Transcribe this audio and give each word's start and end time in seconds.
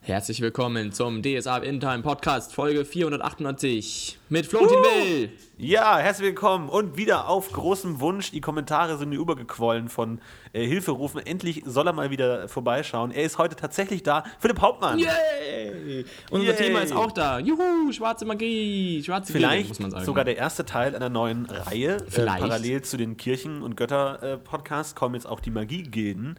Herzlich 0.00 0.40
willkommen 0.40 0.90
zum 0.92 1.22
DSA 1.22 1.58
In 1.58 1.80
Time 1.80 2.00
Podcast 2.02 2.54
Folge 2.54 2.86
498 2.86 4.18
mit 4.30 4.46
Florentin 4.46 4.78
Will. 4.78 5.30
Ja, 5.58 5.98
herzlich 5.98 6.28
willkommen 6.28 6.70
und 6.70 6.96
wieder 6.96 7.28
auf 7.28 7.52
großem 7.52 8.00
Wunsch. 8.00 8.30
Die 8.30 8.40
Kommentare 8.40 8.96
sind 8.96 9.12
übergequollen 9.12 9.88
von 9.90 10.20
äh, 10.54 10.64
Hilferufen. 10.64 11.20
Endlich 11.26 11.62
soll 11.66 11.88
er 11.88 11.92
mal 11.92 12.10
wieder 12.10 12.48
vorbeischauen. 12.48 13.10
Er 13.10 13.24
ist 13.24 13.36
heute 13.36 13.54
tatsächlich 13.56 14.02
da. 14.02 14.24
Philipp 14.38 14.60
Hauptmann. 14.62 14.98
Yay! 14.98 16.06
Unser 16.30 16.46
Yay. 16.52 16.56
Thema 16.56 16.80
ist 16.80 16.92
auch 16.94 17.12
da. 17.12 17.38
Juhu, 17.38 17.92
schwarze 17.92 18.24
Magie, 18.24 19.02
schwarze 19.04 19.30
Vielleicht 19.32 19.68
muss 19.68 19.80
man 19.80 19.90
sagen. 19.90 20.04
sogar 20.06 20.24
der 20.24 20.38
erste 20.38 20.64
Teil 20.64 20.96
einer 20.96 21.10
neuen 21.10 21.44
Reihe. 21.44 21.96
Äh, 21.96 22.04
Vielleicht. 22.08 22.40
parallel 22.40 22.80
zu 22.82 22.96
den 22.96 23.18
Kirchen- 23.18 23.60
und 23.62 23.76
Götter-Podcasts 23.76 24.94
kommen 24.94 25.16
jetzt 25.16 25.26
auch 25.26 25.40
die 25.40 25.50
Magiegilden. 25.50 26.38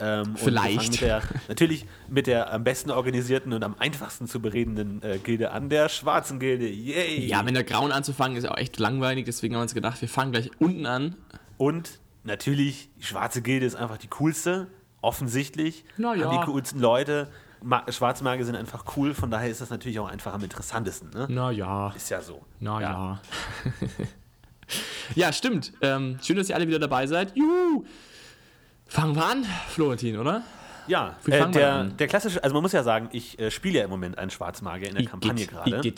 Ähm, 0.00 0.36
Vielleicht. 0.36 0.92
Mit 0.92 1.00
der, 1.00 1.22
natürlich 1.48 1.84
mit 2.08 2.26
der 2.28 2.52
am 2.52 2.62
besten 2.62 2.90
organisierten 2.90 3.52
und 3.52 3.64
am 3.64 3.74
einfachsten 3.78 4.28
zu 4.28 4.40
beredenden 4.40 5.02
äh, 5.02 5.18
Gilde 5.18 5.50
an, 5.50 5.68
der 5.68 5.88
schwarzen 5.88 6.38
Gilde. 6.38 6.68
Yay! 6.68 7.26
ja, 7.26 7.42
mit 7.42 7.56
der 7.56 7.64
grauen 7.64 7.90
anzufangen 7.90 8.36
ist 8.36 8.44
ja 8.44 8.52
auch 8.52 8.58
echt 8.58 8.78
langweilig, 8.78 9.24
deswegen 9.24 9.54
haben 9.54 9.60
wir 9.60 9.64
uns 9.64 9.74
gedacht, 9.74 10.00
wir 10.00 10.08
fangen 10.08 10.32
gleich 10.32 10.50
unten 10.60 10.86
an. 10.86 11.16
Und 11.56 11.98
natürlich, 12.22 12.90
die 12.98 13.02
schwarze 13.04 13.42
Gilde 13.42 13.66
ist 13.66 13.74
einfach 13.74 13.98
die 13.98 14.06
coolste, 14.08 14.68
offensichtlich. 15.00 15.84
Na 15.96 16.14
ja. 16.14 16.30
Haben 16.30 16.40
die 16.40 16.46
coolsten 16.46 16.80
Leute. 16.80 17.28
Ma 17.60 17.84
Schwarze 17.90 18.22
Magier 18.22 18.44
sind 18.44 18.54
einfach 18.54 18.84
cool, 18.96 19.14
von 19.14 19.32
daher 19.32 19.50
ist 19.50 19.60
das 19.60 19.70
natürlich 19.70 19.98
auch 19.98 20.08
einfach 20.08 20.32
am 20.32 20.44
interessantesten. 20.44 21.10
Ne? 21.10 21.26
Na 21.28 21.50
ja, 21.50 21.90
Ist 21.90 22.08
ja 22.08 22.20
so. 22.20 22.44
na 22.60 22.80
ja. 22.80 23.20
Ja, 25.16 25.32
stimmt. 25.32 25.72
Ähm, 25.80 26.18
schön, 26.22 26.36
dass 26.36 26.48
ihr 26.48 26.54
alle 26.54 26.68
wieder 26.68 26.78
dabei 26.78 27.08
seid. 27.08 27.36
Juhu! 27.36 27.84
Fangen 28.88 29.14
wir 29.14 29.24
an, 29.24 29.46
Florentin, 29.68 30.18
oder? 30.18 30.42
Ja, 30.86 31.16
äh, 31.26 31.50
der, 31.50 31.72
an? 31.74 31.96
der 31.98 32.06
klassische, 32.06 32.42
also 32.42 32.54
man 32.54 32.62
muss 32.62 32.72
ja 32.72 32.82
sagen, 32.82 33.10
ich 33.12 33.38
äh, 33.38 33.50
spiele 33.50 33.78
ja 33.78 33.84
im 33.84 33.90
Moment 33.90 34.16
einen 34.16 34.30
Schwarzmagier 34.30 34.88
in 34.88 34.96
der 34.96 35.04
Kampagne 35.04 35.44
Igitt, 35.44 35.50
gerade. 35.50 35.92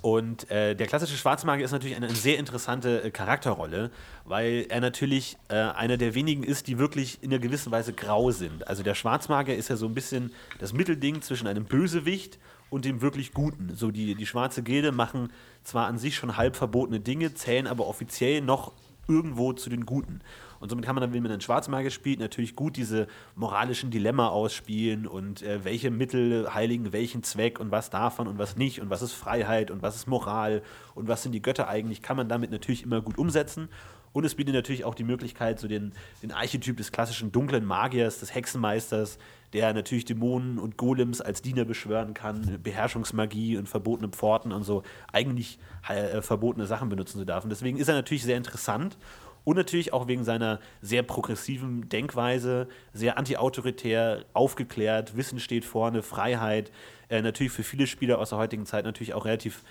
Und 0.00 0.50
äh, 0.50 0.76
der 0.76 0.86
klassische 0.86 1.16
Schwarzmagier 1.16 1.64
ist 1.64 1.72
natürlich 1.72 1.96
eine, 1.96 2.06
eine 2.06 2.14
sehr 2.14 2.38
interessante 2.38 3.02
äh, 3.02 3.10
Charakterrolle, 3.10 3.90
weil 4.26 4.66
er 4.68 4.80
natürlich 4.80 5.38
äh, 5.48 5.54
einer 5.54 5.96
der 5.96 6.14
wenigen 6.14 6.44
ist, 6.44 6.68
die 6.68 6.78
wirklich 6.78 7.22
in 7.22 7.32
einer 7.32 7.40
gewissen 7.40 7.72
Weise 7.72 7.94
grau 7.94 8.30
sind. 8.30 8.68
Also 8.68 8.82
der 8.82 8.94
Schwarzmagier 8.94 9.56
ist 9.56 9.70
ja 9.70 9.76
so 9.76 9.86
ein 9.86 9.94
bisschen 9.94 10.30
das 10.58 10.74
Mittelding 10.74 11.22
zwischen 11.22 11.46
einem 11.46 11.64
Bösewicht 11.64 12.38
und 12.68 12.84
dem 12.84 13.00
wirklich 13.00 13.32
Guten. 13.32 13.74
So 13.74 13.90
die, 13.90 14.14
die 14.14 14.26
schwarze 14.26 14.62
Gilde 14.62 14.92
machen 14.92 15.32
zwar 15.62 15.86
an 15.86 15.96
sich 15.96 16.16
schon 16.16 16.36
halb 16.36 16.54
verbotene 16.54 17.00
Dinge, 17.00 17.32
zählen 17.34 17.66
aber 17.66 17.86
offiziell 17.86 18.42
noch 18.42 18.72
irgendwo 19.08 19.54
zu 19.54 19.70
den 19.70 19.86
Guten. 19.86 20.20
Und 20.60 20.70
somit 20.70 20.84
kann 20.84 20.94
man 20.94 21.02
dann, 21.02 21.12
wenn 21.12 21.22
man 21.22 21.32
einen 21.32 21.40
Schwarzmagier 21.40 21.90
spielt, 21.90 22.20
natürlich 22.20 22.56
gut 22.56 22.76
diese 22.76 23.06
moralischen 23.34 23.90
Dilemma 23.90 24.28
ausspielen 24.28 25.06
und 25.06 25.42
äh, 25.42 25.64
welche 25.64 25.90
Mittel 25.90 26.52
heiligen 26.52 26.92
welchen 26.92 27.22
Zweck 27.22 27.60
und 27.60 27.70
was 27.70 27.90
man 27.92 28.28
und 28.28 28.38
was 28.38 28.56
nicht 28.56 28.80
und 28.80 28.90
was 28.90 29.02
ist 29.02 29.12
Freiheit 29.12 29.70
und 29.70 29.82
was 29.82 29.96
ist 29.96 30.06
Moral 30.06 30.62
und 30.94 31.08
was 31.08 31.22
sind 31.22 31.32
die 31.32 31.42
Götter 31.42 31.68
eigentlich, 31.68 32.02
kann 32.02 32.16
man 32.16 32.28
damit 32.28 32.50
natürlich 32.50 32.82
immer 32.82 33.00
gut 33.00 33.18
umsetzen. 33.18 33.68
Und 34.14 34.24
es 34.24 34.36
bietet 34.36 34.54
natürlich 34.54 34.84
auch 34.84 34.94
die 34.94 35.02
Möglichkeit, 35.02 35.58
so 35.58 35.66
den, 35.66 35.92
den 36.22 36.30
Archetyp 36.30 36.76
des 36.76 36.92
klassischen 36.92 37.32
dunklen 37.32 37.64
Magiers, 37.64 38.20
des 38.20 38.32
Hexenmeisters, 38.32 39.18
der 39.52 39.74
natürlich 39.74 40.04
Dämonen 40.04 40.60
und 40.60 40.76
Golems 40.76 41.20
als 41.20 41.42
Diener 41.42 41.64
beschwören 41.64 42.14
kann, 42.14 42.60
Beherrschungsmagie 42.62 43.56
und 43.56 43.68
verbotene 43.68 44.08
Pforten 44.08 44.52
und 44.52 44.62
so 44.62 44.84
eigentlich 45.12 45.58
äh, 45.88 46.22
verbotene 46.22 46.66
Sachen 46.66 46.88
benutzen 46.88 47.18
zu 47.18 47.24
dürfen. 47.24 47.50
Deswegen 47.50 47.76
ist 47.76 47.88
er 47.88 47.94
natürlich 47.94 48.22
sehr 48.22 48.36
interessant 48.36 48.96
und 49.44 49.56
natürlich 49.56 49.92
auch 49.92 50.08
wegen 50.08 50.24
seiner 50.24 50.58
sehr 50.80 51.02
progressiven 51.02 51.88
Denkweise, 51.88 52.68
sehr 52.92 53.18
antiautoritär, 53.18 54.24
aufgeklärt, 54.32 55.16
Wissen 55.16 55.38
steht 55.38 55.64
vorne, 55.64 56.02
Freiheit. 56.02 56.72
Äh, 57.08 57.22
natürlich 57.22 57.52
für 57.52 57.62
viele 57.62 57.86
Spieler 57.86 58.18
aus 58.18 58.30
der 58.30 58.38
heutigen 58.38 58.66
Zeit 58.66 58.84
natürlich 58.84 59.14
auch 59.14 59.26
relativ 59.26 59.62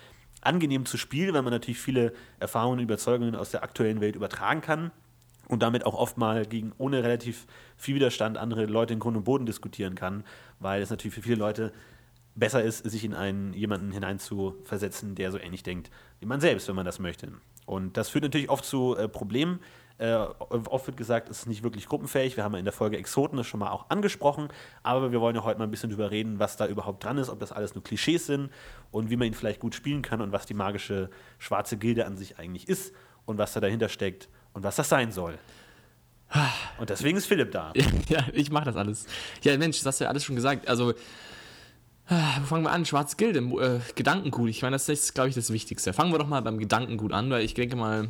angenehm 0.41 0.85
zu 0.85 0.97
spielen, 0.97 1.33
weil 1.33 1.41
man 1.41 1.53
natürlich 1.53 1.79
viele 1.79 2.13
Erfahrungen 2.39 2.79
und 2.79 2.83
Überzeugungen 2.83 3.35
aus 3.35 3.51
der 3.51 3.63
aktuellen 3.63 4.01
Welt 4.01 4.15
übertragen 4.15 4.61
kann 4.61 4.91
und 5.47 5.63
damit 5.63 5.85
auch 5.85 5.95
oft 5.95 6.17
mal 6.17 6.45
gegen 6.45 6.73
ohne 6.77 7.03
relativ 7.03 7.47
viel 7.77 7.95
Widerstand 7.95 8.37
andere 8.37 8.65
Leute 8.65 8.93
in 8.93 8.99
Grund 8.99 9.17
und 9.17 9.23
Boden 9.23 9.45
diskutieren 9.45 9.95
kann, 9.95 10.23
weil 10.59 10.81
es 10.81 10.89
natürlich 10.89 11.15
für 11.15 11.21
viele 11.21 11.37
Leute 11.37 11.71
besser 12.35 12.63
ist, 12.63 12.89
sich 12.89 13.03
in 13.03 13.13
einen 13.13 13.53
jemanden 13.53 13.91
hineinzuversetzen, 13.91 15.15
der 15.15 15.31
so 15.31 15.37
ähnlich 15.39 15.63
denkt 15.63 15.91
wie 16.19 16.25
man 16.25 16.39
selbst, 16.41 16.67
wenn 16.67 16.75
man 16.75 16.85
das 16.85 16.99
möchte. 16.99 17.33
Und 17.65 17.97
das 17.97 18.09
führt 18.09 18.23
natürlich 18.23 18.49
oft 18.49 18.65
zu 18.65 18.95
äh, 18.97 19.07
Problemen. 19.07 19.59
Äh, 19.99 20.15
oft 20.15 20.87
wird 20.87 20.97
gesagt, 20.97 21.29
es 21.29 21.39
ist 21.39 21.45
nicht 21.45 21.63
wirklich 21.63 21.87
gruppenfähig. 21.87 22.35
Wir 22.35 22.43
haben 22.43 22.53
ja 22.53 22.59
in 22.59 22.65
der 22.65 22.73
Folge 22.73 22.97
Exoten 22.97 23.37
das 23.37 23.45
schon 23.45 23.59
mal 23.59 23.71
auch 23.71 23.89
angesprochen, 23.89 24.49
aber 24.81 25.11
wir 25.11 25.21
wollen 25.21 25.35
ja 25.35 25.43
heute 25.43 25.59
mal 25.59 25.65
ein 25.65 25.71
bisschen 25.71 25.91
drüber 25.91 26.09
reden, 26.09 26.39
was 26.39 26.57
da 26.57 26.67
überhaupt 26.67 27.03
dran 27.03 27.17
ist, 27.17 27.29
ob 27.29 27.39
das 27.39 27.51
alles 27.51 27.75
nur 27.75 27.83
Klischees 27.83 28.25
sind 28.25 28.49
und 28.91 29.09
wie 29.11 29.15
man 29.15 29.27
ihn 29.27 29.33
vielleicht 29.33 29.59
gut 29.59 29.75
spielen 29.75 30.01
kann 30.01 30.19
und 30.19 30.31
was 30.31 30.45
die 30.45 30.55
magische 30.55 31.09
schwarze 31.37 31.77
Gilde 31.77 32.05
an 32.05 32.17
sich 32.17 32.39
eigentlich 32.39 32.67
ist 32.67 32.93
und 33.25 33.37
was 33.37 33.53
da 33.53 33.59
dahinter 33.59 33.87
steckt 33.87 34.29
und 34.53 34.63
was 34.63 34.75
das 34.75 34.89
sein 34.89 35.11
soll. 35.11 35.37
Und 36.79 36.89
deswegen 36.89 37.17
ist 37.17 37.27
Philipp 37.27 37.51
da. 37.51 37.71
Ja, 38.09 38.25
ich 38.33 38.51
mache 38.51 38.65
das 38.65 38.75
alles. 38.75 39.05
Ja, 39.43 39.55
Mensch, 39.57 39.77
das 39.77 39.85
hast 39.85 39.99
du 39.99 40.05
ja 40.05 40.09
alles 40.09 40.23
schon 40.23 40.35
gesagt. 40.35 40.67
Also, 40.67 40.93
wo 42.07 42.45
fangen 42.45 42.63
wir 42.63 42.71
an? 42.71 42.85
Schwarze 42.85 43.15
Gilde, 43.15 43.39
äh, 43.39 43.79
Gedankengut. 43.95 44.49
Ich 44.49 44.61
meine, 44.61 44.75
das 44.75 44.89
ist, 44.89 45.13
glaube 45.13 45.29
ich, 45.29 45.35
das 45.35 45.51
Wichtigste. 45.51 45.93
Fangen 45.93 46.11
wir 46.11 46.19
doch 46.19 46.27
mal 46.27 46.41
beim 46.41 46.57
Gedankengut 46.57 47.13
an, 47.13 47.29
weil 47.29 47.43
ich 47.43 47.53
denke 47.53 47.75
mal, 47.75 48.09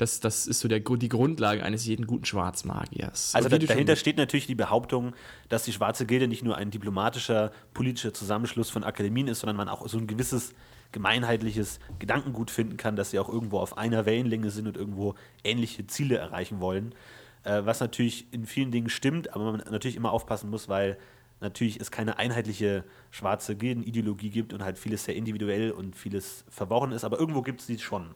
das, 0.00 0.20
das 0.20 0.46
ist 0.46 0.60
so 0.60 0.68
der, 0.68 0.80
die 0.80 1.08
Grundlage 1.08 1.62
eines 1.62 1.84
jeden 1.84 2.06
guten 2.06 2.24
Schwarzmagiers. 2.24 3.34
Also 3.34 3.48
da, 3.48 3.58
dahinter 3.58 3.96
steht 3.96 4.16
natürlich 4.16 4.46
die 4.46 4.54
Behauptung, 4.54 5.14
dass 5.50 5.64
die 5.64 5.72
Schwarze 5.72 6.06
Gilde 6.06 6.26
nicht 6.26 6.42
nur 6.42 6.56
ein 6.56 6.70
diplomatischer, 6.70 7.52
politischer 7.74 8.14
Zusammenschluss 8.14 8.70
von 8.70 8.84
Akademien 8.84 9.28
ist, 9.28 9.40
sondern 9.40 9.56
man 9.56 9.68
auch 9.68 9.86
so 9.88 9.98
ein 9.98 10.06
gewisses 10.06 10.54
gemeinheitliches 10.92 11.78
Gedankengut 11.98 12.50
finden 12.50 12.76
kann, 12.76 12.96
dass 12.96 13.10
sie 13.10 13.18
auch 13.18 13.28
irgendwo 13.28 13.58
auf 13.58 13.78
einer 13.78 14.06
Wellenlänge 14.06 14.50
sind 14.50 14.66
und 14.66 14.76
irgendwo 14.76 15.14
ähnliche 15.44 15.86
Ziele 15.86 16.16
erreichen 16.16 16.60
wollen. 16.60 16.94
Äh, 17.44 17.62
was 17.64 17.80
natürlich 17.80 18.32
in 18.32 18.46
vielen 18.46 18.70
Dingen 18.70 18.88
stimmt, 18.88 19.34
aber 19.34 19.52
man 19.52 19.62
natürlich 19.70 19.96
immer 19.96 20.12
aufpassen 20.12 20.50
muss, 20.50 20.68
weil 20.68 20.96
natürlich 21.40 21.80
es 21.80 21.90
keine 21.90 22.18
einheitliche 22.18 22.84
schwarze 23.10 23.56
Gildenideologie 23.56 24.30
gibt 24.30 24.52
und 24.52 24.62
halt 24.62 24.78
vieles 24.78 25.04
sehr 25.04 25.16
individuell 25.16 25.70
und 25.70 25.96
vieles 25.96 26.44
verworren 26.48 26.92
ist, 26.92 27.04
aber 27.04 27.18
irgendwo 27.18 27.42
gibt 27.42 27.60
es 27.60 27.66
die 27.66 27.78
schon, 27.78 28.14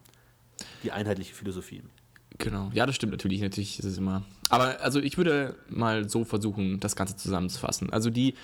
die 0.82 0.92
einheitliche 0.92 1.34
Philosophie. 1.34 1.82
Genau, 2.38 2.70
ja, 2.74 2.84
das 2.84 2.96
stimmt 2.96 3.12
natürlich. 3.12 3.40
Natürlich 3.40 3.78
ist 3.78 3.84
es 3.84 3.98
immer. 3.98 4.24
Aber 4.48 4.80
also 4.80 5.00
ich 5.00 5.16
würde 5.16 5.56
mal 5.68 6.08
so 6.08 6.24
versuchen, 6.24 6.80
das 6.80 6.96
Ganze 6.96 7.16
zusammenzufassen. 7.16 7.92
Also 7.92 8.10
die 8.10 8.34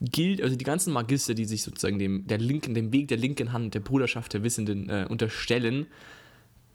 gilt, 0.00 0.42
also 0.42 0.56
die 0.56 0.64
ganzen 0.64 0.92
Magister, 0.92 1.34
die 1.34 1.44
sich 1.44 1.62
sozusagen 1.62 1.98
dem, 1.98 2.26
der 2.26 2.38
linken, 2.38 2.74
dem 2.74 2.92
Weg 2.92 3.08
der 3.08 3.16
linken 3.16 3.52
Hand, 3.52 3.74
der 3.74 3.80
Bruderschaft 3.80 4.32
der 4.34 4.42
Wissenden 4.42 4.88
äh, 4.88 5.06
unterstellen, 5.08 5.86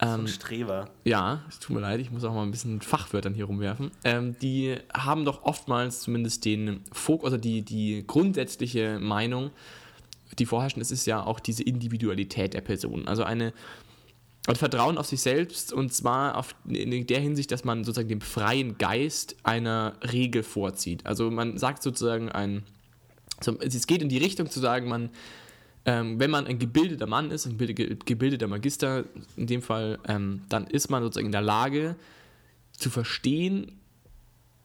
Ein 0.00 0.28
Streber. 0.28 0.88
ja, 1.04 1.42
es 1.48 1.58
tut 1.58 1.74
mir 1.76 1.82
leid, 1.82 2.00
ich 2.00 2.10
muss 2.10 2.24
auch 2.24 2.34
mal 2.34 2.42
ein 2.42 2.50
bisschen 2.50 2.80
Fachwörtern 2.80 3.34
hier 3.34 3.44
rumwerfen. 3.44 3.90
Ähm, 4.04 4.36
die 4.40 4.76
haben 4.94 5.24
doch 5.24 5.42
oftmals 5.42 6.00
zumindest 6.00 6.44
den 6.44 6.82
Fokus, 6.90 7.26
also 7.26 7.36
die, 7.36 7.62
die 7.62 8.04
grundsätzliche 8.06 8.98
Meinung, 8.98 9.50
die 10.38 10.46
vorherrschend 10.46 10.80
ist, 10.80 10.90
ist 10.90 11.06
ja 11.06 11.22
auch 11.22 11.38
diese 11.38 11.62
Individualität 11.62 12.54
der 12.54 12.62
Person. 12.62 13.08
Also 13.08 13.24
eine 13.24 13.52
ein 14.46 14.56
Vertrauen 14.56 14.96
auf 14.96 15.06
sich 15.06 15.20
selbst 15.20 15.72
und 15.72 15.92
zwar 15.92 16.36
auf, 16.36 16.54
in 16.66 17.06
der 17.06 17.20
Hinsicht, 17.20 17.52
dass 17.52 17.64
man 17.64 17.84
sozusagen 17.84 18.08
dem 18.08 18.22
freien 18.22 18.78
Geist 18.78 19.36
einer 19.42 19.94
Regel 20.12 20.42
vorzieht. 20.42 21.04
Also 21.04 21.30
man 21.30 21.58
sagt 21.58 21.82
sozusagen 21.82 22.30
ein, 22.30 22.62
so, 23.40 23.58
es 23.60 23.86
geht 23.86 24.02
in 24.02 24.08
die 24.08 24.18
Richtung 24.18 24.50
zu 24.50 24.60
sagen, 24.60 24.88
man, 24.88 25.10
ähm, 25.84 26.20
wenn 26.20 26.30
man 26.30 26.46
ein 26.46 26.58
gebildeter 26.58 27.06
Mann 27.06 27.30
ist, 27.30 27.46
ein 27.46 27.56
gebilde- 27.56 27.96
gebildeter 28.04 28.46
Magister, 28.46 29.04
in 29.36 29.46
dem 29.46 29.62
Fall, 29.62 29.98
ähm, 30.06 30.42
dann 30.48 30.66
ist 30.66 30.90
man 30.90 31.02
sozusagen 31.02 31.26
in 31.26 31.32
der 31.32 31.40
Lage 31.42 31.96
zu 32.72 32.90
verstehen, 32.90 33.72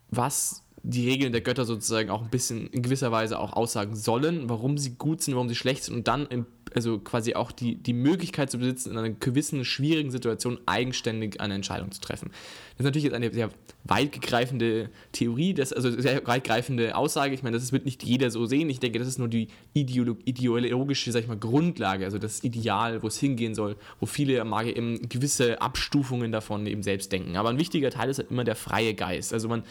was 0.10 0.63
die 0.84 1.10
Regeln 1.10 1.31
der 1.31 1.42
Götter 1.42 1.66
sozusagen 1.66 2.10
auch 2.10 2.22
ein 2.22 2.30
bisschen 2.30 2.68
in 2.68 2.81
gewisser 2.84 3.12
Weise 3.12 3.40
auch 3.40 3.54
aussagen 3.54 3.95
sollen, 3.95 4.50
warum 4.50 4.78
sie 4.78 4.92
gut 4.95 5.22
sind, 5.22 5.34
warum 5.34 5.50
sie 5.50 5.56
schlecht 5.56 5.84
sind 5.84 5.95
und 5.95 6.07
dann 6.07 6.28
im, 6.28 6.45
also 6.75 7.00
quasi 7.00 7.36
auch 7.36 7.51
die, 7.51 7.75
die 7.75 7.94
Möglichkeit 7.94 8.51
zu 8.51 8.57
besitzen, 8.57 8.92
in 8.92 8.98
einer 8.98 9.10
gewissen 9.10 9.63
schwierigen 9.63 10.12
Situation 10.12 10.60
eigenständig 10.66 11.39
eine 11.39 11.54
Entscheidung 11.54 11.92
zu 11.92 12.01
treffen. 12.01 12.30
Das 12.31 12.80
ist 12.80 12.86
natürlich 12.86 13.06
jetzt 13.06 13.13
eine 13.13 13.33
sehr 13.33 13.50
weitgreifende 13.86 14.89
Theorie, 15.13 15.54
das, 15.54 15.72
also 15.72 15.89
sehr 15.89 16.25
weitgreifende 16.27 16.95
Aussage. 16.95 17.33
Ich 17.33 17.44
meine, 17.44 17.57
das 17.57 17.72
wird 17.72 17.86
nicht 17.86 18.04
jeder 18.04 18.30
so 18.30 18.45
sehen. 18.45 18.69
Ich 18.69 18.80
denke, 18.81 19.00
das 19.00 19.07
ist 19.07 19.19
nur 19.19 19.30
die 19.30 19.48
ideolo 19.74 20.18
ideologische, 20.25 21.12
sag 21.12 21.22
ich 21.22 21.27
mal, 21.27 21.38
Grundlage, 21.38 22.04
also 22.04 22.18
das 22.18 22.44
Ideal, 22.44 23.01
wo 23.04 23.07
es 23.07 23.18
hingehen 23.18 23.56
soll, 23.56 23.78
wo 24.01 24.06
viele 24.06 24.44
Magier 24.44 24.75
eben 24.75 25.07
gewisse 25.07 25.62
Abstufungen 25.62 26.33
davon 26.33 26.68
eben 26.68 26.83
selbst 26.83 27.12
denken. 27.12 27.38
Aber 27.38 27.50
ein 27.50 27.57
wichtiger 27.57 27.89
Teil 27.89 28.10
ist 28.10 28.18
halt 28.18 28.31
immer 28.31 28.44
der 28.44 28.56
freie 28.56 28.94
Geist. 28.95 29.31
Also 29.31 29.48
man 29.48 29.63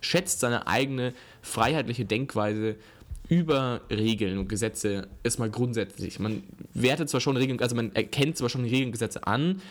schätzt 0.00 0.40
seine 0.40 0.66
eigene 0.66 1.14
freiheitliche 1.40 2.04
Denkweise 2.04 2.76
über 3.28 3.80
Regeln 3.90 4.38
und 4.38 4.48
Gesetze 4.48 5.08
erstmal 5.22 5.50
grundsätzlich. 5.50 6.18
Man 6.18 6.42
wertet 6.74 7.08
zwar 7.08 7.20
schon 7.20 7.36
Regeln, 7.36 7.60
also 7.60 7.74
man 7.74 7.94
erkennt 7.94 8.36
zwar 8.36 8.48
schon 8.48 8.62
Regeln 8.62 8.86
und 8.86 8.92
Gesetze 8.92 9.26
an, 9.26 9.62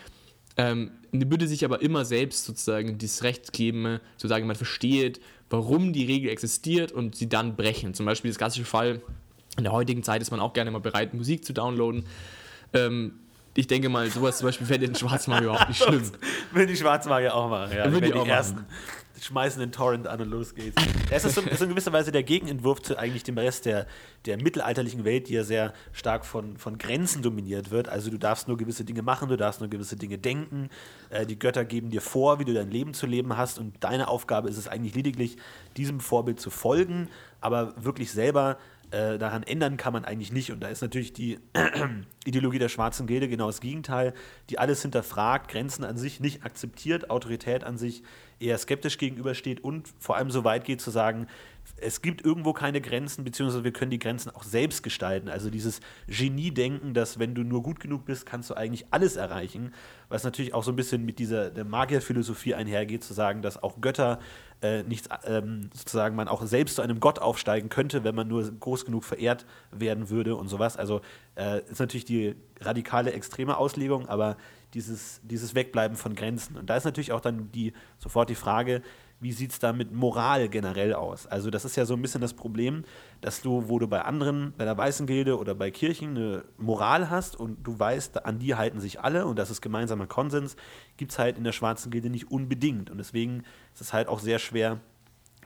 ähm, 0.58 0.92
würde 1.12 1.48
sich 1.48 1.64
aber 1.64 1.82
immer 1.82 2.06
selbst 2.06 2.46
sozusagen 2.46 2.98
das 2.98 3.24
Recht 3.24 3.54
geben, 3.54 4.00
zu 4.18 4.28
sagen, 4.28 4.48
man 4.48 4.56
versteht, 4.56 5.22
warum 5.50 5.94
die 5.94 6.06
Regel 6.06 6.30
existiert 6.30 6.92
und 6.92 7.16
sie 7.16 7.30
dann 7.30 7.56
brechen. 7.56 7.94
Zum 7.94 8.06
Beispiel 8.06 8.32
das 8.32 8.38
klassische 8.38 8.66
Fall, 8.66 9.02
in 9.58 9.64
der 9.64 9.74
heutigen 9.74 10.04
Zeit 10.04 10.22
ist 10.22 10.32
man 10.32 10.40
auch 10.40 10.54
gerne 10.54 10.72
mal 10.72 10.80
bereit, 10.80 11.14
Musik 11.14 11.46
zu 11.46 11.54
downloaden. 11.54 12.06
Ähm, 12.74 13.14
ich 13.54 13.68
denke 13.68 13.90
mal, 13.90 14.10
sowas 14.10 14.38
zum 14.38 14.48
Beispiel 14.48 14.66
fände 14.66 14.88
den 14.88 14.96
Schwarzmagier 14.96 15.50
überhaupt 15.50 15.68
nicht 15.68 15.84
schlimm. 15.84 16.04
Will 16.54 16.68
die 16.68 16.78
Schwarzmagier 16.78 17.36
auch 17.36 17.50
machen, 17.50 17.76
ja. 17.76 17.92
Würden 17.92 18.06
die 18.06 18.12
die, 18.12 18.18
auch 18.18 18.28
ersten 18.28 18.56
machen. 18.56 18.68
Schmeißen 19.22 19.60
den 19.60 19.72
Torrent 19.72 20.08
an 20.08 20.22
und 20.22 20.30
los 20.30 20.56
geht's. 20.56 20.82
Es 21.10 21.26
ist, 21.26 21.36
so, 21.36 21.42
ist 21.42 21.62
in 21.62 21.70
gewisser 21.70 21.94
Weise 21.94 22.12
der 22.12 22.24
Gegenentwurf 22.24 22.82
zu 22.82 22.98
eigentlich 22.98 23.24
dem 23.24 23.38
Rest 23.38 23.66
der, 23.66 23.86
der 24.26 24.42
mittelalterlichen 24.42 25.06
Welt, 25.06 25.30
die 25.30 25.34
ja 25.34 25.44
sehr 25.44 25.74
stark 25.94 26.26
von, 26.26 26.58
von 26.58 26.78
Grenzen 26.78 27.22
dominiert 27.22 27.72
wird. 27.72 27.88
Also 27.88 28.10
du 28.10 28.18
darfst 28.18 28.48
nur 28.48 28.58
gewisse 28.58 28.84
Dinge 28.84 29.02
machen, 29.02 29.30
du 29.30 29.38
darfst 29.38 29.62
nur 29.62 29.70
gewisse 29.70 29.96
Dinge 29.96 30.18
denken. 30.18 30.70
Äh, 31.10 31.26
die 31.26 31.38
Götter 31.38 31.66
geben 31.66 31.90
dir 31.90 32.02
vor, 32.02 32.40
wie 32.40 32.46
du 32.46 32.54
dein 32.54 32.72
Leben 32.72 32.94
zu 32.94 33.06
leben 33.06 33.38
hast 33.38 33.60
und 33.60 33.76
deine 33.82 34.08
Aufgabe 34.08 34.50
ist 34.50 34.58
es 34.58 34.68
eigentlich 34.68 34.96
lediglich, 34.96 35.38
diesem 35.78 36.00
Vorbild 36.00 36.40
zu 36.40 36.50
folgen, 36.50 37.08
aber 37.40 37.74
wirklich 37.84 38.12
selber 38.12 38.58
äh, 38.92 39.18
daran 39.18 39.44
ändern 39.44 39.78
kann 39.78 39.94
man 39.94 40.04
eigentlich 40.04 40.34
nicht. 40.34 40.52
Und 40.52 40.62
da 40.62 40.68
ist 40.68 40.82
natürlich 40.82 41.14
die 41.14 41.40
Ideologie 42.26 42.60
der 42.60 42.70
schwarzen 42.70 43.08
Gilde 43.08 43.30
genau 43.30 43.48
das 43.48 43.62
Gegenteil, 43.62 44.14
die 44.50 44.60
alles 44.60 44.82
hinterfragt, 44.82 45.50
Grenzen 45.50 45.86
an 45.86 45.98
sich 45.98 46.20
nicht 46.20 46.44
akzeptiert, 46.44 47.10
Autorität 47.10 47.64
an 47.64 47.78
sich 47.78 48.04
eher 48.42 48.58
skeptisch 48.58 48.98
gegenübersteht 48.98 49.64
und 49.64 49.90
vor 50.00 50.18
allem 50.18 50.32
so 50.32 50.44
weit 50.44 50.66
geht 50.66 50.82
zu 50.82 50.92
sagen, 50.92 51.28
es 51.78 52.02
gibt 52.02 52.24
irgendwo 52.24 52.54
keine 52.54 52.82
Grenzen, 52.82 53.24
beziehungsweise 53.24 53.64
wir 53.64 53.72
können 53.72 53.92
die 53.92 54.00
Grenzen 54.00 54.30
auch 54.30 54.44
selbst 54.44 54.84
gestalten. 54.84 55.30
Also 55.30 55.50
dieses 55.50 55.80
Genie-Denken, 56.08 56.94
dass 56.94 57.20
wenn 57.20 57.34
du 57.34 57.44
nur 57.44 57.64
gut 57.64 57.80
genug 57.80 58.06
bist, 58.06 58.26
kannst 58.26 58.50
du 58.50 58.54
eigentlich 58.54 58.86
alles 58.92 59.16
erreichen, 59.16 59.74
was 60.10 60.24
natürlich 60.24 60.54
auch 60.54 60.64
so 60.64 60.72
ein 60.72 60.76
bisschen 60.76 61.06
mit 61.06 61.20
dieser 61.20 61.52
Magierphilosophie 61.64 62.56
einhergeht, 62.56 63.04
zu 63.04 63.14
sagen, 63.14 63.42
dass 63.42 63.62
auch 63.62 63.82
Götter 63.82 64.20
äh, 64.62 64.84
nichts, 64.84 65.10
ähm, 65.26 65.70
sozusagen 65.74 66.16
man 66.16 66.28
auch 66.28 66.44
selbst 66.44 66.76
zu 66.76 66.82
einem 66.82 67.00
Gott 67.00 67.20
aufsteigen 67.20 67.70
könnte, 67.70 68.04
wenn 68.04 68.16
man 68.16 68.28
nur 68.28 68.44
groß 68.52 68.86
genug 68.86 69.04
verehrt 69.04 69.46
werden 69.72 70.10
würde 70.10 70.36
und 70.36 70.48
sowas. 70.50 70.78
Also 70.78 71.02
äh, 71.36 71.62
ist 71.70 71.80
natürlich 71.80 72.06
die 72.06 72.36
radikale, 72.60 73.14
extreme 73.14 73.58
Auslegung, 73.58 74.08
aber 74.08 74.38
dieses, 74.74 75.22
dieses 75.24 75.56
Wegbleiben 75.56 75.98
von 75.98 76.16
Grenzen. 76.16 76.58
Und 76.58 76.70
da 76.70 76.78
ist 76.78 76.86
natürlich 76.86 77.12
auch 77.12 77.22
dann 77.22 77.52
die, 77.52 77.74
sofort 77.98 78.30
die 78.30 78.36
Frage, 78.36 78.82
wie 79.22 79.32
sieht 79.32 79.52
es 79.52 79.60
da 79.60 79.72
mit 79.72 79.94
Moral 79.94 80.50
generell 80.50 80.96
aus? 80.96 81.28
Also 81.28 81.52
das 81.52 81.64
ist 81.64 81.76
ja 81.76 81.86
so 81.86 81.94
ein 81.94 82.02
bisschen 82.02 82.22
das 82.22 82.34
Problem, 82.34 82.84
dass 83.22 83.42
du, 83.42 83.70
wo 83.70 83.78
du 83.78 83.88
bei 83.88 84.02
anderen, 84.02 84.54
bei 84.58 84.66
der 84.66 84.76
Weißen 84.76 85.06
Gilde 85.06 85.38
oder 85.38 85.54
bei 85.54 85.70
Kirchen 85.70 86.18
eine 86.18 86.44
Moral 86.58 87.10
hast 87.10 87.36
und 87.36 87.64
du 87.64 87.78
weißt, 87.78 88.26
an 88.26 88.40
die 88.40 88.56
halten 88.56 88.80
sich 88.80 89.00
alle 89.00 89.28
und 89.28 89.38
das 89.38 89.52
ist 89.52 89.62
gemeinsamer 89.62 90.08
Konsens, 90.08 90.56
gibt 90.98 91.12
es 91.12 91.20
halt 91.20 91.38
in 91.38 91.44
der 91.44 91.52
Schwarzen 91.52 91.92
Gilde 91.92 92.10
nicht 92.10 92.32
unbedingt. 92.32 92.90
Und 92.90 92.98
deswegen 92.98 93.44
ist 93.74 93.82
es 93.82 93.94
halt 93.94 94.08
auch 94.08 94.20
sehr 94.20 94.40
schwer, 94.40 94.80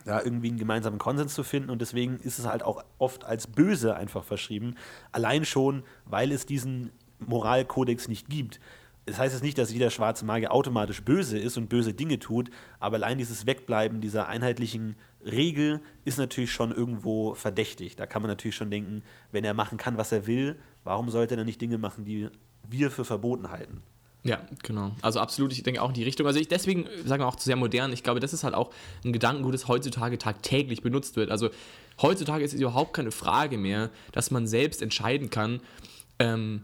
da 0.06 0.22
irgendwie 0.22 0.50
einen 0.50 0.58
gemeinsamen 0.58 1.00
Konsens 1.00 1.34
zu 1.34 1.44
finden 1.44 1.70
und 1.70 1.82
deswegen 1.82 2.18
ist 2.18 2.40
es 2.40 2.46
halt 2.46 2.64
auch 2.64 2.84
oft 2.98 3.26
als 3.26 3.48
böse 3.48 3.96
einfach 3.96 4.24
verschrieben, 4.24 4.76
allein 5.12 5.46
schon, 5.46 5.84
weil 6.06 6.32
es 6.32 6.46
diesen 6.46 6.92
Moralkodex 7.20 8.08
nicht 8.08 8.30
gibt. 8.30 8.60
Das 9.06 9.20
heißt 9.20 9.34
jetzt 9.34 9.44
nicht, 9.44 9.58
dass 9.58 9.72
jeder 9.72 9.92
schwarze 9.92 10.26
Magier 10.26 10.52
automatisch 10.52 11.04
böse 11.04 11.38
ist 11.38 11.58
und 11.58 11.70
böse 11.70 11.94
Dinge 11.94 12.20
tut, 12.20 12.50
aber 12.80 12.96
allein 12.96 13.18
dieses 13.20 13.46
Wegbleiben 13.46 14.02
dieser 14.02 14.28
einheitlichen 14.28 14.96
Regel 15.24 15.80
ist 16.06 16.18
natürlich 16.18 16.52
schon 16.52 16.72
irgendwo 16.72 17.36
verdächtig. 17.36 17.96
Da 17.96 18.08
kann 18.08 18.24
man 18.24 18.30
natürlich 18.30 18.56
schon 18.56 18.72
denken, 18.72 19.04
wenn 19.32 19.44
er 19.44 19.54
machen 19.54 19.78
kann, 19.78 19.98
was 19.98 20.12
er 20.12 20.26
will, 20.26 20.58
warum 20.84 21.10
sollte 21.10 21.36
er 21.36 21.38
dann 21.38 21.46
nicht 21.46 21.62
Dinge 21.62 21.78
machen, 21.78 22.06
die 22.06 22.30
wir 22.68 22.90
für 22.90 23.06
verboten 23.06 23.52
halten? 23.52 23.84
Ja, 24.26 24.42
genau. 24.64 24.92
Also 25.04 25.20
absolut, 25.20 25.52
ich 25.52 25.62
denke 25.62 25.84
auch 25.84 25.90
in 25.90 25.94
die 25.94 26.04
Richtung. 26.04 26.26
Also 26.26 26.40
ich 26.40 26.48
deswegen 26.48 26.88
sagen 27.06 27.22
wir 27.22 27.28
auch 27.28 27.38
sehr 27.38 27.56
modern. 27.56 27.94
Ich 27.94 28.02
glaube, 28.02 28.20
das 28.20 28.34
ist 28.34 28.44
halt 28.44 28.56
auch 28.56 28.72
ein 29.04 29.14
Gedankengut, 29.14 29.54
das 29.54 29.68
heutzutage 29.68 30.18
tagtäglich 30.18 30.82
benutzt 30.82 31.16
wird. 31.16 31.30
Also 31.30 31.52
heutzutage 32.02 32.44
ist 32.44 32.56
es 32.56 32.60
überhaupt 32.60 32.94
keine 32.94 33.12
Frage 33.12 33.60
mehr, 33.60 33.92
dass 34.14 34.32
man 34.32 34.48
selbst 34.48 34.82
entscheiden 34.82 35.30
kann, 35.30 35.62
ähm, 36.18 36.64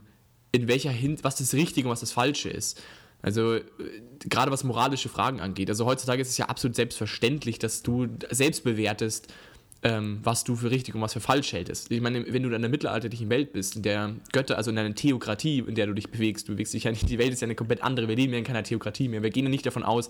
in 0.52 0.68
welcher 0.68 0.90
Hin 0.90 1.18
was 1.22 1.36
das 1.36 1.54
Richtige 1.54 1.88
und 1.88 1.92
was 1.92 2.00
das 2.00 2.12
Falsche 2.12 2.50
ist. 2.50 2.80
Also 3.22 3.54
äh, 3.54 3.62
gerade 4.28 4.50
was 4.50 4.64
moralische 4.64 5.08
Fragen 5.08 5.40
angeht. 5.40 5.70
Also 5.70 5.86
heutzutage 5.86 6.22
ist 6.22 6.28
es 6.28 6.38
ja 6.38 6.46
absolut 6.46 6.76
selbstverständlich, 6.76 7.58
dass 7.58 7.82
du 7.82 8.08
selbst 8.30 8.64
bewertest, 8.64 9.32
ähm, 9.84 10.20
was 10.22 10.44
du 10.44 10.54
für 10.56 10.70
richtig 10.70 10.94
und 10.94 11.00
was 11.00 11.12
für 11.12 11.20
falsch 11.20 11.52
hältst. 11.52 11.90
Ich 11.90 12.00
meine, 12.00 12.24
wenn 12.32 12.42
du 12.42 12.48
in 12.48 12.54
einer 12.54 12.68
mittelalterlichen 12.68 13.30
Welt 13.30 13.52
bist, 13.52 13.76
in 13.76 13.82
der 13.82 14.14
Götter, 14.32 14.56
also 14.56 14.70
in 14.70 14.78
einer 14.78 14.94
Theokratie, 14.94 15.58
in 15.66 15.74
der 15.74 15.86
du 15.86 15.94
dich 15.94 16.10
bewegst, 16.10 16.48
du 16.48 16.52
bewegst 16.52 16.74
dich 16.74 16.84
ja 16.84 16.90
nicht, 16.90 17.08
die 17.08 17.18
Welt 17.18 17.32
ist 17.32 17.40
ja 17.40 17.46
eine 17.46 17.54
komplett 17.54 17.82
andere, 17.82 18.06
wir 18.08 18.16
leben 18.16 18.32
ja 18.32 18.38
in 18.38 18.44
keiner 18.44 18.62
Theokratie 18.62 19.08
mehr. 19.08 19.22
Wir 19.22 19.30
gehen 19.30 19.44
ja 19.44 19.50
nicht 19.50 19.66
davon 19.66 19.82
aus, 19.82 20.08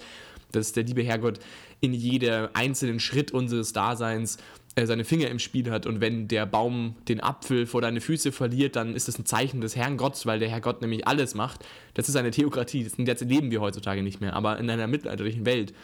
dass 0.53 0.73
der 0.73 0.85
liebe 0.85 1.03
Herrgott 1.03 1.41
in 1.81 1.93
jedem 1.93 2.49
einzelnen 2.55 3.01
Schritt 3.01 3.33
unseres 3.33 3.73
Daseins 3.73 4.39
äh, 4.75 4.87
seine 4.87 5.05
Finger 5.05 5.29
im 5.29 5.39
Spiel 5.39 5.71
hat 5.71 5.85
und 5.87 6.01
wenn 6.01 6.29
der 6.29 6.47
Baum 6.47 6.97
den 7.09 7.21
Apfel 7.21 7.67
vor 7.67 7.83
deine 7.83 8.01
Füße 8.01 8.33
verliert, 8.33 8.77
dann 8.77 8.95
ist 8.95 9.09
das 9.09 9.19
ein 9.19 9.27
Zeichen 9.27 9.61
des 9.61 9.77
Herrn 9.77 9.97
Gottes, 9.97 10.25
weil 10.25 10.39
der 10.39 10.49
Herr 10.49 10.61
Gott 10.61 10.81
nämlich 10.81 11.07
alles 11.07 11.35
macht. 11.35 11.65
Das 11.95 12.09
ist 12.09 12.17
eine 12.17 12.31
Theokratie, 12.31 12.85
das 12.85 13.21
leben 13.21 13.51
wir 13.51 13.61
heutzutage 13.61 14.03
nicht 14.03 14.21
mehr, 14.21 14.35
aber 14.35 14.59
in 14.59 14.71
einer 14.71 14.87
mittelalterlichen 14.87 15.45
Welt 15.45 15.75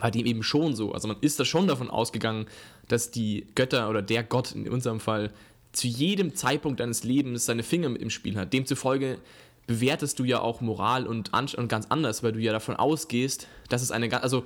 war 0.00 0.10
dem 0.10 0.26
eben 0.26 0.42
schon 0.42 0.74
so. 0.74 0.92
Also 0.92 1.06
man 1.08 1.18
ist 1.20 1.38
da 1.38 1.44
schon 1.44 1.68
davon 1.68 1.88
ausgegangen, 1.88 2.46
dass 2.88 3.10
die 3.10 3.46
Götter 3.54 3.88
oder 3.88 4.02
der 4.02 4.24
Gott 4.24 4.52
in 4.52 4.68
unserem 4.68 4.98
Fall 4.98 5.30
zu 5.70 5.86
jedem 5.86 6.34
Zeitpunkt 6.34 6.80
deines 6.80 7.04
Lebens 7.04 7.46
seine 7.46 7.62
Finger 7.62 7.88
mit 7.88 8.02
im 8.02 8.10
Spiel 8.10 8.36
hat. 8.36 8.52
Demzufolge 8.52 9.18
bewertest 9.66 10.18
du 10.18 10.24
ja 10.24 10.40
auch 10.40 10.60
Moral 10.60 11.06
und, 11.06 11.32
und 11.32 11.68
ganz 11.68 11.86
anders, 11.88 12.22
weil 12.22 12.32
du 12.32 12.40
ja 12.40 12.52
davon 12.52 12.76
ausgehst, 12.76 13.48
dass 13.68 13.82
es 13.82 13.90
eine, 13.90 14.22
also 14.22 14.44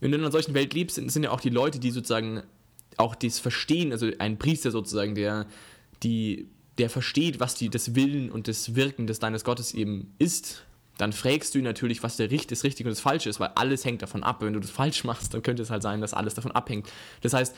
wenn 0.00 0.10
du 0.10 0.18
in 0.18 0.24
einer 0.24 0.32
solchen 0.32 0.54
Welt 0.54 0.74
lebst, 0.74 0.96
sind, 0.96 1.10
sind 1.10 1.24
ja 1.24 1.30
auch 1.30 1.40
die 1.40 1.50
Leute, 1.50 1.78
die 1.78 1.90
sozusagen 1.90 2.42
auch 2.96 3.14
das 3.14 3.38
verstehen, 3.38 3.92
also 3.92 4.10
ein 4.18 4.38
Priester 4.38 4.70
sozusagen, 4.70 5.14
der 5.14 5.46
die 6.02 6.48
der 6.78 6.88
versteht, 6.88 7.40
was 7.40 7.54
die, 7.54 7.70
das 7.70 7.94
Willen 7.94 8.30
und 8.30 8.48
das 8.48 8.74
Wirken 8.74 9.06
des 9.06 9.18
deines 9.18 9.44
Gottes 9.44 9.74
eben 9.74 10.14
ist, 10.18 10.62
dann 10.96 11.12
fragst 11.12 11.54
du 11.54 11.58
ihn 11.58 11.64
natürlich, 11.64 12.02
was 12.02 12.16
der 12.16 12.30
Richt, 12.30 12.50
das 12.50 12.64
Richtige 12.64 12.88
und 12.88 12.92
das 12.92 13.00
Falsche 13.00 13.28
ist, 13.28 13.38
weil 13.38 13.50
alles 13.54 13.84
hängt 13.84 14.02
davon 14.02 14.24
ab. 14.24 14.42
Wenn 14.42 14.52
du 14.52 14.60
das 14.60 14.70
falsch 14.70 15.04
machst, 15.04 15.32
dann 15.32 15.42
könnte 15.42 15.62
es 15.62 15.70
halt 15.70 15.82
sein, 15.82 16.00
dass 16.00 16.14
alles 16.14 16.34
davon 16.34 16.52
abhängt. 16.52 16.88
Das 17.20 17.34
heißt, 17.34 17.54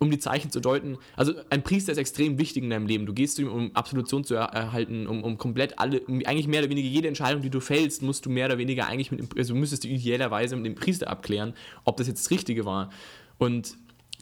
um 0.00 0.10
die 0.10 0.18
Zeichen 0.18 0.50
zu 0.50 0.60
deuten, 0.60 0.98
also 1.16 1.32
ein 1.50 1.62
Priester 1.62 1.92
ist 1.92 1.98
extrem 1.98 2.38
wichtig 2.38 2.62
in 2.62 2.70
deinem 2.70 2.86
Leben. 2.86 3.06
Du 3.06 3.12
gehst 3.12 3.36
zu 3.36 3.42
ihm, 3.42 3.48
um 3.48 3.76
Absolution 3.76 4.24
zu 4.24 4.34
erhalten, 4.34 5.06
um, 5.06 5.22
um 5.22 5.38
komplett 5.38 5.78
alle, 5.78 6.00
um 6.00 6.20
eigentlich 6.24 6.48
mehr 6.48 6.60
oder 6.60 6.70
weniger 6.70 6.88
jede 6.88 7.08
Entscheidung, 7.08 7.42
die 7.42 7.50
du 7.50 7.60
fällst, 7.60 8.02
musst 8.02 8.26
du 8.26 8.30
mehr 8.30 8.46
oder 8.46 8.58
weniger 8.58 8.86
eigentlich 8.86 9.10
mit 9.10 9.20
dem, 9.20 9.28
also 9.36 9.54
müsstest 9.54 9.84
du 9.84 9.88
idealerweise 9.88 10.56
mit 10.56 10.66
dem 10.66 10.74
Priester 10.74 11.08
abklären, 11.08 11.54
ob 11.84 11.96
das 11.96 12.08
jetzt 12.08 12.24
das 12.24 12.30
Richtige 12.30 12.64
war. 12.64 12.90
Und 13.38 13.76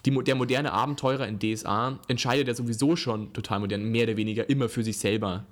die, 0.05 0.11
der 0.23 0.35
moderne 0.35 0.73
Abenteurer 0.73 1.27
in 1.27 1.39
DSA 1.39 1.99
entscheidet 2.07 2.47
ja 2.47 2.53
sowieso 2.53 2.95
schon 2.95 3.33
total 3.33 3.59
modern, 3.59 3.83
mehr 3.83 4.03
oder 4.03 4.17
weniger 4.17 4.49
immer 4.49 4.69
für 4.69 4.83
sich 4.83 4.97
selber 4.97 5.45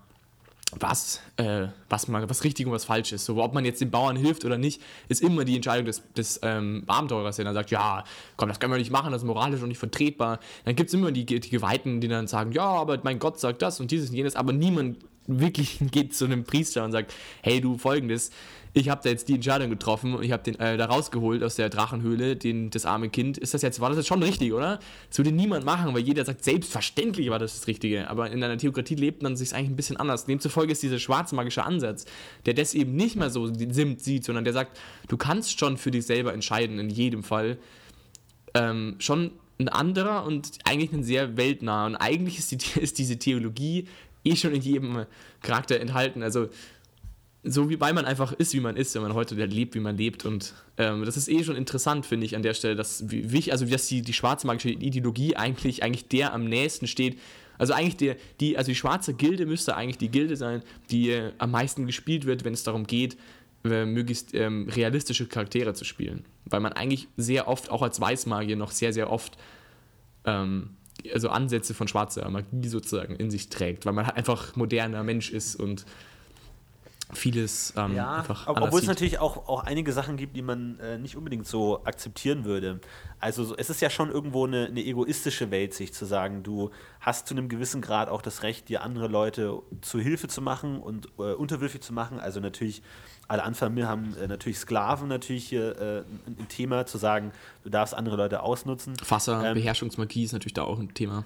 was, 0.79 1.21
äh, 1.37 1.67
was, 1.89 2.07
man, 2.07 2.29
was 2.29 2.43
richtig 2.43 2.65
und 2.65 2.71
was 2.71 2.85
falsch 2.85 3.11
ist. 3.11 3.25
So, 3.25 3.43
ob 3.43 3.53
man 3.53 3.65
jetzt 3.65 3.81
den 3.81 3.91
Bauern 3.91 4.15
hilft 4.15 4.45
oder 4.45 4.57
nicht, 4.57 4.81
ist 5.09 5.21
immer 5.21 5.43
die 5.43 5.55
Entscheidung 5.55 5.85
des, 5.85 6.01
des 6.15 6.39
ähm, 6.43 6.83
Abenteurers, 6.87 7.35
der 7.35 7.45
dann 7.45 7.53
sagt, 7.53 7.71
ja, 7.71 8.03
komm, 8.37 8.49
das 8.49 8.59
können 8.59 8.71
wir 8.71 8.77
nicht 8.77 8.91
machen, 8.91 9.11
das 9.11 9.21
ist 9.21 9.27
moralisch 9.27 9.61
und 9.61 9.67
nicht 9.67 9.77
vertretbar. 9.77 10.39
Dann 10.65 10.75
gibt 10.75 10.89
es 10.89 10.93
immer 10.93 11.11
die, 11.11 11.25
die 11.25 11.49
Geweihten, 11.49 11.99
die 11.99 12.07
dann 12.07 12.27
sagen, 12.27 12.51
ja, 12.53 12.63
aber 12.63 12.99
mein 13.03 13.19
Gott 13.19 13.39
sagt 13.39 13.61
das 13.61 13.79
und 13.79 13.91
dieses 13.91 14.09
und 14.09 14.15
jenes, 14.15 14.35
aber 14.35 14.53
niemand 14.53 14.97
wirklich 15.27 15.79
geht 15.91 16.15
zu 16.15 16.25
einem 16.25 16.43
Priester 16.43 16.85
und 16.85 16.91
sagt, 16.91 17.13
hey 17.41 17.59
du, 17.61 17.77
folgendes, 17.77 18.31
ich 18.73 18.89
habe 18.89 19.01
da 19.03 19.09
jetzt 19.09 19.27
die 19.27 19.35
Entscheidung 19.35 19.69
getroffen 19.69 20.13
und 20.13 20.23
ich 20.23 20.31
habe 20.31 20.43
den 20.43 20.57
äh, 20.59 20.77
da 20.77 20.85
rausgeholt 20.85 21.43
aus 21.43 21.55
der 21.55 21.69
Drachenhöhle, 21.69 22.37
den, 22.37 22.69
das 22.69 22.85
arme 22.85 23.09
Kind. 23.09 23.37
Ist 23.37 23.53
das 23.53 23.61
jetzt, 23.61 23.81
war 23.81 23.89
das 23.89 23.97
jetzt 23.97 24.07
schon 24.07 24.23
richtig, 24.23 24.53
oder? 24.53 24.79
Das 25.09 25.17
würde 25.17 25.31
niemand 25.31 25.65
machen, 25.65 25.93
weil 25.93 26.01
jeder 26.01 26.23
sagt, 26.23 26.43
selbstverständlich 26.43 27.29
war 27.29 27.39
das 27.39 27.55
das 27.55 27.67
Richtige. 27.67 28.09
Aber 28.09 28.31
in 28.31 28.41
einer 28.41 28.57
Theokratie 28.57 28.95
lebt 28.95 29.23
man 29.23 29.35
sich 29.35 29.53
eigentlich 29.53 29.71
ein 29.71 29.75
bisschen 29.75 29.97
anders. 29.97 30.25
Demzufolge 30.25 30.71
ist 30.71 30.81
dieser 30.83 30.99
schwarzmagische 30.99 31.63
Ansatz, 31.63 32.05
der 32.45 32.53
das 32.53 32.73
eben 32.73 32.95
nicht 32.95 33.17
mehr 33.17 33.29
so 33.29 33.53
sieht, 33.53 34.23
sondern 34.23 34.45
der 34.45 34.53
sagt, 34.53 34.79
du 35.09 35.17
kannst 35.17 35.59
schon 35.59 35.77
für 35.77 35.91
dich 35.91 36.05
selber 36.05 36.33
entscheiden, 36.33 36.79
in 36.79 36.89
jedem 36.89 37.23
Fall. 37.23 37.57
Ähm, 38.53 38.95
schon 38.99 39.31
ein 39.59 39.67
anderer 39.69 40.25
und 40.25 40.59
eigentlich 40.63 40.93
ein 40.93 41.03
sehr 41.03 41.35
weltnah. 41.35 41.87
Und 41.87 41.95
eigentlich 41.97 42.39
ist, 42.39 42.51
die, 42.51 42.79
ist 42.79 42.97
diese 42.99 43.19
Theologie 43.19 43.87
eh 44.23 44.35
schon 44.35 44.53
in 44.53 44.61
jedem 44.61 45.05
Charakter 45.41 45.79
enthalten. 45.79 46.23
Also 46.23 46.47
so 47.43 47.69
wie 47.69 47.79
weil 47.79 47.93
man 47.93 48.05
einfach 48.05 48.33
ist, 48.33 48.53
wie 48.53 48.59
man 48.59 48.75
ist, 48.75 48.93
wenn 48.93 49.01
man 49.01 49.13
heute 49.13 49.33
lebt, 49.33 49.73
wie 49.73 49.79
man 49.79 49.97
lebt. 49.97 50.25
Und 50.25 50.53
ähm, 50.77 51.05
das 51.05 51.17
ist 51.17 51.27
eh 51.27 51.43
schon 51.43 51.55
interessant, 51.55 52.05
finde 52.05 52.25
ich, 52.25 52.35
an 52.35 52.43
der 52.43 52.53
Stelle, 52.53 52.75
dass, 52.75 53.09
wie, 53.09 53.51
also, 53.51 53.65
dass 53.65 53.87
die, 53.87 54.01
die 54.01 54.13
schwarze 54.13 54.45
magische 54.45 54.69
Ideologie 54.69 55.35
eigentlich, 55.35 55.83
eigentlich 55.83 56.07
der 56.07 56.33
am 56.33 56.45
nächsten 56.45 56.87
steht. 56.87 57.17
Also 57.57 57.73
eigentlich 57.73 57.97
der, 57.97 58.15
die, 58.39 58.57
also 58.57 58.69
die 58.69 58.75
schwarze 58.75 59.13
Gilde 59.13 59.45
müsste 59.45 59.75
eigentlich 59.75 59.97
die 59.97 60.09
Gilde 60.09 60.35
sein, 60.35 60.61
die 60.89 61.11
äh, 61.11 61.31
am 61.37 61.51
meisten 61.51 61.85
gespielt 61.85 62.25
wird, 62.25 62.43
wenn 62.43 62.53
es 62.53 62.63
darum 62.63 62.85
geht, 62.85 63.17
äh, 63.63 63.85
möglichst 63.85 64.33
ähm, 64.33 64.67
realistische 64.69 65.27
Charaktere 65.27 65.73
zu 65.73 65.85
spielen. 65.85 66.25
Weil 66.45 66.59
man 66.59 66.73
eigentlich 66.73 67.07
sehr 67.17 67.47
oft, 67.47 67.69
auch 67.71 67.81
als 67.81 67.99
Weißmagier, 67.99 68.55
noch 68.55 68.71
sehr, 68.71 68.93
sehr 68.93 69.11
oft 69.11 69.37
ähm, 70.25 70.71
also 71.13 71.29
Ansätze 71.29 71.73
von 71.73 71.87
schwarzer 71.87 72.29
Magie 72.29 72.67
sozusagen 72.67 73.15
in 73.15 73.31
sich 73.31 73.49
trägt, 73.49 73.85
weil 73.85 73.93
man 73.93 74.05
halt 74.05 74.17
einfach 74.17 74.55
moderner 74.55 75.03
Mensch 75.03 75.31
ist 75.31 75.55
und 75.55 75.85
vieles 77.13 77.73
ähm, 77.77 77.95
Ja, 77.95 78.13
einfach 78.19 78.47
ob- 78.47 78.57
obwohl 78.61 78.79
es 78.79 78.85
sieht. 78.85 78.89
natürlich 78.89 79.19
auch, 79.19 79.47
auch 79.47 79.63
einige 79.63 79.91
Sachen 79.93 80.17
gibt, 80.17 80.35
die 80.35 80.41
man 80.41 80.79
äh, 80.79 80.97
nicht 80.97 81.15
unbedingt 81.15 81.45
so 81.47 81.83
akzeptieren 81.85 82.45
würde. 82.45 82.79
Also 83.19 83.43
so, 83.43 83.55
es 83.55 83.69
ist 83.69 83.81
ja 83.81 83.89
schon 83.89 84.09
irgendwo 84.09 84.45
eine, 84.47 84.65
eine 84.65 84.81
egoistische 84.83 85.51
Welt, 85.51 85.73
sich 85.73 85.93
zu 85.93 86.05
sagen, 86.05 86.43
du 86.43 86.71
hast 86.99 87.27
zu 87.27 87.33
einem 87.35 87.49
gewissen 87.49 87.81
Grad 87.81 88.09
auch 88.09 88.21
das 88.21 88.43
Recht, 88.43 88.69
dir 88.69 88.81
andere 88.83 89.07
Leute 89.07 89.59
zu 89.81 89.99
Hilfe 89.99 90.27
zu 90.27 90.41
machen 90.41 90.79
und 90.81 91.07
äh, 91.19 91.33
unterwürfig 91.33 91.81
zu 91.81 91.93
machen. 91.93 92.19
Also 92.19 92.39
natürlich, 92.39 92.81
alle 93.27 93.43
Anfang 93.43 93.81
haben 93.85 94.15
äh, 94.17 94.27
natürlich 94.27 94.57
Sklaven 94.59 95.07
natürlich 95.07 95.47
hier 95.47 95.79
äh, 95.79 95.97
ein, 95.99 96.37
ein 96.39 96.47
Thema, 96.47 96.85
zu 96.85 96.97
sagen, 96.97 97.31
du 97.63 97.69
darfst 97.69 97.93
andere 97.93 98.15
Leute 98.17 98.41
ausnutzen. 98.41 98.95
Fasser, 98.97 99.43
Ähm, 99.45 99.53
Beherrschungsmagie 99.53 100.23
ist 100.23 100.33
natürlich 100.33 100.53
da 100.53 100.63
auch 100.63 100.79
ein 100.79 100.93
Thema. 100.93 101.23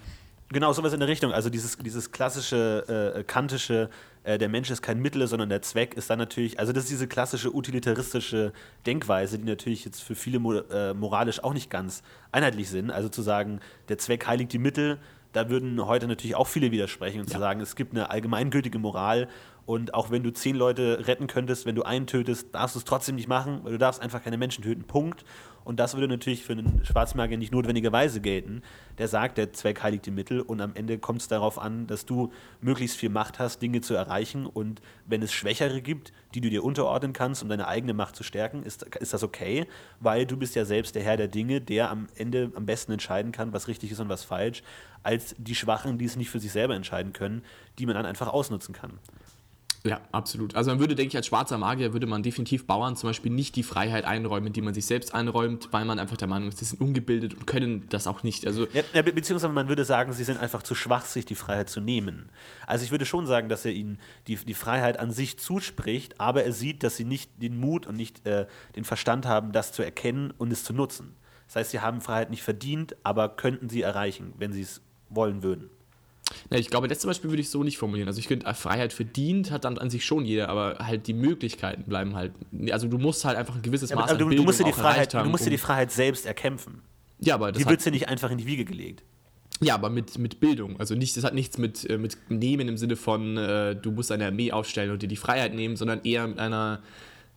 Genau, 0.55 0.71
sowas 0.71 0.93
in 0.93 1.01
der 1.01 1.09
Richtung. 1.09 1.33
Also 1.33 1.49
dieses, 1.49 1.77
dieses 1.79 2.13
klassische, 2.13 3.13
äh, 3.13 3.23
kantische, 3.25 3.89
äh, 4.23 4.37
der 4.37 4.47
Mensch 4.47 4.71
ist 4.71 4.81
kein 4.81 5.01
Mittel, 5.01 5.27
sondern 5.27 5.49
der 5.49 5.61
Zweck 5.61 5.95
ist 5.95 6.09
dann 6.09 6.17
natürlich, 6.17 6.61
also 6.61 6.71
das 6.71 6.85
ist 6.85 6.91
diese 6.91 7.09
klassische 7.09 7.53
utilitaristische 7.53 8.53
Denkweise, 8.85 9.37
die 9.37 9.43
natürlich 9.43 9.83
jetzt 9.83 10.01
für 10.01 10.15
viele 10.15 10.39
mo 10.39 10.53
äh, 10.53 10.93
moralisch 10.93 11.43
auch 11.43 11.53
nicht 11.53 11.69
ganz 11.69 12.03
einheitlich 12.31 12.69
sind. 12.69 12.89
Also 12.89 13.09
zu 13.09 13.21
sagen, 13.21 13.59
der 13.89 13.97
Zweck 13.97 14.27
heiligt 14.27 14.53
die 14.53 14.57
Mittel, 14.57 14.97
da 15.33 15.49
würden 15.49 15.85
heute 15.85 16.07
natürlich 16.07 16.35
auch 16.35 16.47
viele 16.47 16.71
widersprechen 16.71 17.19
und 17.19 17.29
zu 17.29 17.37
sagen, 17.37 17.59
es 17.59 17.75
gibt 17.75 17.91
eine 17.91 18.09
allgemeingültige 18.09 18.79
Moral 18.79 19.27
und 19.65 19.93
auch 19.95 20.11
wenn 20.11 20.21
du 20.21 20.31
zehn 20.31 20.55
Leute 20.55 21.07
retten 21.07 21.27
könntest, 21.27 21.65
wenn 21.65 21.75
du 21.75 21.83
einen 21.83 22.05
tötest, 22.05 22.53
darfst 22.53 22.75
du 22.75 22.79
es 22.79 22.85
trotzdem 22.85 23.15
nicht 23.15 23.27
machen, 23.27 23.61
weil 23.63 23.71
du 23.71 23.77
darfst 23.79 24.01
einfach 24.01 24.23
keine 24.23 24.37
Menschen 24.37 24.63
töten. 24.63 24.83
Punkt. 24.83 25.25
Und 25.63 25.79
das 25.79 25.95
würde 25.95 26.07
natürlich 26.07 26.43
für 26.43 26.53
einen 26.53 26.85
Schwarzmagier 26.85 27.39
nicht 27.39 27.51
notwendigerweise 27.51 28.21
gelten. 28.21 28.61
Der 28.99 29.07
sagt, 29.07 29.39
der 29.39 29.51
Zweck 29.51 29.81
heiligt 29.81 30.05
die 30.05 30.11
Mittel 30.11 30.41
und 30.41 30.61
am 30.61 30.75
Ende 30.75 30.99
kommt 30.99 31.21
es 31.21 31.27
darauf 31.27 31.57
an, 31.57 31.87
dass 31.87 32.05
du 32.05 32.31
möglichst 32.61 32.97
viel 32.97 33.09
Macht 33.09 33.39
hast, 33.39 33.63
Dinge 33.63 33.81
zu 33.81 33.95
erreichen. 33.95 34.45
Und 34.45 34.83
wenn 35.07 35.23
es 35.23 35.33
Schwächere 35.33 35.81
gibt, 35.81 36.13
die 36.35 36.41
du 36.41 36.51
dir 36.51 36.63
unterordnen 36.63 37.13
kannst, 37.13 37.41
um 37.41 37.49
deine 37.49 37.67
eigene 37.67 37.95
Macht 37.95 38.15
zu 38.15 38.21
stärken, 38.21 38.61
ist, 38.61 38.83
ist 38.83 39.15
das 39.15 39.23
okay, 39.23 39.65
weil 39.99 40.27
du 40.27 40.37
bist 40.37 40.53
ja 40.53 40.65
selbst 40.65 40.93
der 40.93 41.01
Herr 41.01 41.17
der 41.17 41.29
Dinge, 41.29 41.61
der 41.61 41.89
am 41.89 42.05
Ende 42.15 42.51
am 42.53 42.67
besten 42.67 42.91
entscheiden 42.91 43.31
kann, 43.31 43.51
was 43.51 43.67
richtig 43.67 43.91
ist 43.91 43.99
und 43.99 44.09
was 44.09 44.23
falsch, 44.23 44.61
als 45.01 45.33
die 45.39 45.55
Schwachen, 45.55 45.97
die 45.97 46.05
es 46.05 46.15
nicht 46.15 46.29
für 46.29 46.39
sich 46.39 46.51
selber 46.51 46.75
entscheiden 46.75 47.11
können, 47.11 47.41
die 47.79 47.87
man 47.87 47.95
dann 47.95 48.05
einfach 48.05 48.27
ausnutzen 48.27 48.75
kann. 48.75 48.99
Ja, 49.85 50.01
absolut. 50.11 50.55
Also 50.55 50.71
man 50.71 50.79
würde, 50.79 50.95
denke 50.95 51.09
ich, 51.09 51.15
als 51.15 51.27
schwarzer 51.27 51.59
Magier 51.59 51.93
würde 51.93 52.07
man 52.07 52.23
definitiv 52.23 52.65
Bauern 52.65 52.95
zum 52.95 53.09
Beispiel 53.09 53.31
nicht 53.31 53.55
die 53.55 53.61
Freiheit 53.61 54.03
einräumen, 54.03 54.51
die 54.51 54.61
man 54.61 54.73
sich 54.73 54.87
selbst 54.87 55.13
einräumt, 55.13 55.67
weil 55.71 55.85
man 55.85 55.99
einfach 55.99 56.17
der 56.17 56.27
Meinung 56.27 56.49
ist, 56.49 56.57
sie 56.57 56.65
sind 56.65 56.81
ungebildet 56.81 57.35
und 57.35 57.45
können 57.45 57.85
das 57.89 58.07
auch 58.07 58.23
nicht. 58.23 58.47
Also 58.47 58.65
Ja, 58.73 58.81
ja, 58.93 59.03
be- 59.03 59.13
beziehungsweise 59.13 59.53
man 59.53 59.69
würde 59.69 59.85
sagen, 59.85 60.11
sie 60.11 60.23
sind 60.23 60.39
einfach 60.39 60.63
zu 60.63 60.73
schwach, 60.73 61.05
sich 61.05 61.25
die 61.25 61.35
Freiheit 61.35 61.69
zu 61.69 61.81
nehmen. 61.81 62.29
Also 62.65 62.83
ich 62.83 62.89
würde 62.89 63.05
schon 63.05 63.27
sagen, 63.27 63.47
dass 63.47 63.63
er 63.63 63.73
ihnen 63.73 63.99
die, 64.25 64.37
die 64.37 64.55
Freiheit 64.55 64.99
an 64.99 65.11
sich 65.11 65.37
zuspricht, 65.37 66.19
aber 66.19 66.43
er 66.43 66.51
sieht, 66.51 66.81
dass 66.81 66.97
sie 66.97 67.05
nicht 67.05 67.29
den 67.39 67.59
Mut 67.59 67.85
und 67.85 67.95
nicht 67.95 68.25
äh, 68.25 68.47
den 68.75 68.85
Verstand 68.85 69.27
haben, 69.27 69.51
das 69.51 69.71
zu 69.71 69.83
erkennen 69.83 70.33
und 70.35 70.51
es 70.51 70.63
zu 70.63 70.73
nutzen. 70.73 71.15
Das 71.45 71.57
heißt, 71.57 71.69
sie 71.71 71.79
haben 71.81 72.01
Freiheit 72.01 72.31
nicht 72.31 72.41
verdient, 72.41 72.95
aber 73.03 73.29
könnten 73.29 73.69
sie 73.69 73.83
erreichen, 73.83 74.33
wenn 74.39 74.51
sie 74.51 74.61
es 74.61 74.81
wollen 75.09 75.43
würden. 75.43 75.69
Ja, 76.49 76.57
ich 76.57 76.69
glaube, 76.69 76.87
das 76.87 76.99
zum 76.99 77.09
Beispiel 77.09 77.29
würde 77.29 77.41
ich 77.41 77.49
so 77.49 77.63
nicht 77.63 77.77
formulieren. 77.77 78.07
Also 78.07 78.19
ich 78.19 78.27
finde, 78.27 78.51
Freiheit 78.53 78.93
verdient 78.93 79.51
hat 79.51 79.63
dann 79.65 79.77
an 79.77 79.89
sich 79.89 80.05
schon 80.05 80.25
jeder, 80.25 80.49
aber 80.49 80.77
halt 80.79 81.07
die 81.07 81.13
Möglichkeiten 81.13 81.83
bleiben 81.83 82.15
halt. 82.15 82.33
Also 82.71 82.87
du 82.87 82.97
musst 82.97 83.25
halt 83.25 83.37
einfach 83.37 83.55
ein 83.55 83.61
gewisses 83.61 83.89
Ja, 83.91 83.95
Maß 83.95 84.11
aber 84.11 84.23
an 84.23 84.29
du, 84.29 84.35
du 84.35 84.43
musst 84.43 84.59
dir 84.59 84.63
die 84.65 84.73
Freiheit, 84.73 85.13
haben, 85.13 85.25
du 85.25 85.29
musst 85.29 85.45
dir 85.45 85.49
die 85.51 85.57
Freiheit 85.57 85.91
selbst 85.91 86.25
erkämpfen. 86.25 86.81
Ja, 87.19 87.35
aber 87.35 87.51
das 87.51 87.61
Die 87.63 87.69
wird 87.69 87.85
dir 87.85 87.91
nicht 87.91 88.09
einfach 88.09 88.31
in 88.31 88.37
die 88.37 88.45
Wiege 88.47 88.65
gelegt. 88.65 89.03
ja, 89.61 89.75
aber 89.75 89.89
mit, 89.89 90.17
mit 90.17 90.39
Bildung. 90.39 90.79
Also 90.79 90.95
nicht, 90.95 91.15
das 91.15 91.23
hat 91.23 91.33
nichts 91.33 91.57
mit, 91.57 91.89
äh, 91.89 91.97
mit 91.97 92.17
Nehmen 92.29 92.67
im 92.67 92.77
Sinne 92.77 92.95
von, 92.95 93.37
äh, 93.37 93.75
du 93.75 93.91
musst 93.91 94.11
eine 94.11 94.25
Armee 94.25 94.51
aufstellen 94.51 94.91
und 94.91 95.01
dir 95.01 95.07
die 95.07 95.15
Freiheit 95.15 95.53
nehmen, 95.53 95.75
sondern 95.77 96.01
eher 96.03 96.27
mit 96.27 96.39
einer, 96.39 96.81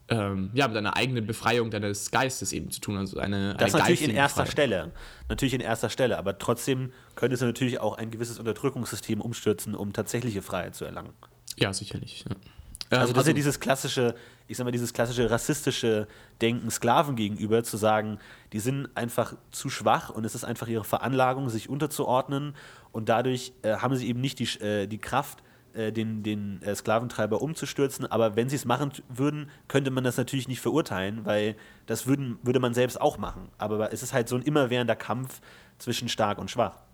ähm, 0.08 0.50
ja, 0.54 0.66
mit 0.68 0.76
einer 0.76 0.96
eigenen 0.96 1.26
Befreiung 1.26 1.70
deines 1.70 2.10
Geistes 2.10 2.52
eben 2.52 2.70
zu 2.70 2.80
tun. 2.80 2.96
Also 2.96 3.18
eine, 3.18 3.54
Das 3.54 3.74
eine 3.74 3.82
natürlich 3.82 4.02
in 4.02 4.10
erster. 4.10 4.46
Stelle. 4.46 4.92
Natürlich 5.28 5.54
in 5.54 5.60
erster 5.60 5.90
Stelle, 5.90 6.18
aber 6.18 6.38
trotzdem 6.38 6.92
könntest 7.14 7.42
du 7.42 7.46
natürlich 7.46 7.80
auch 7.80 7.98
ein 7.98 8.10
gewisses 8.10 8.38
Unterdrückungssystem 8.38 9.20
umstürzen, 9.20 9.74
um 9.74 9.92
tatsächliche 9.92 10.42
Freiheit 10.42 10.74
zu 10.74 10.84
erlangen. 10.84 11.12
Ja, 11.56 11.72
sicherlich. 11.72 12.24
Ja. 12.28 12.36
Also 12.90 13.10
Ähm, 13.10 13.14
das 13.14 13.24
ist 13.24 13.28
ja 13.28 13.34
dieses 13.34 13.60
klassische, 13.60 14.14
ich 14.46 14.56
sag 14.56 14.64
mal, 14.64 14.70
dieses 14.70 14.94
klassische 14.94 15.30
rassistische 15.30 16.08
Denken 16.40 16.70
Sklaven 16.70 17.16
gegenüber, 17.16 17.62
zu 17.62 17.76
sagen, 17.76 18.18
die 18.54 18.60
sind 18.60 18.88
einfach 18.94 19.34
zu 19.50 19.68
schwach 19.68 20.08
und 20.08 20.24
es 20.24 20.34
ist 20.34 20.44
einfach 20.44 20.68
ihre 20.68 20.84
Veranlagung, 20.84 21.50
sich 21.50 21.68
unterzuordnen 21.68 22.54
und 22.92 23.10
dadurch 23.10 23.52
äh, 23.62 23.76
haben 23.76 23.94
sie 23.96 24.08
eben 24.08 24.20
nicht 24.22 24.38
die, 24.38 24.48
äh, 24.64 24.86
die 24.86 24.98
Kraft, 24.98 25.42
äh, 25.74 25.92
den, 25.92 26.22
den 26.22 26.62
äh, 26.62 26.74
Sklaventreiber 26.74 27.42
umzustürzen, 27.42 28.06
aber 28.06 28.36
wenn 28.36 28.48
sie 28.48 28.56
es 28.56 28.64
machen 28.64 28.92
würden, 29.08 29.50
könnte 29.68 29.90
man 29.90 30.04
das 30.04 30.16
natürlich 30.16 30.48
nicht 30.48 30.60
verurteilen, 30.60 31.24
weil 31.24 31.56
das 31.86 32.06
würden, 32.06 32.38
würde 32.42 32.60
man 32.60 32.74
selbst 32.74 33.00
auch 33.00 33.18
machen. 33.18 33.48
Aber 33.58 33.92
es 33.92 34.02
ist 34.02 34.12
halt 34.12 34.28
so 34.28 34.36
ein 34.36 34.42
immerwährender 34.42 34.96
Kampf 34.96 35.40
zwischen 35.78 36.08
stark 36.08 36.38
und 36.38 36.50
schwach. 36.50 36.87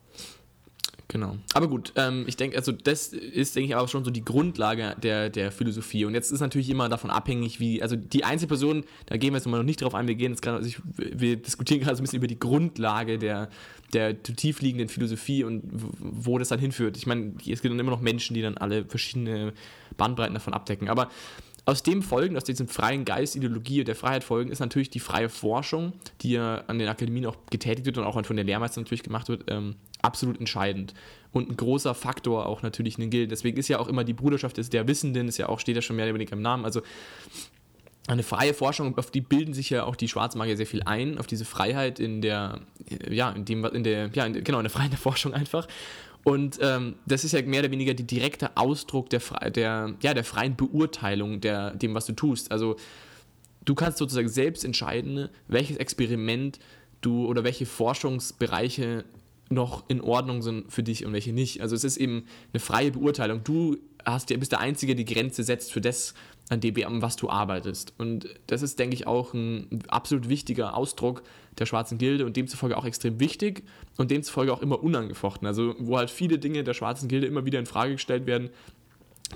Genau. 1.08 1.36
Aber 1.52 1.68
gut, 1.68 1.92
ähm, 1.96 2.24
ich 2.26 2.36
denke, 2.36 2.56
also 2.56 2.72
das 2.72 3.08
ist, 3.08 3.54
denke 3.56 3.68
ich, 3.68 3.74
auch 3.74 3.88
schon 3.88 4.04
so 4.04 4.10
die 4.10 4.24
Grundlage 4.24 4.96
der, 5.02 5.28
der 5.28 5.52
Philosophie. 5.52 6.04
Und 6.06 6.14
jetzt 6.14 6.30
ist 6.30 6.40
natürlich 6.40 6.70
immer 6.70 6.88
davon 6.88 7.10
abhängig, 7.10 7.60
wie, 7.60 7.82
also 7.82 7.94
die 7.96 8.24
Einzelperson, 8.24 8.84
da 9.06 9.16
gehen 9.16 9.32
wir 9.32 9.38
jetzt 9.38 9.46
mal 9.46 9.58
noch 9.58 9.64
nicht 9.64 9.82
drauf 9.82 9.94
ein, 9.94 10.08
wir 10.08 10.14
gehen 10.14 10.32
jetzt 10.32 10.40
gerade, 10.40 10.58
also 10.58 10.68
ich, 10.68 10.78
wir 10.96 11.36
diskutieren 11.36 11.80
gerade 11.80 11.96
so 11.96 12.00
ein 12.00 12.04
bisschen 12.04 12.18
über 12.18 12.26
die 12.26 12.38
Grundlage 12.38 13.18
der, 13.18 13.50
der 13.92 14.22
tiefliegenden 14.22 14.88
Philosophie 14.88 15.44
und 15.44 15.62
wo 15.98 16.38
das 16.38 16.48
dann 16.48 16.58
hinführt. 16.58 16.96
Ich 16.96 17.06
meine, 17.06 17.34
es 17.38 17.60
gibt 17.60 17.66
dann 17.66 17.78
immer 17.78 17.90
noch 17.90 18.00
Menschen, 18.00 18.34
die 18.34 18.42
dann 18.42 18.56
alle 18.56 18.84
verschiedene 18.86 19.52
Bandbreiten 19.96 20.34
davon 20.34 20.54
abdecken. 20.54 20.88
Aber 20.88 21.10
aus 21.66 21.82
dem 21.82 22.02
folgen, 22.02 22.36
aus 22.36 22.44
diesem 22.44 22.68
freien 22.68 23.04
Geist, 23.04 23.36
Ideologie 23.36 23.84
der 23.84 23.94
Freiheit 23.94 24.24
folgen, 24.24 24.50
ist 24.50 24.60
natürlich 24.60 24.90
die 24.90 25.00
freie 25.00 25.28
Forschung, 25.28 25.92
die 26.20 26.32
ja 26.32 26.64
an 26.66 26.78
den 26.78 26.88
Akademien 26.88 27.26
auch 27.26 27.36
getätigt 27.50 27.86
wird 27.86 27.98
und 27.98 28.04
auch 28.04 28.22
von 28.24 28.36
den 28.36 28.46
Lehrmeistern 28.46 28.84
natürlich 28.84 29.02
gemacht 29.02 29.28
wird, 29.28 29.44
ähm, 29.48 29.76
absolut 30.04 30.38
entscheidend. 30.38 30.94
Und 31.32 31.50
ein 31.50 31.56
großer 31.56 31.94
Faktor 31.94 32.46
auch 32.46 32.62
natürlich 32.62 32.96
in 32.96 33.02
den 33.02 33.10
Gilden. 33.10 33.30
Deswegen 33.30 33.56
ist 33.56 33.68
ja 33.68 33.80
auch 33.80 33.88
immer 33.88 34.04
die 34.04 34.12
Bruderschaft 34.12 34.56
des 34.56 34.70
der 34.70 34.86
Wissenden, 34.86 35.26
ist 35.26 35.38
ja 35.38 35.48
auch, 35.48 35.58
steht 35.58 35.74
ja 35.74 35.82
schon 35.82 35.96
mehr 35.96 36.04
oder 36.04 36.14
weniger 36.14 36.34
im 36.34 36.42
Namen. 36.42 36.64
Also 36.64 36.82
eine 38.06 38.22
freie 38.22 38.54
Forschung, 38.54 38.96
auf 38.98 39.10
die 39.10 39.22
bilden 39.22 39.54
sich 39.54 39.70
ja 39.70 39.84
auch 39.84 39.96
die 39.96 40.08
Schwarzmagier 40.08 40.56
sehr 40.56 40.66
viel 40.66 40.82
ein, 40.84 41.18
auf 41.18 41.26
diese 41.26 41.44
Freiheit 41.44 41.98
in 41.98 42.20
der, 42.20 42.60
ja, 43.08 43.30
in 43.30 43.44
dem, 43.44 43.64
in 43.64 43.82
der, 43.82 44.10
ja, 44.12 44.26
in, 44.26 44.44
genau, 44.44 44.58
in 44.58 44.64
der 44.64 44.70
freien 44.70 44.92
Forschung 44.96 45.32
einfach. 45.32 45.66
Und 46.22 46.58
ähm, 46.62 46.96
das 47.06 47.24
ist 47.24 47.32
ja 47.32 47.42
mehr 47.42 47.60
oder 47.60 47.70
weniger 47.70 47.94
die 47.94 48.06
direkte 48.06 48.56
Ausdruck 48.56 49.10
der, 49.10 49.20
der, 49.50 49.94
ja, 50.00 50.14
der 50.14 50.24
freien 50.24 50.56
Beurteilung 50.56 51.40
der, 51.40 51.72
dem, 51.72 51.94
was 51.94 52.06
du 52.06 52.12
tust. 52.12 52.50
Also 52.50 52.76
du 53.64 53.74
kannst 53.74 53.98
sozusagen 53.98 54.28
selbst 54.28 54.64
entscheiden, 54.64 55.28
welches 55.48 55.76
Experiment 55.76 56.58
du 57.00 57.26
oder 57.26 57.44
welche 57.44 57.66
Forschungsbereiche 57.66 59.04
noch 59.50 59.84
in 59.88 60.00
Ordnung 60.00 60.42
sind 60.42 60.72
für 60.72 60.82
dich 60.82 61.04
und 61.04 61.12
welche 61.12 61.32
nicht. 61.32 61.60
Also 61.60 61.76
es 61.76 61.84
ist 61.84 61.96
eben 61.96 62.24
eine 62.52 62.60
freie 62.60 62.90
Beurteilung. 62.90 63.44
Du 63.44 63.76
hast, 64.04 64.28
bist 64.28 64.52
der 64.52 64.60
Einzige, 64.60 64.94
der 64.94 65.04
die 65.04 65.14
Grenze 65.14 65.42
setzt 65.44 65.72
für 65.72 65.80
das, 65.80 66.14
an 66.50 66.60
an 66.62 67.02
was 67.02 67.16
du 67.16 67.30
arbeitest. 67.30 67.94
Und 67.98 68.28
das 68.46 68.62
ist, 68.62 68.78
denke 68.78 68.94
ich, 68.94 69.06
auch 69.06 69.32
ein 69.32 69.82
absolut 69.88 70.28
wichtiger 70.28 70.76
Ausdruck 70.76 71.22
der 71.58 71.66
Schwarzen 71.66 71.98
Gilde 71.98 72.26
und 72.26 72.36
demzufolge 72.36 72.76
auch 72.76 72.84
extrem 72.84 73.20
wichtig 73.20 73.64
und 73.96 74.10
demzufolge 74.10 74.52
auch 74.52 74.60
immer 74.60 74.82
unangefochten. 74.82 75.46
Also 75.46 75.74
wo 75.78 75.96
halt 75.96 76.10
viele 76.10 76.38
Dinge 76.38 76.64
der 76.64 76.74
Schwarzen 76.74 77.08
Gilde 77.08 77.26
immer 77.26 77.46
wieder 77.46 77.58
in 77.58 77.66
Frage 77.66 77.92
gestellt 77.92 78.26
werden, 78.26 78.50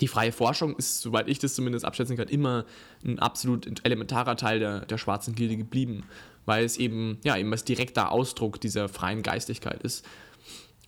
die 0.01 0.09
freie 0.09 0.33
Forschung 0.33 0.77
ist, 0.77 1.01
soweit 1.01 1.29
ich 1.29 1.39
das 1.39 1.55
zumindest 1.55 1.85
abschätzen 1.85 2.17
kann, 2.17 2.29
immer 2.29 2.67
ein 3.05 3.19
absolut 3.19 3.85
elementarer 3.85 4.37
Teil 4.37 4.59
der, 4.59 4.85
der 4.85 4.99
schwarzen 4.99 5.35
Gilde 5.35 5.57
geblieben, 5.57 6.05
weil 6.49 6.65
es 6.65 6.79
eben, 6.79 7.19
ja, 7.25 7.37
eben 7.37 7.53
als 7.53 7.63
direkter 7.63 8.11
Ausdruck 8.11 8.59
dieser 8.61 8.89
freien 8.89 9.23
Geistigkeit 9.23 9.83
ist 9.83 10.05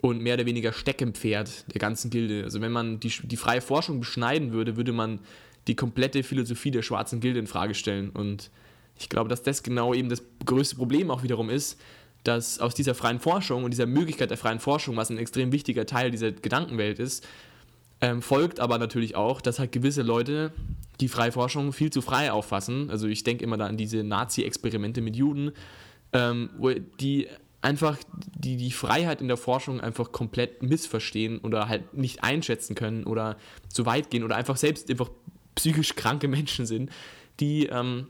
und 0.00 0.22
mehr 0.22 0.34
oder 0.34 0.46
weniger 0.46 0.72
Steckenpferd 0.72 1.72
der 1.72 1.78
ganzen 1.78 2.10
Gilde. 2.10 2.44
Also 2.44 2.62
wenn 2.62 2.72
man 2.72 2.98
die, 2.98 3.12
die 3.22 3.36
freie 3.36 3.60
Forschung 3.60 4.00
beschneiden 4.00 4.52
würde, 4.52 4.76
würde 4.78 4.92
man 4.92 5.20
die 5.66 5.76
komplette 5.76 6.22
Philosophie 6.22 6.70
der 6.70 6.80
schwarzen 6.80 7.20
Gilde 7.20 7.38
in 7.38 7.46
Frage 7.46 7.74
stellen 7.74 8.08
und 8.08 8.50
ich 8.98 9.10
glaube, 9.10 9.28
dass 9.28 9.42
das 9.42 9.62
genau 9.62 9.94
eben 9.94 10.08
das 10.08 10.22
größte 10.44 10.76
Problem 10.76 11.10
auch 11.10 11.22
wiederum 11.22 11.50
ist, 11.50 11.78
dass 12.24 12.58
aus 12.58 12.74
dieser 12.74 12.94
freien 12.94 13.20
Forschung 13.20 13.64
und 13.64 13.70
dieser 13.70 13.86
Möglichkeit 13.86 14.30
der 14.30 14.38
freien 14.38 14.60
Forschung, 14.60 14.96
was 14.96 15.10
ein 15.10 15.18
extrem 15.18 15.52
wichtiger 15.52 15.86
Teil 15.86 16.10
dieser 16.10 16.32
Gedankenwelt 16.32 16.98
ist, 16.98 17.26
ähm, 18.00 18.22
folgt 18.22 18.60
aber 18.60 18.78
natürlich 18.78 19.14
auch, 19.14 19.40
dass 19.42 19.58
halt 19.58 19.72
gewisse 19.72 20.02
Leute 20.02 20.52
die 21.00 21.08
freie 21.08 21.32
Forschung 21.32 21.72
viel 21.72 21.90
zu 21.90 22.02
frei 22.02 22.30
auffassen. 22.30 22.90
Also 22.90 23.06
ich 23.08 23.24
denke 23.24 23.44
immer 23.44 23.56
da 23.56 23.66
an 23.66 23.76
diese 23.76 24.04
Nazi-Experimente 24.04 25.00
mit 25.00 25.16
Juden, 25.16 25.52
ähm, 26.12 26.50
wo 26.58 26.70
die 26.70 27.28
einfach 27.62 27.98
die, 28.36 28.56
die 28.56 28.70
Freiheit 28.70 29.20
in 29.20 29.28
der 29.28 29.36
Forschung 29.36 29.80
einfach 29.80 30.12
komplett 30.12 30.62
missverstehen 30.62 31.38
oder 31.40 31.68
halt 31.68 31.94
nicht 31.94 32.22
einschätzen 32.22 32.74
können 32.74 33.04
oder 33.04 33.36
zu 33.68 33.86
weit 33.86 34.10
gehen 34.10 34.24
oder 34.24 34.36
einfach 34.36 34.56
selbst 34.56 34.90
einfach 34.90 35.10
psychisch 35.54 35.94
kranke 35.94 36.28
Menschen 36.28 36.66
sind, 36.66 36.90
die 37.38 37.66
ähm, 37.66 38.06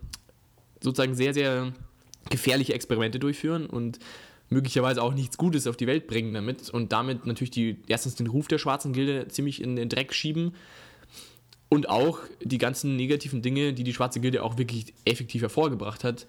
sozusagen 0.80 1.14
sehr, 1.14 1.34
sehr 1.34 1.72
gefährliche 2.28 2.74
Experimente 2.74 3.18
durchführen 3.18 3.66
und 3.66 3.98
möglicherweise 4.50 5.02
auch 5.02 5.14
nichts 5.14 5.36
Gutes 5.36 5.66
auf 5.66 5.76
die 5.76 5.86
Welt 5.86 6.06
bringen 6.06 6.34
damit 6.34 6.70
und 6.70 6.92
damit 6.92 7.26
natürlich 7.26 7.50
die, 7.50 7.78
erstens 7.88 8.16
den 8.16 8.26
Ruf 8.26 8.48
der 8.48 8.58
schwarzen 8.58 8.92
Gilde 8.92 9.28
ziemlich 9.28 9.62
in 9.62 9.76
den 9.76 9.88
Dreck 9.88 10.12
schieben 10.12 10.52
Und 11.70 11.88
auch 11.88 12.18
die 12.42 12.58
ganzen 12.58 12.96
negativen 12.96 13.42
Dinge, 13.42 13.72
die 13.72 13.84
die 13.84 13.94
Schwarze 13.94 14.20
Gilde 14.20 14.42
auch 14.42 14.58
wirklich 14.58 14.92
effektiv 15.04 15.40
hervorgebracht 15.40 16.04
hat, 16.04 16.26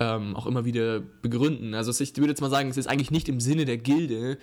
ähm, 0.00 0.34
auch 0.34 0.46
immer 0.46 0.64
wieder 0.64 1.00
begründen. 1.22 1.74
Also 1.74 1.92
ich 2.02 2.16
würde 2.16 2.30
jetzt 2.30 2.40
mal 2.40 2.50
sagen, 2.50 2.70
es 2.70 2.78
ist 2.78 2.86
eigentlich 2.86 3.10
nicht 3.10 3.28
im 3.28 3.40
Sinne 3.40 3.66
der 3.66 3.76
Gilde, 3.76 4.38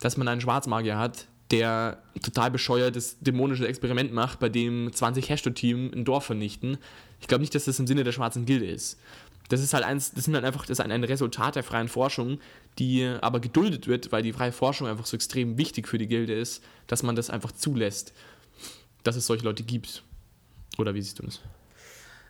dass 0.00 0.18
man 0.18 0.28
einen 0.28 0.42
Schwarzmagier 0.42 0.98
hat, 0.98 1.26
der 1.50 2.02
total 2.22 2.50
bescheuertes 2.50 3.16
dämonisches 3.20 3.66
Experiment 3.66 4.12
macht, 4.12 4.38
bei 4.38 4.50
dem 4.50 4.92
20 4.92 5.30
Hashto-Team 5.30 5.92
ein 5.94 6.04
Dorf 6.04 6.26
vernichten. 6.26 6.76
Ich 7.20 7.26
glaube 7.26 7.40
nicht, 7.40 7.54
dass 7.54 7.64
das 7.64 7.78
im 7.78 7.86
Sinne 7.86 8.04
der 8.04 8.12
Schwarzen 8.12 8.44
Gilde 8.44 8.66
ist. 8.66 8.98
Das 9.48 9.62
ist 9.62 9.74
halt 9.74 9.84
eins, 9.84 10.12
das 10.12 10.24
sind 10.24 10.34
halt 10.34 10.44
einfach, 10.44 10.66
das 10.66 10.80
ein, 10.80 10.90
ein 10.90 11.04
Resultat 11.04 11.56
der 11.56 11.62
freien 11.62 11.88
Forschung, 11.88 12.38
die 12.78 13.06
aber 13.20 13.40
geduldet 13.40 13.86
wird, 13.86 14.10
weil 14.10 14.22
die 14.22 14.32
freie 14.32 14.52
Forschung 14.52 14.88
einfach 14.88 15.06
so 15.06 15.16
extrem 15.16 15.58
wichtig 15.58 15.86
für 15.86 15.98
die 15.98 16.06
Gilde 16.06 16.34
ist, 16.34 16.62
dass 16.86 17.02
man 17.02 17.14
das 17.14 17.30
einfach 17.30 17.52
zulässt, 17.52 18.14
dass 19.04 19.16
es 19.16 19.26
solche 19.26 19.44
Leute 19.44 19.62
gibt. 19.62 20.02
Oder 20.78 20.94
wie 20.94 21.02
siehst 21.02 21.20
du 21.20 21.22
das? 21.22 21.40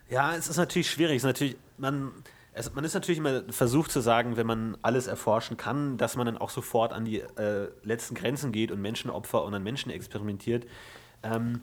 Ja, 0.09 0.35
es 0.35 0.47
ist 0.47 0.57
natürlich 0.57 0.89
schwierig. 0.89 1.17
Es 1.17 1.23
ist 1.23 1.27
natürlich, 1.27 1.55
man, 1.77 2.11
es, 2.53 2.73
man 2.75 2.83
ist 2.83 2.93
natürlich 2.93 3.17
immer 3.17 3.41
versucht 3.49 3.91
zu 3.91 4.01
sagen, 4.01 4.37
wenn 4.37 4.45
man 4.45 4.77
alles 4.83 5.07
erforschen 5.07 5.57
kann, 5.57 5.97
dass 5.97 6.15
man 6.15 6.27
dann 6.27 6.37
auch 6.37 6.51
sofort 6.51 6.93
an 6.93 7.05
die 7.05 7.21
äh, 7.21 7.69
letzten 7.83 8.13
Grenzen 8.13 8.51
geht 8.51 8.71
und 8.71 8.81
Menschenopfer 8.81 9.43
und 9.43 9.53
an 9.55 9.63
Menschen 9.63 9.91
experimentiert. 9.91 10.67
Ähm, 11.23 11.61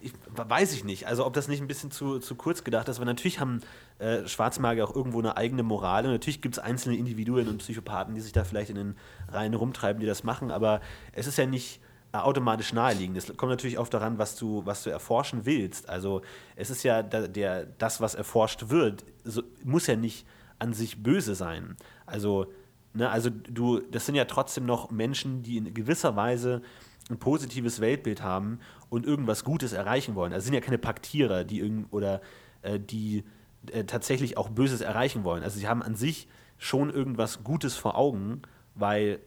ich, 0.00 0.12
weiß 0.28 0.74
ich 0.74 0.84
nicht. 0.84 1.06
Also 1.06 1.26
ob 1.26 1.32
das 1.32 1.48
nicht 1.48 1.60
ein 1.60 1.66
bisschen 1.66 1.90
zu, 1.90 2.18
zu 2.18 2.34
kurz 2.34 2.62
gedacht 2.62 2.88
ist, 2.88 2.98
weil 2.98 3.06
natürlich 3.06 3.40
haben 3.40 3.60
äh, 3.98 4.26
Schwarzmagier 4.28 4.84
auch 4.84 4.94
irgendwo 4.94 5.18
eine 5.18 5.36
eigene 5.36 5.62
Moral 5.62 6.04
und 6.04 6.12
natürlich 6.12 6.42
gibt 6.42 6.56
es 6.56 6.58
einzelne 6.58 6.96
Individuen 6.96 7.48
und 7.48 7.58
Psychopathen, 7.58 8.14
die 8.14 8.20
sich 8.20 8.32
da 8.32 8.44
vielleicht 8.44 8.70
in 8.70 8.76
den 8.76 8.96
Reihen 9.28 9.54
rumtreiben, 9.54 10.00
die 10.00 10.06
das 10.06 10.22
machen, 10.22 10.50
aber 10.50 10.80
es 11.12 11.26
ist 11.26 11.38
ja 11.38 11.46
nicht 11.46 11.80
automatisch 12.22 12.72
naheliegend. 12.72 13.16
Es 13.16 13.36
kommt 13.36 13.50
natürlich 13.50 13.78
auch 13.78 13.88
daran, 13.88 14.18
was 14.18 14.36
du, 14.36 14.64
was 14.64 14.82
du 14.82 14.90
erforschen 14.90 15.44
willst. 15.44 15.88
Also 15.88 16.22
es 16.56 16.70
ist 16.70 16.82
ja 16.82 17.02
der, 17.02 17.28
der 17.28 17.66
das, 17.66 18.00
was 18.00 18.14
erforscht 18.14 18.68
wird, 18.68 19.04
so, 19.24 19.42
muss 19.64 19.86
ja 19.86 19.96
nicht 19.96 20.26
an 20.58 20.72
sich 20.72 21.02
böse 21.02 21.34
sein. 21.34 21.76
Also, 22.06 22.46
ne, 22.92 23.10
also 23.10 23.30
du, 23.30 23.80
das 23.80 24.06
sind 24.06 24.14
ja 24.14 24.24
trotzdem 24.26 24.66
noch 24.66 24.90
Menschen, 24.90 25.42
die 25.42 25.56
in 25.56 25.74
gewisser 25.74 26.14
Weise 26.16 26.62
ein 27.10 27.18
positives 27.18 27.80
Weltbild 27.80 28.22
haben 28.22 28.60
und 28.88 29.06
irgendwas 29.06 29.44
Gutes 29.44 29.72
erreichen 29.72 30.14
wollen. 30.14 30.32
Also 30.32 30.44
sind 30.44 30.54
ja 30.54 30.60
keine 30.60 30.78
Paktierer, 30.78 31.44
die 31.44 31.58
irgend 31.58 31.92
oder 31.92 32.20
äh, 32.62 32.78
die 32.78 33.24
äh, 33.72 33.84
tatsächlich 33.84 34.36
auch 34.36 34.48
Böses 34.48 34.80
erreichen 34.80 35.24
wollen. 35.24 35.42
Also 35.42 35.58
sie 35.58 35.68
haben 35.68 35.82
an 35.82 35.96
sich 35.96 36.28
schon 36.58 36.90
irgendwas 36.90 37.44
Gutes 37.44 37.76
vor 37.76 37.96
Augen, 37.96 38.42
weil 38.74 39.20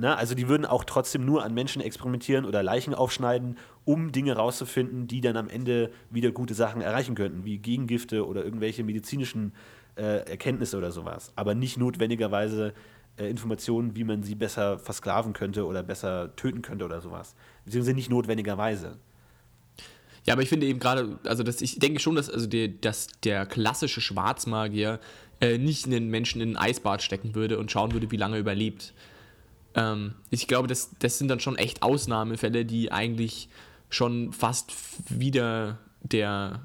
Ne? 0.00 0.16
Also 0.16 0.34
die 0.34 0.48
würden 0.48 0.64
auch 0.64 0.84
trotzdem 0.84 1.24
nur 1.24 1.44
an 1.44 1.54
Menschen 1.54 1.82
experimentieren 1.82 2.44
oder 2.46 2.62
Leichen 2.62 2.94
aufschneiden, 2.94 3.58
um 3.84 4.12
Dinge 4.12 4.34
rauszufinden, 4.34 5.06
die 5.06 5.20
dann 5.20 5.36
am 5.36 5.48
Ende 5.48 5.90
wieder 6.10 6.30
gute 6.32 6.54
Sachen 6.54 6.80
erreichen 6.80 7.14
könnten, 7.14 7.44
wie 7.44 7.58
Gegengifte 7.58 8.26
oder 8.26 8.44
irgendwelche 8.44 8.82
medizinischen 8.82 9.52
äh, 9.96 10.28
Erkenntnisse 10.28 10.78
oder 10.78 10.90
sowas. 10.90 11.32
Aber 11.36 11.54
nicht 11.54 11.76
notwendigerweise 11.76 12.72
äh, 13.18 13.28
Informationen, 13.28 13.94
wie 13.94 14.04
man 14.04 14.22
sie 14.22 14.34
besser 14.34 14.78
versklaven 14.78 15.34
könnte 15.34 15.66
oder 15.66 15.82
besser 15.82 16.34
töten 16.34 16.62
könnte 16.62 16.86
oder 16.86 17.00
sowas. 17.00 17.34
Beziehungsweise 17.66 17.94
nicht 17.94 18.10
notwendigerweise. 18.10 18.96
Ja, 20.24 20.34
aber 20.34 20.42
ich 20.42 20.48
finde 20.48 20.66
eben 20.66 20.80
gerade, 20.80 21.18
also 21.24 21.42
dass 21.42 21.60
ich 21.60 21.78
denke 21.78 22.00
schon, 22.00 22.14
dass, 22.14 22.30
also 22.30 22.46
der, 22.46 22.68
dass 22.68 23.08
der 23.22 23.46
klassische 23.46 24.00
Schwarzmagier 24.00 25.00
äh, 25.40 25.58
nicht 25.58 25.86
einen 25.86 26.08
Menschen 26.08 26.40
in 26.40 26.56
ein 26.56 26.56
Eisbad 26.56 27.02
stecken 27.02 27.34
würde 27.34 27.58
und 27.58 27.70
schauen 27.70 27.92
würde, 27.92 28.10
wie 28.10 28.16
lange 28.16 28.36
er 28.36 28.40
überlebt. 28.40 28.94
Ähm, 29.74 30.14
ich 30.30 30.46
glaube, 30.48 30.68
das, 30.68 30.90
das 30.98 31.18
sind 31.18 31.28
dann 31.28 31.40
schon 31.40 31.56
echt 31.56 31.82
Ausnahmefälle, 31.82 32.64
die 32.64 32.92
eigentlich 32.92 33.48
schon 33.88 34.32
fast 34.32 34.72
wieder 35.08 35.78
der, 36.02 36.60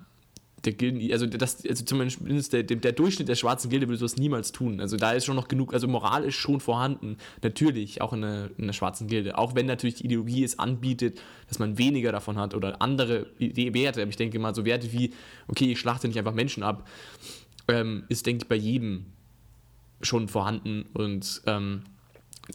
der 0.64 0.74
Gilden, 0.74 1.12
also, 1.12 1.26
das, 1.26 1.66
also 1.66 1.84
zumindest 1.84 2.54
der, 2.54 2.64
der, 2.64 2.92
Durchschnitt 2.92 3.28
der 3.28 3.36
schwarzen 3.36 3.70
Gilde 3.70 3.88
würde 3.88 3.98
sowas 3.98 4.18
niemals 4.18 4.52
tun. 4.52 4.80
Also 4.80 4.98
da 4.98 5.12
ist 5.12 5.26
schon 5.26 5.36
noch 5.36 5.48
genug, 5.48 5.74
also 5.74 5.88
Moral 5.88 6.24
ist 6.24 6.36
schon 6.36 6.60
vorhanden, 6.60 7.18
natürlich, 7.42 8.02
auch 8.02 8.14
in 8.14 8.22
der, 8.22 8.50
in 8.58 8.68
der 8.68 8.74
schwarzen 8.74 9.08
Gilde. 9.08 9.38
Auch 9.38 9.56
wenn 9.56 9.66
natürlich 9.66 9.96
die 9.96 10.06
Ideologie 10.06 10.44
es 10.44 10.60
anbietet, 10.60 11.22
dass 11.48 11.60
man 11.60 11.78
weniger 11.78 12.12
davon 12.12 12.38
hat 12.38 12.54
oder 12.54 12.82
andere 12.82 13.28
Werte. 13.40 14.02
Aber 14.02 14.10
ich 14.10 14.18
denke 14.18 14.40
mal, 14.40 14.56
so 14.56 14.66
Werte 14.66 14.92
wie, 14.92 15.14
okay, 15.48 15.72
ich 15.72 15.80
schlachte 15.80 16.08
nicht 16.08 16.18
einfach 16.18 16.34
Menschen 16.34 16.64
ab, 16.64 16.88
ähm, 17.68 18.04
ist, 18.10 18.26
denke 18.26 18.44
ich, 18.44 18.50
bei 18.50 18.56
jedem 18.56 19.08
schon 20.02 20.28
vorhanden 20.28 20.86
und 20.94 21.42
ähm, 21.48 21.84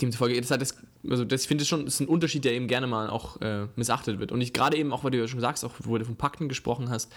demzufolge, 0.01 0.41
das, 0.41 0.49
das, 0.49 0.77
also 1.09 1.25
das, 1.25 1.43
ich 1.43 1.49
finde 1.49 1.63
es 1.63 1.69
schon, 1.69 1.87
ist 1.87 2.01
ein 2.01 2.09
Unterschied, 2.09 2.45
der 2.45 2.53
eben 2.53 2.69
gerne 2.69 2.87
mal 2.87 3.11
auch 3.11 3.41
äh, 3.41 3.67
missachtet 3.77 4.21
wird. 4.21 4.33
Und 4.33 4.41
ich 4.41 4.53
gerade 4.53 4.77
eben 4.77 4.93
auch, 4.93 5.05
weil 5.05 5.11
du 5.11 5.19
ja 5.19 5.27
schon 5.27 5.41
sagst, 5.41 5.65
auch 5.65 5.75
wo 5.81 5.97
du 5.99 6.05
von 6.05 6.17
Pakten 6.17 6.49
gesprochen 6.49 6.91
hast, 6.91 7.13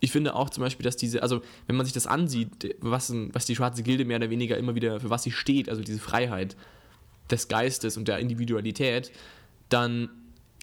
ich 0.00 0.12
finde 0.12 0.34
auch 0.34 0.50
zum 0.50 0.62
Beispiel, 0.62 0.84
dass 0.84 0.96
diese, 0.96 1.22
also 1.22 1.40
wenn 1.66 1.76
man 1.76 1.86
sich 1.86 1.94
das 1.94 2.06
ansieht, 2.06 2.76
was, 2.80 3.12
was 3.32 3.46
die 3.46 3.56
schwarze 3.56 3.82
Gilde 3.82 4.04
mehr 4.04 4.18
oder 4.18 4.28
weniger 4.28 4.58
immer 4.58 4.74
wieder, 4.74 5.00
für 5.00 5.08
was 5.08 5.22
sie 5.22 5.30
steht, 5.30 5.68
also 5.68 5.82
diese 5.82 5.98
Freiheit 5.98 6.56
des 7.30 7.48
Geistes 7.48 7.96
und 7.96 8.06
der 8.06 8.18
Individualität, 8.18 9.12
dann 9.70 10.10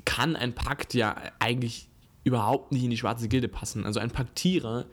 kann 0.06 0.36
ein 0.36 0.54
Pakt 0.54 0.94
ja 0.94 1.16
eigentlich 1.40 1.90
überhaupt 2.24 2.72
nicht 2.72 2.84
in 2.84 2.92
die 2.92 2.98
schwarze 2.98 3.28
Gilde 3.28 3.48
passen. 3.48 3.86
Also 3.86 4.00
ein 4.00 4.12
Paktierer 4.12 4.86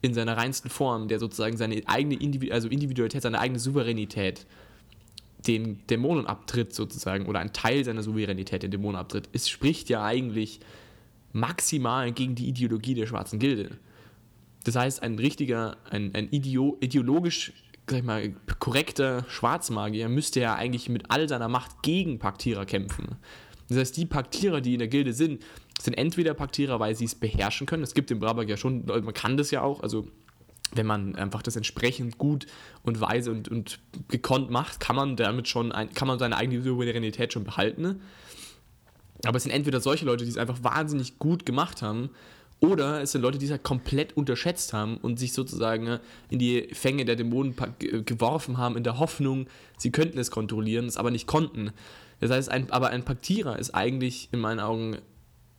in 0.00 0.14
seiner 0.14 0.36
reinsten 0.36 0.70
Form, 0.70 1.08
der 1.08 1.18
sozusagen 1.18 1.56
seine 1.56 1.82
eigene 1.86 2.14
Individu 2.14 2.52
also 2.52 2.68
Individualität, 2.68 3.22
seine 3.22 3.40
eigene 3.40 3.58
Souveränität 3.58 4.46
den 5.46 5.86
Dämonen 5.88 6.26
abtritt 6.26 6.74
sozusagen 6.74 7.26
oder 7.26 7.40
ein 7.40 7.52
Teil 7.52 7.84
seiner 7.84 8.02
Souveränität 8.02 8.62
den 8.62 8.70
Dämonen 8.70 8.96
abtritt, 8.96 9.28
es 9.32 9.48
spricht 9.48 9.88
ja 9.88 10.04
eigentlich 10.04 10.60
maximal 11.32 12.12
gegen 12.12 12.34
die 12.34 12.48
Ideologie 12.48 12.94
der 12.94 13.06
schwarzen 13.06 13.38
Gilde. 13.38 13.78
Das 14.64 14.76
heißt, 14.76 15.02
ein 15.02 15.18
richtiger, 15.18 15.76
ein, 15.90 16.14
ein 16.14 16.28
Ideo, 16.30 16.76
ideologisch 16.80 17.52
sag 17.88 17.98
ich 17.98 18.04
mal, 18.04 18.32
korrekter 18.58 19.24
Schwarzmagier 19.28 20.08
müsste 20.08 20.40
ja 20.40 20.54
eigentlich 20.54 20.88
mit 20.88 21.10
all 21.10 21.28
seiner 21.28 21.48
Macht 21.48 21.82
gegen 21.82 22.18
Paktierer 22.18 22.64
kämpfen. 22.64 23.16
Das 23.68 23.78
heißt, 23.78 23.96
die 23.96 24.06
Paktierer, 24.06 24.60
die 24.60 24.74
in 24.74 24.78
der 24.78 24.88
Gilde 24.88 25.12
sind, 25.12 25.42
sind 25.80 25.94
entweder 25.94 26.34
Paktierer, 26.34 26.78
weil 26.78 26.94
sie 26.94 27.06
es 27.06 27.14
beherrschen 27.14 27.66
können. 27.66 27.82
Es 27.82 27.94
gibt 27.94 28.10
im 28.10 28.20
Brabak 28.20 28.48
ja 28.48 28.56
schon, 28.56 28.84
man 28.86 29.14
kann 29.14 29.36
das 29.36 29.50
ja 29.50 29.62
auch, 29.62 29.80
also 29.80 30.06
wenn 30.74 30.86
man 30.86 31.16
einfach 31.16 31.42
das 31.42 31.56
entsprechend 31.56 32.18
gut 32.18 32.46
und 32.82 33.00
weise 33.00 33.30
und, 33.30 33.48
und 33.48 33.78
gekonnt 34.08 34.50
macht, 34.50 34.80
kann 34.80 34.96
man 34.96 35.16
damit 35.16 35.48
schon 35.48 35.72
ein, 35.72 35.92
kann 35.92 36.08
man 36.08 36.18
seine 36.18 36.36
eigene 36.36 36.62
Souveränität 36.62 37.32
schon 37.32 37.44
behalten. 37.44 38.00
Aber 39.24 39.36
es 39.36 39.44
sind 39.44 39.52
entweder 39.52 39.80
solche 39.80 40.04
Leute, 40.04 40.24
die 40.24 40.30
es 40.30 40.38
einfach 40.38 40.62
wahnsinnig 40.62 41.18
gut 41.18 41.46
gemacht 41.46 41.82
haben, 41.82 42.10
oder 42.62 43.02
es 43.02 43.10
sind 43.10 43.22
Leute, 43.22 43.38
die 43.38 43.46
es 43.46 43.50
halt 43.50 43.64
komplett 43.64 44.16
unterschätzt 44.16 44.72
haben 44.72 44.96
und 44.98 45.18
sich 45.18 45.32
sozusagen 45.32 45.98
in 46.30 46.38
die 46.38 46.68
Fänge 46.72 47.04
der 47.04 47.16
Dämonen 47.16 47.56
geworfen 48.06 48.56
haben, 48.56 48.76
in 48.76 48.84
der 48.84 49.00
Hoffnung, 49.00 49.48
sie 49.78 49.90
könnten 49.90 50.16
es 50.16 50.30
kontrollieren, 50.30 50.86
es 50.86 50.96
aber 50.96 51.10
nicht 51.10 51.26
konnten. 51.26 51.72
Das 52.20 52.30
heißt, 52.30 52.48
ein, 52.48 52.70
aber 52.70 52.90
ein 52.90 53.04
Paktierer 53.04 53.58
ist 53.58 53.74
eigentlich 53.74 54.28
in 54.30 54.38
meinen 54.38 54.60
Augen, 54.60 54.98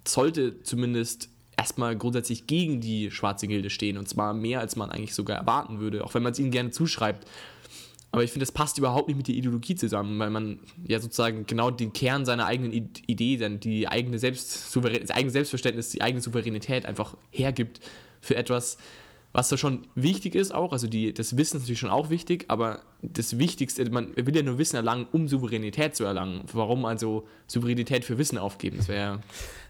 sollte 0.08 0.63
zumindest 0.63 1.28
erstmal 1.58 1.96
grundsätzlich 1.96 2.48
gegen 2.48 2.82
die 2.82 3.12
schwarze 3.12 3.48
Gilde 3.48 3.70
stehen. 3.70 3.98
Und 3.98 4.08
zwar 4.10 4.34
mehr, 4.34 4.60
als 4.60 4.76
man 4.76 4.92
eigentlich 4.92 5.16
sogar 5.16 5.38
erwarten 5.38 5.80
würde, 5.80 6.04
auch 6.04 6.13
wenn 6.13 6.24
man 6.24 6.32
es 6.32 6.39
ihnen 6.39 6.52
gerne 6.52 6.72
zuschreibt. 6.72 7.28
Aber 8.12 8.24
ich 8.24 8.32
finde, 8.32 8.46
das 8.46 8.52
passt 8.52 8.78
überhaupt 8.78 9.08
nicht 9.08 9.18
mit 9.18 9.28
der 9.28 9.34
Ideologie 9.34 9.74
zusammen, 9.74 10.20
weil 10.20 10.30
man 10.30 10.60
ja 10.88 11.00
sozusagen 11.00 11.48
genau 11.48 11.72
den 11.72 11.94
Kern 11.94 12.26
seiner 12.26 12.46
eigenen 12.46 12.72
Idee, 12.72 13.58
die 13.58 13.88
eigene 13.88 14.20
Selbst 14.20 14.76
das 14.76 15.12
eigene 15.12 15.32
Selbstverständnis, 15.32 15.89
die 15.89 16.04
eigene 16.04 16.22
Souveränität 16.22 16.86
einfach 16.86 17.18
hergibt 17.32 17.80
für 18.22 18.36
etwas, 18.36 18.78
was 19.32 19.50
da 19.50 19.58
schon 19.58 19.88
wichtig 19.96 20.36
ist 20.36 20.54
auch. 20.54 20.74
Also 20.74 20.86
die, 20.86 21.12
das 21.12 21.38
Wissen 21.38 21.58
ist 21.58 21.63
natürlich 21.63 21.80
schon 21.80 21.89
auch 21.89 22.12
wichtig, 22.12 22.46
aber 22.50 22.82
das 23.02 23.39
Wichtigste, 23.39 23.89
man 23.89 24.16
will 24.16 24.36
ja 24.36 24.44
nur 24.44 24.60
Wissen 24.60 24.76
erlangen, 24.76 25.08
um 25.12 25.28
Souveränität 25.28 25.96
zu 25.96 26.04
erlangen. 26.04 26.44
Warum 26.54 26.86
also 26.86 27.28
Souveränität 27.48 28.06
für 28.06 28.20
Wissen 28.20 28.38
aufgeben? 28.38 28.78
Das 28.78 28.88
wäre 28.88 29.22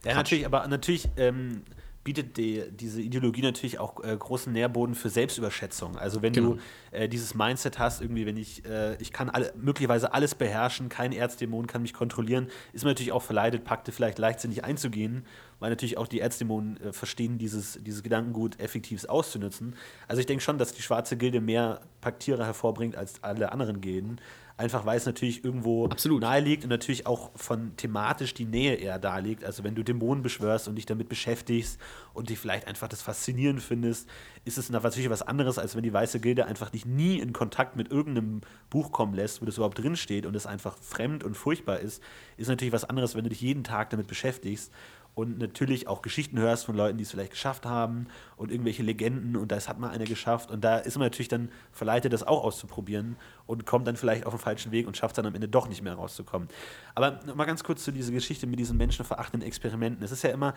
ja, 0.05 0.15
natürlich, 0.15 0.45
aber 0.45 0.67
natürlich 0.67 1.09
ähm, 1.17 1.63
bietet 2.03 2.37
die, 2.37 2.63
diese 2.71 3.01
Ideologie 3.01 3.41
natürlich 3.41 3.79
auch 3.79 4.03
äh, 4.03 4.15
großen 4.15 4.51
Nährboden 4.51 4.95
für 4.95 5.09
Selbstüberschätzung. 5.09 5.97
Also 5.97 6.21
wenn 6.21 6.33
genau. 6.33 6.53
du 6.53 6.59
äh, 6.91 7.07
dieses 7.07 7.33
Mindset 7.33 7.79
hast, 7.79 8.01
irgendwie, 8.01 8.25
wenn 8.25 8.35
ich, 8.35 8.65
äh, 8.65 8.95
ich 9.01 9.13
kann 9.13 9.29
alle, 9.29 9.53
möglicherweise 9.55 10.13
alles 10.13 10.35
beherrschen, 10.35 10.89
kein 10.89 11.13
Erzdämon 11.13 11.67
kann 11.67 11.81
mich 11.81 11.93
kontrollieren, 11.93 12.47
ist 12.73 12.83
man 12.83 12.91
natürlich 12.91 13.11
auch 13.13 13.21
verleitet, 13.21 13.63
Pakte 13.63 13.91
vielleicht 13.91 14.19
leichtsinnig 14.19 14.63
einzugehen, 14.63 15.25
weil 15.59 15.69
natürlich 15.69 15.97
auch 15.97 16.07
die 16.07 16.19
Erzdämonen 16.19 16.77
äh, 16.81 16.91
verstehen, 16.91 17.37
dieses, 17.37 17.79
dieses 17.81 18.03
Gedankengut 18.03 18.59
effektiv 18.59 19.05
auszunutzen. 19.05 19.75
Also 20.07 20.19
ich 20.19 20.25
denke 20.25 20.43
schon, 20.43 20.57
dass 20.57 20.73
die 20.73 20.81
schwarze 20.81 21.15
Gilde 21.15 21.39
mehr 21.39 21.81
Paktierer 22.01 22.45
hervorbringt 22.45 22.97
als 22.97 23.23
alle 23.23 23.51
anderen 23.51 23.79
Gilden 23.79 24.19
einfach 24.55 24.85
weil 24.85 24.97
es 24.97 25.05
natürlich 25.05 25.43
irgendwo 25.43 25.85
Absolut. 25.85 26.21
nahe 26.21 26.39
liegt 26.39 26.63
und 26.63 26.69
natürlich 26.69 27.07
auch 27.07 27.31
von 27.35 27.75
thematisch 27.75 28.33
die 28.33 28.45
Nähe 28.45 28.75
eher 28.75 28.99
da 28.99 29.17
liegt. 29.17 29.43
Also 29.43 29.63
wenn 29.63 29.75
du 29.75 29.83
Dämonen 29.83 30.21
beschwörst 30.21 30.67
und 30.67 30.75
dich 30.75 30.85
damit 30.85 31.09
beschäftigst 31.09 31.79
und 32.13 32.29
dich 32.29 32.37
vielleicht 32.37 32.67
einfach 32.67 32.87
das 32.87 33.01
faszinierend 33.01 33.61
findest, 33.61 34.07
ist 34.45 34.57
es 34.57 34.69
natürlich 34.69 35.09
was 35.09 35.23
anderes, 35.23 35.57
als 35.57 35.75
wenn 35.75 35.83
die 35.83 35.93
Weiße 35.93 36.19
Gilde 36.19 36.45
einfach 36.45 36.69
dich 36.69 36.85
nie 36.85 37.19
in 37.19 37.33
Kontakt 37.33 37.75
mit 37.75 37.91
irgendeinem 37.91 38.41
Buch 38.69 38.91
kommen 38.91 39.15
lässt, 39.15 39.41
wo 39.41 39.45
das 39.45 39.57
überhaupt 39.57 39.79
drinsteht 39.79 40.25
und 40.25 40.35
es 40.35 40.45
einfach 40.45 40.77
fremd 40.77 41.23
und 41.23 41.35
furchtbar 41.35 41.79
ist. 41.79 42.01
Ist 42.37 42.47
natürlich 42.47 42.73
was 42.73 42.85
anderes, 42.85 43.15
wenn 43.15 43.23
du 43.23 43.29
dich 43.29 43.41
jeden 43.41 43.63
Tag 43.63 43.89
damit 43.89 44.07
beschäftigst 44.07 44.71
und 45.15 45.38
natürlich 45.38 45.88
auch 45.88 46.02
Geschichten 46.02 46.39
hörst 46.39 46.65
von 46.65 46.76
Leuten, 46.76 46.97
die 46.97 47.04
es 47.04 47.12
vielleicht 47.12 47.32
geschafft 47.32 47.65
haben 47.65 48.08
und 48.36 48.52
irgendwelche 48.52 48.84
Legenden 48.84 49.36
und 49.36 49.52
das 49.52 49.69
hat 49.69 49.80
mal 49.80 49.89
einer 49.89 50.06
geschafft 50.06 50.49
und 50.49 50.63
da 50.63 50.78
ist 50.78 50.97
man 50.97 51.06
natürlich 51.06 51.28
dann 51.28 51.49
verleitet, 51.71 52.13
das 52.13 52.23
auch 52.23 52.43
auszuprobieren 52.43 53.15
und 53.45 53.65
kommt 53.65 53.88
dann 53.88 53.95
vielleicht 53.95 54.26
auf 54.26 54.34
den 54.34 54.39
falschen 54.39 54.71
Weg 54.71 54.88
und 54.88 54.97
schafft 54.97 55.13
es 55.13 55.15
dann 55.17 55.26
am 55.26 55.36
Ende 55.36 55.47
doch 55.47 55.67
nicht 55.67 55.82
mehr 55.82 55.93
rauszukommen. 55.93 56.47
Aber 56.95 57.19
mal 57.36 57.45
ganz 57.45 57.63
kurz 57.63 57.84
zu 57.84 57.91
dieser 57.91 58.12
Geschichte 58.12 58.47
mit 58.47 58.60
diesen 58.60 58.78
menschenverachtenden 58.78 59.47
Experimenten. 59.47 60.04
Es 60.04 60.12
ist 60.12 60.23
ja 60.23 60.32
immer, 60.32 60.56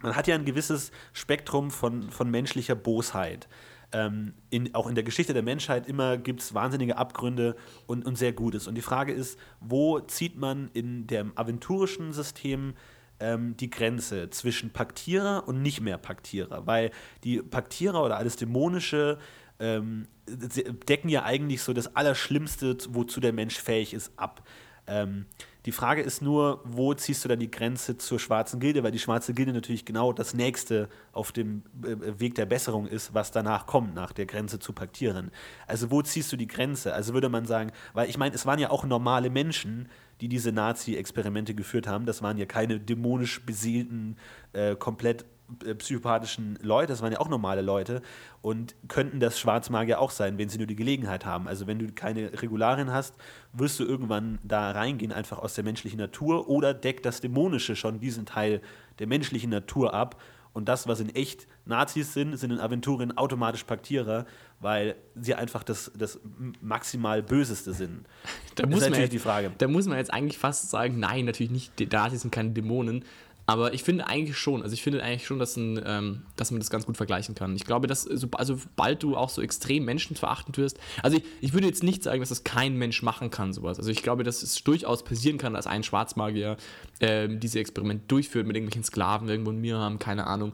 man 0.00 0.14
hat 0.14 0.26
ja 0.26 0.34
ein 0.34 0.44
gewisses 0.44 0.92
Spektrum 1.12 1.70
von, 1.70 2.10
von 2.10 2.30
menschlicher 2.30 2.74
Bosheit. 2.74 3.48
Ähm, 3.94 4.32
in, 4.48 4.74
auch 4.74 4.86
in 4.86 4.94
der 4.94 5.04
Geschichte 5.04 5.34
der 5.34 5.42
Menschheit 5.42 5.86
immer 5.86 6.16
gibt 6.16 6.40
es 6.40 6.54
wahnsinnige 6.54 6.96
Abgründe 6.96 7.56
und, 7.86 8.06
und 8.06 8.16
sehr 8.16 8.32
Gutes. 8.32 8.66
Und 8.66 8.74
die 8.76 8.82
Frage 8.82 9.12
ist, 9.12 9.38
wo 9.60 10.00
zieht 10.00 10.38
man 10.38 10.70
in 10.72 11.06
dem 11.06 11.36
aventurischen 11.36 12.12
System 12.12 12.74
ähm, 13.22 13.56
die 13.56 13.70
Grenze 13.70 14.30
zwischen 14.30 14.70
Paktierer 14.70 15.44
und 15.46 15.62
nicht 15.62 15.80
mehr 15.80 15.98
Paktierer? 15.98 16.66
Weil 16.66 16.90
die 17.24 17.40
Paktierer 17.40 18.04
oder 18.04 18.16
alles 18.16 18.36
Dämonische 18.36 19.18
ähm, 19.58 20.08
decken 20.26 21.08
ja 21.08 21.22
eigentlich 21.22 21.62
so 21.62 21.72
das 21.72 21.94
Allerschlimmste, 21.96 22.76
wozu 22.90 23.20
der 23.20 23.32
Mensch 23.32 23.58
fähig 23.58 23.94
ist, 23.94 24.12
ab. 24.16 24.42
Ähm, 24.86 25.26
die 25.64 25.72
Frage 25.72 26.02
ist 26.02 26.22
nur, 26.22 26.60
wo 26.64 26.92
ziehst 26.92 27.24
du 27.24 27.28
dann 27.28 27.38
die 27.38 27.50
Grenze 27.50 27.96
zur 27.96 28.18
schwarzen 28.18 28.58
Gilde, 28.58 28.82
weil 28.82 28.90
die 28.90 28.98
schwarze 28.98 29.32
Gilde 29.32 29.52
natürlich 29.52 29.84
genau 29.84 30.12
das 30.12 30.34
nächste 30.34 30.88
auf 31.12 31.30
dem 31.30 31.62
äh, 31.84 32.18
Weg 32.18 32.34
der 32.34 32.46
Besserung 32.46 32.88
ist, 32.88 33.14
was 33.14 33.30
danach 33.30 33.66
kommt, 33.66 33.94
nach 33.94 34.12
der 34.12 34.26
Grenze 34.26 34.58
zu 34.58 34.72
Paktieren. 34.72 35.30
Also 35.68 35.92
wo 35.92 36.02
ziehst 36.02 36.32
du 36.32 36.36
die 36.36 36.48
Grenze? 36.48 36.92
Also 36.94 37.14
würde 37.14 37.28
man 37.28 37.46
sagen, 37.46 37.70
weil 37.92 38.10
ich 38.10 38.18
meine, 38.18 38.34
es 38.34 38.44
waren 38.44 38.58
ja 38.58 38.70
auch 38.70 38.84
normale 38.84 39.30
Menschen, 39.30 39.88
die 40.22 40.28
diese 40.28 40.52
Nazi-Experimente 40.52 41.52
geführt 41.52 41.88
haben. 41.88 42.06
Das 42.06 42.22
waren 42.22 42.38
ja 42.38 42.46
keine 42.46 42.78
dämonisch 42.78 43.44
beseelten, 43.44 44.16
äh, 44.52 44.76
komplett 44.76 45.24
äh, 45.64 45.74
psychopathischen 45.74 46.60
Leute, 46.62 46.92
das 46.92 47.02
waren 47.02 47.12
ja 47.12 47.18
auch 47.18 47.28
normale 47.28 47.60
Leute 47.60 48.02
und 48.40 48.76
könnten 48.86 49.18
das 49.18 49.40
Schwarzmagier 49.40 50.00
auch 50.00 50.12
sein, 50.12 50.38
wenn 50.38 50.48
sie 50.48 50.58
nur 50.58 50.68
die 50.68 50.76
Gelegenheit 50.76 51.26
haben. 51.26 51.48
Also 51.48 51.66
wenn 51.66 51.80
du 51.80 51.90
keine 51.92 52.40
Regularien 52.40 52.92
hast, 52.92 53.16
wirst 53.52 53.80
du 53.80 53.84
irgendwann 53.84 54.38
da 54.44 54.70
reingehen, 54.70 55.10
einfach 55.10 55.40
aus 55.40 55.54
der 55.54 55.64
menschlichen 55.64 55.98
Natur 55.98 56.48
oder 56.48 56.72
deckt 56.72 57.04
das 57.04 57.20
Dämonische 57.20 57.74
schon 57.74 57.98
diesen 57.98 58.24
Teil 58.24 58.62
der 59.00 59.08
menschlichen 59.08 59.50
Natur 59.50 59.92
ab 59.92 60.22
und 60.52 60.68
das, 60.68 60.86
was 60.86 61.00
in 61.00 61.14
echt 61.14 61.46
Nazis 61.64 62.12
sind, 62.12 62.36
sind 62.36 62.50
in 62.50 62.60
Aventurien 62.60 63.16
automatisch 63.16 63.64
Paktierer, 63.64 64.26
weil 64.60 64.96
sie 65.14 65.34
einfach 65.34 65.62
das, 65.62 65.90
das 65.96 66.20
maximal 66.60 67.22
Böseste 67.22 67.72
sind. 67.72 68.06
Da 68.54 68.64
das 68.64 68.70
muss 68.70 68.78
ist 68.78 68.82
man 68.82 68.90
natürlich 68.90 68.98
jetzt, 69.04 69.12
die 69.12 69.18
Frage. 69.18 69.52
Da 69.56 69.68
muss 69.68 69.86
man 69.86 69.98
jetzt 69.98 70.12
eigentlich 70.12 70.38
fast 70.38 70.70
sagen, 70.70 70.98
nein, 70.98 71.24
natürlich 71.24 71.52
nicht, 71.52 71.78
die 71.78 71.86
Nazis 71.86 72.22
sind 72.22 72.30
keine 72.30 72.50
Dämonen. 72.50 73.04
Aber 73.46 73.74
ich 73.74 73.82
finde 73.82 74.06
eigentlich 74.06 74.36
schon, 74.36 74.62
also 74.62 74.72
ich 74.72 74.82
finde 74.82 75.02
eigentlich 75.02 75.26
schon, 75.26 75.38
dass, 75.38 75.56
ein, 75.56 75.80
ähm, 75.84 76.22
dass 76.36 76.50
man 76.52 76.60
das 76.60 76.70
ganz 76.70 76.86
gut 76.86 76.96
vergleichen 76.96 77.34
kann. 77.34 77.56
Ich 77.56 77.64
glaube, 77.64 77.86
dass 77.86 78.02
so, 78.02 78.28
also 78.32 78.56
sobald 78.56 79.02
du 79.02 79.16
auch 79.16 79.28
so 79.28 79.42
extrem 79.42 79.84
menschenverachtend 79.84 80.58
wirst, 80.58 80.78
also 81.02 81.16
ich, 81.16 81.24
ich 81.40 81.52
würde 81.52 81.66
jetzt 81.66 81.82
nicht 81.82 82.02
sagen, 82.04 82.20
dass 82.20 82.28
das 82.28 82.44
kein 82.44 82.76
Mensch 82.76 83.02
machen 83.02 83.30
kann, 83.30 83.52
sowas. 83.52 83.78
Also 83.78 83.90
ich 83.90 84.02
glaube, 84.02 84.22
dass 84.22 84.42
es 84.42 84.62
durchaus 84.62 85.02
passieren 85.02 85.38
kann, 85.38 85.54
dass 85.54 85.66
ein 85.66 85.82
Schwarzmagier 85.82 86.56
ähm, 87.00 87.40
diese 87.40 87.58
Experimente 87.58 88.04
durchführt 88.06 88.46
mit 88.46 88.56
irgendwelchen 88.56 88.84
Sklaven 88.84 89.28
irgendwo 89.28 89.50
in 89.50 89.60
mir 89.60 89.78
haben, 89.78 89.98
keine 89.98 90.26
Ahnung. 90.26 90.52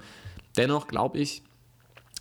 Dennoch 0.57 0.89
glaube 0.89 1.19
ich, 1.19 1.43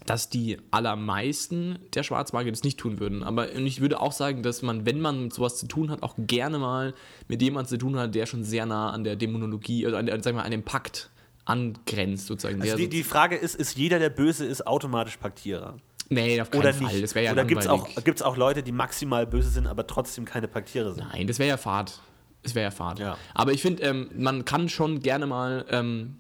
dass 0.06 0.30
die 0.30 0.58
allermeisten 0.72 1.80
der 1.94 2.04
Schwarzmagier 2.04 2.52
das 2.52 2.64
nicht 2.64 2.80
tun 2.80 3.00
würden. 3.00 3.24
Aber 3.24 3.54
ich 3.54 3.82
würde 3.82 4.00
auch 4.00 4.12
sagen, 4.12 4.44
dass 4.44 4.62
man, 4.62 4.86
wenn 4.86 5.02
man 5.02 5.24
mit 5.24 5.34
sowas 5.34 5.58
zu 5.58 5.68
tun 5.68 5.90
hat, 5.90 6.04
auch 6.04 6.16
gerne 6.18 6.60
mal 6.60 6.94
mit 7.28 7.42
jemandem 7.42 7.70
zu 7.70 7.78
tun 7.78 7.98
hat, 7.98 8.16
der 8.16 8.26
schon 8.26 8.44
sehr 8.44 8.66
nah 8.66 8.92
an 8.92 9.04
der 9.04 9.16
Dämonologie, 9.16 9.86
also 9.86 9.98
an, 9.98 10.06
der, 10.06 10.22
sagen 10.24 10.38
wir, 10.38 10.46
an 10.46 10.52
dem 10.52 10.64
Pakt 10.64 11.10
angrenzt, 11.46 12.28
sozusagen. 12.28 12.62
Also 12.62 12.78
die, 12.78 12.90
die 12.90 13.04
Frage 13.04 13.36
ist, 13.36 13.56
ist 13.56 13.78
jeder, 13.78 14.00
der 14.00 14.10
böse 14.10 14.46
ist, 14.46 14.68
automatisch 14.68 15.18
Paktierer? 15.18 15.78
nee, 16.10 16.40
auf 16.40 16.52
keinen 16.52 16.62
Oder 16.62 16.74
Fall. 16.74 16.94
nicht? 16.94 17.04
Das 17.04 17.14
ja 17.14 17.32
Oder 17.32 17.46
gibt 17.46 17.62
es 17.62 17.68
auch, 17.68 17.88
gibt's 18.04 18.22
auch 18.22 18.38
Leute, 18.38 18.64
die 18.64 18.72
maximal 18.72 19.26
böse 19.28 19.50
sind, 19.50 19.68
aber 19.68 19.88
trotzdem 19.88 20.26
keine 20.26 20.48
Paktierer 20.48 20.94
sind? 20.94 21.08
Nein, 21.12 21.28
das 21.28 21.40
wäre 21.40 21.50
ja 21.50 21.58
Fahrt. 21.58 22.02
Das 22.44 22.56
wäre 22.56 22.66
ja 22.66 22.72
Fahrt. 22.72 23.00
Ja. 23.00 23.18
Aber 23.34 23.52
ich 23.52 23.62
finde, 23.62 23.84
ähm, 23.84 24.10
man 24.16 24.46
kann 24.46 24.70
schon 24.70 25.02
gerne 25.02 25.28
mal 25.28 25.66
ähm, 25.70 26.20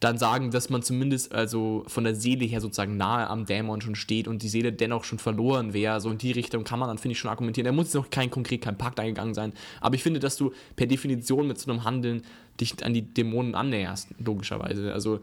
dann 0.00 0.18
sagen, 0.18 0.50
dass 0.50 0.68
man 0.68 0.82
zumindest 0.82 1.32
also 1.32 1.84
von 1.86 2.04
der 2.04 2.14
Seele 2.14 2.44
her 2.44 2.60
sozusagen 2.60 2.96
nahe 2.96 3.28
am 3.28 3.46
Dämon 3.46 3.80
schon 3.80 3.94
steht 3.94 4.28
und 4.28 4.42
die 4.42 4.48
Seele 4.48 4.72
dennoch 4.72 5.04
schon 5.04 5.18
verloren 5.18 5.72
wäre. 5.72 6.00
So 6.00 6.10
in 6.10 6.18
die 6.18 6.32
Richtung 6.32 6.64
kann 6.64 6.78
man 6.78 6.88
dann, 6.88 6.98
finde 6.98 7.12
ich, 7.12 7.18
schon 7.18 7.30
argumentieren. 7.30 7.64
Da 7.64 7.72
muss 7.72 7.94
noch 7.94 8.10
kein 8.10 8.30
konkret 8.30 8.60
kein 8.60 8.76
Pakt 8.76 9.00
eingegangen 9.00 9.32
sein. 9.32 9.52
Aber 9.80 9.94
ich 9.94 10.02
finde, 10.02 10.20
dass 10.20 10.36
du 10.36 10.52
per 10.76 10.86
Definition 10.86 11.48
mit 11.48 11.58
so 11.58 11.70
einem 11.70 11.84
Handeln 11.84 12.22
dich 12.60 12.84
an 12.84 12.92
die 12.92 13.02
Dämonen 13.02 13.54
annäherst, 13.54 14.08
logischerweise. 14.18 14.92
Also 14.92 15.20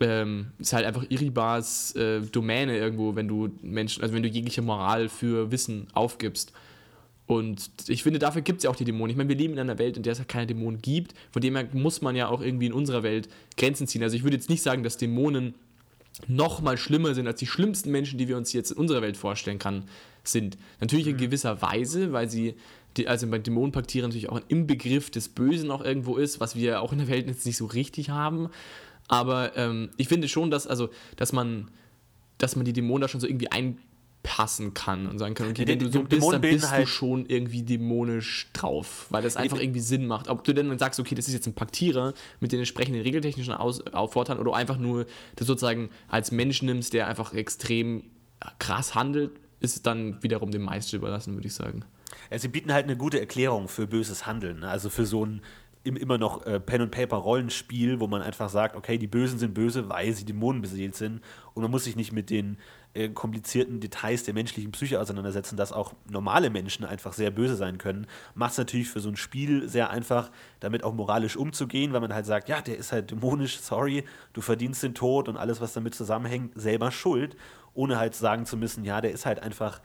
ähm, 0.00 0.52
ist 0.58 0.72
halt 0.72 0.86
einfach 0.86 1.04
Iribas 1.08 1.94
äh, 1.96 2.20
Domäne 2.20 2.76
irgendwo, 2.76 3.16
wenn 3.16 3.26
du 3.26 3.50
Menschen, 3.62 4.02
also 4.02 4.14
wenn 4.14 4.22
du 4.22 4.28
jegliche 4.28 4.62
Moral 4.62 5.08
für 5.08 5.50
Wissen 5.50 5.88
aufgibst. 5.94 6.52
Und 7.26 7.70
ich 7.88 8.04
finde, 8.04 8.18
dafür 8.18 8.42
gibt 8.42 8.58
es 8.58 8.64
ja 8.64 8.70
auch 8.70 8.76
die 8.76 8.84
Dämonen. 8.84 9.10
Ich 9.10 9.16
meine, 9.16 9.28
wir 9.28 9.36
leben 9.36 9.54
in 9.54 9.58
einer 9.58 9.78
Welt, 9.78 9.96
in 9.96 10.02
der 10.02 10.12
es 10.12 10.18
halt 10.18 10.28
keine 10.28 10.46
Dämonen 10.46 10.80
gibt. 10.80 11.14
Von 11.32 11.42
dem 11.42 11.56
her 11.56 11.68
muss 11.72 12.00
man 12.00 12.14
ja 12.14 12.28
auch 12.28 12.40
irgendwie 12.40 12.66
in 12.66 12.72
unserer 12.72 13.02
Welt 13.02 13.28
Grenzen 13.56 13.86
ziehen. 13.88 14.02
Also 14.02 14.16
ich 14.16 14.22
würde 14.22 14.36
jetzt 14.36 14.48
nicht 14.48 14.62
sagen, 14.62 14.84
dass 14.84 14.96
Dämonen 14.96 15.54
noch 16.28 16.62
mal 16.62 16.78
schlimmer 16.78 17.14
sind 17.14 17.26
als 17.26 17.40
die 17.40 17.46
schlimmsten 17.46 17.90
Menschen, 17.90 18.18
die 18.18 18.28
wir 18.28 18.36
uns 18.36 18.52
jetzt 18.52 18.70
in 18.70 18.78
unserer 18.78 19.02
Welt 19.02 19.16
vorstellen 19.16 19.58
kann, 19.58 19.84
sind. 20.22 20.56
Natürlich 20.80 21.08
in 21.08 21.16
gewisser 21.16 21.60
Weise, 21.62 22.12
weil 22.12 22.30
sie, 22.30 22.54
die, 22.96 23.08
also 23.08 23.26
bei 23.26 23.38
Dämonenpaktieren 23.38 24.08
natürlich 24.08 24.28
auch 24.28 24.36
ein 24.36 24.44
Inbegriff 24.48 25.10
des 25.10 25.28
Bösen 25.28 25.70
auch 25.70 25.84
irgendwo 25.84 26.16
ist, 26.16 26.40
was 26.40 26.56
wir 26.56 26.80
auch 26.80 26.92
in 26.92 26.98
der 26.98 27.08
Welt 27.08 27.26
jetzt 27.26 27.44
nicht 27.44 27.56
so 27.56 27.66
richtig 27.66 28.10
haben. 28.10 28.48
Aber 29.08 29.56
ähm, 29.56 29.90
ich 29.96 30.08
finde 30.08 30.28
schon, 30.28 30.50
dass, 30.50 30.66
also, 30.66 30.90
dass 31.16 31.32
man, 31.32 31.70
dass 32.38 32.56
man 32.56 32.64
die 32.64 32.72
Dämonen 32.72 33.02
da 33.02 33.08
schon 33.08 33.20
so 33.20 33.26
irgendwie 33.26 33.50
einpassen 34.26 34.74
kann 34.74 35.06
und 35.06 35.18
sagen 35.18 35.34
kann, 35.34 35.50
okay, 35.50 35.66
wenn 35.66 35.78
du 35.78 35.90
so 35.90 36.02
bist, 36.02 36.32
dann 36.32 36.40
bist 36.40 36.64
du 36.64 36.70
halt- 36.70 36.88
schon 36.88 37.26
irgendwie 37.26 37.62
dämonisch 37.62 38.48
drauf, 38.52 39.06
weil 39.10 39.22
das 39.22 39.36
einfach 39.36 39.58
irgendwie 39.58 39.80
Sinn 39.80 40.06
macht. 40.06 40.28
Ob 40.28 40.44
du 40.44 40.52
denn 40.52 40.68
dann 40.68 40.78
sagst, 40.78 41.00
okay, 41.00 41.14
das 41.14 41.28
ist 41.28 41.34
jetzt 41.34 41.46
ein 41.46 41.54
Paktierer 41.54 42.12
mit 42.40 42.52
den 42.52 42.58
entsprechenden 42.58 43.02
regeltechnischen 43.02 43.54
Aus 43.54 43.80
oder 43.80 44.54
einfach 44.54 44.78
nur 44.78 45.06
das 45.36 45.46
sozusagen 45.46 45.90
als 46.08 46.32
Mensch 46.32 46.62
nimmst, 46.62 46.92
der 46.92 47.06
einfach 47.06 47.32
extrem 47.32 48.04
krass 48.58 48.94
handelt, 48.94 49.32
ist 49.60 49.86
dann 49.86 50.22
wiederum 50.22 50.50
dem 50.50 50.62
Meister 50.62 50.96
überlassen, 50.96 51.34
würde 51.34 51.46
ich 51.46 51.54
sagen. 51.54 51.84
Ja, 52.30 52.38
sie 52.38 52.48
bieten 52.48 52.72
halt 52.72 52.84
eine 52.84 52.96
gute 52.96 53.20
Erklärung 53.20 53.68
für 53.68 53.86
böses 53.86 54.26
Handeln. 54.26 54.60
Ne? 54.60 54.68
Also 54.68 54.90
für 54.90 55.06
so 55.06 55.24
ein 55.24 55.42
im, 55.86 55.96
immer 55.96 56.18
noch 56.18 56.44
äh, 56.44 56.58
Pen-and-Paper-Rollenspiel, 56.58 58.00
wo 58.00 58.08
man 58.08 58.20
einfach 58.20 58.48
sagt, 58.48 58.74
okay, 58.74 58.98
die 58.98 59.06
Bösen 59.06 59.38
sind 59.38 59.54
böse, 59.54 59.88
weil 59.88 60.12
sie 60.12 60.24
Dämonen 60.24 60.60
beseelt 60.60 60.96
sind. 60.96 61.20
Und 61.54 61.62
man 61.62 61.70
muss 61.70 61.84
sich 61.84 61.94
nicht 61.94 62.12
mit 62.12 62.28
den 62.28 62.58
äh, 62.96 63.10
komplizierten 63.10 63.78
Details 63.78 64.24
der 64.24 64.32
menschlichen 64.32 64.72
Psyche 64.72 65.00
auseinandersetzen, 65.00 65.56
dass 65.56 65.72
auch 65.72 65.92
normale 66.08 66.48
Menschen 66.48 66.84
einfach 66.84 67.12
sehr 67.12 67.30
böse 67.30 67.54
sein 67.54 67.76
können. 67.76 68.06
Macht 68.34 68.52
es 68.52 68.58
natürlich 68.58 68.88
für 68.88 69.00
so 69.00 69.10
ein 69.10 69.16
Spiel 69.16 69.68
sehr 69.68 69.90
einfach, 69.90 70.30
damit 70.60 70.82
auch 70.82 70.94
moralisch 70.94 71.36
umzugehen, 71.36 71.92
weil 71.92 72.00
man 72.00 72.14
halt 72.14 72.24
sagt, 72.24 72.48
ja, 72.48 72.62
der 72.62 72.78
ist 72.78 72.92
halt 72.92 73.10
dämonisch, 73.10 73.58
sorry, 73.60 74.04
du 74.32 74.40
verdienst 74.40 74.82
den 74.82 74.94
Tod 74.94 75.28
und 75.28 75.36
alles, 75.36 75.60
was 75.60 75.74
damit 75.74 75.94
zusammenhängt, 75.94 76.52
selber 76.54 76.90
schuld, 76.90 77.36
ohne 77.74 77.98
halt 77.98 78.14
sagen 78.14 78.46
zu 78.46 78.56
müssen, 78.56 78.84
ja, 78.84 79.02
der 79.02 79.12
ist 79.12 79.26
halt 79.26 79.40
einfach 79.40 79.82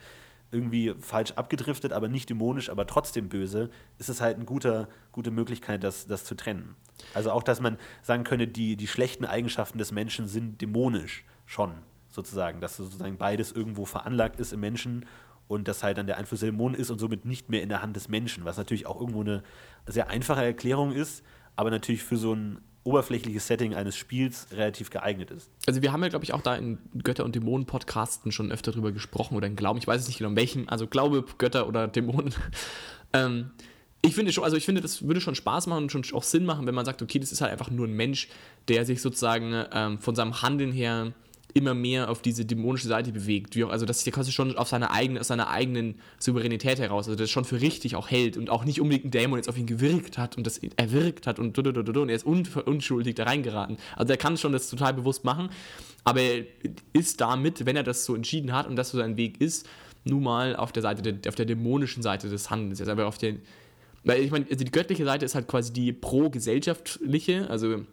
irgendwie 0.51 0.93
falsch 0.99 1.31
abgedriftet, 1.31 1.91
aber 1.93 2.07
nicht 2.07 2.29
dämonisch, 2.29 2.69
aber 2.69 2.87
trotzdem 2.87 3.29
böse, 3.29 3.69
ist 3.97 4.09
es 4.09 4.21
halt 4.21 4.37
eine 4.37 4.45
gute, 4.45 4.87
gute 5.11 5.31
Möglichkeit, 5.31 5.83
das, 5.83 6.07
das 6.07 6.23
zu 6.23 6.35
trennen. 6.35 6.75
Also 7.13 7.31
auch, 7.31 7.43
dass 7.43 7.59
man 7.59 7.77
sagen 8.03 8.23
könnte, 8.23 8.47
die, 8.47 8.75
die 8.77 8.87
schlechten 8.87 9.25
Eigenschaften 9.25 9.77
des 9.77 9.91
Menschen 9.91 10.27
sind 10.27 10.61
dämonisch 10.61 11.25
schon, 11.45 11.73
sozusagen, 12.11 12.61
dass 12.61 12.77
sozusagen 12.77 13.17
beides 13.17 13.51
irgendwo 13.51 13.85
veranlagt 13.85 14.39
ist 14.39 14.53
im 14.53 14.59
Menschen 14.59 15.05
und 15.47 15.67
dass 15.67 15.83
halt 15.83 15.97
dann 15.97 16.07
der 16.07 16.17
Einfluss 16.17 16.39
der 16.39 16.51
Dämonen 16.51 16.79
ist 16.79 16.91
und 16.91 16.99
somit 16.99 17.25
nicht 17.25 17.49
mehr 17.49 17.61
in 17.61 17.69
der 17.69 17.81
Hand 17.81 17.95
des 17.95 18.07
Menschen, 18.07 18.45
was 18.45 18.57
natürlich 18.57 18.85
auch 18.85 18.99
irgendwo 18.99 19.21
eine 19.21 19.43
sehr 19.85 20.09
einfache 20.09 20.43
Erklärung 20.43 20.93
ist, 20.93 21.23
aber 21.55 21.71
natürlich 21.71 22.03
für 22.03 22.17
so 22.17 22.33
ein 22.33 22.59
oberflächliches 22.83 23.45
Setting 23.45 23.75
eines 23.75 23.95
Spiels 23.95 24.47
relativ 24.51 24.89
geeignet 24.89 25.29
ist. 25.29 25.51
Also 25.67 25.81
wir 25.81 25.91
haben 25.91 26.01
ja, 26.01 26.09
glaube 26.09 26.25
ich, 26.25 26.33
auch 26.33 26.41
da 26.41 26.55
in 26.55 26.79
Götter- 27.03 27.25
und 27.25 27.35
Dämonen-Podcasten 27.35 28.31
schon 28.31 28.51
öfter 28.51 28.71
drüber 28.71 28.91
gesprochen 28.91 29.35
oder 29.35 29.47
in 29.47 29.55
Glauben, 29.55 29.77
ich 29.77 29.87
weiß 29.87 30.01
es 30.01 30.07
nicht 30.07 30.17
genau 30.17 30.31
in 30.31 30.35
welchem, 30.35 30.67
also 30.67 30.87
Glaube, 30.87 31.25
Götter 31.37 31.67
oder 31.67 31.87
Dämonen. 31.87 32.33
ähm, 33.13 33.51
ich 34.01 34.15
finde 34.15 34.33
schon, 34.33 34.43
also 34.43 34.57
ich 34.57 34.65
finde, 34.65 34.81
das 34.81 35.05
würde 35.05 35.21
schon 35.21 35.35
Spaß 35.35 35.67
machen 35.67 35.83
und 35.83 35.91
schon 35.91 36.03
auch 36.13 36.23
Sinn 36.23 36.45
machen, 36.45 36.65
wenn 36.65 36.73
man 36.73 36.85
sagt, 36.85 37.03
okay, 37.03 37.19
das 37.19 37.31
ist 37.31 37.41
halt 37.41 37.51
einfach 37.51 37.69
nur 37.69 37.87
ein 37.87 37.93
Mensch, 37.93 38.29
der 38.67 38.83
sich 38.85 39.01
sozusagen 39.01 39.65
ähm, 39.71 39.99
von 39.99 40.15
seinem 40.15 40.41
Handeln 40.41 40.71
her 40.71 41.13
immer 41.53 41.73
mehr 41.73 42.09
auf 42.09 42.21
diese 42.21 42.45
dämonische 42.45 42.87
Seite 42.87 43.11
bewegt. 43.11 43.55
Wie 43.55 43.63
auch, 43.63 43.69
also 43.69 43.85
dass 43.85 43.99
sich 43.99 44.05
der 44.05 44.13
quasi 44.13 44.31
schon 44.31 44.57
auf 44.57 44.69
seine 44.69 44.91
eigene, 44.91 45.19
aus 45.19 45.27
seiner 45.27 45.49
eigenen 45.49 45.95
Souveränität 46.19 46.79
heraus, 46.79 47.07
also 47.07 47.17
das 47.17 47.29
schon 47.29 47.45
für 47.45 47.61
richtig 47.61 47.95
auch 47.95 48.09
hält 48.09 48.37
und 48.37 48.49
auch 48.49 48.65
nicht 48.65 48.81
unbedingt 48.81 49.05
ein 49.05 49.11
Dämon 49.11 49.37
jetzt 49.37 49.49
auf 49.49 49.57
ihn 49.57 49.65
gewirkt 49.65 50.17
hat 50.17 50.37
und 50.37 50.45
das 50.47 50.59
erwirkt 50.77 51.27
hat 51.27 51.39
und, 51.39 51.57
und 51.57 52.09
er 52.09 52.15
ist 52.15 52.25
un, 52.25 52.47
unschuldig 52.65 53.15
da 53.15 53.23
reingeraten. 53.23 53.77
Also 53.95 54.11
er 54.11 54.17
kann 54.17 54.37
schon 54.37 54.51
das 54.51 54.69
total 54.69 54.93
bewusst 54.93 55.23
machen, 55.23 55.49
aber 56.03 56.21
er 56.21 56.45
ist 56.93 57.21
damit, 57.21 57.65
wenn 57.65 57.75
er 57.75 57.83
das 57.83 58.05
so 58.05 58.15
entschieden 58.15 58.53
hat 58.53 58.67
und 58.67 58.75
das 58.75 58.89
so 58.89 58.97
sein 58.97 59.17
Weg 59.17 59.39
ist, 59.39 59.67
nun 60.03 60.23
mal 60.23 60.55
auf 60.55 60.71
der 60.71 60.81
Seite, 60.81 61.01
der, 61.01 61.29
auf 61.29 61.35
der 61.35 61.45
dämonischen 61.45 62.01
Seite 62.01 62.29
des 62.29 62.49
Handelns. 62.49 62.81
Aber 62.87 63.05
auf 63.05 63.17
der, 63.17 63.35
weil 64.03 64.21
ich 64.21 64.31
meine, 64.31 64.45
also 64.49 64.63
die 64.63 64.71
göttliche 64.71 65.05
Seite 65.05 65.25
ist 65.25 65.35
halt 65.35 65.47
quasi 65.47 65.73
die 65.73 65.93
pro-gesellschaftliche, 65.93 67.49
also 67.49 67.85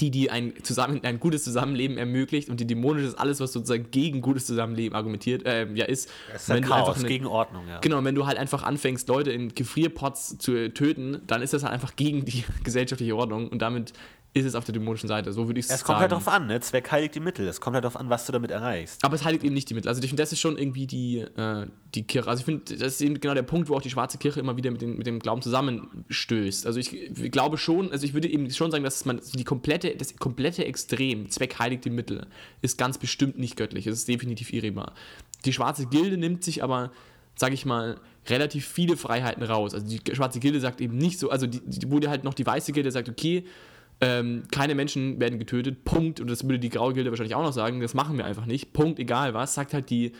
die, 0.00 0.10
die 0.10 0.30
ein, 0.30 0.52
zusammen, 0.62 1.00
ein 1.04 1.20
gutes 1.20 1.44
Zusammenleben 1.44 1.98
ermöglicht 1.98 2.48
und 2.48 2.60
die 2.60 2.66
dämonische 2.66 3.06
ist 3.08 3.18
alles, 3.18 3.40
was 3.40 3.52
sozusagen 3.52 3.90
gegen 3.90 4.20
gutes 4.22 4.46
Zusammenleben 4.46 4.96
argumentiert, 4.96 5.44
äh, 5.46 5.66
ja 5.74 5.84
ist. 5.84 6.08
Das 6.32 6.42
ist 6.42 6.48
wenn 6.48 6.62
du 6.62 6.68
Chaos 6.68 6.88
einfach 6.88 6.98
eine- 7.00 7.08
gegen 7.08 7.26
Ordnung, 7.26 7.68
ja. 7.68 7.78
Genau, 7.80 8.02
wenn 8.04 8.14
du 8.14 8.26
halt 8.26 8.38
einfach 8.38 8.62
anfängst, 8.62 9.08
Leute 9.08 9.30
in 9.32 9.54
Gefrierpots 9.54 10.38
zu 10.38 10.72
töten, 10.72 11.20
dann 11.26 11.42
ist 11.42 11.52
das 11.52 11.62
halt 11.62 11.72
einfach 11.74 11.96
gegen 11.96 12.24
die 12.24 12.44
gesellschaftliche 12.64 13.14
Ordnung 13.16 13.48
und 13.48 13.60
damit 13.60 13.92
ist 14.34 14.46
es 14.46 14.54
auf 14.54 14.64
der 14.64 14.72
dämonischen 14.72 15.08
Seite. 15.08 15.30
So 15.32 15.46
würde 15.46 15.60
ich 15.60 15.66
es 15.66 15.72
Es 15.72 15.80
sagen. 15.80 15.86
kommt 15.88 15.98
halt 16.00 16.12
drauf 16.12 16.26
an, 16.28 16.46
ne? 16.46 16.58
Zweck 16.60 16.90
heiligt 16.90 17.14
die 17.14 17.20
Mittel. 17.20 17.46
Es 17.46 17.60
kommt 17.60 17.74
halt 17.74 17.84
darauf 17.84 17.96
an, 17.96 18.08
was 18.08 18.24
du 18.24 18.32
damit 18.32 18.50
erreichst. 18.50 19.04
Aber 19.04 19.14
es 19.14 19.24
heiligt 19.24 19.44
eben 19.44 19.52
nicht 19.52 19.68
die 19.68 19.74
Mittel. 19.74 19.88
Also 19.88 20.00
ich 20.00 20.08
finde, 20.08 20.22
das 20.22 20.32
ist 20.32 20.40
schon 20.40 20.56
irgendwie 20.56 20.86
die, 20.86 21.18
äh, 21.18 21.66
die 21.94 22.04
Kirche. 22.04 22.30
Also 22.30 22.40
ich 22.40 22.44
finde, 22.46 22.76
das 22.76 22.94
ist 22.94 23.02
eben 23.02 23.20
genau 23.20 23.34
der 23.34 23.42
Punkt, 23.42 23.68
wo 23.68 23.74
auch 23.76 23.82
die 23.82 23.90
schwarze 23.90 24.16
Kirche 24.16 24.40
immer 24.40 24.56
wieder 24.56 24.70
mit, 24.70 24.80
den, 24.80 24.96
mit 24.96 25.06
dem 25.06 25.18
Glauben 25.18 25.42
zusammenstößt. 25.42 26.66
Also 26.66 26.80
ich, 26.80 26.94
ich 26.94 27.30
glaube 27.30 27.58
schon, 27.58 27.92
also 27.92 28.06
ich 28.06 28.14
würde 28.14 28.28
eben 28.28 28.50
schon 28.50 28.70
sagen, 28.70 28.84
dass 28.84 29.04
man 29.04 29.20
die 29.34 29.44
komplette, 29.44 29.94
das 29.96 30.16
komplette 30.16 30.64
Extrem, 30.64 31.28
Zweck 31.28 31.58
heiligt 31.58 31.84
die 31.84 31.90
Mittel, 31.90 32.26
ist 32.62 32.78
ganz 32.78 32.96
bestimmt 32.96 33.38
nicht 33.38 33.56
göttlich. 33.56 33.86
Es 33.86 33.98
ist 33.98 34.08
definitiv 34.08 34.52
irrebar. 34.52 34.94
Die 35.44 35.52
schwarze 35.52 35.86
Gilde 35.86 36.16
nimmt 36.16 36.42
sich 36.42 36.62
aber, 36.64 36.90
sage 37.34 37.52
ich 37.52 37.66
mal, 37.66 37.98
relativ 38.28 38.66
viele 38.66 38.96
Freiheiten 38.96 39.42
raus. 39.42 39.74
Also 39.74 39.86
die 39.86 40.00
schwarze 40.14 40.40
Gilde 40.40 40.60
sagt 40.60 40.80
eben 40.80 40.96
nicht 40.96 41.18
so, 41.18 41.28
also 41.30 41.46
die, 41.46 41.60
die 41.60 41.90
wurde 41.90 42.08
halt 42.08 42.24
noch 42.24 42.34
die 42.34 42.46
weiße 42.46 42.72
Gilde 42.72 42.90
sagt, 42.90 43.08
okay, 43.08 43.44
ähm, 44.02 44.42
keine 44.50 44.74
Menschen 44.74 45.20
werden 45.20 45.38
getötet, 45.38 45.84
Punkt. 45.84 46.20
Und 46.20 46.28
das 46.28 46.44
würde 46.44 46.58
die 46.58 46.68
graue 46.68 46.92
Gilde 46.92 47.10
wahrscheinlich 47.10 47.36
auch 47.36 47.42
noch 47.42 47.52
sagen, 47.52 47.80
das 47.80 47.94
machen 47.94 48.18
wir 48.18 48.26
einfach 48.26 48.46
nicht, 48.46 48.72
Punkt, 48.72 48.98
egal 48.98 49.32
was, 49.32 49.54
sagt 49.54 49.72
halt 49.72 49.88
die 49.88 50.12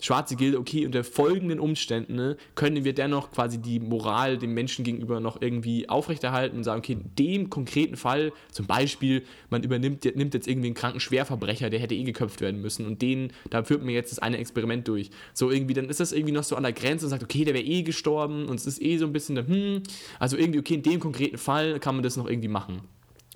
schwarze 0.00 0.36
Gilde, 0.36 0.58
okay, 0.58 0.86
unter 0.86 1.02
folgenden 1.02 1.58
Umständen 1.58 2.14
ne, 2.14 2.36
können 2.54 2.84
wir 2.84 2.94
dennoch 2.94 3.32
quasi 3.32 3.58
die 3.58 3.80
Moral 3.80 4.38
dem 4.38 4.54
Menschen 4.54 4.84
gegenüber 4.84 5.18
noch 5.18 5.42
irgendwie 5.42 5.88
aufrechterhalten 5.88 6.58
und 6.58 6.64
sagen, 6.64 6.78
okay, 6.78 6.92
in 6.92 7.14
dem 7.16 7.50
konkreten 7.50 7.96
Fall, 7.96 8.32
zum 8.52 8.66
Beispiel, 8.66 9.24
man 9.50 9.62
übernimmt 9.62 10.04
nimmt 10.04 10.34
jetzt 10.34 10.46
irgendwie 10.46 10.68
einen 10.68 10.76
kranken 10.76 11.00
Schwerverbrecher, 11.00 11.68
der 11.68 11.80
hätte 11.80 11.96
eh 11.96 12.04
geköpft 12.04 12.40
werden 12.40 12.60
müssen 12.60 12.86
und 12.86 13.02
den, 13.02 13.32
da 13.50 13.64
führt 13.64 13.82
man 13.82 13.90
jetzt 13.90 14.12
das 14.12 14.18
eine 14.20 14.38
Experiment 14.38 14.86
durch. 14.86 15.10
So 15.34 15.50
irgendwie, 15.50 15.74
dann 15.74 15.88
ist 15.88 16.00
das 16.00 16.12
irgendwie 16.12 16.32
noch 16.32 16.44
so 16.44 16.54
an 16.54 16.62
der 16.62 16.72
Grenze 16.72 17.06
und 17.06 17.10
sagt, 17.10 17.24
okay, 17.24 17.44
der 17.44 17.54
wäre 17.54 17.64
eh 17.64 17.82
gestorben 17.82 18.46
und 18.46 18.60
es 18.60 18.66
ist 18.66 18.80
eh 18.80 18.98
so 18.98 19.06
ein 19.06 19.12
bisschen, 19.12 19.36
hm, 19.36 19.82
also 20.20 20.36
irgendwie, 20.36 20.60
okay, 20.60 20.74
in 20.74 20.82
dem 20.82 21.00
konkreten 21.00 21.38
Fall 21.38 21.80
kann 21.80 21.96
man 21.96 22.04
das 22.04 22.16
noch 22.16 22.28
irgendwie 22.28 22.48
machen. 22.48 22.82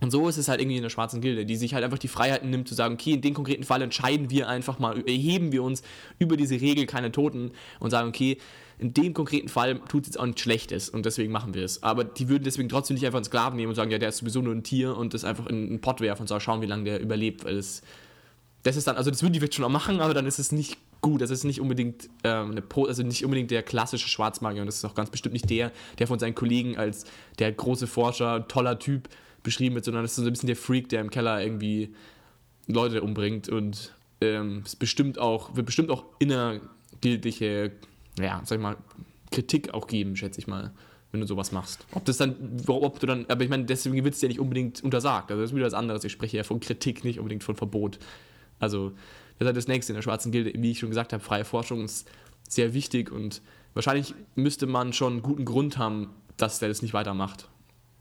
Und 0.03 0.11
so 0.11 0.29
ist 0.29 0.37
es 0.37 0.49
halt 0.49 0.61
irgendwie 0.61 0.79
in 0.79 0.83
der 0.83 0.91
schwarzen 0.91 1.21
Gilde, 1.21 1.47
die 1.47 1.55
sich 1.55 1.75
halt 1.75 1.85
einfach 1.85 1.99
die 1.99 2.09
Freiheiten 2.09 2.51
nimmt, 2.51 2.69
zu 2.69 2.75
sagen, 2.75 2.95
okay, 2.95 3.13
in 3.13 3.21
dem 3.21 3.35
konkreten 3.35 3.63
Fall 3.63 3.83
entscheiden 3.83 4.31
wir 4.31 4.49
einfach 4.49 4.81
mal, 4.81 4.99
erheben 5.07 5.53
wir 5.53 5.63
uns 5.63 5.83
über 6.19 6.37
diese 6.37 6.61
Regel 6.61 6.87
keine 6.87 7.13
Toten 7.13 7.53
und 7.79 7.93
sagen, 7.93 8.09
okay, 8.09 8.39
in 8.81 8.93
dem 8.93 9.15
konkreten 9.15 9.49
Fall 9.49 9.79
tut 9.89 10.03
es 10.03 10.09
jetzt 10.09 10.19
auch 10.19 10.27
nichts 10.27 10.41
Schlechtes 10.41 10.89
und 10.89 11.07
deswegen 11.07 11.31
machen 11.31 11.55
wir 11.55 11.65
es. 11.65 11.85
Aber 11.85 12.03
die 12.03 12.29
würden 12.29 12.43
deswegen 12.43 12.69
trotzdem 12.69 12.97
nicht 12.97 13.07
einfach 13.07 13.19
einen 13.19 13.27
Sklaven 13.27 13.57
nehmen 13.57 13.69
und 13.69 13.77
sagen, 13.77 13.93
ja, 13.93 13.99
der 13.99 14.09
ist 14.09 14.19
sowieso 14.19 14.43
nur 14.43 14.53
ein 14.53 14.65
Tier 14.65 14.97
und 14.97 15.15
das 15.15 15.25
einfach 15.25 15.47
in 15.47 15.69
einen 15.69 15.81
Pott 15.81 16.01
werfen 16.01 16.23
und 16.23 16.27
sagen, 16.27 16.41
schauen, 16.41 16.63
wie 16.63 16.67
lange 16.67 16.83
der 16.83 17.01
überlebt, 17.01 17.45
weil 17.45 17.55
das, 17.55 17.83
das 18.65 18.75
ist 18.75 18.89
dann, 18.89 18.97
also 18.97 19.09
das 19.09 19.23
würden 19.23 19.35
die 19.35 19.39
vielleicht 19.39 19.55
schon 19.55 19.65
auch 19.65 19.69
machen, 19.69 20.01
aber 20.01 20.15
dann 20.15 20.27
ist 20.27 20.41
es 20.41 20.51
nicht 20.51 20.79
gut. 21.01 21.21
Das 21.21 21.31
ist 21.31 21.45
nicht 21.45 21.61
unbedingt 21.61 22.11
ähm, 22.25 22.51
eine 22.51 22.63
also 22.89 23.05
nicht 23.05 23.25
unbedingt 23.25 23.53
der 23.53 23.63
klassische 23.63 24.09
Schwarzmagier 24.09 24.63
und 24.63 24.67
das 24.67 24.79
ist 24.79 24.85
auch 24.85 24.97
ganz 24.97 25.11
bestimmt 25.11 25.35
nicht 25.35 25.49
der, 25.49 25.71
der 26.01 26.09
von 26.09 26.19
seinen 26.19 26.35
Kollegen 26.35 26.77
als 26.77 27.05
der 27.39 27.53
große 27.53 27.87
Forscher, 27.87 28.49
toller 28.49 28.81
Typ 28.81 29.09
beschrieben 29.43 29.75
wird, 29.75 29.85
sondern 29.85 30.05
das 30.05 30.13
ist 30.13 30.17
so 30.17 30.23
ein 30.23 30.33
bisschen 30.33 30.47
der 30.47 30.57
Freak, 30.57 30.89
der 30.89 31.01
im 31.01 31.11
Keller 31.11 31.43
irgendwie 31.43 31.95
Leute 32.67 33.03
umbringt 33.03 33.49
und 33.49 33.95
ähm, 34.21 34.63
es 34.65 34.77
bestimmt 34.77 35.19
auch, 35.19 35.57
wird 35.57 35.67
bestimmt 35.67 35.91
auch 35.91 36.05
innergildige, 36.19 37.73
ja, 38.19 38.41
sag 38.45 38.59
ich 38.59 38.63
mal, 38.63 38.77
Kritik 39.31 39.75
auch 39.75 39.87
geben, 39.87 40.15
schätze 40.17 40.39
ich 40.39 40.47
mal, 40.47 40.73
wenn 41.11 41.21
du 41.21 41.27
sowas 41.27 41.53
machst. 41.53 41.87
Ob 41.93 42.05
das 42.05 42.19
dann, 42.19 42.63
ob 42.67 43.01
du 43.01 43.07
dann, 43.07 43.27
aber 43.29 43.43
ich 43.43 43.51
meine, 43.51 43.65
deswegen 43.65 44.05
wird 44.05 44.15
es 44.15 44.23
ja 44.23 44.29
nicht 44.29 44.41
unbedingt 44.41 44.83
untersagt. 44.83 45.31
Also 45.31 45.43
das 45.43 45.51
ist 45.51 45.57
wieder 45.57 45.67
was 45.67 45.75
anderes. 45.75 46.05
Ich 46.05 46.13
spreche 46.13 46.37
ja 46.37 46.45
von 46.45 46.61
Kritik, 46.61 47.05
nicht 47.05 47.19
unbedingt 47.19 47.43
von 47.43 47.57
Verbot. 47.57 47.99
Also, 48.59 48.91
das 48.91 49.41
ist 49.41 49.47
halt 49.47 49.57
das 49.57 49.69
nächste 49.69 49.93
in 49.93 49.97
der 49.97 50.03
schwarzen 50.03 50.31
Gilde. 50.31 50.53
Wie 50.55 50.71
ich 50.71 50.79
schon 50.79 50.91
gesagt 50.91 51.13
habe, 51.13 51.23
freie 51.23 51.45
Forschung 51.45 51.85
ist 51.85 52.09
sehr 52.49 52.75
wichtig 52.75 53.11
und 53.11 53.43
wahrscheinlich 53.75 54.15
müsste 54.35 54.67
man 54.67 54.93
schon 54.93 55.15
einen 55.15 55.23
guten 55.23 55.45
Grund 55.45 55.79
haben, 55.79 56.11
dass 56.37 56.59
der 56.59 56.69
das 56.69 56.83
nicht 56.83 56.95
weitermacht, 56.95 57.49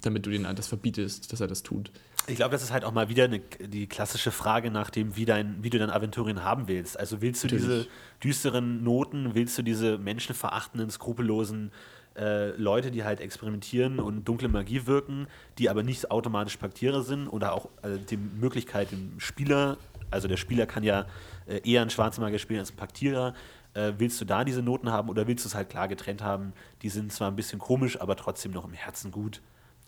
damit 0.01 0.25
du 0.25 0.29
den 0.29 0.43
das 0.55 0.67
verbietest, 0.67 1.31
dass 1.31 1.41
er 1.41 1.47
das 1.47 1.63
tut. 1.63 1.91
Ich 2.27 2.35
glaube, 2.35 2.51
das 2.51 2.61
ist 2.61 2.71
halt 2.71 2.83
auch 2.83 2.91
mal 2.91 3.09
wieder 3.09 3.25
eine, 3.25 3.39
die 3.39 3.87
klassische 3.87 4.31
Frage 4.31 4.69
nach 4.69 4.89
dem, 4.89 5.15
wie, 5.15 5.25
dein, 5.25 5.63
wie 5.63 5.69
du 5.69 5.79
dein 5.79 5.89
Aventurien 5.89 6.43
haben 6.43 6.67
willst. 6.67 6.99
Also 6.99 7.21
willst 7.21 7.43
du 7.43 7.47
Natürlich. 7.47 7.65
diese 7.65 7.87
düsteren 8.23 8.83
Noten, 8.83 9.33
willst 9.33 9.57
du 9.57 9.63
diese 9.63 9.97
menschenverachtenden, 9.97 10.91
skrupellosen 10.91 11.71
äh, 12.15 12.49
Leute, 12.57 12.91
die 12.91 13.03
halt 13.03 13.21
experimentieren 13.21 13.99
und 13.99 14.25
dunkle 14.27 14.49
Magie 14.49 14.85
wirken, 14.85 15.27
die 15.57 15.69
aber 15.69 15.81
nicht 15.81 16.11
automatisch 16.11 16.57
Paktiere 16.57 17.03
sind 17.03 17.27
oder 17.27 17.53
auch 17.53 17.69
äh, 17.83 17.97
die 18.09 18.17
Möglichkeit 18.17 18.91
dem 18.91 19.19
Spieler, 19.19 19.77
also 20.09 20.27
der 20.27 20.37
Spieler 20.37 20.65
kann 20.65 20.83
ja 20.83 21.05
äh, 21.47 21.61
eher 21.63 21.81
einen 21.81 21.89
Schwarzmagier 21.89 22.39
spielen 22.39 22.59
als 22.59 22.69
einen 22.69 22.77
Paktierer, 22.77 23.33
äh, 23.73 23.93
willst 23.97 24.19
du 24.19 24.25
da 24.25 24.43
diese 24.43 24.61
Noten 24.61 24.91
haben 24.91 25.09
oder 25.09 25.27
willst 25.27 25.45
du 25.45 25.47
es 25.47 25.55
halt 25.55 25.69
klar 25.69 25.87
getrennt 25.87 26.21
haben? 26.21 26.53
Die 26.81 26.89
sind 26.89 27.11
zwar 27.13 27.29
ein 27.29 27.35
bisschen 27.35 27.59
komisch, 27.59 27.99
aber 27.99 28.15
trotzdem 28.15 28.51
noch 28.51 28.65
im 28.65 28.73
Herzen 28.73 29.11
gut. 29.11 29.41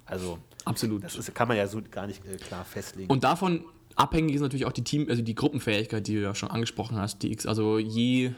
Also 0.05 0.39
Absolut. 0.65 1.03
das 1.03 1.15
ist, 1.15 1.33
kann 1.33 1.47
man 1.47 1.57
ja 1.57 1.67
so 1.67 1.81
gar 1.89 2.07
nicht 2.07 2.25
äh, 2.25 2.37
klar 2.37 2.65
festlegen. 2.65 3.09
Und 3.11 3.23
davon 3.23 3.63
abhängig 3.95 4.35
ist 4.35 4.41
natürlich 4.41 4.65
auch 4.65 4.71
die 4.71 4.83
Team, 4.83 5.07
also 5.09 5.21
die 5.21 5.35
Gruppenfähigkeit, 5.35 6.05
die 6.07 6.15
du 6.15 6.21
ja 6.21 6.35
schon 6.35 6.49
angesprochen 6.49 6.97
hast. 6.97 7.23
Die, 7.23 7.31
X- 7.31 7.45
also 7.45 7.79
je 7.79 8.31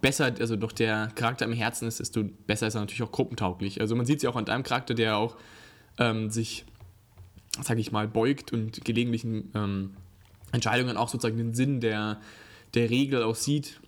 besser, 0.00 0.32
also 0.38 0.56
doch 0.56 0.72
der 0.72 1.08
Charakter 1.14 1.44
im 1.44 1.52
Herzen 1.52 1.88
ist, 1.88 2.00
desto 2.00 2.24
besser 2.46 2.66
ist 2.66 2.74
er 2.74 2.80
natürlich 2.80 3.02
auch 3.02 3.12
gruppentauglich. 3.12 3.80
Also 3.80 3.96
man 3.96 4.06
sieht 4.06 4.18
es 4.18 4.22
ja 4.22 4.30
auch 4.30 4.36
an 4.36 4.44
deinem 4.44 4.62
Charakter, 4.62 4.94
der 4.94 5.16
auch 5.16 5.36
ähm, 5.98 6.30
sich, 6.30 6.64
sag 7.62 7.78
ich 7.78 7.90
mal, 7.90 8.06
beugt 8.06 8.52
und 8.52 8.84
gelegentlichen 8.84 9.50
ähm, 9.54 9.96
Entscheidungen 10.52 10.96
auch 10.96 11.08
sozusagen 11.08 11.36
den 11.36 11.54
Sinn 11.54 11.80
der, 11.80 12.20
der 12.74 12.90
Regel 12.90 13.22
auch 13.22 13.34
sieht, 13.34 13.80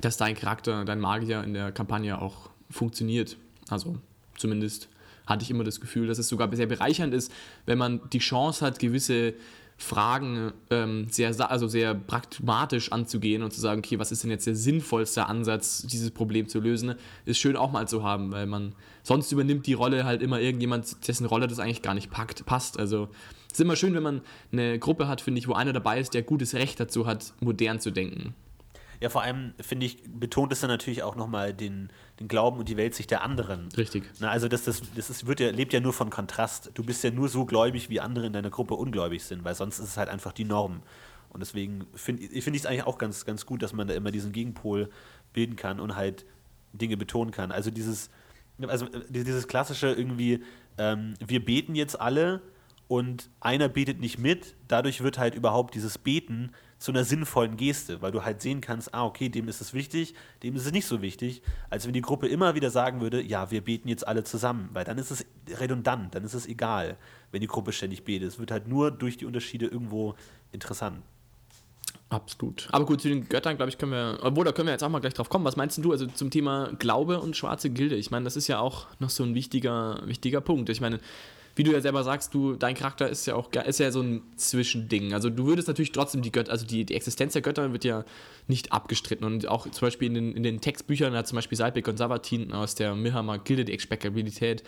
dass 0.00 0.16
dein 0.16 0.34
Charakter, 0.34 0.84
dein 0.84 1.00
Magier 1.00 1.42
in 1.42 1.54
der 1.54 1.72
Kampagne 1.72 2.20
auch 2.20 2.50
funktioniert. 2.70 3.36
Also 3.68 3.98
zumindest 4.36 4.88
hatte 5.26 5.44
ich 5.44 5.50
immer 5.50 5.64
das 5.64 5.80
Gefühl, 5.80 6.06
dass 6.06 6.18
es 6.18 6.28
sogar 6.28 6.54
sehr 6.54 6.66
bereichernd 6.66 7.14
ist, 7.14 7.32
wenn 7.66 7.78
man 7.78 8.00
die 8.12 8.18
Chance 8.18 8.64
hat, 8.64 8.78
gewisse 8.78 9.34
Fragen 9.82 10.52
ähm, 10.70 11.08
sehr, 11.10 11.34
also 11.50 11.66
sehr 11.66 11.94
pragmatisch 11.94 12.92
anzugehen 12.92 13.42
und 13.42 13.52
zu 13.52 13.60
sagen, 13.60 13.80
okay, 13.80 13.98
was 13.98 14.12
ist 14.12 14.22
denn 14.22 14.30
jetzt 14.30 14.46
der 14.46 14.54
sinnvollste 14.54 15.26
Ansatz, 15.26 15.82
dieses 15.82 16.10
Problem 16.10 16.46
zu 16.46 16.60
lösen, 16.60 16.94
ist 17.24 17.38
schön 17.38 17.56
auch 17.56 17.72
mal 17.72 17.88
zu 17.88 18.04
haben, 18.04 18.30
weil 18.32 18.46
man 18.46 18.74
sonst 19.02 19.32
übernimmt 19.32 19.66
die 19.66 19.72
Rolle 19.72 20.04
halt 20.04 20.22
immer 20.22 20.40
irgendjemand, 20.40 21.08
dessen 21.08 21.26
Rolle 21.26 21.48
das 21.48 21.58
eigentlich 21.58 21.82
gar 21.82 21.94
nicht 21.94 22.10
packt, 22.10 22.46
passt. 22.46 22.78
Also 22.78 23.08
es 23.48 23.54
ist 23.54 23.60
immer 23.60 23.76
schön, 23.76 23.94
wenn 23.94 24.02
man 24.02 24.20
eine 24.52 24.78
Gruppe 24.78 25.08
hat, 25.08 25.20
finde 25.20 25.40
ich, 25.40 25.48
wo 25.48 25.54
einer 25.54 25.72
dabei 25.72 25.98
ist, 25.98 26.14
der 26.14 26.22
gutes 26.22 26.54
Recht 26.54 26.78
dazu 26.78 27.06
hat, 27.06 27.34
modern 27.40 27.80
zu 27.80 27.90
denken. 27.90 28.34
Ja, 29.02 29.08
vor 29.08 29.22
allem, 29.22 29.52
finde 29.60 29.84
ich, 29.86 29.98
betont 30.06 30.52
es 30.52 30.60
dann 30.60 30.70
natürlich 30.70 31.02
auch 31.02 31.16
nochmal 31.16 31.52
den, 31.52 31.90
den 32.20 32.28
Glauben 32.28 32.60
und 32.60 32.68
die 32.68 32.76
Weltsicht 32.76 33.10
der 33.10 33.24
anderen. 33.24 33.68
Richtig. 33.76 34.04
Na, 34.20 34.30
also 34.30 34.46
das, 34.46 34.62
das, 34.62 34.80
das 34.94 35.10
ist, 35.10 35.26
wird 35.26 35.40
ja, 35.40 35.50
lebt 35.50 35.72
ja 35.72 35.80
nur 35.80 35.92
von 35.92 36.08
Kontrast. 36.08 36.70
Du 36.74 36.84
bist 36.84 37.02
ja 37.02 37.10
nur 37.10 37.28
so 37.28 37.44
gläubig, 37.44 37.90
wie 37.90 37.98
andere 37.98 38.26
in 38.26 38.32
deiner 38.32 38.50
Gruppe 38.50 38.74
ungläubig 38.74 39.24
sind, 39.24 39.42
weil 39.42 39.56
sonst 39.56 39.80
ist 39.80 39.88
es 39.88 39.96
halt 39.96 40.08
einfach 40.08 40.30
die 40.30 40.44
Norm. 40.44 40.82
Und 41.30 41.40
deswegen 41.40 41.84
finde 41.94 42.22
find 42.28 42.54
ich 42.54 42.62
es 42.62 42.66
eigentlich 42.66 42.84
auch 42.84 42.96
ganz, 42.96 43.24
ganz 43.24 43.44
gut, 43.44 43.64
dass 43.64 43.72
man 43.72 43.88
da 43.88 43.94
immer 43.94 44.12
diesen 44.12 44.30
Gegenpol 44.30 44.88
bilden 45.32 45.56
kann 45.56 45.80
und 45.80 45.96
halt 45.96 46.24
Dinge 46.72 46.96
betonen 46.96 47.32
kann. 47.32 47.50
Also 47.50 47.72
dieses, 47.72 48.08
also 48.68 48.86
äh, 48.86 49.00
dieses 49.08 49.48
klassische 49.48 49.88
irgendwie, 49.88 50.44
ähm, 50.78 51.14
wir 51.26 51.44
beten 51.44 51.74
jetzt 51.74 52.00
alle 52.00 52.40
und 52.86 53.30
einer 53.40 53.68
betet 53.68 53.98
nicht 53.98 54.20
mit, 54.20 54.54
dadurch 54.68 55.02
wird 55.02 55.18
halt 55.18 55.34
überhaupt 55.34 55.74
dieses 55.74 55.98
Beten 55.98 56.52
zu 56.82 56.90
einer 56.90 57.04
sinnvollen 57.04 57.56
Geste, 57.56 58.02
weil 58.02 58.10
du 58.10 58.24
halt 58.24 58.42
sehen 58.42 58.60
kannst, 58.60 58.92
ah, 58.92 59.04
okay, 59.04 59.28
dem 59.28 59.46
ist 59.46 59.60
es 59.60 59.72
wichtig, 59.72 60.14
dem 60.42 60.56
ist 60.56 60.66
es 60.66 60.72
nicht 60.72 60.86
so 60.86 61.00
wichtig, 61.00 61.40
als 61.70 61.86
wenn 61.86 61.92
die 61.92 62.00
Gruppe 62.00 62.26
immer 62.26 62.56
wieder 62.56 62.70
sagen 62.70 63.00
würde, 63.00 63.22
ja, 63.22 63.52
wir 63.52 63.60
beten 63.60 63.88
jetzt 63.88 64.06
alle 64.06 64.24
zusammen, 64.24 64.68
weil 64.72 64.84
dann 64.84 64.98
ist 64.98 65.12
es 65.12 65.24
redundant, 65.60 66.12
dann 66.16 66.24
ist 66.24 66.34
es 66.34 66.44
egal, 66.48 66.96
wenn 67.30 67.40
die 67.40 67.46
Gruppe 67.46 67.70
ständig 67.72 68.02
betet. 68.04 68.28
Es 68.28 68.40
wird 68.40 68.50
halt 68.50 68.66
nur 68.66 68.90
durch 68.90 69.16
die 69.16 69.26
Unterschiede 69.26 69.66
irgendwo 69.66 70.16
interessant. 70.50 71.04
Absolut. 72.08 72.68
Aber 72.72 72.84
gut, 72.84 73.00
zu 73.00 73.08
den 73.08 73.28
Göttern, 73.28 73.56
glaube 73.56 73.70
ich, 73.70 73.78
können 73.78 73.92
wir, 73.92 74.18
obwohl, 74.20 74.44
da 74.44 74.50
können 74.50 74.66
wir 74.66 74.72
jetzt 74.72 74.82
auch 74.82 74.88
mal 74.88 74.98
gleich 74.98 75.14
drauf 75.14 75.28
kommen. 75.28 75.44
Was 75.44 75.54
meinst 75.54 75.78
du 75.78 75.92
also 75.92 76.06
zum 76.06 76.30
Thema 76.30 76.72
Glaube 76.80 77.20
und 77.20 77.36
schwarze 77.36 77.70
Gilde? 77.70 77.94
Ich 77.94 78.10
meine, 78.10 78.24
das 78.24 78.36
ist 78.36 78.48
ja 78.48 78.58
auch 78.58 78.88
noch 78.98 79.08
so 79.08 79.22
ein 79.22 79.36
wichtiger, 79.36 80.02
wichtiger 80.04 80.40
Punkt. 80.40 80.68
Ich 80.68 80.80
meine, 80.80 80.98
wie 81.54 81.64
du 81.64 81.72
ja 81.72 81.80
selber 81.80 82.02
sagst, 82.04 82.32
du, 82.34 82.54
dein 82.54 82.74
Charakter 82.74 83.08
ist 83.08 83.26
ja 83.26 83.34
auch 83.34 83.50
ist 83.52 83.78
ja 83.78 83.90
so 83.90 84.00
ein 84.00 84.22
Zwischending. 84.36 85.12
Also 85.12 85.28
du 85.28 85.46
würdest 85.46 85.68
natürlich 85.68 85.92
trotzdem 85.92 86.22
die 86.22 86.32
Götter, 86.32 86.50
also 86.50 86.66
die, 86.66 86.84
die 86.84 86.94
Existenz 86.94 87.34
der 87.34 87.42
Götter 87.42 87.72
wird 87.72 87.84
ja 87.84 88.04
nicht 88.48 88.72
abgestritten. 88.72 89.26
Und 89.26 89.48
auch 89.48 89.68
zum 89.68 89.86
Beispiel 89.86 90.08
in 90.08 90.14
den, 90.14 90.36
in 90.36 90.42
den 90.42 90.60
Textbüchern 90.60 91.14
hat 91.14 91.26
zum 91.26 91.36
Beispiel 91.36 91.58
Salbeck 91.58 91.88
und 91.88 91.98
Savatin 91.98 92.52
aus 92.52 92.74
der 92.74 92.94
Mirhammer 92.94 93.38
Gilde 93.38 93.64
die 93.64 93.72
Expekabilität 93.72 94.62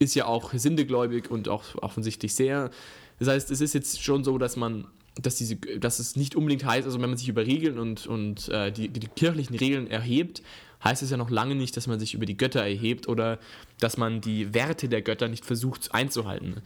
ist 0.00 0.14
ja 0.14 0.26
auch 0.26 0.52
sindegläubig 0.52 1.30
und 1.30 1.48
auch 1.48 1.62
offensichtlich 1.76 2.34
sehr. 2.34 2.70
Das 3.18 3.28
heißt, 3.28 3.50
es 3.50 3.60
ist 3.60 3.74
jetzt 3.74 4.02
schon 4.02 4.24
so, 4.24 4.38
dass 4.38 4.56
man, 4.56 4.86
dass 5.14 5.36
diese, 5.36 5.56
dass 5.56 5.98
es 5.98 6.16
nicht 6.16 6.34
unbedingt 6.34 6.64
heißt, 6.64 6.86
also 6.86 7.00
wenn 7.00 7.10
man 7.10 7.18
sich 7.18 7.28
über 7.28 7.46
Regeln 7.46 7.78
und, 7.78 8.06
und 8.06 8.48
äh, 8.48 8.72
die, 8.72 8.88
die 8.88 9.06
kirchlichen 9.08 9.56
Regeln 9.56 9.86
erhebt, 9.88 10.42
heißt 10.82 11.02
es 11.02 11.10
ja 11.10 11.16
noch 11.16 11.30
lange 11.30 11.54
nicht, 11.54 11.76
dass 11.76 11.86
man 11.86 12.00
sich 12.00 12.14
über 12.14 12.26
die 12.26 12.36
Götter 12.36 12.60
erhebt 12.60 13.08
oder 13.08 13.38
dass 13.78 13.96
man 13.96 14.20
die 14.20 14.54
Werte 14.54 14.88
der 14.88 15.02
Götter 15.02 15.28
nicht 15.28 15.44
versucht 15.44 15.94
einzuhalten. 15.94 16.62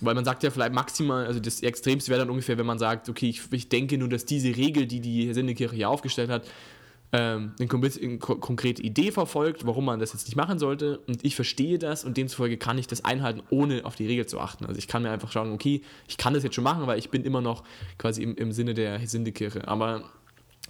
Weil 0.00 0.14
man 0.14 0.24
sagt 0.24 0.42
ja 0.42 0.50
vielleicht 0.50 0.72
maximal, 0.72 1.26
also 1.26 1.40
das 1.40 1.62
Extremste 1.62 2.10
wäre 2.10 2.20
dann 2.20 2.30
ungefähr, 2.30 2.58
wenn 2.58 2.66
man 2.66 2.78
sagt, 2.78 3.08
okay, 3.08 3.28
ich, 3.28 3.42
ich 3.50 3.68
denke 3.68 3.98
nur, 3.98 4.08
dass 4.08 4.24
diese 4.24 4.56
Regel, 4.56 4.86
die 4.86 5.00
die 5.00 5.32
Sendekirche 5.32 5.74
hier 5.74 5.88
aufgestellt 5.88 6.30
hat, 6.30 6.46
ähm, 7.12 7.52
eine, 7.58 8.18
konkrete 8.18 8.82
Idee 8.82 9.12
verfolgt, 9.12 9.64
warum 9.64 9.84
man 9.84 10.00
das 10.00 10.12
jetzt 10.12 10.26
nicht 10.26 10.36
machen 10.36 10.58
sollte. 10.58 10.98
Und 11.06 11.24
ich 11.24 11.34
verstehe 11.36 11.78
das 11.78 12.04
und 12.04 12.16
demzufolge 12.16 12.56
kann 12.56 12.78
ich 12.78 12.86
das 12.86 13.04
einhalten, 13.04 13.42
ohne 13.50 13.84
auf 13.84 13.96
die 13.96 14.06
Regel 14.06 14.26
zu 14.26 14.40
achten. 14.40 14.66
Also 14.66 14.78
ich 14.78 14.88
kann 14.88 15.02
mir 15.02 15.10
einfach 15.10 15.30
schauen, 15.30 15.52
okay, 15.52 15.82
ich 16.08 16.16
kann 16.16 16.34
das 16.34 16.42
jetzt 16.42 16.54
schon 16.54 16.64
machen, 16.64 16.86
weil 16.86 16.98
ich 16.98 17.10
bin 17.10 17.24
immer 17.24 17.40
noch 17.40 17.64
quasi 17.98 18.22
im, 18.22 18.34
im 18.36 18.52
Sinne 18.52 18.74
der 18.74 18.98
Hesindekirche. 18.98 19.66
Aber 19.68 20.04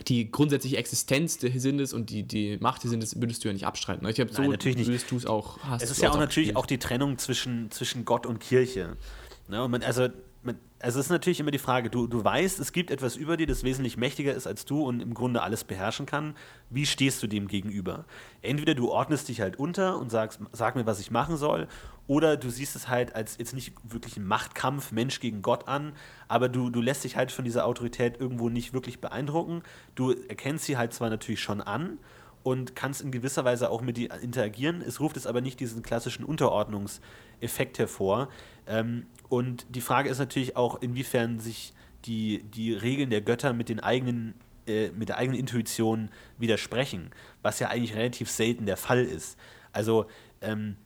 die 0.08 0.30
grundsätzliche 0.30 0.76
Existenz 0.76 1.38
der 1.38 1.50
Hesindes 1.50 1.92
und 1.92 2.10
die, 2.10 2.22
die 2.22 2.58
Macht 2.60 2.84
Hesindes 2.84 3.20
würdest 3.20 3.44
du 3.44 3.48
ja 3.48 3.54
nicht 3.54 3.66
abstreiten. 3.66 4.06
Ich 4.08 4.20
habe 4.20 4.32
so, 4.32 4.42
natürlich 4.42 4.76
nicht. 4.76 4.88
würdest 4.88 5.10
du 5.10 5.16
es 5.16 5.26
auch 5.26 5.58
hast. 5.60 5.82
Es 5.82 5.90
ist 5.90 6.02
ja 6.02 6.10
auch 6.10 6.18
natürlich 6.18 6.56
auch 6.56 6.66
die 6.66 6.78
Trennung 6.78 7.18
zwischen, 7.18 7.70
zwischen 7.70 8.04
Gott 8.04 8.26
und 8.26 8.38
Kirche. 8.38 8.96
Ne? 9.48 9.62
Und 9.64 9.70
man, 9.70 9.82
also 9.82 10.08
also 10.78 11.00
es 11.00 11.06
ist 11.06 11.10
natürlich 11.10 11.40
immer 11.40 11.50
die 11.50 11.58
Frage, 11.58 11.88
du, 11.88 12.06
du 12.06 12.22
weißt, 12.22 12.60
es 12.60 12.72
gibt 12.72 12.90
etwas 12.90 13.16
über 13.16 13.36
dir, 13.36 13.46
das 13.46 13.64
wesentlich 13.64 13.96
mächtiger 13.96 14.34
ist 14.34 14.46
als 14.46 14.66
du 14.66 14.82
und 14.82 15.00
im 15.00 15.14
Grunde 15.14 15.42
alles 15.42 15.64
beherrschen 15.64 16.04
kann. 16.04 16.34
Wie 16.68 16.84
stehst 16.84 17.22
du 17.22 17.26
dem 17.26 17.48
gegenüber? 17.48 18.04
Entweder 18.42 18.74
du 18.74 18.90
ordnest 18.90 19.28
dich 19.28 19.40
halt 19.40 19.58
unter 19.58 19.98
und 19.98 20.10
sagst, 20.10 20.40
sag 20.52 20.76
mir, 20.76 20.84
was 20.84 21.00
ich 21.00 21.10
machen 21.10 21.36
soll, 21.36 21.66
oder 22.08 22.36
du 22.36 22.50
siehst 22.50 22.76
es 22.76 22.88
halt 22.88 23.14
als 23.14 23.38
jetzt 23.38 23.54
nicht 23.54 23.72
wirklich 23.82 24.16
einen 24.16 24.26
Machtkampf 24.26 24.92
Mensch 24.92 25.18
gegen 25.18 25.42
Gott 25.42 25.66
an, 25.66 25.92
aber 26.28 26.48
du, 26.48 26.70
du 26.70 26.80
lässt 26.80 27.04
dich 27.04 27.16
halt 27.16 27.32
von 27.32 27.44
dieser 27.44 27.64
Autorität 27.66 28.20
irgendwo 28.20 28.48
nicht 28.48 28.72
wirklich 28.72 29.00
beeindrucken. 29.00 29.62
Du 29.94 30.12
erkennst 30.12 30.66
sie 30.66 30.76
halt 30.76 30.92
zwar 30.92 31.10
natürlich 31.10 31.40
schon 31.40 31.60
an 31.60 31.98
und 32.46 32.76
kannst 32.76 33.00
in 33.00 33.10
gewisser 33.10 33.44
Weise 33.44 33.70
auch 33.70 33.80
mit 33.80 33.98
ihr 33.98 34.12
interagieren. 34.20 34.80
Es 34.80 35.00
ruft 35.00 35.16
es 35.16 35.26
aber 35.26 35.40
nicht 35.40 35.58
diesen 35.58 35.82
klassischen 35.82 36.24
Unterordnungseffekt 36.24 37.80
hervor. 37.80 38.28
Ähm, 38.66 39.06
und 39.28 39.66
die 39.68 39.80
Frage 39.80 40.08
ist 40.08 40.18
natürlich 40.18 40.56
auch, 40.56 40.80
inwiefern 40.80 41.38
sich 41.38 41.72
die, 42.04 42.42
die 42.42 42.72
Regeln 42.72 43.10
der 43.10 43.20
Götter 43.20 43.52
mit 43.52 43.68
den 43.68 43.80
eigenen 43.80 44.34
äh, 44.66 44.90
mit 44.90 45.08
der 45.08 45.18
eigenen 45.18 45.38
Intuition 45.38 46.10
widersprechen, 46.38 47.10
was 47.42 47.60
ja 47.60 47.68
eigentlich 47.68 47.94
relativ 47.94 48.28
selten 48.28 48.66
der 48.66 48.76
Fall 48.76 49.04
ist. 49.04 49.38
Also 49.72 50.06
ähm, 50.40 50.76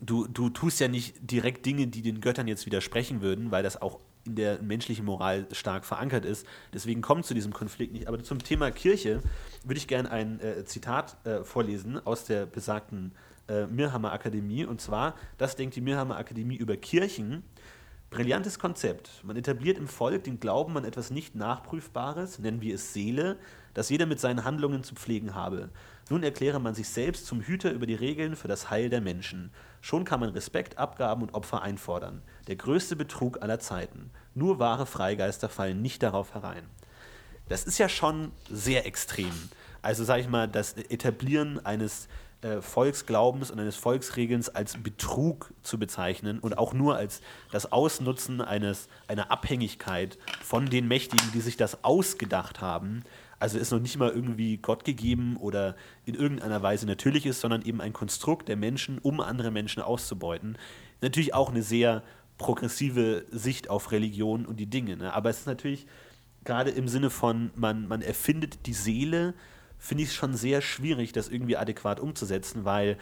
du, 0.00 0.26
du 0.26 0.50
tust 0.50 0.80
ja 0.80 0.88
nicht 0.88 1.14
direkt 1.20 1.64
Dinge, 1.64 1.86
die 1.86 2.02
den 2.02 2.20
Göttern 2.20 2.48
jetzt 2.48 2.66
widersprechen 2.66 3.22
würden, 3.22 3.52
weil 3.52 3.62
das 3.62 3.80
auch 3.80 4.00
in 4.26 4.34
der 4.34 4.60
menschlichen 4.62 5.04
Moral 5.04 5.46
stark 5.52 5.84
verankert 5.84 6.24
ist. 6.24 6.46
Deswegen 6.72 7.02
kommt 7.02 7.24
zu 7.24 7.34
diesem 7.34 7.52
Konflikt 7.52 7.92
nicht. 7.92 8.08
Aber 8.08 8.22
zum 8.22 8.40
Thema 8.40 8.70
Kirche 8.70 9.20
würde 9.62 9.78
ich 9.78 9.86
gerne 9.86 10.10
ein 10.10 10.40
äh, 10.40 10.64
Zitat 10.64 11.16
äh, 11.24 11.44
vorlesen 11.44 12.04
aus 12.04 12.24
der 12.24 12.46
besagten 12.46 13.12
äh, 13.48 13.66
Mirhammer 13.66 14.12
Akademie. 14.12 14.64
Und 14.64 14.80
zwar, 14.80 15.14
das 15.38 15.56
denkt 15.56 15.76
die 15.76 15.80
Mirhammer 15.80 16.16
Akademie 16.16 16.56
über 16.56 16.76
Kirchen. 16.76 17.42
Brillantes 18.10 18.58
Konzept. 18.60 19.10
Man 19.24 19.36
etabliert 19.36 19.76
im 19.76 19.88
Volk 19.88 20.22
den 20.24 20.38
Glauben 20.38 20.76
an 20.76 20.84
etwas 20.84 21.10
nicht 21.10 21.34
Nachprüfbares, 21.34 22.38
nennen 22.38 22.60
wir 22.60 22.76
es 22.76 22.92
Seele, 22.92 23.38
das 23.74 23.90
jeder 23.90 24.06
mit 24.06 24.20
seinen 24.20 24.44
Handlungen 24.44 24.84
zu 24.84 24.94
pflegen 24.94 25.34
habe. 25.34 25.70
Nun 26.10 26.22
erkläre 26.22 26.60
man 26.60 26.74
sich 26.74 26.88
selbst 26.88 27.26
zum 27.26 27.40
Hüter 27.40 27.72
über 27.72 27.86
die 27.86 27.94
Regeln 27.94 28.36
für 28.36 28.46
das 28.46 28.70
Heil 28.70 28.88
der 28.88 29.00
Menschen. 29.00 29.50
Schon 29.80 30.04
kann 30.04 30.20
man 30.20 30.30
Respekt, 30.30 30.78
Abgaben 30.78 31.22
und 31.22 31.34
Opfer 31.34 31.62
einfordern. 31.62 32.22
Der 32.46 32.56
größte 32.56 32.94
Betrug 32.94 33.42
aller 33.42 33.58
Zeiten. 33.58 34.10
Nur 34.34 34.60
wahre 34.60 34.86
Freigeister 34.86 35.48
fallen 35.48 35.82
nicht 35.82 36.02
darauf 36.02 36.34
herein. 36.34 36.64
Das 37.48 37.64
ist 37.64 37.78
ja 37.78 37.88
schon 37.88 38.32
sehr 38.48 38.86
extrem. 38.86 39.32
Also 39.82 40.04
sage 40.04 40.22
ich 40.22 40.28
mal, 40.28 40.48
das 40.48 40.74
Etablieren 40.74 41.64
eines 41.66 42.08
äh, 42.44 42.60
Volksglaubens 42.60 43.50
und 43.50 43.58
eines 43.58 43.76
Volksregelns 43.76 44.50
als 44.50 44.76
Betrug 44.76 45.54
zu 45.62 45.78
bezeichnen 45.78 46.38
und 46.40 46.58
auch 46.58 46.74
nur 46.74 46.94
als 46.94 47.22
das 47.50 47.72
Ausnutzen 47.72 48.42
eines, 48.42 48.88
einer 49.08 49.30
Abhängigkeit 49.30 50.18
von 50.42 50.66
den 50.66 50.86
Mächtigen, 50.86 51.26
die 51.32 51.40
sich 51.40 51.56
das 51.56 51.84
ausgedacht 51.84 52.60
haben. 52.60 53.02
Also 53.38 53.58
ist 53.58 53.72
noch 53.72 53.80
nicht 53.80 53.96
mal 53.96 54.10
irgendwie 54.10 54.58
Gott 54.58 54.84
gegeben 54.84 55.38
oder 55.38 55.74
in 56.04 56.14
irgendeiner 56.14 56.62
Weise 56.62 56.84
natürlich 56.84 57.24
ist, 57.24 57.40
sondern 57.40 57.62
eben 57.62 57.80
ein 57.80 57.94
Konstrukt 57.94 58.48
der 58.48 58.56
Menschen, 58.56 58.98
um 58.98 59.20
andere 59.20 59.50
Menschen 59.50 59.82
auszubeuten. 59.82 60.58
Natürlich 61.00 61.32
auch 61.32 61.48
eine 61.48 61.62
sehr 61.62 62.02
progressive 62.36 63.24
Sicht 63.30 63.70
auf 63.70 63.90
Religion 63.90 64.44
und 64.44 64.60
die 64.60 64.66
Dinge. 64.66 64.98
Ne? 64.98 65.14
Aber 65.14 65.30
es 65.30 65.40
ist 65.40 65.46
natürlich 65.46 65.86
gerade 66.44 66.70
im 66.70 66.88
Sinne 66.88 67.08
von, 67.08 67.52
man, 67.54 67.88
man 67.88 68.02
erfindet 68.02 68.66
die 68.66 68.74
Seele, 68.74 69.32
finde 69.84 70.02
ich 70.02 70.08
es 70.08 70.14
schon 70.14 70.34
sehr 70.34 70.62
schwierig, 70.62 71.12
das 71.12 71.28
irgendwie 71.28 71.58
adäquat 71.58 72.00
umzusetzen, 72.00 72.64
weil 72.64 72.96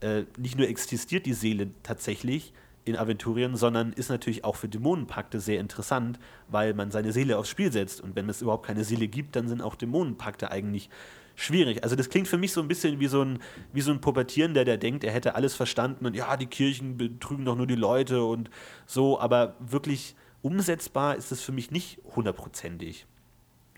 äh, 0.00 0.24
nicht 0.36 0.58
nur 0.58 0.68
existiert 0.68 1.24
die 1.24 1.32
Seele 1.32 1.70
tatsächlich 1.82 2.52
in 2.84 2.94
Aventurien, 2.94 3.56
sondern 3.56 3.94
ist 3.94 4.10
natürlich 4.10 4.44
auch 4.44 4.54
für 4.54 4.68
Dämonenpakte 4.68 5.40
sehr 5.40 5.60
interessant, 5.60 6.18
weil 6.48 6.74
man 6.74 6.90
seine 6.90 7.12
Seele 7.12 7.38
aufs 7.38 7.48
Spiel 7.48 7.72
setzt. 7.72 8.02
Und 8.02 8.14
wenn 8.16 8.28
es 8.28 8.42
überhaupt 8.42 8.66
keine 8.66 8.84
Seele 8.84 9.08
gibt, 9.08 9.34
dann 9.34 9.48
sind 9.48 9.62
auch 9.62 9.76
Dämonenpakte 9.76 10.50
eigentlich 10.50 10.90
schwierig. 11.36 11.82
Also 11.82 11.96
das 11.96 12.10
klingt 12.10 12.28
für 12.28 12.36
mich 12.36 12.52
so 12.52 12.60
ein 12.60 12.68
bisschen 12.68 13.00
wie 13.00 13.06
so 13.06 13.22
ein, 13.22 13.38
wie 13.72 13.80
so 13.80 13.90
ein 13.90 14.02
Pubertierender, 14.02 14.66
der 14.66 14.76
denkt, 14.76 15.04
er 15.04 15.12
hätte 15.12 15.36
alles 15.36 15.54
verstanden 15.54 16.04
und 16.04 16.14
ja, 16.14 16.36
die 16.36 16.46
Kirchen 16.46 16.98
betrügen 16.98 17.46
doch 17.46 17.56
nur 17.56 17.66
die 17.66 17.76
Leute 17.76 18.24
und 18.24 18.50
so, 18.84 19.18
aber 19.18 19.56
wirklich 19.58 20.14
umsetzbar 20.42 21.16
ist 21.16 21.32
es 21.32 21.40
für 21.40 21.52
mich 21.52 21.70
nicht 21.70 21.98
hundertprozentig. 22.14 23.06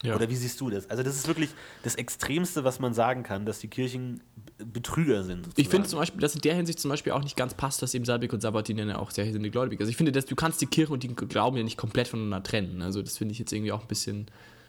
Ja. 0.02 0.14
Oder 0.14 0.28
wie 0.30 0.36
siehst 0.36 0.60
du 0.60 0.70
das? 0.70 0.88
Also, 0.88 1.02
das 1.02 1.16
ist 1.16 1.26
wirklich 1.26 1.50
das 1.82 1.96
Extremste, 1.96 2.64
was 2.64 2.78
man 2.78 2.94
sagen 2.94 3.22
kann, 3.22 3.46
dass 3.46 3.58
die 3.58 3.68
Kirchen 3.68 4.20
Betrüger 4.58 5.24
sind. 5.24 5.44
Sozusagen. 5.44 5.60
Ich 5.60 5.68
finde 5.68 5.88
zum 5.88 5.98
Beispiel, 5.98 6.20
dass 6.20 6.34
in 6.34 6.40
der 6.40 6.54
Hinsicht 6.54 6.78
zum 6.78 6.90
Beispiel 6.90 7.12
auch 7.12 7.22
nicht 7.22 7.36
ganz 7.36 7.54
passt, 7.54 7.82
dass 7.82 7.94
eben 7.94 8.04
Salbik 8.04 8.32
und 8.32 8.40
Sabatin 8.40 8.78
ja 8.78 8.98
auch 8.98 9.10
sehr 9.10 9.30
sind 9.30 9.50
gläubig. 9.50 9.80
Also, 9.80 9.90
ich 9.90 9.96
finde, 9.96 10.12
dass 10.12 10.26
du 10.26 10.36
kannst 10.36 10.60
die 10.60 10.66
Kirche 10.66 10.92
und 10.92 11.02
den 11.02 11.16
Glauben 11.16 11.56
ja 11.56 11.62
nicht 11.62 11.76
komplett 11.76 12.08
voneinander 12.08 12.42
trennen. 12.42 12.82
Also, 12.82 13.02
das 13.02 13.18
finde 13.18 13.32
ich 13.32 13.38
jetzt 13.38 13.52
irgendwie 13.52 13.72
auch 13.72 13.82
ein 13.82 13.88
bisschen 13.88 14.26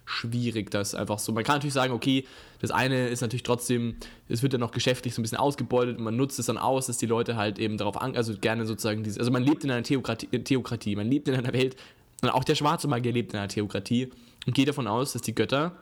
schwierig, 0.10 0.72
das 0.72 0.96
einfach 0.96 1.20
so. 1.20 1.32
Man 1.32 1.44
kann 1.44 1.58
natürlich 1.58 1.74
sagen, 1.74 1.94
okay, 1.94 2.26
das 2.60 2.72
eine 2.72 3.10
ist 3.10 3.22
natürlich 3.22 3.44
trotzdem, 3.44 3.96
es 4.28 4.42
wird 4.42 4.54
ja 4.54 4.60
noch 4.60 4.72
geschäftlich 4.72 5.14
so 5.14 5.22
ein 5.22 5.24
bisschen 5.24 5.38
ausgebeutet 5.38 5.98
und 5.98 6.04
man 6.04 6.16
nutzt 6.16 6.40
es 6.40 6.48
dann 6.48 6.58
aus, 6.58 6.88
dass 6.88 6.98
die 6.98 7.06
Leute 7.06 7.36
halt 7.36 7.60
eben 7.60 7.78
darauf 7.78 8.02
an, 8.02 8.16
also 8.16 8.36
gerne 8.36 8.66
sozusagen 8.66 9.04
diese, 9.04 9.20
also 9.20 9.32
man 9.32 9.44
lebt 9.44 9.64
in 9.64 9.70
einer 9.70 9.84
Theokratie, 9.84 10.28
Theokratie 10.28 10.96
man 10.96 11.08
lebt 11.08 11.28
in 11.28 11.36
einer 11.36 11.54
Welt, 11.54 11.76
und 12.22 12.30
auch 12.30 12.44
der 12.44 12.56
schwarze 12.56 12.88
Magier 12.88 13.14
lebt 13.14 13.34
in 13.34 13.40
einer 13.40 13.48
Theokratie 13.48 14.10
und 14.46 14.54
geht 14.54 14.68
davon 14.68 14.88
aus, 14.88 15.14
dass 15.14 15.22
die 15.22 15.36
Götter 15.36 15.76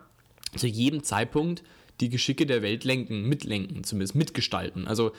zu 0.56 0.68
jedem 0.68 1.04
Zeitpunkt 1.04 1.64
die 2.00 2.10
Geschicke 2.10 2.46
der 2.46 2.62
Welt 2.62 2.84
lenken, 2.84 3.24
mitlenken, 3.24 3.84
zumindest 3.84 4.16
mitgestalten. 4.16 4.88
Also 4.88 5.12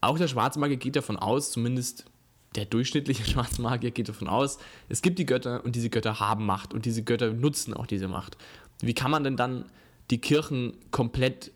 auch 0.00 0.18
der 0.18 0.28
schwarze 0.28 0.58
Magier 0.58 0.76
geht 0.76 0.96
davon 0.96 1.16
aus, 1.16 1.52
zumindest 1.52 2.06
der 2.54 2.64
durchschnittliche 2.64 3.24
schwarze 3.30 3.62
Magier 3.62 3.90
geht 3.90 4.08
davon 4.08 4.28
aus, 4.28 4.58
es 4.88 5.02
gibt 5.02 5.18
die 5.18 5.26
Götter 5.26 5.64
und 5.64 5.76
diese 5.76 5.90
Götter 5.90 6.20
haben 6.20 6.44
Macht 6.44 6.74
und 6.74 6.84
diese 6.84 7.02
Götter 7.02 7.32
nutzen 7.32 7.74
auch 7.74 7.86
diese 7.86 8.08
Macht. 8.08 8.36
Wie 8.80 8.94
kann 8.94 9.10
man 9.10 9.24
denn 9.24 9.36
dann 9.36 9.66
die 10.10 10.18
Kirchen 10.18 10.74
komplett 10.90 11.52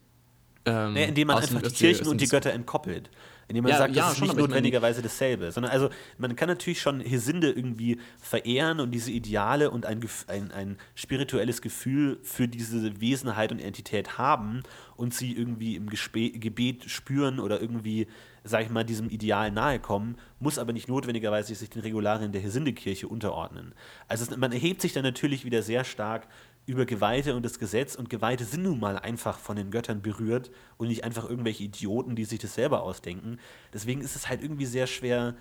ähm, 0.66 0.94
naja, 0.94 1.06
indem 1.06 1.28
man 1.28 1.38
einfach 1.38 1.62
die 1.62 1.70
Kirchen 1.70 2.08
und 2.08 2.20
die 2.20 2.26
Götter 2.26 2.52
entkoppelt. 2.52 3.08
Indem 3.48 3.62
man 3.62 3.72
ja, 3.72 3.78
sagt, 3.78 3.90
das 3.90 3.96
ja, 3.96 4.11
ist 4.12 4.20
nicht 4.20 4.37
notwendigerweise 4.37 5.02
dasselbe. 5.02 5.52
Sondern 5.52 5.70
also, 5.70 5.88
man 6.18 6.35
kann 6.35 6.48
natürlich 6.48 6.80
schon 6.80 7.00
Hesinde 7.00 7.50
irgendwie 7.52 7.98
verehren 8.20 8.80
und 8.80 8.90
diese 8.90 9.12
Ideale 9.12 9.70
und 9.70 9.87
ein, 9.87 10.00
ein, 10.26 10.50
ein 10.50 10.78
spirituelles 10.96 11.62
Gefühl 11.62 12.18
für 12.22 12.48
diese 12.48 13.00
Wesenheit 13.00 13.52
und 13.52 13.61
Entität 13.61 14.18
haben 14.18 14.64
und 14.96 15.14
sie 15.14 15.32
irgendwie 15.32 15.76
im 15.76 15.88
Gespe 15.88 16.30
Gebet 16.30 16.90
spüren 16.90 17.38
oder 17.38 17.61
irgendwie, 17.61 18.09
sag 18.42 18.62
ich 18.62 18.70
mal, 18.70 18.85
diesem 18.85 19.11
Ideal 19.11 19.52
nahe 19.52 19.78
kommen, 19.78 20.16
muss 20.40 20.59
aber 20.59 20.72
nicht 20.72 20.88
notwendigerweise 20.88 21.54
sich 21.54 21.70
den 21.70 21.82
Regularien 21.82 22.32
der 22.32 22.40
Hesindekirche 22.40 23.06
unterordnen. 23.06 23.74
Also 24.09 24.24
es, 24.24 24.37
man 24.37 24.50
erhebt 24.50 24.80
sich 24.80 24.92
dann 24.92 25.04
natürlich 25.04 25.44
wieder 25.44 25.62
sehr 25.62 25.85
stark 25.85 26.26
über 26.66 26.85
Geweihte 26.85 27.35
und 27.37 27.44
das 27.44 27.59
Gesetz 27.59 27.94
und 27.94 28.11
Geweihte 28.11 28.44
sind 28.44 28.64
nun 28.64 28.81
mal 28.81 28.98
einfach 28.98 29.38
von 29.38 29.57
den 29.57 29.70
Göttern 29.70 30.02
berührt 30.02 30.50
und 30.76 30.88
nicht 30.88 31.05
einfach 31.05 31.29
irgendwelche 31.29 31.64
Idioten, 31.64 32.16
die 32.16 32.24
sich 32.24 32.40
das 32.40 32.55
selber 32.55 32.83
ausdenken. 32.83 33.38
Deswegen 33.72 34.00
ist 34.00 34.16
es 34.16 34.29
halt 34.29 34.42
irgendwie 34.42 34.66
sehr 34.66 34.87
schwer 34.87 35.35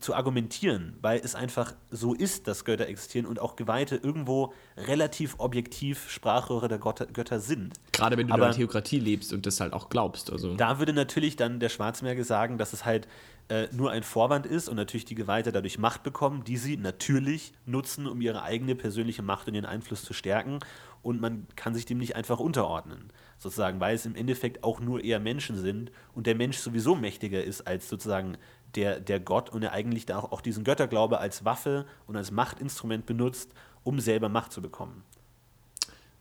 zu 0.00 0.14
argumentieren, 0.14 0.96
weil 1.02 1.20
es 1.22 1.34
einfach 1.36 1.74
so 1.90 2.14
ist, 2.14 2.48
dass 2.48 2.64
Götter 2.64 2.88
existieren 2.88 3.26
und 3.26 3.38
auch 3.38 3.54
Geweihte 3.54 3.94
irgendwo 3.96 4.52
relativ 4.76 5.36
objektiv 5.38 6.10
Sprachrohre 6.10 6.66
der 6.66 6.78
Götter, 6.78 7.38
sind. 7.38 7.74
Gerade 7.92 8.16
wenn 8.16 8.26
du 8.26 8.34
Aber 8.34 8.46
in 8.46 8.50
der 8.50 8.56
Theokratie 8.56 8.98
lebst 8.98 9.32
und 9.32 9.46
das 9.46 9.60
halt 9.60 9.72
auch 9.72 9.90
glaubst. 9.90 10.32
Also. 10.32 10.56
Da 10.56 10.80
würde 10.80 10.92
natürlich 10.92 11.36
dann 11.36 11.60
der 11.60 11.68
Schwarzmeerge 11.68 12.24
sagen, 12.24 12.58
dass 12.58 12.72
es 12.72 12.84
halt 12.84 13.06
äh, 13.48 13.68
nur 13.72 13.90
ein 13.90 14.02
Vorwand 14.02 14.46
ist 14.46 14.68
und 14.68 14.76
natürlich 14.76 15.04
die 15.04 15.14
Geweihte 15.14 15.52
dadurch 15.52 15.78
Macht 15.78 16.02
bekommen, 16.02 16.44
die 16.44 16.56
sie 16.56 16.76
natürlich 16.76 17.52
nutzen, 17.66 18.06
um 18.06 18.20
ihre 18.20 18.42
eigene 18.42 18.74
persönliche 18.74 19.22
Macht 19.22 19.48
und 19.48 19.54
ihren 19.54 19.66
Einfluss 19.66 20.02
zu 20.02 20.14
stärken. 20.14 20.60
Und 21.02 21.20
man 21.20 21.46
kann 21.54 21.74
sich 21.74 21.84
dem 21.84 21.98
nicht 21.98 22.16
einfach 22.16 22.40
unterordnen, 22.40 23.10
sozusagen, 23.38 23.78
weil 23.80 23.94
es 23.94 24.06
im 24.06 24.16
Endeffekt 24.16 24.64
auch 24.64 24.80
nur 24.80 25.04
eher 25.04 25.20
Menschen 25.20 25.58
sind 25.58 25.92
und 26.14 26.26
der 26.26 26.34
Mensch 26.34 26.56
sowieso 26.56 26.94
mächtiger 26.94 27.44
ist 27.44 27.66
als 27.66 27.90
sozusagen 27.90 28.38
der, 28.74 29.00
der 29.00 29.20
Gott 29.20 29.50
und 29.50 29.62
er 29.62 29.72
eigentlich 29.72 30.06
da 30.06 30.18
auch, 30.18 30.32
auch 30.32 30.40
diesen 30.40 30.64
Götterglaube 30.64 31.18
als 31.18 31.44
Waffe 31.44 31.84
und 32.06 32.16
als 32.16 32.30
Machtinstrument 32.30 33.04
benutzt, 33.04 33.52
um 33.82 34.00
selber 34.00 34.30
Macht 34.30 34.52
zu 34.52 34.62
bekommen. 34.62 35.04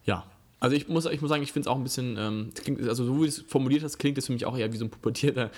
Ja, 0.03 0.25
Also 0.59 0.75
ich 0.75 0.89
muss, 0.89 1.05
ich 1.05 1.21
muss 1.21 1.29
sagen, 1.29 1.43
ich 1.43 1.53
finde 1.53 1.67
es 1.69 1.71
auch 1.71 1.77
ein 1.77 1.83
bisschen, 1.83 2.17
ähm, 2.17 2.51
klingt, 2.53 2.81
also 2.87 3.05
so 3.05 3.15
wie 3.15 3.19
du 3.19 3.25
es 3.25 3.39
formuliert 3.39 3.83
hast, 3.83 3.97
klingt 3.97 4.17
es 4.17 4.27
für 4.27 4.33
mich 4.33 4.45
auch 4.45 4.57
eher 4.57 4.71
wie 4.73 4.77
so 4.77 4.85
ein 4.85 4.91
pubertierter 4.91 5.49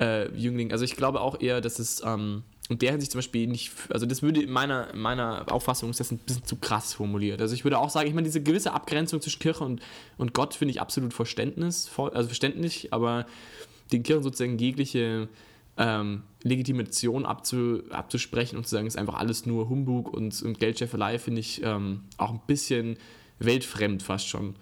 äh, 0.00 0.34
Jüngling. 0.34 0.72
Also 0.72 0.84
ich 0.84 0.96
glaube 0.96 1.20
auch 1.20 1.40
eher, 1.40 1.60
dass 1.60 1.78
es 1.78 2.02
ähm, 2.04 2.42
in 2.68 2.78
der 2.78 2.92
Hinsicht 2.92 3.12
zum 3.12 3.18
Beispiel 3.18 3.46
nicht, 3.46 3.72
also 3.90 4.06
das 4.06 4.22
würde 4.22 4.42
in 4.42 4.50
meiner, 4.50 4.94
meiner 4.94 5.52
Auffassung 5.52 5.90
ist 5.90 6.00
das 6.00 6.12
ein 6.12 6.18
bisschen 6.18 6.44
zu 6.44 6.56
krass 6.56 6.94
formuliert. 6.94 7.40
Also 7.40 7.54
ich 7.54 7.64
würde 7.64 7.78
auch 7.78 7.90
sagen, 7.90 8.08
ich 8.08 8.14
meine, 8.14 8.26
diese 8.26 8.42
gewisse 8.42 8.72
Abgrenzung 8.72 9.20
zwischen 9.20 9.40
Kirche 9.40 9.64
und, 9.64 9.82
und 10.18 10.34
Gott 10.34 10.54
finde 10.54 10.70
ich 10.70 10.80
absolut 10.80 11.12
verständnisvoll, 11.12 12.10
also 12.10 12.28
verständlich, 12.28 12.92
aber 12.92 13.26
den 13.92 14.02
Kirchen 14.04 14.22
sozusagen 14.22 14.56
jegliche 14.58 15.28
ähm, 15.76 16.22
Legitimation 16.42 17.26
abzu, 17.26 17.82
abzusprechen 17.90 18.56
und 18.56 18.64
zu 18.64 18.70
sagen, 18.70 18.86
ist 18.86 18.98
einfach 18.98 19.14
alles 19.14 19.46
nur 19.46 19.68
Humbug 19.68 20.12
und, 20.12 20.40
und 20.42 20.60
Geldscheffelei, 20.60 21.18
finde 21.18 21.40
ich 21.40 21.62
ähm, 21.64 22.02
auch 22.18 22.30
ein 22.30 22.40
bisschen 22.46 22.98
weltfremd 23.40 24.02
fast 24.02 24.28
schon. 24.28 24.54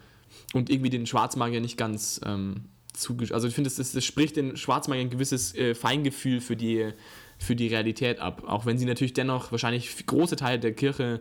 Und 0.54 0.70
irgendwie 0.70 0.90
den 0.90 1.06
Schwarzmagier 1.06 1.60
nicht 1.60 1.76
ganz 1.76 2.20
ähm, 2.24 2.64
zugesch... 3.00 3.32
Also 3.32 3.48
ich 3.48 3.54
finde, 3.54 3.70
das, 3.70 4.04
spricht 4.04 4.36
den 4.36 4.56
Schwarzmagier 4.56 5.02
ein 5.02 5.10
gewisses 5.10 5.54
äh, 5.54 5.74
Feingefühl 5.74 6.40
für 6.40 6.56
die, 6.56 6.92
für 7.38 7.56
die 7.56 7.68
Realität 7.68 8.18
ab. 8.18 8.44
Auch 8.46 8.66
wenn 8.66 8.78
sie 8.78 8.86
natürlich 8.86 9.12
dennoch 9.12 9.52
wahrscheinlich 9.52 10.06
große 10.06 10.36
Teile 10.36 10.58
der 10.58 10.72
Kirche 10.72 11.20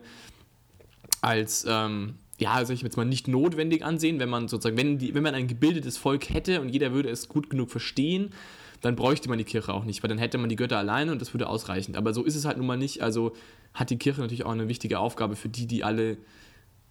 als... 1.20 1.66
Ähm, 1.68 2.14
ja, 2.38 2.52
also 2.52 2.72
ich 2.72 2.82
jetzt 2.82 2.96
mal 2.96 3.04
nicht 3.04 3.26
notwendig 3.26 3.84
ansehen, 3.84 4.20
wenn 4.20 4.28
man 4.28 4.46
sozusagen, 4.46 4.76
wenn, 4.76 4.98
die, 4.98 5.12
wenn 5.14 5.24
man 5.24 5.34
ein 5.34 5.48
gebildetes 5.48 5.96
Volk 5.96 6.30
hätte 6.30 6.60
und 6.60 6.68
jeder 6.68 6.92
würde 6.92 7.08
es 7.08 7.28
gut 7.28 7.50
genug 7.50 7.68
verstehen, 7.70 8.30
dann 8.80 8.94
bräuchte 8.94 9.28
man 9.28 9.38
die 9.38 9.44
Kirche 9.44 9.74
auch 9.74 9.84
nicht, 9.84 10.02
weil 10.02 10.08
dann 10.08 10.18
hätte 10.18 10.38
man 10.38 10.48
die 10.48 10.56
Götter 10.56 10.78
alleine 10.78 11.10
und 11.10 11.20
das 11.20 11.34
würde 11.34 11.48
ausreichen. 11.48 11.96
Aber 11.96 12.14
so 12.14 12.22
ist 12.22 12.36
es 12.36 12.44
halt 12.44 12.58
nun 12.58 12.66
mal 12.66 12.78
nicht. 12.78 13.02
Also 13.02 13.32
hat 13.74 13.90
die 13.90 13.98
Kirche 13.98 14.20
natürlich 14.20 14.44
auch 14.44 14.52
eine 14.52 14.68
wichtige 14.68 15.00
Aufgabe 15.00 15.34
für 15.34 15.48
die, 15.48 15.66
die 15.66 15.82
alle 15.82 16.16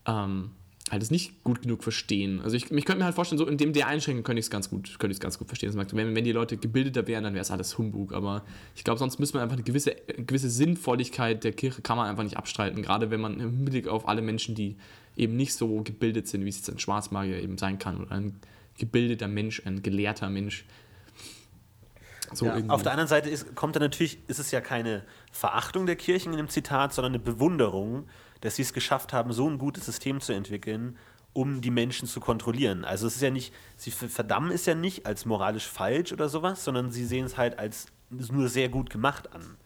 ähm, 0.05 0.51
halt 0.91 1.03
es 1.03 1.11
nicht 1.11 1.43
gut 1.43 1.61
genug 1.61 1.83
verstehen. 1.83 2.41
Also 2.41 2.55
ich, 2.55 2.71
ich 2.71 2.85
könnte 2.85 2.99
mir 2.99 3.05
halt 3.05 3.15
vorstellen, 3.15 3.39
so 3.39 3.47
in 3.47 3.57
dem 3.57 3.73
der 3.73 3.87
Einschränkung 3.87 4.23
könnte 4.23 4.39
ich 4.39 4.45
es 4.45 4.49
ganz 4.49 4.69
gut, 4.69 4.99
könnte 4.99 5.11
ich 5.11 5.17
es 5.17 5.19
ganz 5.19 5.37
gut 5.37 5.47
verstehen. 5.47 5.73
Wenn, 5.75 6.15
wenn 6.15 6.23
die 6.23 6.31
Leute 6.31 6.57
gebildeter 6.57 7.07
wären, 7.07 7.23
dann 7.23 7.33
wäre 7.33 7.41
es 7.41 7.51
alles 7.51 7.77
Humbug. 7.77 8.13
Aber 8.13 8.43
ich 8.75 8.83
glaube, 8.83 8.97
sonst 8.99 9.19
müsste 9.19 9.37
man 9.37 9.43
einfach 9.43 9.55
eine 9.55 9.63
gewisse, 9.63 9.95
eine 10.15 10.25
gewisse 10.25 10.49
Sinnvolligkeit 10.49 11.43
der 11.43 11.51
Kirche 11.51 11.81
kann 11.81 11.97
man 11.97 12.07
einfach 12.07 12.23
nicht 12.23 12.37
abstreiten. 12.37 12.81
Gerade 12.81 13.11
wenn 13.11 13.19
man 13.19 13.39
im 13.39 13.51
Hinblick 13.51 13.87
auf 13.87 14.07
alle 14.07 14.21
Menschen, 14.21 14.55
die 14.55 14.77
eben 15.15 15.35
nicht 15.35 15.53
so 15.53 15.81
gebildet 15.81 16.27
sind, 16.27 16.45
wie 16.45 16.49
es 16.49 16.57
jetzt 16.57 16.69
ein 16.69 16.79
Schwarzmagier 16.79 17.41
eben 17.41 17.57
sein 17.57 17.79
kann 17.79 17.97
oder 17.97 18.11
ein 18.11 18.39
gebildeter 18.77 19.27
Mensch, 19.27 19.61
ein 19.65 19.81
gelehrter 19.81 20.29
Mensch. 20.29 20.65
So 22.33 22.45
ja, 22.45 22.61
auf 22.67 22.83
der 22.83 22.91
anderen 22.91 23.07
Seite 23.07 23.29
ist, 23.29 23.55
kommt 23.55 23.75
dann 23.75 23.83
natürlich, 23.83 24.19
ist 24.27 24.39
es 24.39 24.51
ja 24.51 24.61
keine 24.61 25.03
Verachtung 25.31 25.85
der 25.85 25.95
Kirchen 25.95 26.33
in 26.33 26.37
dem 26.37 26.49
Zitat, 26.49 26.93
sondern 26.93 27.13
eine 27.13 27.23
Bewunderung 27.23 28.07
dass 28.41 28.55
sie 28.55 28.61
es 28.61 28.73
geschafft 28.73 29.13
haben, 29.13 29.31
so 29.31 29.49
ein 29.49 29.57
gutes 29.57 29.85
System 29.85 30.21
zu 30.21 30.33
entwickeln, 30.33 30.97
um 31.33 31.61
die 31.61 31.71
Menschen 31.71 32.07
zu 32.07 32.19
kontrollieren. 32.19 32.83
Also 32.83 33.07
es 33.07 33.15
ist 33.15 33.21
ja 33.21 33.29
nicht, 33.29 33.53
sie 33.75 33.91
verdammen 33.91 34.51
es 34.51 34.65
ja 34.65 34.73
nicht 34.73 35.05
als 35.05 35.25
moralisch 35.25 35.67
falsch 35.67 36.11
oder 36.11 36.29
sowas, 36.29 36.63
sondern 36.63 36.91
sie 36.91 37.05
sehen 37.05 37.25
es 37.25 37.37
halt 37.37 37.59
als 37.59 37.87
nur 38.09 38.49
sehr 38.49 38.69
gut 38.69 38.89
gemacht 38.89 39.33
an 39.33 39.57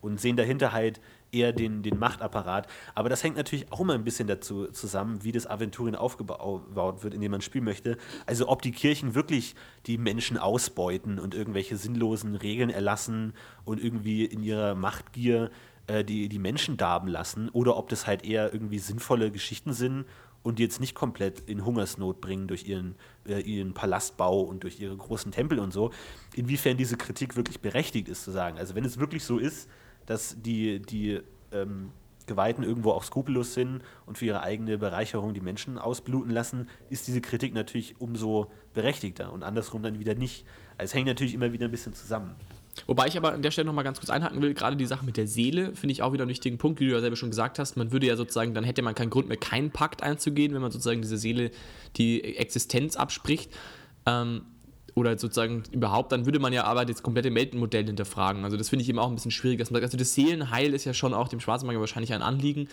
und 0.00 0.20
sehen 0.20 0.36
dahinter 0.36 0.72
halt 0.72 1.00
eher 1.30 1.52
den, 1.52 1.82
den 1.82 1.98
Machtapparat. 1.98 2.66
Aber 2.94 3.08
das 3.08 3.22
hängt 3.22 3.36
natürlich 3.36 3.70
auch 3.70 3.80
immer 3.80 3.94
ein 3.94 4.04
bisschen 4.04 4.28
dazu 4.28 4.68
zusammen, 4.68 5.22
wie 5.24 5.32
das 5.32 5.46
Aventurien 5.46 5.94
aufgebaut 5.94 7.02
wird, 7.02 7.14
in 7.14 7.20
dem 7.20 7.30
man 7.30 7.42
spielen 7.42 7.64
möchte. 7.64 7.98
Also 8.26 8.48
ob 8.48 8.62
die 8.62 8.72
Kirchen 8.72 9.14
wirklich 9.14 9.54
die 9.86 9.98
Menschen 9.98 10.38
ausbeuten 10.38 11.18
und 11.18 11.34
irgendwelche 11.34 11.76
sinnlosen 11.76 12.34
Regeln 12.36 12.70
erlassen 12.70 13.34
und 13.64 13.82
irgendwie 13.82 14.24
in 14.24 14.42
ihrer 14.42 14.74
Machtgier 14.74 15.50
äh, 15.88 16.04
die, 16.04 16.28
die 16.28 16.38
Menschen 16.38 16.76
darben 16.76 17.08
lassen 17.08 17.48
oder 17.48 17.76
ob 17.76 17.88
das 17.88 18.06
halt 18.06 18.24
eher 18.24 18.52
irgendwie 18.52 18.78
sinnvolle 18.78 19.30
Geschichten 19.30 19.72
sind 19.72 20.04
und 20.42 20.58
die 20.58 20.62
jetzt 20.62 20.80
nicht 20.80 20.94
komplett 20.94 21.40
in 21.40 21.64
Hungersnot 21.64 22.20
bringen 22.20 22.46
durch 22.46 22.66
ihren, 22.66 22.94
äh, 23.26 23.40
ihren 23.40 23.74
Palastbau 23.74 24.40
und 24.40 24.62
durch 24.62 24.80
ihre 24.80 24.96
großen 24.96 25.32
Tempel 25.32 25.58
und 25.58 25.72
so. 25.72 25.90
Inwiefern 26.34 26.76
diese 26.76 26.96
Kritik 26.96 27.36
wirklich 27.36 27.60
berechtigt 27.60 28.08
ist 28.08 28.24
zu 28.24 28.30
sagen. 28.30 28.58
Also 28.58 28.74
wenn 28.74 28.84
es 28.84 28.98
wirklich 28.98 29.24
so 29.24 29.38
ist, 29.38 29.68
dass 30.06 30.40
die, 30.40 30.80
die 30.80 31.20
ähm, 31.52 31.90
Geweihten 32.26 32.62
irgendwo 32.62 32.92
auch 32.92 33.02
skrupellos 33.02 33.54
sind 33.54 33.82
und 34.06 34.18
für 34.18 34.26
ihre 34.26 34.42
eigene 34.42 34.78
Bereicherung 34.78 35.34
die 35.34 35.40
Menschen 35.40 35.78
ausbluten 35.78 36.30
lassen, 36.30 36.68
ist 36.88 37.08
diese 37.08 37.20
Kritik 37.20 37.54
natürlich 37.54 38.00
umso 38.00 38.50
berechtigter 38.74 39.32
und 39.32 39.42
andersrum 39.42 39.82
dann 39.82 39.98
wieder 39.98 40.14
nicht. 40.14 40.46
Also 40.76 40.90
es 40.90 40.94
hängt 40.94 41.06
natürlich 41.06 41.34
immer 41.34 41.52
wieder 41.52 41.66
ein 41.66 41.70
bisschen 41.70 41.94
zusammen. 41.94 42.36
Wobei 42.86 43.06
ich 43.06 43.16
aber 43.16 43.32
an 43.32 43.42
der 43.42 43.50
Stelle 43.50 43.66
nochmal 43.66 43.84
ganz 43.84 43.98
kurz 43.98 44.10
einhaken 44.10 44.40
will, 44.42 44.54
gerade 44.54 44.76
die 44.76 44.86
Sache 44.86 45.04
mit 45.04 45.16
der 45.16 45.26
Seele 45.26 45.74
finde 45.74 45.92
ich 45.92 46.02
auch 46.02 46.12
wieder 46.12 46.22
einen 46.22 46.30
wichtigen 46.30 46.58
Punkt, 46.58 46.80
wie 46.80 46.86
du 46.86 46.92
ja 46.92 47.00
selber 47.00 47.16
schon 47.16 47.30
gesagt 47.30 47.58
hast. 47.58 47.76
Man 47.76 47.92
würde 47.92 48.06
ja 48.06 48.16
sozusagen, 48.16 48.54
dann 48.54 48.64
hätte 48.64 48.82
man 48.82 48.94
keinen 48.94 49.10
Grund 49.10 49.28
mehr, 49.28 49.36
keinen 49.36 49.70
Pakt 49.70 50.02
einzugehen, 50.02 50.54
wenn 50.54 50.62
man 50.62 50.70
sozusagen 50.70 51.02
diese 51.02 51.18
Seele 51.18 51.50
die 51.96 52.36
Existenz 52.36 52.96
abspricht. 52.96 53.52
Ähm, 54.06 54.42
oder 54.98 55.18
sozusagen 55.18 55.62
überhaupt, 55.72 56.12
dann 56.12 56.26
würde 56.26 56.38
man 56.38 56.52
ja 56.52 56.64
aber 56.64 56.84
das 56.84 57.02
komplette 57.02 57.30
Meldenmodell 57.30 57.84
hinterfragen. 57.84 58.44
Also 58.44 58.56
das 58.56 58.68
finde 58.68 58.82
ich 58.82 58.88
eben 58.88 58.98
auch 58.98 59.08
ein 59.08 59.14
bisschen 59.14 59.30
schwierig. 59.30 59.60
Also 59.60 59.96
das 59.96 60.14
Seelenheil 60.14 60.74
ist 60.74 60.84
ja 60.84 60.94
schon 60.94 61.14
auch 61.14 61.28
dem 61.28 61.40
Schwarzmagier 61.40 61.80
wahrscheinlich 61.80 62.12
ein 62.12 62.22
Anliegen. 62.22 62.68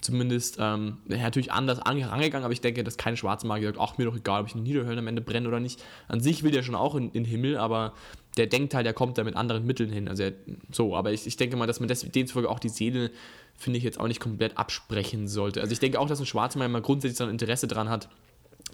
Zumindest 0.00 0.58
ähm, 0.60 0.98
natürlich 1.06 1.52
anders 1.52 1.80
angegangen, 1.80 2.44
aber 2.44 2.52
ich 2.52 2.60
denke, 2.60 2.84
dass 2.84 2.96
kein 2.96 3.16
Schwarzmagier 3.16 3.68
sagt, 3.68 3.80
ach, 3.80 3.98
mir 3.98 4.04
doch 4.04 4.16
egal, 4.16 4.42
ob 4.42 4.48
ich 4.48 4.54
in 4.54 4.62
Niederhöllen 4.62 4.98
am 4.98 5.06
Ende 5.06 5.22
brenne 5.22 5.48
oder 5.48 5.60
nicht. 5.60 5.82
An 6.06 6.20
sich 6.20 6.42
will 6.42 6.50
der 6.50 6.62
schon 6.62 6.74
auch 6.74 6.94
in 6.94 7.12
den 7.12 7.24
Himmel, 7.24 7.56
aber 7.56 7.94
der 8.36 8.46
denkt 8.46 8.74
halt, 8.74 8.86
er 8.86 8.92
kommt 8.92 9.18
da 9.18 9.24
mit 9.24 9.36
anderen 9.36 9.66
Mitteln 9.66 9.90
hin. 9.90 10.08
Also 10.08 10.22
er, 10.22 10.32
so, 10.70 10.94
aber 10.94 11.12
ich, 11.12 11.26
ich 11.26 11.36
denke 11.36 11.56
mal, 11.56 11.66
dass 11.66 11.80
man 11.80 11.88
des, 11.88 12.02
demzufolge 12.02 12.48
auch 12.48 12.60
die 12.60 12.68
Seele, 12.68 13.10
finde 13.56 13.78
ich, 13.78 13.84
jetzt 13.84 13.98
auch 13.98 14.06
nicht 14.06 14.20
komplett 14.20 14.56
absprechen 14.56 15.26
sollte. 15.26 15.60
Also 15.60 15.72
ich 15.72 15.80
denke 15.80 15.98
auch, 15.98 16.06
dass 16.06 16.20
ein 16.20 16.26
Schwarzmeier 16.26 16.68
mal 16.68 16.82
grundsätzlich 16.82 17.18
so 17.18 17.24
ein 17.24 17.30
Interesse 17.30 17.66
daran 17.66 17.88
hat, 17.88 18.08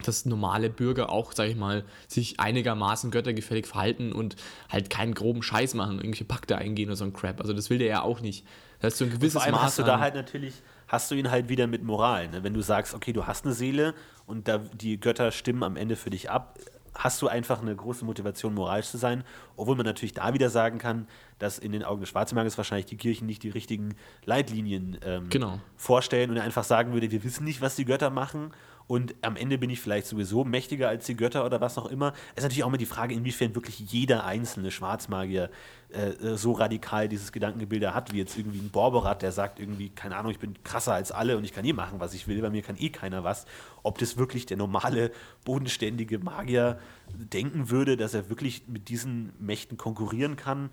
dass 0.02 0.26
normale 0.26 0.70
Bürger 0.70 1.10
auch, 1.10 1.32
sag 1.32 1.48
ich 1.48 1.56
mal, 1.56 1.84
sich 2.08 2.40
einigermaßen 2.40 3.10
göttergefällig 3.10 3.66
verhalten 3.66 4.12
und 4.12 4.36
halt 4.68 4.90
keinen 4.90 5.14
groben 5.14 5.42
Scheiß 5.42 5.74
machen, 5.74 5.96
irgendwelche 5.96 6.24
Pakte 6.24 6.56
eingehen 6.56 6.88
oder 6.88 6.96
so 6.96 7.04
ein 7.04 7.12
Crap. 7.12 7.40
Also 7.40 7.52
das 7.52 7.70
will 7.70 7.78
der 7.78 7.88
ja 7.88 8.02
auch 8.02 8.20
nicht. 8.20 8.44
Das 8.80 8.94
ist 8.94 8.98
so 8.98 9.04
ein 9.04 9.10
gewisses 9.10 9.36
und 9.36 9.40
vor 9.40 9.42
allem 9.44 9.54
Maß 9.54 9.62
hast 9.62 9.78
du 9.78 9.82
da 9.84 10.00
halt 10.00 10.14
natürlich, 10.14 10.62
hast 10.88 11.10
du 11.10 11.14
ihn 11.14 11.30
halt 11.30 11.48
wieder 11.48 11.66
mit 11.66 11.82
Moral. 11.82 12.28
Ne? 12.28 12.42
Wenn 12.42 12.54
du 12.54 12.60
sagst, 12.60 12.94
okay, 12.94 13.12
du 13.12 13.26
hast 13.26 13.44
eine 13.44 13.54
Seele 13.54 13.94
und 14.26 14.48
da 14.48 14.58
die 14.58 14.98
Götter 14.98 15.30
stimmen 15.30 15.62
am 15.62 15.76
Ende 15.76 15.96
für 15.96 16.10
dich 16.10 16.30
ab, 16.30 16.58
hast 16.96 17.20
du 17.22 17.28
einfach 17.28 17.60
eine 17.60 17.74
große 17.74 18.04
Motivation, 18.04 18.54
moralisch 18.54 18.88
zu 18.88 18.98
sein. 18.98 19.24
Obwohl 19.56 19.76
man 19.76 19.86
natürlich 19.86 20.14
da 20.14 20.32
wieder 20.32 20.50
sagen 20.50 20.78
kann, 20.78 21.08
dass 21.38 21.58
in 21.58 21.72
den 21.72 21.82
Augen 21.82 22.00
des 22.00 22.10
Schwarzenberges 22.10 22.56
wahrscheinlich 22.56 22.86
die 22.86 22.96
Kirchen 22.96 23.26
nicht 23.26 23.42
die 23.42 23.50
richtigen 23.50 23.96
Leitlinien 24.24 24.98
ähm, 25.04 25.28
genau. 25.28 25.60
vorstellen 25.76 26.30
und 26.30 26.36
er 26.36 26.44
einfach 26.44 26.64
sagen 26.64 26.92
würde, 26.92 27.10
wir 27.10 27.24
wissen 27.24 27.44
nicht, 27.44 27.60
was 27.60 27.76
die 27.76 27.84
Götter 27.84 28.10
machen 28.10 28.52
und 28.86 29.14
am 29.22 29.36
Ende 29.36 29.56
bin 29.56 29.70
ich 29.70 29.80
vielleicht 29.80 30.06
sowieso 30.06 30.44
mächtiger 30.44 30.88
als 30.88 31.06
die 31.06 31.16
Götter 31.16 31.46
oder 31.46 31.60
was 31.60 31.78
auch 31.78 31.86
immer. 31.86 32.12
Es 32.34 32.38
ist 32.38 32.42
natürlich 32.44 32.64
auch 32.64 32.68
immer 32.68 32.78
die 32.78 32.86
Frage, 32.86 33.14
inwiefern 33.14 33.54
wirklich 33.54 33.78
jeder 33.78 34.24
einzelne 34.24 34.70
Schwarzmagier 34.70 35.50
äh, 35.94 36.10
äh, 36.10 36.36
so 36.36 36.52
radikal 36.52 37.08
dieses 37.08 37.32
Gedankengebilde 37.32 37.94
hat, 37.94 38.12
wie 38.12 38.18
jetzt 38.18 38.36
irgendwie 38.36 38.58
ein 38.58 38.70
Borberat, 38.70 39.22
der 39.22 39.32
sagt 39.32 39.58
irgendwie, 39.58 39.88
keine 39.88 40.16
Ahnung, 40.16 40.32
ich 40.32 40.38
bin 40.38 40.62
krasser 40.64 40.92
als 40.92 41.12
alle 41.12 41.38
und 41.38 41.44
ich 41.44 41.54
kann 41.54 41.64
eh 41.64 41.72
machen, 41.72 42.00
was 42.00 42.12
ich 42.14 42.28
will, 42.28 42.42
bei 42.42 42.50
mir 42.50 42.62
kann 42.62 42.76
eh 42.78 42.90
keiner 42.90 43.24
was. 43.24 43.46
Ob 43.82 43.98
das 43.98 44.18
wirklich 44.18 44.44
der 44.44 44.56
normale, 44.56 45.12
bodenständige 45.44 46.18
Magier 46.18 46.78
denken 47.14 47.70
würde, 47.70 47.96
dass 47.96 48.12
er 48.12 48.28
wirklich 48.28 48.64
mit 48.66 48.88
diesen 48.88 49.32
Mächten 49.38 49.78
konkurrieren 49.78 50.36
kann, 50.36 50.70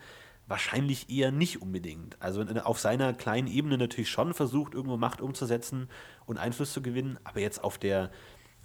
Wahrscheinlich 0.47 1.09
eher 1.09 1.31
nicht 1.31 1.61
unbedingt. 1.61 2.17
Also 2.21 2.41
auf 2.63 2.79
seiner 2.79 3.13
kleinen 3.13 3.47
Ebene 3.47 3.77
natürlich 3.77 4.09
schon 4.09 4.33
versucht, 4.33 4.73
irgendwo 4.73 4.97
Macht 4.97 5.21
umzusetzen 5.21 5.87
und 6.25 6.37
Einfluss 6.37 6.73
zu 6.73 6.81
gewinnen, 6.81 7.17
aber 7.23 7.39
jetzt 7.39 7.63
auf 7.63 7.77
der 7.77 8.11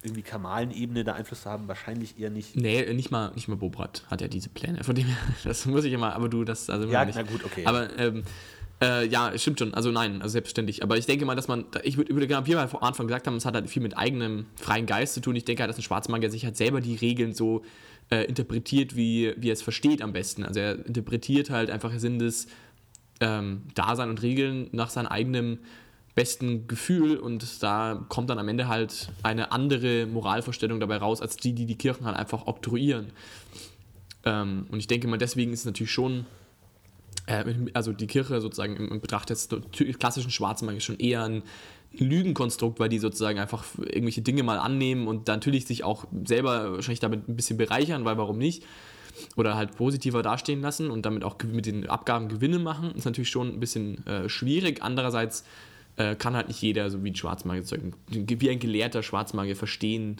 irgendwie 0.03 0.23
kamalen 0.23 0.71
Ebene 0.71 1.05
da 1.05 1.15
Einfluss 1.15 1.43
zu 1.43 1.51
haben, 1.51 1.69
wahrscheinlich 1.69 2.19
eher 2.19 2.31
nicht. 2.31 2.57
Nee, 2.57 2.93
nicht 2.93 3.11
mal, 3.11 3.33
nicht 3.35 3.49
mal 3.49 3.57
Bobrat 3.57 4.05
hat 4.09 4.21
ja 4.21 4.29
diese 4.29 4.49
Pläne. 4.49 4.85
Von 4.85 4.95
dem 4.95 5.07
das 5.45 5.67
muss 5.67 5.85
ich 5.85 5.93
immer, 5.93 6.15
aber 6.15 6.29
du, 6.29 6.45
das, 6.45 6.71
also 6.71 6.89
Ja, 6.89 7.05
nicht. 7.05 7.17
na 7.17 7.23
gut, 7.23 7.45
okay. 7.45 7.65
Aber 7.67 7.97
ähm, 7.99 8.25
äh, 8.83 9.07
ja, 9.07 9.37
stimmt 9.39 9.59
schon. 9.59 9.73
Also 9.73 9.91
nein, 9.91 10.21
also 10.23 10.33
selbstverständlich. 10.33 10.83
Aber 10.83 10.99
ich 10.99 11.07
denke 11.07 11.25
mal, 11.25 11.35
dass 11.35 11.49
man, 11.49 11.65
ich 11.83 11.97
würde, 11.97 12.15
würde 12.15 12.29
wie 12.29 12.51
wir 12.51 12.61
am 12.61 12.83
Anfang 12.83 13.07
gesagt 13.07 13.27
haben, 13.27 13.37
es 13.37 13.47
hat 13.47 13.55
halt 13.55 13.71
viel 13.71 13.83
mit 13.83 13.97
eigenem 13.97 14.47
freien 14.57 14.87
Geist 14.87 15.15
zu 15.15 15.21
tun. 15.21 15.35
Ich 15.35 15.45
denke 15.45 15.63
halt, 15.63 15.71
dass 15.71 15.79
ein 15.79 15.83
Schwarzmagier 15.83 16.31
sich 16.31 16.45
halt 16.45 16.57
selber 16.57 16.81
die 16.81 16.95
Regeln 16.95 17.33
so 17.33 17.63
äh, 18.11 18.25
interpretiert, 18.25 18.97
wie, 18.97 19.35
wie 19.37 19.49
er 19.49 19.53
es 19.53 19.63
versteht 19.63 20.03
am 20.03 20.13
besten. 20.13 20.45
Also 20.45 20.61
er 20.61 20.87
interpretiert 20.87 21.51
halt 21.51 21.71
einfach 21.71 21.93
Sinn 21.99 22.19
des 22.19 22.47
ähm, 23.21 23.63
Dasein 23.75 24.11
und 24.11 24.23
Regeln 24.23 24.69
nach 24.73 24.91
seinem 24.91 25.07
eigenen 25.07 25.59
besten 26.15 26.67
Gefühl 26.67 27.19
und 27.19 27.63
da 27.63 28.05
kommt 28.09 28.31
dann 28.31 28.39
am 28.39 28.49
Ende 28.49 28.69
halt 28.69 29.11
eine 29.23 29.53
andere 29.53 30.07
Moralvorstellung 30.07 30.81
dabei 30.81 30.97
raus, 30.97 31.21
als 31.21 31.37
die, 31.37 31.53
die 31.53 31.67
die 31.67 31.77
Kirchen 31.77 32.07
halt 32.07 32.17
einfach 32.17 32.47
oktroyieren. 32.47 33.09
Ähm, 34.25 34.67
und 34.71 34.79
ich 34.79 34.87
denke 34.87 35.09
mal, 35.09 35.19
deswegen 35.19 35.53
ist 35.53 35.61
es 35.61 35.67
natürlich 35.67 35.93
schon, 35.93 36.25
äh, 37.27 37.45
also 37.75 37.93
die 37.93 38.07
Kirche 38.07 38.41
sozusagen 38.41 38.77
im, 38.77 38.93
im 38.93 39.01
Betracht 39.01 39.29
des 39.29 39.49
klassischen 39.99 40.31
Schwarzmagier 40.31 40.81
schon 40.81 40.99
eher 40.99 41.23
ein 41.23 41.43
Lügenkonstrukt, 42.05 42.79
weil 42.81 42.89
die 42.89 42.99
sozusagen 42.99 43.39
einfach 43.39 43.65
irgendwelche 43.79 44.23
Dinge 44.23 44.43
mal 44.43 44.59
annehmen 44.59 45.09
und 45.09 45.27
natürlich 45.27 45.67
sich 45.67 45.85
auch 45.85 46.05
selber 46.25 46.73
wahrscheinlich 46.73 47.01
damit 47.01 47.29
ein 47.29 47.37
bisschen 47.37 47.57
bereichern, 47.57 48.05
weil 48.05 48.19
warum 48.19 48.39
nicht? 48.39 48.65
Oder 49.37 49.57
halt 49.57 49.77
positiver 49.77 50.23
dastehen 50.23 50.61
lassen 50.61 50.91
und 50.91 51.07
damit 51.07 51.25
auch 51.25 51.37
mit 51.51 51.67
den 51.67 51.89
Abgaben 51.89 52.29
Gewinne 52.29 52.59
machen, 52.59 52.93
ist 52.95 53.07
natürlich 53.07 53.31
schon 53.31 53.49
ein 53.49 53.61
bisschen 53.61 54.07
äh, 54.07 54.29
schwierig. 54.29 54.83
Andererseits 54.83 55.45
äh, 55.97 56.15
kann 56.15 56.37
halt 56.37 56.49
nicht 56.49 56.61
jeder, 56.61 56.91
so 56.91 57.03
wie 57.03 57.11
ein 57.11 57.17
Schwarzmagier, 57.17 57.65
wie 58.09 58.51
ein 58.51 58.59
gelehrter 58.59 59.03
Schwarzmagier 59.03 59.57
verstehen, 59.57 60.19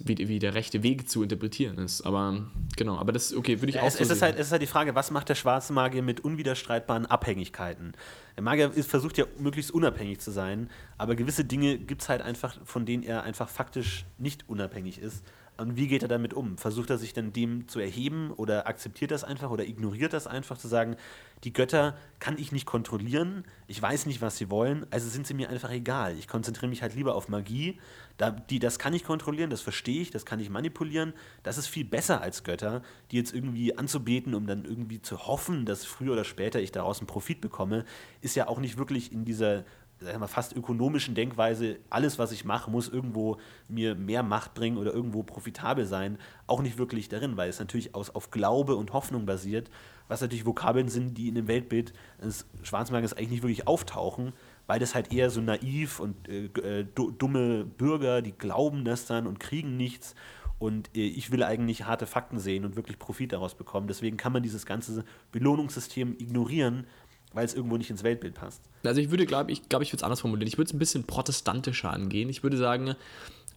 wie, 0.00 0.28
wie 0.28 0.38
der 0.38 0.54
rechte 0.54 0.82
Weg 0.82 1.08
zu 1.08 1.22
interpretieren 1.22 1.78
ist. 1.78 2.02
Aber 2.02 2.46
genau, 2.76 2.96
aber 2.96 3.12
das, 3.12 3.34
okay, 3.34 3.60
würde 3.60 3.70
ich 3.70 3.76
ja, 3.76 3.82
auch 3.82 3.86
es, 3.86 3.94
so 3.94 4.02
es, 4.02 4.10
ist 4.10 4.22
halt, 4.22 4.36
es 4.38 4.46
ist 4.46 4.52
halt 4.52 4.62
die 4.62 4.66
Frage, 4.66 4.94
was 4.94 5.10
macht 5.10 5.28
der 5.28 5.34
schwarze 5.34 5.72
Magier 5.72 6.02
mit 6.02 6.20
unwiderstreitbaren 6.20 7.06
Abhängigkeiten? 7.06 7.92
Der 8.36 8.42
Magier 8.42 8.72
ist, 8.72 8.88
versucht 8.88 9.18
ja 9.18 9.24
möglichst 9.38 9.70
unabhängig 9.70 10.20
zu 10.20 10.30
sein, 10.30 10.70
aber 10.96 11.16
gewisse 11.16 11.44
Dinge 11.44 11.78
gibt 11.78 12.02
es 12.02 12.08
halt 12.08 12.22
einfach, 12.22 12.58
von 12.64 12.86
denen 12.86 13.02
er 13.02 13.22
einfach 13.22 13.48
faktisch 13.48 14.04
nicht 14.18 14.48
unabhängig 14.48 15.00
ist. 15.00 15.24
Und 15.60 15.76
wie 15.76 15.88
geht 15.88 16.02
er 16.02 16.08
damit 16.08 16.34
um? 16.34 16.56
Versucht 16.56 16.88
er 16.88 16.98
sich 16.98 17.12
dann 17.12 17.32
dem 17.32 17.66
zu 17.66 17.80
erheben 17.80 18.30
oder 18.30 18.68
akzeptiert 18.68 19.10
das 19.10 19.24
einfach 19.24 19.50
oder 19.50 19.66
ignoriert 19.66 20.12
das 20.12 20.28
einfach, 20.28 20.56
zu 20.56 20.68
sagen, 20.68 20.94
die 21.42 21.52
Götter 21.52 21.96
kann 22.20 22.38
ich 22.38 22.52
nicht 22.52 22.64
kontrollieren, 22.64 23.44
ich 23.66 23.82
weiß 23.82 24.06
nicht, 24.06 24.22
was 24.22 24.36
sie 24.36 24.50
wollen, 24.50 24.86
also 24.90 25.08
sind 25.08 25.26
sie 25.26 25.34
mir 25.34 25.50
einfach 25.50 25.70
egal. 25.70 26.16
Ich 26.16 26.28
konzentriere 26.28 26.68
mich 26.68 26.82
halt 26.82 26.94
lieber 26.94 27.16
auf 27.16 27.28
Magie. 27.28 27.80
Da, 28.18 28.32
die, 28.32 28.58
das 28.58 28.78
kann 28.78 28.92
ich 28.92 29.04
kontrollieren, 29.04 29.48
das 29.48 29.60
verstehe 29.60 30.02
ich, 30.02 30.10
das 30.10 30.26
kann 30.26 30.40
ich 30.40 30.50
manipulieren. 30.50 31.14
Das 31.44 31.56
ist 31.56 31.68
viel 31.68 31.84
besser 31.84 32.20
als 32.20 32.44
Götter, 32.44 32.82
die 33.10 33.16
jetzt 33.16 33.32
irgendwie 33.32 33.78
anzubeten, 33.78 34.34
um 34.34 34.46
dann 34.46 34.64
irgendwie 34.64 35.00
zu 35.00 35.26
hoffen, 35.26 35.64
dass 35.64 35.84
früher 35.84 36.12
oder 36.12 36.24
später 36.24 36.60
ich 36.60 36.72
daraus 36.72 36.98
einen 36.98 37.06
Profit 37.06 37.40
bekomme, 37.40 37.84
ist 38.20 38.34
ja 38.34 38.48
auch 38.48 38.58
nicht 38.58 38.76
wirklich 38.76 39.12
in 39.12 39.24
dieser 39.24 39.64
sagen 40.00 40.20
wir, 40.20 40.28
fast 40.28 40.54
ökonomischen 40.54 41.14
Denkweise, 41.14 41.78
alles, 41.90 42.18
was 42.18 42.32
ich 42.32 42.44
mache, 42.44 42.70
muss 42.70 42.88
irgendwo 42.88 43.38
mir 43.68 43.94
mehr 43.94 44.22
Macht 44.22 44.54
bringen 44.54 44.78
oder 44.78 44.92
irgendwo 44.92 45.22
profitabel 45.22 45.86
sein, 45.86 46.18
auch 46.46 46.62
nicht 46.62 46.78
wirklich 46.78 47.08
darin, 47.08 47.36
weil 47.36 47.48
es 47.48 47.58
natürlich 47.58 47.94
aus, 47.94 48.10
auf 48.10 48.30
Glaube 48.30 48.76
und 48.76 48.92
Hoffnung 48.92 49.26
basiert, 49.26 49.70
was 50.06 50.20
natürlich 50.20 50.46
Vokabeln 50.46 50.88
sind, 50.88 51.18
die 51.18 51.28
in 51.28 51.34
dem 51.34 51.48
Weltbild 51.48 51.92
des 52.22 52.46
Schwarzmarktes 52.62 53.14
eigentlich 53.14 53.30
nicht 53.30 53.42
wirklich 53.42 53.66
auftauchen, 53.66 54.32
weil 54.68 54.78
das 54.78 54.94
halt 54.94 55.12
eher 55.12 55.30
so 55.30 55.40
naiv 55.40 55.98
und 55.98 56.28
äh, 56.28 56.44
äh, 56.60 56.86
dumme 56.94 57.64
Bürger, 57.64 58.22
die 58.22 58.32
glauben 58.32 58.84
das 58.84 59.06
dann 59.06 59.26
und 59.26 59.40
kriegen 59.40 59.76
nichts. 59.76 60.14
Und 60.58 60.90
äh, 60.94 61.00
ich 61.00 61.32
will 61.32 61.42
eigentlich 61.42 61.86
harte 61.86 62.06
Fakten 62.06 62.38
sehen 62.38 62.64
und 62.66 62.76
wirklich 62.76 62.98
Profit 62.98 63.32
daraus 63.32 63.54
bekommen. 63.54 63.88
Deswegen 63.88 64.18
kann 64.18 64.32
man 64.32 64.42
dieses 64.42 64.66
ganze 64.66 65.04
Belohnungssystem 65.32 66.16
ignorieren, 66.18 66.86
weil 67.32 67.46
es 67.46 67.54
irgendwo 67.54 67.78
nicht 67.78 67.88
ins 67.88 68.02
Weltbild 68.02 68.34
passt. 68.34 68.62
Also 68.84 69.00
ich 69.00 69.10
würde, 69.10 69.24
glaube 69.24 69.50
ich, 69.52 69.70
glaube 69.70 69.84
ich, 69.84 69.92
würde 69.92 70.00
es 70.00 70.04
anders 70.04 70.20
formulieren. 70.20 70.46
Ich 70.46 70.58
würde 70.58 70.68
es 70.68 70.74
ein 70.74 70.78
bisschen 70.78 71.04
protestantischer 71.04 71.90
angehen. 71.90 72.28
Ich 72.28 72.42
würde 72.42 72.58
sagen, 72.58 72.88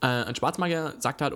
äh, 0.00 0.06
ein 0.06 0.34
Schwarzmagier 0.34 0.94
sagt 0.98 1.20
halt, 1.20 1.34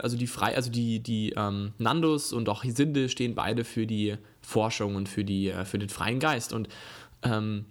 also 0.00 0.16
die 0.16 0.26
Frei, 0.28 0.54
also 0.54 0.70
die, 0.70 1.00
die 1.00 1.34
ähm, 1.36 1.72
Nandos 1.78 2.32
und 2.32 2.48
auch 2.48 2.62
Hisinde 2.62 3.08
stehen 3.08 3.34
beide 3.34 3.64
für 3.64 3.84
die 3.84 4.16
Forschung 4.42 4.94
und 4.94 5.08
für, 5.08 5.24
die, 5.24 5.48
äh, 5.48 5.64
für 5.64 5.80
den 5.80 5.88
freien 5.88 6.20
Geist. 6.20 6.52
Und 6.52 6.68
ähm, 7.24 7.64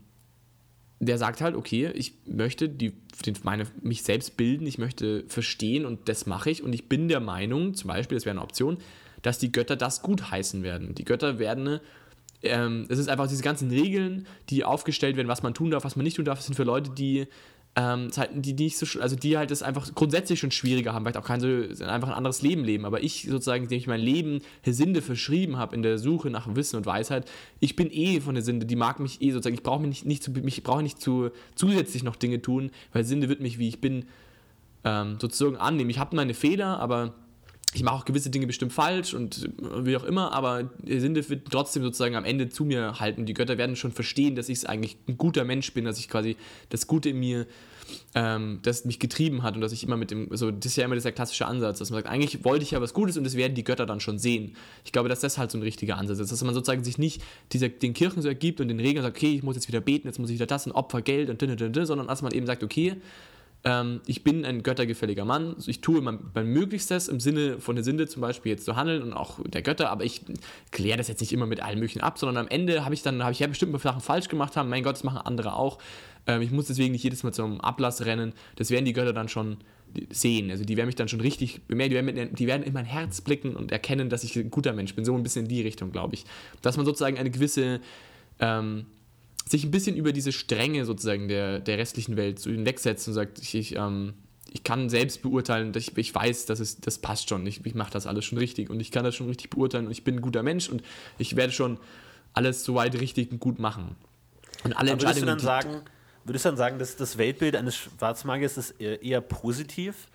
der 0.99 1.17
sagt 1.17 1.41
halt, 1.41 1.55
okay, 1.55 1.91
ich 1.93 2.13
möchte 2.25 2.69
die, 2.69 2.93
den, 3.25 3.35
meine, 3.43 3.67
mich 3.81 4.03
selbst 4.03 4.37
bilden, 4.37 4.65
ich 4.65 4.77
möchte 4.77 5.25
verstehen 5.27 5.85
und 5.85 6.09
das 6.09 6.25
mache 6.25 6.49
ich. 6.49 6.63
Und 6.63 6.73
ich 6.73 6.89
bin 6.89 7.07
der 7.07 7.19
Meinung, 7.19 7.75
zum 7.75 7.89
Beispiel, 7.89 8.17
das 8.17 8.25
wäre 8.25 8.35
eine 8.35 8.41
Option, 8.41 8.77
dass 9.21 9.37
die 9.37 9.51
Götter 9.51 9.75
das 9.75 10.01
gut 10.01 10.31
heißen 10.31 10.63
werden. 10.63 10.95
Die 10.95 11.05
Götter 11.05 11.39
werden 11.39 11.79
ähm, 12.43 12.85
es 12.89 12.99
ist 12.99 13.09
einfach 13.09 13.27
diese 13.27 13.43
ganzen 13.43 13.69
Regeln, 13.69 14.27
die 14.49 14.63
aufgestellt 14.63 15.17
werden, 15.17 15.27
was 15.27 15.43
man 15.43 15.53
tun 15.53 15.71
darf, 15.71 15.83
was 15.83 15.95
man 15.95 16.03
nicht 16.03 16.17
tun 16.17 16.25
darf, 16.25 16.41
sind 16.41 16.55
für 16.55 16.63
Leute, 16.63 16.91
die 16.91 17.27
ähm, 17.77 18.09
halt, 18.17 18.31
die, 18.33 18.53
nicht 18.53 18.75
so, 18.75 18.99
also 18.99 19.15
die 19.15 19.37
halt 19.37 19.51
das 19.51 19.61
einfach 19.61 19.93
grundsätzlich 19.93 20.39
schon 20.39 20.49
schwieriger 20.49 20.93
haben, 20.93 21.05
vielleicht 21.05 21.17
auch 21.17 21.23
kein 21.23 21.39
so, 21.39 21.47
einfach 21.85 22.07
ein 22.07 22.15
anderes 22.15 22.41
Leben 22.41 22.63
leben. 22.63 22.85
Aber 22.85 23.03
ich 23.03 23.27
sozusagen, 23.29 23.63
indem 23.63 23.77
ich 23.77 23.85
mein 23.85 24.01
Leben 24.01 24.41
Hesinde 24.63 25.03
verschrieben 25.03 25.57
habe 25.57 25.75
in 25.75 25.83
der 25.83 25.99
Suche 25.99 26.31
nach 26.31 26.47
Wissen 26.55 26.77
und 26.77 26.87
Weisheit, 26.87 27.29
ich 27.59 27.75
bin 27.75 27.91
eh 27.91 28.19
von 28.19 28.33
der 28.33 28.43
Sinde, 28.43 28.65
die 28.65 28.75
mag 28.75 28.99
mich 28.99 29.21
eh 29.21 29.29
sozusagen, 29.29 29.53
ich 29.53 29.61
brauche 29.61 29.81
mich 29.81 29.89
nicht, 29.89 30.05
nicht 30.05 30.23
zu, 30.23 30.31
mich 30.31 30.63
brauche 30.63 30.81
nicht 30.81 30.99
zu 30.99 31.29
zusätzlich 31.53 32.01
noch 32.01 32.15
Dinge 32.15 32.41
tun, 32.41 32.71
weil 32.93 33.03
Sinde 33.03 33.29
wird 33.29 33.41
mich, 33.41 33.59
wie 33.59 33.67
ich 33.67 33.79
bin, 33.79 34.05
ähm, 34.83 35.17
sozusagen 35.21 35.57
annehmen. 35.57 35.91
Ich 35.91 35.99
habe 35.99 36.15
meine 36.15 36.33
Fehler, 36.33 36.79
aber 36.79 37.13
ich 37.73 37.83
mache 37.83 37.95
auch 37.95 38.05
gewisse 38.05 38.29
Dinge 38.29 38.47
bestimmt 38.47 38.71
falsch 38.71 39.13
und 39.13 39.49
wie 39.59 39.97
auch 39.97 40.05
immer, 40.05 40.31
aber 40.31 40.63
der 40.79 41.01
Sinde 41.01 41.27
wird 41.29 41.51
trotzdem 41.51 41.83
sozusagen 41.83 42.15
am 42.15 42.23
Ende 42.23 42.49
zu 42.49 42.63
mir 42.63 42.99
halten. 42.99 43.25
Die 43.25 43.33
Götter 43.33 43.57
werden 43.57 43.75
schon 43.75 43.91
verstehen, 43.91 44.35
dass 44.35 44.47
ich 44.47 44.67
eigentlich 44.67 44.97
ein 45.07 45.17
guter 45.17 45.43
Mensch 45.43 45.73
bin, 45.73 45.83
dass 45.83 45.99
ich 45.99 46.07
quasi 46.07 46.37
das 46.69 46.87
Gute 46.87 47.09
in 47.09 47.19
mir, 47.19 47.45
ähm, 48.15 48.59
das 48.63 48.85
mich 48.85 48.99
getrieben 48.99 49.43
hat 49.43 49.55
und 49.55 49.61
dass 49.61 49.73
ich 49.73 49.83
immer 49.83 49.97
mit 49.97 50.11
dem, 50.11 50.29
so, 50.31 50.49
das 50.49 50.65
ist 50.65 50.75
ja 50.77 50.85
immer 50.85 50.95
dieser 50.95 51.11
klassische 51.11 51.45
Ansatz, 51.45 51.79
dass 51.79 51.89
man 51.89 51.99
sagt, 52.01 52.09
eigentlich 52.09 52.45
wollte 52.45 52.63
ich 52.63 52.71
ja 52.71 52.81
was 52.81 52.93
Gutes 52.93 53.17
und 53.17 53.25
das 53.25 53.35
werden 53.35 53.53
die 53.53 53.65
Götter 53.65 53.85
dann 53.85 53.99
schon 53.99 54.17
sehen. 54.17 54.55
Ich 54.85 54.93
glaube, 54.93 55.09
dass 55.09 55.19
das 55.19 55.37
halt 55.37 55.51
so 55.51 55.57
ein 55.57 55.61
richtiger 55.61 55.97
Ansatz 55.97 56.19
ist, 56.19 56.31
dass 56.31 56.43
man 56.43 56.53
sozusagen 56.53 56.85
sich 56.85 56.97
nicht 56.97 57.21
dieser, 57.51 57.67
den 57.67 57.93
Kirchen 57.93 58.21
so 58.21 58.29
ergibt 58.29 58.61
und 58.61 58.69
den 58.69 58.79
Regeln 58.79 59.03
sagt, 59.03 59.17
okay, 59.17 59.35
ich 59.35 59.43
muss 59.43 59.55
jetzt 59.55 59.67
wieder 59.67 59.81
beten, 59.81 60.07
jetzt 60.07 60.19
muss 60.19 60.29
ich 60.29 60.35
wieder 60.35 60.47
das, 60.47 60.65
ein 60.65 60.71
Opfer, 60.71 61.01
Geld 61.01 61.29
und 61.29 61.85
sondern 61.85 62.07
dass 62.07 62.21
man 62.21 62.31
eben 62.31 62.45
sagt, 62.45 62.63
okay, 62.63 62.95
ähm, 63.67 63.99
ich 64.05 64.23
bin 64.23 64.45
ein 64.45 64.63
göttergefälliger 64.63 65.25
Mann, 65.25 65.57
ich 65.65 65.81
tue 65.81 65.99
mein, 65.99 66.19
mein, 66.33 66.47
Möglichstes 66.47 67.09
im 67.09 67.19
Sinne 67.19 67.59
von 67.59 67.75
der 67.75 67.83
Sinde 67.83 68.07
zum 68.07 68.21
Beispiel 68.21 68.53
jetzt 68.53 68.63
zu 68.63 68.77
handeln 68.77 69.03
und 69.03 69.11
auch 69.11 69.39
der 69.45 69.61
Götter, 69.61 69.89
aber 69.89 70.05
ich 70.05 70.21
kläre 70.71 70.97
das 70.97 71.09
jetzt 71.09 71.19
nicht 71.19 71.33
immer 71.33 71.45
mit 71.45 71.61
allen 71.61 71.77
möglichen 71.77 71.99
ab, 71.99 72.17
sondern 72.17 72.45
am 72.45 72.47
Ende 72.47 72.85
habe 72.85 72.95
ich 72.95 73.01
dann, 73.01 73.21
habe 73.21 73.33
ich 73.33 73.39
ja 73.39 73.47
bestimmt 73.47 73.77
Sachen 73.81 73.99
falsch 73.99 74.29
gemacht 74.29 74.55
haben, 74.55 74.69
mein 74.69 74.83
Gott, 74.83 74.93
das 74.93 75.03
machen 75.03 75.17
andere 75.17 75.53
auch. 75.53 75.79
Ähm, 76.27 76.41
ich 76.41 76.51
muss 76.51 76.67
deswegen 76.67 76.93
nicht 76.93 77.03
jedes 77.03 77.23
Mal 77.23 77.33
zum 77.33 77.59
Ablass 77.59 78.05
rennen, 78.05 78.31
das 78.55 78.71
werden 78.71 78.85
die 78.85 78.93
Götter 78.93 79.11
dann 79.11 79.27
schon 79.27 79.57
sehen. 80.11 80.49
Also 80.49 80.63
die 80.63 80.77
werden 80.77 80.87
mich 80.87 80.95
dann 80.95 81.09
schon 81.09 81.19
richtig 81.19 81.63
bemerken, 81.67 81.89
die 81.91 81.95
werden, 82.15 82.35
die 82.35 82.47
werden 82.47 82.63
in 82.63 82.71
mein 82.71 82.85
Herz 82.85 83.19
blicken 83.19 83.53
und 83.53 83.73
erkennen, 83.73 84.09
dass 84.09 84.23
ich 84.23 84.33
ein 84.37 84.49
guter 84.49 84.71
Mensch 84.71 84.95
bin. 84.95 85.03
So 85.03 85.13
ein 85.13 85.23
bisschen 85.23 85.43
in 85.43 85.49
die 85.49 85.61
Richtung, 85.61 85.91
glaube 85.91 86.13
ich. 86.13 86.23
Dass 86.61 86.77
man 86.77 86.85
sozusagen 86.85 87.17
eine 87.17 87.31
gewisse 87.31 87.81
ähm, 88.39 88.85
sich 89.49 89.63
ein 89.63 89.71
bisschen 89.71 89.95
über 89.95 90.11
diese 90.11 90.31
Stränge 90.31 90.85
sozusagen 90.85 91.27
der, 91.27 91.59
der 91.59 91.77
restlichen 91.77 92.17
Welt 92.17 92.39
so 92.39 92.49
hinwegsetzt 92.49 93.07
und 93.07 93.13
sagt, 93.13 93.39
ich, 93.39 93.55
ich, 93.55 93.75
ähm, 93.75 94.13
ich 94.51 94.63
kann 94.63 94.89
selbst 94.89 95.21
beurteilen, 95.21 95.73
ich, 95.75 95.97
ich 95.97 96.13
weiß, 96.13 96.45
dass 96.45 96.59
es, 96.59 96.79
das 96.79 96.99
passt 96.99 97.29
schon, 97.29 97.45
ich, 97.45 97.65
ich 97.65 97.75
mache 97.75 97.91
das 97.91 98.07
alles 98.07 98.25
schon 98.25 98.37
richtig 98.37 98.69
und 98.69 98.79
ich 98.79 98.91
kann 98.91 99.03
das 99.03 99.15
schon 99.15 99.27
richtig 99.27 99.49
beurteilen 99.49 99.85
und 99.85 99.91
ich 99.91 100.03
bin 100.03 100.15
ein 100.15 100.21
guter 100.21 100.43
Mensch 100.43 100.69
und 100.69 100.81
ich 101.17 101.35
werde 101.35 101.53
schon 101.53 101.79
alles 102.33 102.63
soweit 102.63 102.99
richtig 102.99 103.31
und 103.31 103.39
gut 103.39 103.59
machen. 103.59 103.95
Und 104.63 104.73
alle 104.73 104.91
Aber 104.91 105.01
Entscheidungen. 105.01 105.01
Würdest 105.01 105.21
du 105.21 105.25
dann 105.25 105.39
sagen, 105.39 105.81
würdest 106.23 106.45
du 106.45 106.49
dann 106.49 106.57
sagen, 106.57 106.79
dass 106.79 106.95
das 106.95 107.17
Weltbild 107.17 107.55
eines 107.55 107.75
Schwarzmagiers 107.75 108.57
ist 108.57 108.71
eher 108.81 109.21
positiv? 109.21 110.07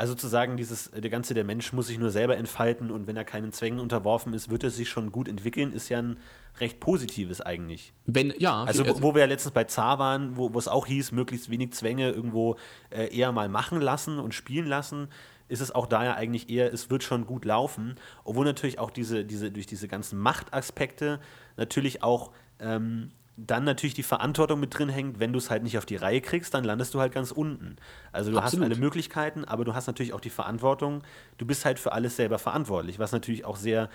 Also 0.00 0.14
zu 0.14 0.28
sagen, 0.28 0.56
dieses, 0.56 0.90
der 0.92 1.10
ganze 1.10 1.34
der 1.34 1.44
Mensch 1.44 1.74
muss 1.74 1.88
sich 1.88 1.98
nur 1.98 2.08
selber 2.08 2.38
entfalten 2.38 2.90
und 2.90 3.06
wenn 3.06 3.18
er 3.18 3.24
keinen 3.26 3.52
Zwängen 3.52 3.78
unterworfen 3.78 4.32
ist, 4.32 4.48
wird 4.48 4.64
er 4.64 4.70
sich 4.70 4.88
schon 4.88 5.12
gut 5.12 5.28
entwickeln, 5.28 5.74
ist 5.74 5.90
ja 5.90 5.98
ein 5.98 6.16
recht 6.58 6.80
positives 6.80 7.42
eigentlich. 7.42 7.92
Wenn, 8.06 8.32
ja. 8.38 8.64
Also, 8.64 8.86
wo, 8.86 9.02
wo 9.02 9.14
wir 9.14 9.20
ja 9.20 9.26
letztens 9.26 9.52
bei 9.52 9.64
Zar 9.64 9.98
waren, 9.98 10.38
wo, 10.38 10.54
wo 10.54 10.58
es 10.58 10.68
auch 10.68 10.86
hieß, 10.86 11.12
möglichst 11.12 11.50
wenig 11.50 11.74
Zwänge 11.74 12.12
irgendwo 12.12 12.56
äh, 12.88 13.14
eher 13.14 13.30
mal 13.32 13.50
machen 13.50 13.82
lassen 13.82 14.18
und 14.18 14.32
spielen 14.32 14.66
lassen, 14.66 15.08
ist 15.48 15.60
es 15.60 15.70
auch 15.70 15.86
da 15.86 16.02
ja 16.02 16.14
eigentlich 16.14 16.48
eher, 16.48 16.72
es 16.72 16.88
wird 16.88 17.02
schon 17.02 17.26
gut 17.26 17.44
laufen, 17.44 17.96
obwohl 18.24 18.46
natürlich 18.46 18.78
auch 18.78 18.90
diese, 18.90 19.26
diese, 19.26 19.50
durch 19.50 19.66
diese 19.66 19.86
ganzen 19.86 20.18
Machtaspekte 20.18 21.20
natürlich 21.58 22.02
auch 22.02 22.30
ähm, 22.58 23.10
dann 23.46 23.64
natürlich 23.64 23.94
die 23.94 24.02
Verantwortung 24.02 24.60
mit 24.60 24.76
drin 24.76 24.88
hängt, 24.88 25.20
wenn 25.20 25.32
du 25.32 25.38
es 25.38 25.50
halt 25.50 25.62
nicht 25.62 25.78
auf 25.78 25.86
die 25.86 25.96
Reihe 25.96 26.20
kriegst, 26.20 26.52
dann 26.54 26.64
landest 26.64 26.94
du 26.94 27.00
halt 27.00 27.12
ganz 27.12 27.30
unten. 27.30 27.76
Also 28.12 28.30
du 28.30 28.38
Absolut. 28.38 28.64
hast 28.64 28.72
alle 28.72 28.80
Möglichkeiten, 28.80 29.44
aber 29.44 29.64
du 29.64 29.74
hast 29.74 29.86
natürlich 29.86 30.12
auch 30.12 30.20
die 30.20 30.30
Verantwortung, 30.30 31.02
du 31.38 31.46
bist 31.46 31.64
halt 31.64 31.78
für 31.78 31.92
alles 31.92 32.16
selber 32.16 32.38
verantwortlich, 32.38 32.98
was 32.98 33.12
natürlich 33.12 33.44
auch 33.44 33.56
sehr 33.56 33.88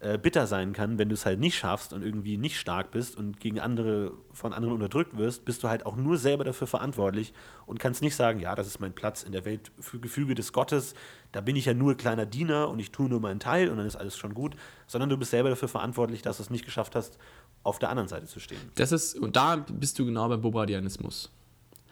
äh, 0.00 0.16
bitter 0.16 0.46
sein 0.46 0.72
kann, 0.72 0.98
wenn 0.98 1.10
du 1.10 1.14
es 1.14 1.26
halt 1.26 1.38
nicht 1.38 1.58
schaffst 1.58 1.92
und 1.92 2.02
irgendwie 2.02 2.38
nicht 2.38 2.58
stark 2.58 2.90
bist 2.90 3.18
und 3.18 3.38
gegen 3.38 3.60
andere 3.60 4.12
von 4.32 4.54
anderen 4.54 4.74
unterdrückt 4.74 5.18
wirst, 5.18 5.44
bist 5.44 5.62
du 5.62 5.68
halt 5.68 5.84
auch 5.84 5.94
nur 5.94 6.16
selber 6.16 6.42
dafür 6.42 6.66
verantwortlich 6.66 7.34
und 7.66 7.78
kannst 7.78 8.00
nicht 8.00 8.16
sagen, 8.16 8.40
ja, 8.40 8.54
das 8.54 8.66
ist 8.66 8.80
mein 8.80 8.94
Platz 8.94 9.22
in 9.22 9.32
der 9.32 9.44
Welt 9.44 9.70
für 9.78 9.98
Gefüge 9.98 10.34
des 10.34 10.54
Gottes, 10.54 10.94
da 11.32 11.42
bin 11.42 11.54
ich 11.54 11.66
ja 11.66 11.74
nur 11.74 11.98
kleiner 11.98 12.24
Diener 12.24 12.70
und 12.70 12.78
ich 12.78 12.92
tue 12.92 13.10
nur 13.10 13.20
meinen 13.20 13.40
Teil 13.40 13.68
und 13.68 13.76
dann 13.76 13.86
ist 13.86 13.96
alles 13.96 14.16
schon 14.16 14.32
gut, 14.32 14.56
sondern 14.86 15.10
du 15.10 15.18
bist 15.18 15.32
selber 15.32 15.50
dafür 15.50 15.68
verantwortlich, 15.68 16.22
dass 16.22 16.38
du 16.38 16.44
es 16.44 16.50
nicht 16.50 16.64
geschafft 16.64 16.96
hast, 16.96 17.18
auf 17.62 17.78
der 17.78 17.90
anderen 17.90 18.08
Seite 18.08 18.26
zu 18.26 18.40
stehen. 18.40 18.60
Das 18.76 18.92
ist, 18.92 19.18
und 19.18 19.36
da 19.36 19.56
bist 19.56 19.98
du 19.98 20.06
genau 20.06 20.28
beim 20.28 20.40
Bobradianismus. 20.40 21.30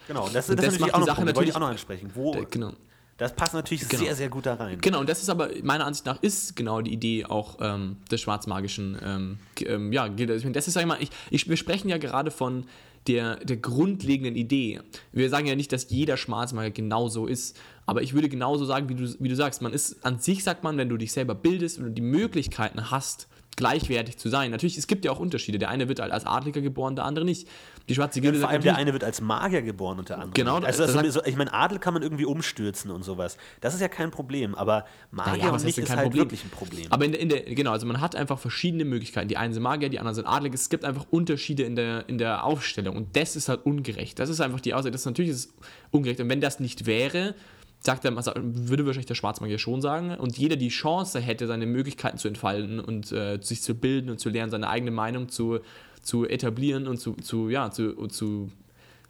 Genau, 0.06 0.24
und 0.26 0.34
das, 0.34 0.48
Und 0.48 0.56
das, 0.58 0.64
das 0.66 0.74
ist 0.74 0.80
natürlich 0.80 0.94
auch 0.94 0.98
die 0.98 1.00
noch, 1.00 1.06
Sache 1.06 1.16
Punkt, 1.16 1.34
natürlich- 1.34 1.54
auch 1.56 1.60
noch 1.60 1.68
ansprechen. 1.68 2.10
Wo, 2.14 2.32
Da- 2.32 2.44
Genau. 2.50 2.72
das 3.18 3.34
passt 3.36 3.52
natürlich 3.52 3.86
Genau. 3.88 4.04
sehr, 4.04 4.14
sehr 4.16 4.28
gut 4.30 4.46
da 4.46 4.54
rein. 4.54 4.80
Genau, 4.80 5.00
und 5.00 5.08
das 5.08 5.20
ist 5.20 5.28
aber 5.28 5.50
meiner 5.62 5.84
Ansicht 5.84 6.06
nach 6.06 6.22
ist 6.22 6.56
genau 6.56 6.80
die 6.80 6.92
Idee 6.92 7.26
auch 7.26 7.58
ähm, 7.60 7.96
des 8.10 8.20
schwarzmagischen, 8.22 8.96
ähm, 9.04 9.38
ähm, 9.66 9.92
ja, 9.92 10.08
das 10.08 10.42
ist, 10.44 10.72
sag 10.72 10.80
ich 10.80 10.86
mal, 10.86 10.96
ich, 11.02 11.10
ich, 11.30 11.48
wir 11.48 11.56
sprechen 11.58 11.88
ja 11.90 11.98
gerade 11.98 12.30
von 12.30 12.64
der, 13.06 13.36
der 13.36 13.56
grundlegenden 13.58 14.34
Idee. 14.36 14.80
Wir 15.12 15.28
sagen 15.30 15.46
ja 15.46 15.54
nicht, 15.56 15.72
dass 15.72 15.88
jeder 15.90 16.16
Schwarzmagier 16.16 16.70
genauso 16.72 17.26
ist, 17.26 17.56
aber 17.86 18.02
ich 18.02 18.12
würde 18.14 18.28
genauso 18.28 18.64
sagen, 18.64 18.88
wie 18.88 18.94
du, 18.94 19.14
wie 19.18 19.28
du 19.28 19.36
sagst, 19.36 19.62
man 19.62 19.72
ist, 19.72 20.04
an 20.04 20.18
sich 20.18 20.42
sagt 20.44 20.62
man, 20.64 20.76
wenn 20.78 20.88
du 20.88 20.96
dich 20.96 21.12
selber 21.12 21.34
bildest 21.34 21.78
und 21.78 21.84
du 21.84 21.90
die 21.90 22.02
Möglichkeiten 22.02 22.90
hast, 22.90 23.28
gleichwertig 23.58 24.16
zu 24.16 24.30
sein. 24.30 24.50
Natürlich, 24.50 24.78
es 24.78 24.86
gibt 24.86 25.04
ja 25.04 25.10
auch 25.10 25.18
Unterschiede. 25.18 25.58
Der 25.58 25.68
eine 25.68 25.88
wird 25.88 26.00
halt 26.00 26.12
als 26.12 26.24
Adliger 26.24 26.62
geboren, 26.62 26.96
der 26.96 27.04
andere 27.04 27.24
nicht. 27.26 27.46
Die 27.88 27.94
schwarze 27.94 28.20
Gilde 28.20 28.38
Vor 28.38 28.42
sagt 28.42 28.52
allem 28.54 28.62
der 28.62 28.72
natürlich- 28.72 28.86
eine 28.86 28.92
wird 28.94 29.04
als 29.04 29.20
Magier 29.20 29.62
geboren 29.62 29.98
unter 29.98 30.14
anderem. 30.14 30.32
Genau, 30.32 30.56
also 30.56 30.84
das 30.84 30.92
das 30.94 31.14
sagt- 31.14 31.26
ich 31.28 31.36
meine, 31.36 31.52
Adel 31.52 31.78
kann 31.78 31.92
man 31.94 32.02
irgendwie 32.02 32.24
umstürzen 32.24 32.90
und 32.90 33.02
sowas. 33.02 33.36
Das 33.60 33.74
ist 33.74 33.80
ja 33.80 33.88
kein 33.88 34.10
Problem, 34.10 34.54
aber 34.54 34.84
Magier 35.10 35.44
und 35.48 35.52
heißt 35.54 35.64
nicht 35.64 35.78
ist 35.78 35.88
kein 35.88 35.96
halt 35.98 36.06
Problem? 36.06 36.22
wirklich 36.24 36.44
ein 36.44 36.50
Problem. 36.50 36.86
Aber 36.90 37.04
in 37.04 37.12
der, 37.12 37.20
in 37.20 37.28
der, 37.28 37.40
genau, 37.42 37.72
also 37.72 37.86
man 37.86 38.00
hat 38.00 38.14
einfach 38.16 38.38
verschiedene 38.38 38.84
Möglichkeiten. 38.84 39.28
Die 39.28 39.36
einen 39.36 39.52
sind 39.52 39.62
Magier, 39.62 39.88
die 39.88 39.98
anderen 39.98 40.14
sind 40.14 40.26
Adlige. 40.26 40.54
Es 40.54 40.68
gibt 40.70 40.84
einfach 40.84 41.06
Unterschiede 41.10 41.64
in 41.64 41.76
der, 41.76 42.08
in 42.08 42.18
der 42.18 42.44
Aufstellung 42.44 42.96
und 42.96 43.16
das 43.16 43.36
ist 43.36 43.48
halt 43.48 43.66
ungerecht. 43.66 44.18
Das 44.18 44.28
ist 44.30 44.40
einfach 44.40 44.60
die 44.60 44.74
Aussage, 44.74 44.92
das 44.92 45.00
ist 45.02 45.06
natürlich 45.06 45.30
ist 45.32 45.46
es 45.46 45.54
ungerecht. 45.90 46.20
Und 46.20 46.28
wenn 46.28 46.40
das 46.40 46.60
nicht 46.60 46.86
wäre, 46.86 47.34
sagt 47.80 48.04
er, 48.04 48.16
also 48.16 48.32
würde 48.36 48.86
wahrscheinlich 48.86 49.06
der 49.06 49.14
Schwarzmagier 49.14 49.58
schon 49.58 49.80
sagen, 49.80 50.14
und 50.14 50.36
jeder 50.36 50.56
die 50.56 50.68
Chance 50.68 51.20
hätte, 51.20 51.46
seine 51.46 51.66
Möglichkeiten 51.66 52.18
zu 52.18 52.28
entfalten 52.28 52.80
und 52.80 53.12
äh, 53.12 53.38
sich 53.40 53.62
zu 53.62 53.74
bilden 53.74 54.10
und 54.10 54.18
zu 54.18 54.28
lernen, 54.28 54.50
seine 54.50 54.68
eigene 54.68 54.90
Meinung 54.90 55.28
zu, 55.28 55.60
zu 56.02 56.26
etablieren 56.26 56.86
und 56.86 56.98
zu, 56.98 57.14
zu, 57.14 57.48
ja, 57.48 57.70
zu, 57.70 58.06
zu 58.08 58.50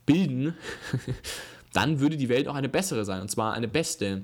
bilden, 0.05 0.55
dann 1.73 2.01
würde 2.01 2.17
die 2.17 2.29
Welt 2.29 2.49
auch 2.49 2.55
eine 2.55 2.69
bessere 2.69 3.05
sein, 3.05 3.23
und 3.23 3.31
zwar 3.31 3.55
eine 3.55 3.69
beste. 3.69 4.23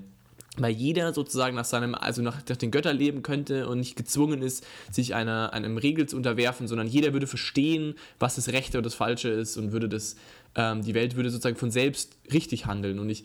Weil 0.57 0.71
jeder 0.71 1.13
sozusagen 1.13 1.55
nach 1.55 1.65
seinem, 1.65 1.95
also 1.95 2.21
nach, 2.21 2.41
nach 2.47 2.55
den 2.55 2.71
Göttern 2.71 2.95
leben 2.95 3.23
könnte 3.23 3.67
und 3.67 3.79
nicht 3.79 3.97
gezwungen 3.97 4.41
ist, 4.41 4.65
sich 4.89 5.13
einer, 5.13 5.51
einem 5.51 5.77
Regel 5.77 6.07
zu 6.07 6.15
unterwerfen, 6.15 6.69
sondern 6.69 6.87
jeder 6.87 7.11
würde 7.11 7.27
verstehen, 7.27 7.95
was 8.19 8.35
das 8.35 8.47
Rechte 8.49 8.77
und 8.77 8.85
das 8.85 8.95
Falsche 8.95 9.27
ist 9.27 9.57
und 9.57 9.73
würde 9.73 9.89
das, 9.89 10.15
ähm, 10.55 10.83
die 10.83 10.93
Welt 10.93 11.15
würde 11.15 11.29
sozusagen 11.29 11.57
von 11.57 11.71
selbst 11.71 12.17
richtig 12.31 12.65
handeln. 12.65 12.99
Und 12.99 13.09
ich 13.09 13.23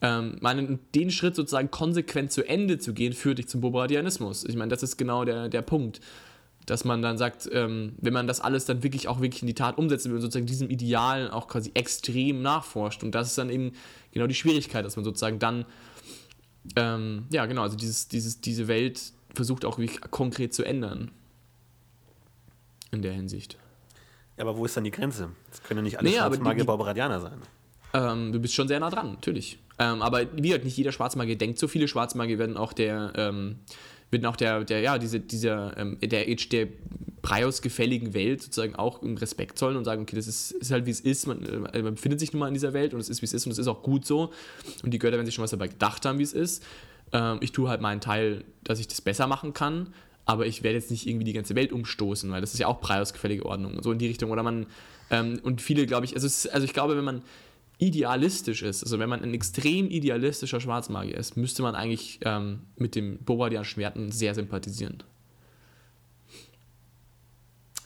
ähm, 0.00 0.36
meine, 0.40 0.78
den 0.94 1.10
Schritt 1.10 1.34
sozusagen 1.34 1.70
konsequent 1.70 2.32
zu 2.32 2.42
Ende 2.42 2.78
zu 2.78 2.94
gehen, 2.94 3.12
führt 3.12 3.38
dich 3.38 3.48
zum 3.48 3.60
Bobardianismus. 3.60 4.44
Ich 4.44 4.56
meine, 4.56 4.70
das 4.70 4.82
ist 4.82 4.96
genau 4.96 5.24
der, 5.24 5.48
der 5.48 5.62
Punkt 5.62 6.00
dass 6.66 6.84
man 6.84 7.02
dann 7.02 7.18
sagt, 7.18 7.48
ähm, 7.52 7.94
wenn 7.98 8.12
man 8.12 8.26
das 8.26 8.40
alles 8.40 8.64
dann 8.64 8.82
wirklich 8.82 9.08
auch 9.08 9.20
wirklich 9.20 9.42
in 9.42 9.48
die 9.48 9.54
Tat 9.54 9.76
umsetzen 9.76 10.10
will 10.10 10.16
und 10.16 10.22
sozusagen 10.22 10.46
diesem 10.46 10.70
Ideal 10.70 11.30
auch 11.30 11.48
quasi 11.48 11.72
extrem 11.74 12.42
nachforscht. 12.42 13.02
Und 13.02 13.12
das 13.12 13.28
ist 13.28 13.38
dann 13.38 13.50
eben 13.50 13.72
genau 14.12 14.26
die 14.26 14.34
Schwierigkeit, 14.34 14.84
dass 14.84 14.94
man 14.94 15.04
sozusagen 15.04 15.38
dann, 15.38 15.64
ähm, 16.76 17.24
ja 17.32 17.46
genau, 17.46 17.62
also 17.62 17.76
dieses, 17.76 18.08
dieses, 18.08 18.40
diese 18.40 18.68
Welt 18.68 19.00
versucht 19.34 19.64
auch 19.64 19.78
wirklich 19.78 20.00
konkret 20.10 20.54
zu 20.54 20.62
ändern. 20.62 21.10
In 22.92 23.02
der 23.02 23.12
Hinsicht. 23.12 23.56
Ja, 24.40 24.46
aber 24.46 24.56
wo 24.56 24.64
ist 24.64 24.74
dann 24.74 24.84
die 24.84 24.90
Grenze? 24.90 25.28
Das 25.50 25.62
können 25.62 25.80
ja 25.80 25.82
nicht 25.82 25.98
alle 25.98 26.08
Nee, 26.08 26.16
Schwarzmagier 26.16 26.64
Barbaradianer 26.64 27.20
sein. 27.20 27.42
Ähm, 27.92 28.32
du 28.32 28.40
bist 28.40 28.54
schon 28.54 28.68
sehr 28.68 28.80
nah 28.80 28.88
dran, 28.88 29.12
natürlich. 29.12 29.58
Ähm, 29.78 30.00
aber 30.00 30.22
wie 30.34 30.48
gesagt, 30.48 30.64
nicht 30.64 30.78
jeder 30.78 30.92
Schwarzmagier 30.92 31.36
denkt 31.36 31.58
so. 31.58 31.68
Viele 31.68 31.86
Schwarzmagier 31.88 32.38
werden 32.38 32.56
auch 32.56 32.72
der, 32.72 33.12
ähm, 33.16 33.56
werden 34.10 34.24
auch 34.24 34.36
der, 34.36 34.64
der 34.64 34.80
ja, 34.80 34.96
diese, 34.96 35.20
dieser, 35.20 35.76
ähm, 35.76 35.98
der, 36.00 36.24
der 36.24 36.68
Breios-gefälligen 37.20 38.14
Welt 38.14 38.42
sozusagen 38.42 38.76
auch 38.76 39.02
im 39.02 39.18
Respekt 39.18 39.58
zollen 39.58 39.76
und 39.76 39.84
sagen, 39.84 40.00
okay, 40.00 40.16
das 40.16 40.26
ist, 40.26 40.52
ist 40.52 40.70
halt 40.70 40.86
wie 40.86 40.90
es 40.90 41.00
ist, 41.00 41.26
man, 41.26 41.44
äh, 41.44 41.82
man 41.82 41.96
befindet 41.96 42.18
sich 42.18 42.32
nun 42.32 42.40
mal 42.40 42.48
in 42.48 42.54
dieser 42.54 42.72
Welt 42.72 42.94
und 42.94 43.00
es 43.00 43.10
ist 43.10 43.20
wie 43.20 43.26
es 43.26 43.34
ist 43.34 43.44
und 43.44 43.52
es 43.52 43.58
ist 43.58 43.68
auch 43.68 43.82
gut 43.82 44.06
so. 44.06 44.32
Und 44.82 44.94
die 44.94 44.98
Götter 44.98 45.18
werden 45.18 45.26
sich 45.26 45.34
schon 45.34 45.42
was 45.42 45.50
dabei 45.50 45.68
gedacht 45.68 46.06
haben, 46.06 46.18
wie 46.18 46.22
es 46.22 46.32
ist. 46.32 46.64
Ähm, 47.12 47.40
ich 47.42 47.52
tue 47.52 47.68
halt 47.68 47.82
meinen 47.82 48.00
Teil, 48.00 48.42
dass 48.64 48.80
ich 48.80 48.88
das 48.88 49.02
besser 49.02 49.26
machen 49.26 49.52
kann, 49.52 49.92
aber 50.24 50.46
ich 50.46 50.62
werde 50.62 50.78
jetzt 50.78 50.90
nicht 50.90 51.06
irgendwie 51.06 51.24
die 51.24 51.32
ganze 51.32 51.54
Welt 51.54 51.72
umstoßen, 51.72 52.30
weil 52.30 52.40
das 52.40 52.52
ist 52.52 52.60
ja 52.60 52.66
auch 52.66 52.80
Breios-gefällige 52.80 53.46
Ordnung, 53.46 53.82
so 53.82 53.92
in 53.92 53.98
die 53.98 54.06
Richtung. 54.06 54.30
Oder 54.30 54.42
man, 54.42 54.66
ähm, 55.10 55.40
und 55.42 55.60
viele, 55.60 55.86
glaube 55.86 56.04
ich, 56.04 56.14
also, 56.14 56.26
also 56.50 56.64
ich 56.64 56.72
glaube, 56.72 56.96
wenn 56.96 57.04
man 57.04 57.22
idealistisch 57.78 58.62
ist, 58.62 58.82
also 58.84 58.98
wenn 58.98 59.08
man 59.08 59.22
ein 59.22 59.32
extrem 59.32 59.88
idealistischer 59.88 60.60
Schwarzmagier 60.60 61.16
ist, 61.16 61.36
müsste 61.36 61.62
man 61.62 61.74
eigentlich 61.74 62.20
ähm, 62.24 62.60
mit 62.76 62.94
dem 62.94 63.18
Bobadian 63.18 63.64
Schwerten 63.64 64.12
sehr 64.12 64.34
sympathisieren. 64.34 65.02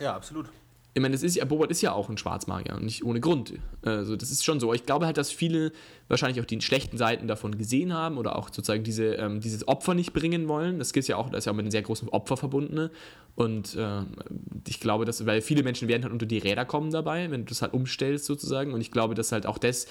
Ja, 0.00 0.16
absolut. 0.16 0.48
Ich 0.96 1.02
meine, 1.02 1.12
das 1.12 1.24
ist 1.24 1.34
ja, 1.34 1.44
Bobart 1.44 1.72
ist 1.72 1.82
ja 1.82 1.92
auch 1.92 2.08
ein 2.08 2.16
Schwarzmagier 2.16 2.76
und 2.76 2.84
nicht 2.84 3.04
ohne 3.04 3.18
Grund. 3.18 3.54
Also 3.82 4.14
das 4.14 4.30
ist 4.30 4.44
schon 4.44 4.60
so. 4.60 4.72
Ich 4.72 4.86
glaube 4.86 5.06
halt, 5.06 5.16
dass 5.16 5.32
viele 5.32 5.72
wahrscheinlich 6.06 6.40
auch 6.40 6.46
die 6.46 6.60
schlechten 6.60 6.96
Seiten 6.96 7.26
davon 7.26 7.58
gesehen 7.58 7.92
haben 7.92 8.16
oder 8.16 8.36
auch 8.36 8.46
sozusagen 8.46 8.84
diese, 8.84 9.14
ähm, 9.14 9.40
dieses 9.40 9.66
Opfer 9.66 9.94
nicht 9.94 10.12
bringen 10.12 10.46
wollen. 10.46 10.78
Das 10.78 10.92
gilt 10.92 11.08
ja 11.08 11.16
auch, 11.16 11.30
das 11.30 11.40
ist 11.40 11.44
ja 11.46 11.52
auch 11.52 11.56
mit 11.56 11.64
einem 11.64 11.72
sehr 11.72 11.82
großen 11.82 12.08
Opfer 12.10 12.36
verbunden. 12.36 12.90
Und 13.34 13.74
äh, 13.74 14.02
ich 14.68 14.78
glaube, 14.78 15.04
dass, 15.04 15.26
weil 15.26 15.40
viele 15.42 15.64
Menschen 15.64 15.88
werden 15.88 16.04
halt 16.04 16.12
unter 16.12 16.26
die 16.26 16.38
Räder 16.38 16.64
kommen 16.64 16.92
dabei, 16.92 17.28
wenn 17.32 17.44
du 17.44 17.48
das 17.48 17.60
halt 17.60 17.74
umstellst 17.74 18.26
sozusagen. 18.26 18.72
Und 18.72 18.80
ich 18.80 18.92
glaube, 18.92 19.16
dass 19.16 19.32
halt 19.32 19.46
auch 19.46 19.58
das 19.58 19.88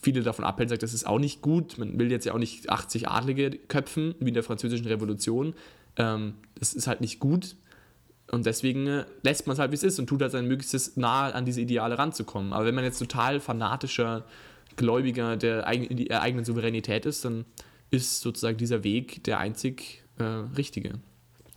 viele 0.00 0.22
davon 0.22 0.44
abhält, 0.44 0.68
sagt, 0.68 0.84
das 0.84 0.94
ist 0.94 1.04
auch 1.04 1.18
nicht 1.18 1.42
gut. 1.42 1.78
Man 1.78 1.98
will 1.98 2.12
jetzt 2.12 2.26
ja 2.26 2.32
auch 2.32 2.38
nicht 2.38 2.70
80 2.70 3.08
Adlige 3.08 3.50
köpfen, 3.50 4.14
wie 4.20 4.28
in 4.28 4.34
der 4.34 4.44
französischen 4.44 4.86
Revolution. 4.86 5.54
Ähm, 5.96 6.34
das 6.58 6.74
ist 6.74 6.86
halt 6.86 7.00
nicht 7.00 7.18
gut. 7.18 7.56
Und 8.30 8.46
deswegen 8.46 8.86
äh, 8.86 9.04
lässt 9.22 9.46
man 9.46 9.54
es 9.54 9.60
halt, 9.60 9.70
wie 9.70 9.76
es 9.76 9.82
ist 9.82 9.98
und 9.98 10.06
tut 10.06 10.22
halt 10.22 10.32
sein 10.32 10.46
Möglichstes, 10.46 10.96
nahe 10.96 11.34
an 11.34 11.44
diese 11.44 11.60
Ideale 11.60 11.98
ranzukommen. 11.98 12.52
Aber 12.52 12.64
wenn 12.64 12.74
man 12.74 12.84
jetzt 12.84 12.98
total 12.98 13.40
fanatischer 13.40 14.24
Gläubiger 14.76 15.36
der 15.36 15.66
eigenen, 15.66 16.06
der 16.06 16.22
eigenen 16.22 16.44
Souveränität 16.44 17.06
ist, 17.06 17.24
dann 17.24 17.44
ist 17.90 18.20
sozusagen 18.20 18.56
dieser 18.56 18.82
Weg 18.82 19.22
der 19.24 19.38
einzig 19.38 20.02
äh, 20.18 20.24
richtige. 20.56 20.98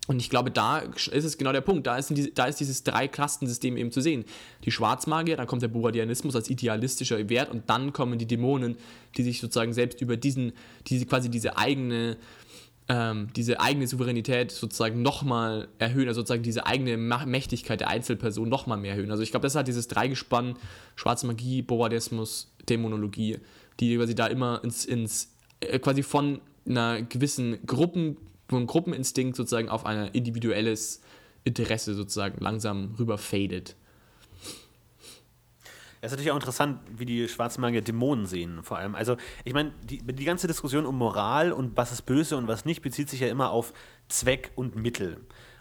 Und 0.07 0.22
ich 0.22 0.30
glaube, 0.30 0.51
da 0.51 0.80
ist 0.80 1.11
es 1.11 1.38
genau 1.38 1.51
der 1.51 1.61
Punkt. 1.61 1.86
Da 1.86 1.97
ist, 1.97 2.09
diese, 2.09 2.32
da 2.32 2.45
ist 2.45 2.61
dieses 2.61 2.84
Drei-Klassen-System 2.84 3.76
eben 3.76 3.91
zu 3.91 3.99
sehen. 3.99 4.24
Die 4.63 4.72
Schwarzmagier, 4.72 5.36
dann 5.36 5.47
kommt 5.47 5.61
der 5.61 5.68
Bobadianismus 5.68 6.34
als 6.36 6.49
idealistischer 6.49 7.30
Wert 7.30 7.51
und 7.51 7.70
dann 7.70 7.91
kommen 7.91 8.18
die 8.18 8.26
Dämonen, 8.26 8.78
die 9.18 9.24
sich 9.24 9.41
sozusagen 9.41 9.74
selbst 9.74 10.01
über 10.01 10.15
diesen, 10.15 10.53
diese 10.88 11.05
quasi 11.05 11.30
diese 11.30 11.57
eigene 11.57 12.15
ähm, 12.90 13.28
diese 13.36 13.60
eigene 13.60 13.88
Souveränität 13.88 14.52
sozusagen 14.52 15.02
nochmal 15.02 15.68
erhöhen, 15.78 16.08
also 16.08 16.22
sozusagen 16.22 16.44
diese 16.44 16.66
eigene 16.66 16.98
Mächtigkeit 16.98 17.82
der 17.82 17.90
Einzelperson 17.90 18.48
nochmal 18.48 18.78
mehr 18.78 18.92
erhöhen. 18.92 19.12
Also 19.12 19.24
ich 19.24 19.32
glaube, 19.32 19.44
das 19.46 19.56
halt 19.56 19.68
dieses 19.68 19.88
Dreigespann, 19.88 20.56
Schwarze 20.96 21.28
Magie, 21.28 21.62
Bobadismus, 21.62 22.54
Dämonologie, 22.70 23.40
die 23.80 23.98
quasi 23.98 24.16
da 24.16 24.28
immer 24.28 24.62
ins, 24.64 24.86
ins 24.86 25.34
äh, 25.60 25.80
quasi 25.80 26.02
von 26.04 26.40
einer 26.66 27.02
gewissen 27.02 27.60
Gruppen, 27.66 28.18
von 28.48 28.66
Gruppeninstinkt 28.68 29.36
sozusagen 29.36 29.70
auf 29.70 29.86
ein 29.86 30.08
individuelles 30.14 31.02
Interesse 31.44 31.94
sozusagen 31.94 32.40
langsam 32.40 32.96
rüber 32.98 33.18
fadet. 33.18 33.76
Es 36.08 36.14
ist 36.14 36.20
natürlich 36.20 36.32
auch 36.32 36.38
interessant, 36.38 36.80
wie 36.89 37.05
die 37.05 37.28
Schwarzmagier 37.28 37.82
Dämonen 37.82 38.28
sehen, 38.28 38.64
vor 38.64 38.78
allem. 38.78 38.95
Also, 38.95 39.18
ich 39.43 39.53
meine, 39.53 39.74
die, 39.84 39.97
die 39.97 40.24
ganze 40.24 40.47
Diskussion 40.47 40.86
um 40.86 40.97
Moral 40.97 41.51
und 41.51 41.76
was 41.76 41.91
ist 41.91 42.03
böse 42.03 42.38
und 42.38 42.47
was 42.47 42.64
nicht, 42.64 42.82
bezieht 42.82 43.10
sich 43.10 43.20
ja 43.20 43.28
immer 43.28 43.51
auf 43.51 43.74
Zweck 44.08 44.51
und 44.55 44.78
Mittel. 44.78 45.18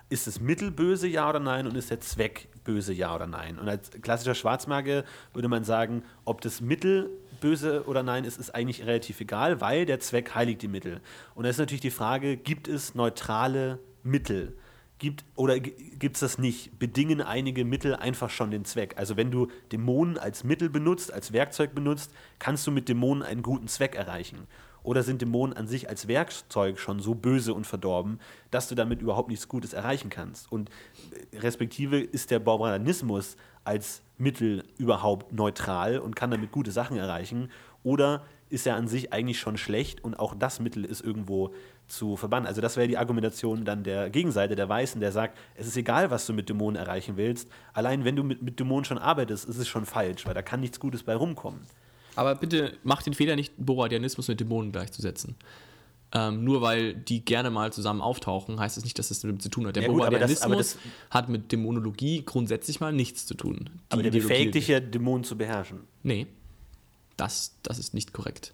Ist 0.09 0.29
das 0.29 0.39
Mittel 0.39 0.71
böse, 0.71 1.09
ja 1.09 1.29
oder 1.29 1.41
nein? 1.41 1.67
Und 1.67 1.77
ist 1.77 1.91
der 1.91 1.99
Zweck 1.99 2.47
böse, 2.63 2.93
ja 2.93 3.13
oder 3.13 3.27
nein? 3.27 3.59
Und 3.59 3.69
als 3.69 3.91
klassischer 3.91 4.37
Schwarzmagier 4.37 5.03
würde 5.33 5.49
man 5.49 5.65
sagen, 5.65 6.05
ob 6.25 6.43
das 6.43 6.61
Mittel 6.61 7.11
böse 7.41 7.83
oder 7.89 8.05
nein 8.05 8.23
ist, 8.23 8.39
ist 8.39 8.55
eigentlich 8.55 8.87
relativ 8.87 9.21
egal, 9.21 9.61
weil 9.61 9.85
der 9.85 9.99
Zweck 9.99 10.37
heiligt 10.37 10.63
die 10.63 10.69
Mittel. 10.69 11.01
Und 11.35 11.43
da 11.43 11.51
ist 11.51 11.59
natürlich 11.59 11.81
die 11.81 11.91
Frage, 11.91 12.37
gibt 12.37 12.69
es 12.69 12.95
neutrale 12.95 13.81
Mittel? 14.05 14.57
Gibt, 14.99 15.25
oder 15.35 15.61
gibt 15.61 16.17
es 16.17 16.21
das 16.21 16.39
nicht? 16.39 16.79
Bedingen 16.79 17.21
einige 17.21 17.67
Mittel 17.67 17.95
einfach 17.95 18.31
schon 18.31 18.51
den 18.51 18.65
Zweck? 18.65 18.95
Also 18.97 19.19
wenn 19.19 19.31
du 19.31 19.49
Dämonen 19.71 20.17
als 20.17 20.43
Mittel 20.43 20.71
benutzt, 20.71 21.13
als 21.13 21.33
Werkzeug 21.33 21.75
benutzt, 21.75 22.13
kannst 22.39 22.67
du 22.67 22.71
mit 22.71 22.89
Dämonen 22.89 23.23
einen 23.23 23.43
guten 23.43 23.69
Zweck 23.69 23.95
erreichen. 23.95 24.47
Oder 24.83 25.03
sind 25.03 25.21
Dämonen 25.21 25.55
an 25.55 25.67
sich 25.67 25.89
als 25.89 26.07
Werkzeug 26.07 26.79
schon 26.79 27.01
so 27.01 27.15
böse 27.15 27.53
und 27.53 27.67
verdorben, 27.67 28.21
dass 28.53 28.69
du 28.69 28.75
damit 28.75 29.03
überhaupt 29.03 29.29
nichts 29.29 29.49
Gutes 29.49 29.73
erreichen 29.73 30.11
kannst? 30.11 30.51
Und 30.51 30.71
äh, 31.33 31.39
respektive 31.41 32.01
ist 32.01 32.31
der 32.31 32.39
Barbarismus 32.39 33.37
als 33.65 34.01
Mittel 34.17 34.65
überhaupt 34.79 35.33
neutral 35.33 35.99
und 35.99 36.17
kann 36.17 36.31
damit 36.31 36.53
gute 36.53 36.71
Sachen 36.71 36.97
erreichen? 36.97 37.51
Oder 37.83 38.25
ist 38.49 38.67
er 38.67 38.77
an 38.77 38.89
sich 38.89 39.13
eigentlich 39.13 39.39
schon 39.41 39.57
schlecht 39.57 40.03
und 40.05 40.19
auch 40.19 40.35
das 40.35 40.61
Mittel 40.61 40.85
ist 40.85 41.01
irgendwo 41.03 41.53
zu 41.89 42.17
verbannen. 42.17 42.47
Also 42.47 42.61
das 42.61 42.77
wäre 42.77 42.89
die 42.89 42.99
Argumentation 42.99 43.65
dann 43.65 43.83
der 43.85 44.11
Gegenseite, 44.11 44.57
der 44.57 44.69
Weißen, 44.69 45.01
der 45.01 45.13
sagt, 45.13 45.37
es 45.55 45.67
ist 45.67 45.77
egal, 45.77 46.11
was 46.11 46.27
du 46.27 46.33
mit 46.33 46.49
Dämonen 46.49 46.77
erreichen 46.81 47.17
willst. 47.17 47.49
Allein 47.73 48.05
wenn 48.05 48.17
du 48.17 48.23
mit, 48.25 48.43
mit 48.43 48.59
Dämonen 48.59 48.85
schon 48.85 48.99
arbeitest, 48.99 49.49
ist 49.49 49.59
es 49.59 49.69
schon 49.69 49.87
falsch, 49.87 50.27
weil 50.27 50.35
da 50.35 50.43
kann 50.43 50.61
nichts 50.61 50.81
Gutes 50.81 51.03
bei 51.03 51.15
rumkommen. 51.15 51.61
Aber 52.17 52.35
bitte 52.35 52.73
macht 52.83 53.07
den 53.07 53.15
Fehler 53.15 53.37
nicht, 53.37 53.53
Boradianismus 53.59 54.27
mit 54.29 54.41
Dämonen 54.41 54.73
gleichzusetzen. 54.73 55.37
Ähm, 56.13 56.45
nur 56.45 56.63
weil 56.63 56.95
die 56.95 57.25
gerne 57.25 57.51
mal 57.51 57.73
zusammen 57.73 58.01
auftauchen, 58.01 58.59
heißt 58.61 58.77
es 58.77 58.83
das 58.83 58.85
nicht, 58.85 58.99
dass 58.99 59.09
das 59.09 59.21
damit 59.21 59.43
zu 59.43 59.49
tun 59.49 59.67
hat. 59.67 59.75
Der 59.77 59.83
Ja 59.83 59.89
gut, 59.89 60.03
aber 60.03 60.19
das- 60.19 60.41
Boradianismus 60.41 60.43
aber 60.45 60.57
das- 60.57 60.79
hat 61.11 61.29
mit 61.29 61.51
Dämonologie 61.53 62.23
grundsätzlich 62.25 62.79
mal 62.81 62.93
nichts 62.93 63.27
zu 63.27 63.35
tun. 63.35 63.57
Die 63.69 63.93
Aber 63.93 64.03
der 64.03 64.13
Ideologie- 64.13 64.29
befähigt 64.29 64.55
dich 64.55 64.69
ja, 64.69 64.79
Dämonen 64.81 65.25
zu 65.25 65.37
beherrschen. 65.37 65.81
Nee, 66.05 66.27
das, 67.17 67.57
das 67.63 67.79
ist 67.79 67.95
nicht 67.95 68.13
korrekt. 68.13 68.53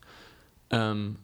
Ähm, 0.70 1.16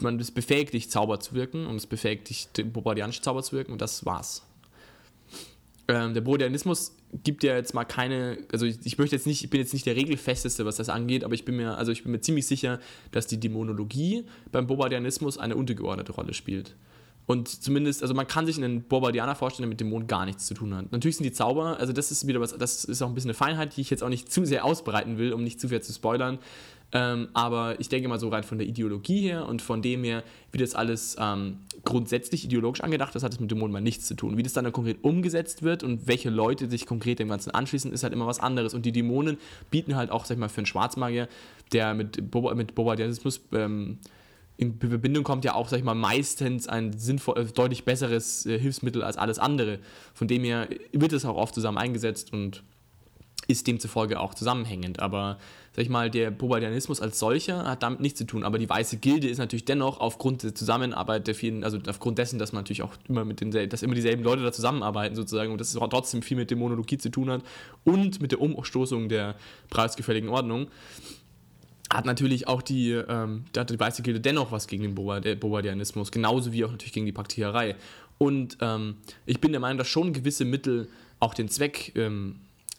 man 0.00 0.18
es 0.20 0.30
befähigt 0.30 0.74
dich, 0.74 0.90
Zauber 0.90 1.20
zu 1.20 1.34
wirken 1.34 1.66
und 1.66 1.76
es 1.76 1.86
befähigt 1.86 2.28
dich, 2.28 2.48
den 2.48 2.72
Bobadianischen 2.72 3.22
Zauber 3.22 3.42
zu 3.42 3.56
wirken 3.56 3.72
und 3.72 3.80
das 3.80 4.04
war's. 4.04 4.42
Ähm, 5.88 6.12
der 6.12 6.20
Bobadianismus 6.20 6.92
gibt 7.24 7.42
ja 7.42 7.56
jetzt 7.56 7.72
mal 7.72 7.84
keine, 7.84 8.38
also 8.52 8.66
ich, 8.66 8.78
ich 8.84 8.98
möchte 8.98 9.16
jetzt 9.16 9.26
nicht, 9.26 9.42
ich 9.42 9.50
bin 9.50 9.60
jetzt 9.60 9.72
nicht 9.72 9.86
der 9.86 9.96
Regelfesteste, 9.96 10.66
was 10.66 10.76
das 10.76 10.90
angeht, 10.90 11.24
aber 11.24 11.34
ich 11.34 11.46
bin 11.46 11.56
mir, 11.56 11.78
also 11.78 11.90
ich 11.90 12.02
bin 12.02 12.12
mir 12.12 12.20
ziemlich 12.20 12.46
sicher, 12.46 12.80
dass 13.10 13.26
die 13.26 13.40
Dämonologie 13.40 14.24
beim 14.52 14.66
Bobadianismus 14.66 15.38
eine 15.38 15.56
untergeordnete 15.56 16.12
Rolle 16.12 16.34
spielt. 16.34 16.74
Und 17.28 17.46
zumindest, 17.48 18.00
also 18.00 18.14
man 18.14 18.26
kann 18.26 18.46
sich 18.46 18.56
einen 18.56 18.84
Bobadianer 18.84 19.34
vorstellen, 19.34 19.64
der 19.64 19.68
mit 19.68 19.80
Dämonen 19.80 20.08
gar 20.08 20.24
nichts 20.24 20.46
zu 20.46 20.54
tun 20.54 20.74
hat. 20.74 20.90
Natürlich 20.92 21.18
sind 21.18 21.24
die 21.24 21.32
Zauber, 21.32 21.78
also 21.78 21.92
das 21.92 22.10
ist 22.10 22.26
wieder 22.26 22.40
was, 22.40 22.56
das 22.56 22.86
ist 22.86 23.02
auch 23.02 23.08
ein 23.08 23.14
bisschen 23.14 23.28
eine 23.28 23.34
Feinheit, 23.34 23.76
die 23.76 23.82
ich 23.82 23.90
jetzt 23.90 24.02
auch 24.02 24.08
nicht 24.08 24.32
zu 24.32 24.46
sehr 24.46 24.64
ausbreiten 24.64 25.18
will, 25.18 25.34
um 25.34 25.44
nicht 25.44 25.60
zu 25.60 25.68
viel 25.68 25.82
zu 25.82 25.92
spoilern. 25.92 26.38
Ähm, 26.90 27.28
aber 27.34 27.78
ich 27.80 27.90
denke 27.90 28.08
mal 28.08 28.18
so 28.18 28.30
rein 28.30 28.44
von 28.44 28.56
der 28.56 28.66
Ideologie 28.66 29.20
her 29.20 29.46
und 29.46 29.60
von 29.60 29.82
dem 29.82 30.04
her, 30.04 30.24
wie 30.52 30.58
das 30.58 30.74
alles 30.74 31.18
ähm, 31.20 31.58
grundsätzlich 31.84 32.46
ideologisch 32.46 32.80
angedacht 32.80 33.14
ist, 33.14 33.22
hat 33.22 33.34
es 33.34 33.40
mit 33.40 33.50
Dämonen 33.50 33.74
mal 33.74 33.82
nichts 33.82 34.06
zu 34.06 34.14
tun. 34.14 34.38
Wie 34.38 34.42
das 34.42 34.54
dann, 34.54 34.64
dann 34.64 34.72
konkret 34.72 35.04
umgesetzt 35.04 35.62
wird 35.62 35.82
und 35.82 36.06
welche 36.06 36.30
Leute 36.30 36.70
sich 36.70 36.86
konkret 36.86 37.18
dem 37.18 37.28
Ganzen 37.28 37.50
anschließen, 37.50 37.92
ist 37.92 38.04
halt 38.04 38.14
immer 38.14 38.26
was 38.26 38.40
anderes. 38.40 38.72
Und 38.72 38.86
die 38.86 38.92
Dämonen 38.92 39.36
bieten 39.70 39.96
halt 39.96 40.10
auch, 40.10 40.24
sag 40.24 40.36
ich 40.36 40.40
mal, 40.40 40.48
für 40.48 40.58
einen 40.58 40.66
Schwarzmagier, 40.66 41.28
der 41.72 41.92
mit, 41.92 42.30
Boba, 42.30 42.54
mit 42.54 42.74
Bobadianismus 42.74 43.42
ähm, 43.52 43.98
in 44.58 44.76
Verbindung 44.80 45.22
kommt, 45.22 45.44
ja 45.44 45.54
auch, 45.54 45.68
sag 45.68 45.78
ich 45.78 45.84
mal, 45.84 45.94
meistens 45.94 46.66
ein 46.68 46.92
sinnvoll, 46.98 47.38
äh, 47.38 47.44
deutlich 47.44 47.84
besseres 47.84 48.44
äh, 48.44 48.58
Hilfsmittel 48.58 49.04
als 49.04 49.16
alles 49.16 49.38
andere. 49.38 49.78
Von 50.12 50.26
dem 50.26 50.42
her 50.42 50.68
wird 50.92 51.12
es 51.12 51.24
auch 51.24 51.36
oft 51.36 51.54
zusammen 51.54 51.78
eingesetzt 51.78 52.32
und 52.32 52.64
ist 53.46 53.68
demzufolge 53.68 54.18
auch 54.18 54.34
zusammenhängend. 54.34 54.98
Aber 54.98 55.38
sag 55.76 55.82
ich 55.82 55.88
mal, 55.88 56.10
der 56.10 56.32
Bobadianismus 56.32 57.00
als 57.00 57.20
solcher 57.20 57.66
hat 57.66 57.84
damit 57.84 58.00
nichts 58.00 58.18
zu 58.18 58.26
tun. 58.26 58.42
Aber 58.42 58.58
die 58.58 58.68
Weiße 58.68 58.96
Gilde 58.96 59.28
ist 59.28 59.38
natürlich 59.38 59.64
dennoch 59.64 60.00
aufgrund 60.00 60.42
der 60.42 60.56
Zusammenarbeit 60.56 61.28
der 61.28 61.36
vielen, 61.36 61.62
also 61.62 61.78
aufgrund 61.86 62.18
dessen, 62.18 62.40
dass 62.40 62.52
man 62.52 62.64
natürlich 62.64 62.82
auch 62.82 62.94
immer 63.08 63.24
mit 63.24 63.40
den, 63.40 63.52
dass 63.52 63.84
immer 63.84 63.94
dieselben 63.94 64.24
Leute 64.24 64.42
da 64.42 64.50
zusammenarbeiten 64.50 65.14
sozusagen 65.14 65.52
und 65.52 65.60
das 65.60 65.72
trotzdem 65.72 66.20
viel 66.20 66.36
mit 66.36 66.50
Dämonologie 66.50 66.98
zu 66.98 67.10
tun 67.10 67.30
hat 67.30 67.42
und 67.84 68.20
mit 68.20 68.32
der 68.32 68.40
Umstoßung 68.40 69.08
der 69.08 69.36
preisgefälligen 69.70 70.28
Ordnung 70.28 70.66
hat 71.92 72.04
natürlich 72.04 72.48
auch 72.48 72.62
die, 72.62 72.92
ähm, 72.92 73.44
da 73.52 73.62
hat 73.62 73.70
die 73.70 73.80
Weiße 73.80 74.02
Gilde 74.02 74.20
dennoch 74.20 74.52
was 74.52 74.66
gegen 74.66 74.82
den 74.82 74.94
Bobadianismus, 74.94 76.12
genauso 76.12 76.52
wie 76.52 76.64
auch 76.64 76.70
natürlich 76.70 76.92
gegen 76.92 77.06
die 77.06 77.12
Paktiererei. 77.12 77.76
Und 78.18 78.58
ähm, 78.60 78.96
ich 79.26 79.40
bin 79.40 79.52
der 79.52 79.60
Meinung, 79.60 79.78
dass 79.78 79.88
schon 79.88 80.12
gewisse 80.12 80.44
Mittel 80.44 80.88
auch 81.20 81.34
den 81.34 81.48
Zweck 81.48 81.92
ähm, 81.96 82.36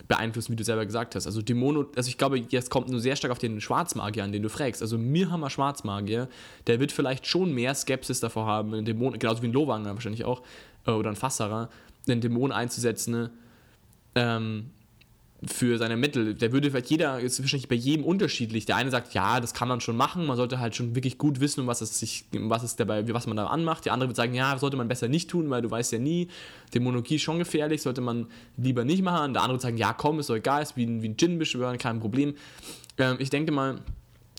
beeinflussen, 0.07 0.51
wie 0.51 0.55
du 0.55 0.63
selber 0.63 0.85
gesagt 0.85 1.15
hast. 1.15 1.25
Also 1.25 1.41
Dämono, 1.41 1.85
also 1.95 2.09
ich 2.09 2.17
glaube, 2.17 2.37
jetzt 2.37 2.69
kommt 2.69 2.89
nur 2.89 2.99
sehr 2.99 3.15
stark 3.15 3.31
auf 3.31 3.39
den 3.39 3.59
Schwarzmagier 3.61 4.23
an, 4.23 4.31
den 4.31 4.43
du 4.43 4.49
fragst. 4.49 4.81
Also 4.81 4.97
Mirhammer 4.97 5.49
Schwarzmagier, 5.49 6.27
der 6.67 6.79
wird 6.79 6.91
vielleicht 6.91 7.25
schon 7.25 7.53
mehr 7.53 7.73
Skepsis 7.75 8.19
davor 8.19 8.45
haben, 8.45 8.73
einen 8.73 8.85
Dämon, 8.85 9.17
genauso 9.17 9.41
wie 9.41 9.47
ein 9.47 9.53
Lowanger 9.53 9.93
wahrscheinlich 9.93 10.25
auch, 10.25 10.41
äh, 10.85 10.91
oder 10.91 11.09
ein 11.09 11.15
Fasserer, 11.15 11.69
einen 12.07 12.21
Dämon 12.21 12.51
einzusetzen, 12.51 13.11
ne? 13.11 13.31
ähm, 14.15 14.71
für 15.45 15.77
seine 15.77 15.95
Mittel. 15.95 16.35
Der 16.35 16.51
würde 16.51 16.69
vielleicht 16.69 16.89
jeder, 16.89 17.19
ist 17.19 17.39
wahrscheinlich 17.39 17.69
bei 17.69 17.75
jedem 17.75 18.03
unterschiedlich. 18.03 18.65
Der 18.65 18.75
eine 18.75 18.91
sagt, 18.91 19.13
ja, 19.13 19.39
das 19.39 19.53
kann 19.53 19.67
man 19.67 19.79
schon 19.79 19.95
machen, 19.95 20.25
man 20.25 20.35
sollte 20.35 20.59
halt 20.59 20.75
schon 20.75 20.95
wirklich 20.95 21.17
gut 21.17 21.39
wissen, 21.39 21.65
was 21.67 21.81
es 21.81 21.99
sich, 21.99 22.25
was 22.33 22.63
es 22.63 22.75
dabei, 22.75 23.07
was 23.13 23.25
man 23.25 23.37
da 23.37 23.47
anmacht. 23.47 23.85
Der 23.85 23.93
andere 23.93 24.09
wird 24.09 24.17
sagen, 24.17 24.33
ja, 24.33 24.57
sollte 24.57 24.75
man 24.75 24.87
besser 24.87 25.07
nicht 25.07 25.29
tun, 25.29 25.49
weil 25.49 25.61
du 25.61 25.71
weißt 25.71 25.93
ja 25.93 25.99
nie, 25.99 26.27
Dämonologie 26.73 27.15
ist 27.15 27.21
schon 27.21 27.39
gefährlich, 27.39 27.81
sollte 27.81 28.01
man 28.01 28.27
lieber 28.57 28.83
nicht 28.83 29.01
machen. 29.01 29.33
Der 29.33 29.43
andere 29.43 29.55
wird 29.55 29.61
sagen, 29.61 29.77
ja, 29.77 29.93
komm, 29.93 30.19
ist 30.19 30.29
doch 30.29 30.35
egal, 30.35 30.61
ist 30.61 30.75
wie 30.75 30.85
ein, 30.85 31.01
wie 31.01 31.09
ein 31.09 31.17
Djinn 31.17 31.39
beschwören, 31.39 31.77
kein 31.77 31.99
Problem. 31.99 32.35
Ähm, 32.97 33.15
ich 33.19 33.29
denke 33.29 33.51
mal, 33.51 33.79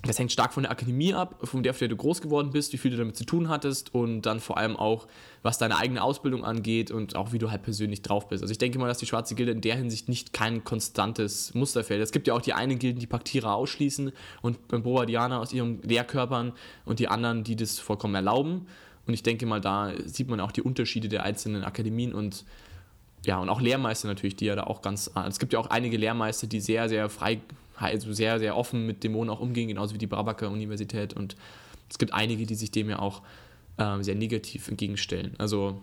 das 0.02 0.18
hängt 0.18 0.32
stark 0.32 0.54
von 0.54 0.62
der 0.62 0.72
Akademie 0.72 1.12
ab, 1.12 1.36
von 1.44 1.62
der, 1.62 1.70
auf 1.70 1.78
der 1.78 1.88
du 1.88 1.96
groß 1.96 2.22
geworden 2.22 2.50
bist, 2.50 2.72
wie 2.72 2.78
viel 2.78 2.90
du 2.90 2.96
damit 2.96 3.16
zu 3.16 3.24
tun 3.24 3.48
hattest 3.48 3.94
und 3.94 4.22
dann 4.22 4.40
vor 4.40 4.56
allem 4.56 4.76
auch, 4.76 5.06
was 5.42 5.58
deine 5.58 5.76
eigene 5.76 6.02
Ausbildung 6.02 6.44
angeht 6.44 6.90
und 6.90 7.16
auch 7.16 7.32
wie 7.32 7.38
du 7.38 7.50
halt 7.50 7.62
persönlich 7.62 8.00
drauf 8.00 8.28
bist. 8.28 8.42
Also 8.42 8.52
ich 8.52 8.58
denke 8.58 8.78
mal, 8.78 8.88
dass 8.88 8.98
die 8.98 9.06
Schwarze 9.06 9.34
Gilde 9.34 9.52
in 9.52 9.60
der 9.60 9.76
Hinsicht 9.76 10.08
nicht 10.08 10.32
kein 10.32 10.64
konstantes 10.64 11.52
Musterfeld. 11.54 12.00
Es 12.00 12.12
gibt 12.12 12.28
ja 12.28 12.34
auch 12.34 12.40
die 12.40 12.54
einen 12.54 12.78
Gilden, 12.78 12.98
die 12.98 13.06
Paktierer 13.06 13.54
ausschließen 13.54 14.12
und 14.40 14.68
Bobadianer 14.68 15.38
aus 15.38 15.52
ihren 15.52 15.82
Lehrkörpern 15.82 16.52
und 16.86 16.98
die 16.98 17.08
anderen, 17.08 17.44
die 17.44 17.56
das 17.56 17.78
vollkommen 17.78 18.14
erlauben. 18.14 18.66
Und 19.06 19.14
ich 19.14 19.22
denke 19.22 19.44
mal, 19.44 19.60
da 19.60 19.92
sieht 20.04 20.28
man 20.28 20.40
auch 20.40 20.52
die 20.52 20.62
Unterschiede 20.62 21.08
der 21.08 21.24
einzelnen 21.24 21.64
Akademien 21.64 22.14
und 22.14 22.44
ja, 23.26 23.38
und 23.38 23.50
auch 23.50 23.60
Lehrmeister 23.60 24.08
natürlich, 24.08 24.36
die 24.36 24.46
ja 24.46 24.56
da 24.56 24.64
auch 24.64 24.80
ganz. 24.80 25.10
Es 25.28 25.38
gibt 25.38 25.52
ja 25.52 25.58
auch 25.58 25.66
einige 25.66 25.98
Lehrmeister, 25.98 26.46
die 26.46 26.60
sehr, 26.60 26.88
sehr 26.88 27.10
frei 27.10 27.42
also 27.86 28.12
sehr, 28.12 28.38
sehr 28.38 28.56
offen 28.56 28.86
mit 28.86 29.02
Dämonen 29.04 29.30
auch 29.30 29.40
umgehen, 29.40 29.68
genauso 29.68 29.94
wie 29.94 29.98
die 29.98 30.06
Brabaker 30.06 30.50
Universität. 30.50 31.14
Und 31.14 31.36
es 31.88 31.98
gibt 31.98 32.12
einige, 32.12 32.46
die 32.46 32.54
sich 32.54 32.70
dem 32.70 32.90
ja 32.90 32.98
auch 32.98 33.22
äh, 33.78 34.02
sehr 34.02 34.14
negativ 34.14 34.68
entgegenstellen. 34.68 35.34
Also 35.38 35.80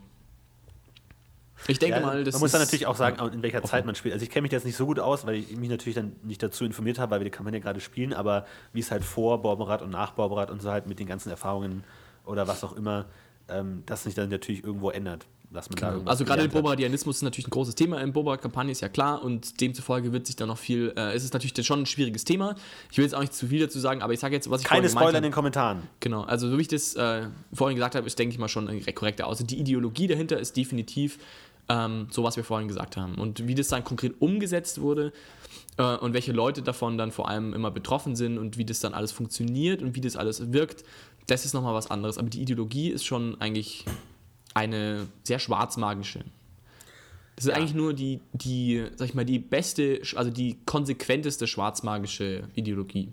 ich 1.67 1.79
denke 1.79 1.99
ja, 1.99 2.05
mal, 2.05 2.23
das 2.23 2.35
Man 2.35 2.41
muss 2.41 2.51
dann 2.51 2.61
natürlich 2.61 2.85
auch 2.85 2.95
sagen, 2.95 3.19
in 3.33 3.41
welcher 3.41 3.57
offen. 3.57 3.67
Zeit 3.67 3.85
man 3.85 3.95
spielt. 3.95 4.13
Also 4.13 4.23
ich 4.23 4.29
kenne 4.29 4.43
mich 4.43 4.51
jetzt 4.51 4.65
nicht 4.65 4.77
so 4.77 4.85
gut 4.85 4.99
aus, 4.99 5.25
weil 5.25 5.35
ich 5.35 5.57
mich 5.57 5.69
natürlich 5.69 5.95
dann 5.95 6.15
nicht 6.23 6.41
dazu 6.43 6.65
informiert 6.65 6.99
habe, 6.99 7.11
weil 7.11 7.21
wir 7.21 7.25
die 7.25 7.31
Kampagne 7.31 7.59
gerade 7.59 7.81
spielen, 7.81 8.13
aber 8.13 8.45
wie 8.73 8.79
es 8.79 8.91
halt 8.91 9.03
vor 9.03 9.41
Borberat 9.41 9.81
und 9.81 9.89
nach 9.89 10.11
Borberat 10.11 10.51
und 10.51 10.61
so 10.61 10.69
halt 10.69 10.85
mit 10.87 10.99
den 10.99 11.07
ganzen 11.07 11.29
Erfahrungen 11.29 11.83
oder 12.25 12.47
was 12.47 12.63
auch 12.63 12.75
immer, 12.75 13.05
ähm, 13.49 13.83
das 13.85 14.03
sich 14.03 14.13
dann 14.13 14.29
natürlich 14.29 14.63
irgendwo 14.63 14.91
ändert 14.91 15.25
dass 15.51 15.69
man 15.69 15.75
genau. 15.75 16.03
da 16.03 16.09
Also 16.09 16.25
gerade 16.25 16.41
der 16.41 16.49
Bobardianismus 16.49 17.17
ist 17.17 17.21
natürlich 17.21 17.47
ein 17.47 17.51
großes 17.51 17.75
Thema 17.75 18.01
in 18.01 18.11
Boba-Kampagne, 18.11 18.71
ist 18.71 18.81
ja 18.81 18.89
klar, 18.89 19.23
und 19.23 19.61
demzufolge 19.61 20.11
wird 20.11 20.27
sich 20.27 20.35
da 20.35 20.45
noch 20.45 20.57
viel, 20.57 20.93
äh, 20.97 21.15
ist 21.15 21.23
es 21.23 21.33
natürlich 21.33 21.65
schon 21.65 21.81
ein 21.81 21.85
schwieriges 21.85 22.25
Thema. 22.25 22.55
Ich 22.91 22.97
will 22.97 23.05
jetzt 23.05 23.13
auch 23.13 23.21
nicht 23.21 23.33
zu 23.33 23.47
viel 23.47 23.59
dazu 23.59 23.79
sagen, 23.79 24.01
aber 24.01 24.13
ich 24.13 24.19
sage 24.19 24.35
jetzt, 24.35 24.49
was 24.49 24.61
ich 24.61 24.67
Keine 24.67 24.89
Spoiler 24.89 25.17
in 25.17 25.23
den 25.23 25.31
Kommentaren. 25.31 25.83
Genau, 25.99 26.23
also 26.23 26.49
so 26.49 26.57
wie 26.57 26.61
ich 26.61 26.67
das 26.67 26.95
äh, 26.95 27.27
vorhin 27.53 27.75
gesagt 27.75 27.95
habe, 27.95 28.05
ist, 28.05 28.19
denke 28.19 28.33
ich 28.33 28.39
mal, 28.39 28.49
schon 28.49 28.67
eine 28.67 28.81
korrekte 28.93 29.25
Aussage. 29.25 29.47
Die 29.47 29.59
Ideologie 29.59 30.07
dahinter 30.07 30.39
ist 30.39 30.57
definitiv 30.57 31.17
ähm, 31.69 32.07
so, 32.11 32.23
was 32.23 32.35
wir 32.35 32.43
vorhin 32.43 32.67
gesagt 32.67 32.97
haben. 32.97 33.15
Und 33.15 33.47
wie 33.47 33.55
das 33.55 33.69
dann 33.69 33.83
konkret 33.83 34.21
umgesetzt 34.21 34.81
wurde, 34.81 35.13
äh, 35.77 35.95
und 35.97 36.13
welche 36.13 36.31
Leute 36.31 36.61
davon 36.61 36.97
dann 36.97 37.11
vor 37.11 37.29
allem 37.29 37.53
immer 37.53 37.71
betroffen 37.71 38.15
sind 38.15 38.37
und 38.37 38.57
wie 38.57 38.65
das 38.65 38.79
dann 38.79 38.93
alles 38.93 39.11
funktioniert 39.11 39.81
und 39.81 39.95
wie 39.95 40.01
das 40.01 40.15
alles 40.15 40.51
wirkt, 40.51 40.83
das 41.27 41.45
ist 41.45 41.53
nochmal 41.53 41.73
was 41.73 41.89
anderes. 41.89 42.17
Aber 42.17 42.29
die 42.29 42.41
Ideologie 42.41 42.89
ist 42.89 43.05
schon 43.05 43.39
eigentlich 43.39 43.85
eine 44.57 45.07
sehr 45.23 45.37
schwarzmagische. 45.39 46.25
Das 47.35 47.45
ist 47.45 47.51
ja. 47.51 47.57
eigentlich 47.57 47.75
nur 47.75 47.93
die, 47.93 48.19
die, 48.33 48.83
sag 48.95 49.09
ich 49.09 49.13
mal, 49.13 49.23
die 49.23 49.37
beste, 49.37 50.01
also 50.15 50.31
die 50.31 50.57
konsequenteste 50.65 51.45
schwarzmagische 51.45 52.43
Ideologie. 52.55 53.11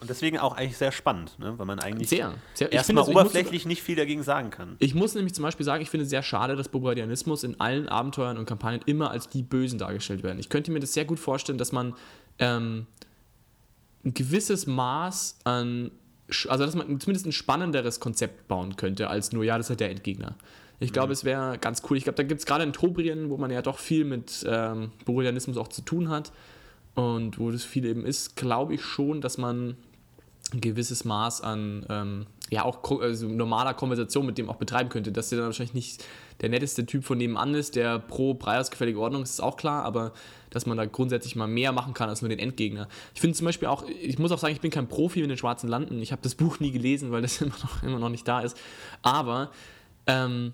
Und 0.00 0.08
deswegen 0.08 0.38
auch 0.38 0.56
eigentlich 0.56 0.78
sehr 0.78 0.92
spannend, 0.92 1.38
ne? 1.38 1.58
weil 1.58 1.66
man 1.66 1.78
eigentlich 1.78 2.08
sehr, 2.08 2.32
sehr, 2.54 2.72
erstmal 2.72 3.06
oberflächlich 3.06 3.66
nicht 3.66 3.82
viel 3.82 3.96
dagegen 3.96 4.22
sagen 4.22 4.48
kann. 4.48 4.76
Ich 4.78 4.94
muss 4.94 5.14
nämlich 5.14 5.34
zum 5.34 5.42
Beispiel 5.42 5.66
sagen, 5.66 5.82
ich 5.82 5.90
finde 5.90 6.04
es 6.04 6.10
sehr 6.10 6.22
schade, 6.22 6.56
dass 6.56 6.70
Bobadianismus 6.70 7.44
in 7.44 7.60
allen 7.60 7.86
Abenteuern 7.86 8.38
und 8.38 8.46
Kampagnen 8.46 8.80
immer 8.86 9.10
als 9.10 9.28
die 9.28 9.42
Bösen 9.42 9.78
dargestellt 9.78 10.22
werden. 10.22 10.38
Ich 10.38 10.48
könnte 10.48 10.72
mir 10.72 10.80
das 10.80 10.94
sehr 10.94 11.04
gut 11.04 11.18
vorstellen, 11.18 11.58
dass 11.58 11.72
man 11.72 11.94
ähm, 12.38 12.86
ein 14.06 14.14
gewisses 14.14 14.66
Maß 14.66 15.40
an 15.44 15.90
also 16.48 16.64
dass 16.64 16.74
man 16.74 17.00
zumindest 17.00 17.26
ein 17.26 17.32
spannenderes 17.32 18.00
Konzept 18.00 18.48
bauen 18.48 18.76
könnte, 18.76 19.08
als 19.08 19.32
nur, 19.32 19.44
ja, 19.44 19.56
das 19.56 19.66
ist 19.66 19.70
halt 19.70 19.80
der 19.80 19.90
Endgegner. 19.90 20.36
Ich 20.78 20.92
glaube, 20.92 21.08
mhm. 21.08 21.12
es 21.12 21.24
wäre 21.24 21.58
ganz 21.58 21.82
cool. 21.88 21.96
Ich 21.96 22.04
glaube, 22.04 22.16
da 22.16 22.22
gibt 22.22 22.40
es 22.40 22.46
gerade 22.46 22.64
in 22.64 22.72
Tobrien, 22.72 23.28
wo 23.30 23.36
man 23.36 23.50
ja 23.50 23.62
doch 23.62 23.78
viel 23.78 24.04
mit 24.04 24.44
ähm, 24.48 24.92
Borelianismus 25.04 25.56
auch 25.56 25.68
zu 25.68 25.82
tun 25.82 26.08
hat 26.08 26.32
und 26.94 27.38
wo 27.38 27.50
das 27.50 27.64
viel 27.64 27.84
eben 27.84 28.04
ist, 28.04 28.36
glaube 28.36 28.74
ich 28.74 28.82
schon, 28.82 29.20
dass 29.20 29.38
man 29.38 29.76
ein 30.52 30.60
gewisses 30.60 31.04
Maß 31.04 31.42
an 31.42 31.86
ähm, 31.88 32.26
ja 32.50 32.64
auch 32.64 33.00
also 33.00 33.28
normaler 33.28 33.74
Konversation 33.74 34.26
mit 34.26 34.36
dem 34.36 34.50
auch 34.50 34.56
betreiben 34.56 34.88
könnte. 34.88 35.12
Dass 35.12 35.28
der 35.28 35.38
dann 35.38 35.46
wahrscheinlich 35.46 35.74
nicht 35.74 36.04
der 36.40 36.48
netteste 36.48 36.84
Typ 36.84 37.04
von 37.04 37.18
nebenan 37.18 37.54
ist, 37.54 37.76
der 37.76 37.98
pro 37.98 38.34
preisgefällige 38.34 38.98
Ordnung 38.98 39.22
ist, 39.22 39.30
ist 39.30 39.40
auch 39.40 39.56
klar, 39.56 39.84
aber 39.84 40.12
dass 40.50 40.66
man 40.66 40.76
da 40.76 40.84
grundsätzlich 40.84 41.36
mal 41.36 41.46
mehr 41.46 41.70
machen 41.70 41.94
kann 41.94 42.08
als 42.08 42.22
nur 42.22 42.28
den 42.28 42.40
Endgegner. 42.40 42.88
Ich 43.14 43.20
finde 43.20 43.36
zum 43.36 43.44
Beispiel 43.44 43.68
auch, 43.68 43.84
ich 43.88 44.18
muss 44.18 44.32
auch 44.32 44.38
sagen, 44.38 44.52
ich 44.52 44.60
bin 44.60 44.72
kein 44.72 44.88
Profi 44.88 45.20
mit 45.20 45.30
den 45.30 45.38
schwarzen 45.38 45.68
Landen. 45.68 46.02
Ich 46.02 46.10
habe 46.10 46.22
das 46.22 46.34
Buch 46.34 46.58
nie 46.58 46.72
gelesen, 46.72 47.12
weil 47.12 47.22
das 47.22 47.40
immer 47.40 47.56
noch, 47.62 47.82
immer 47.84 47.98
noch 48.00 48.08
nicht 48.08 48.26
da 48.26 48.40
ist. 48.40 48.56
Aber 49.02 49.52
ähm, 50.06 50.52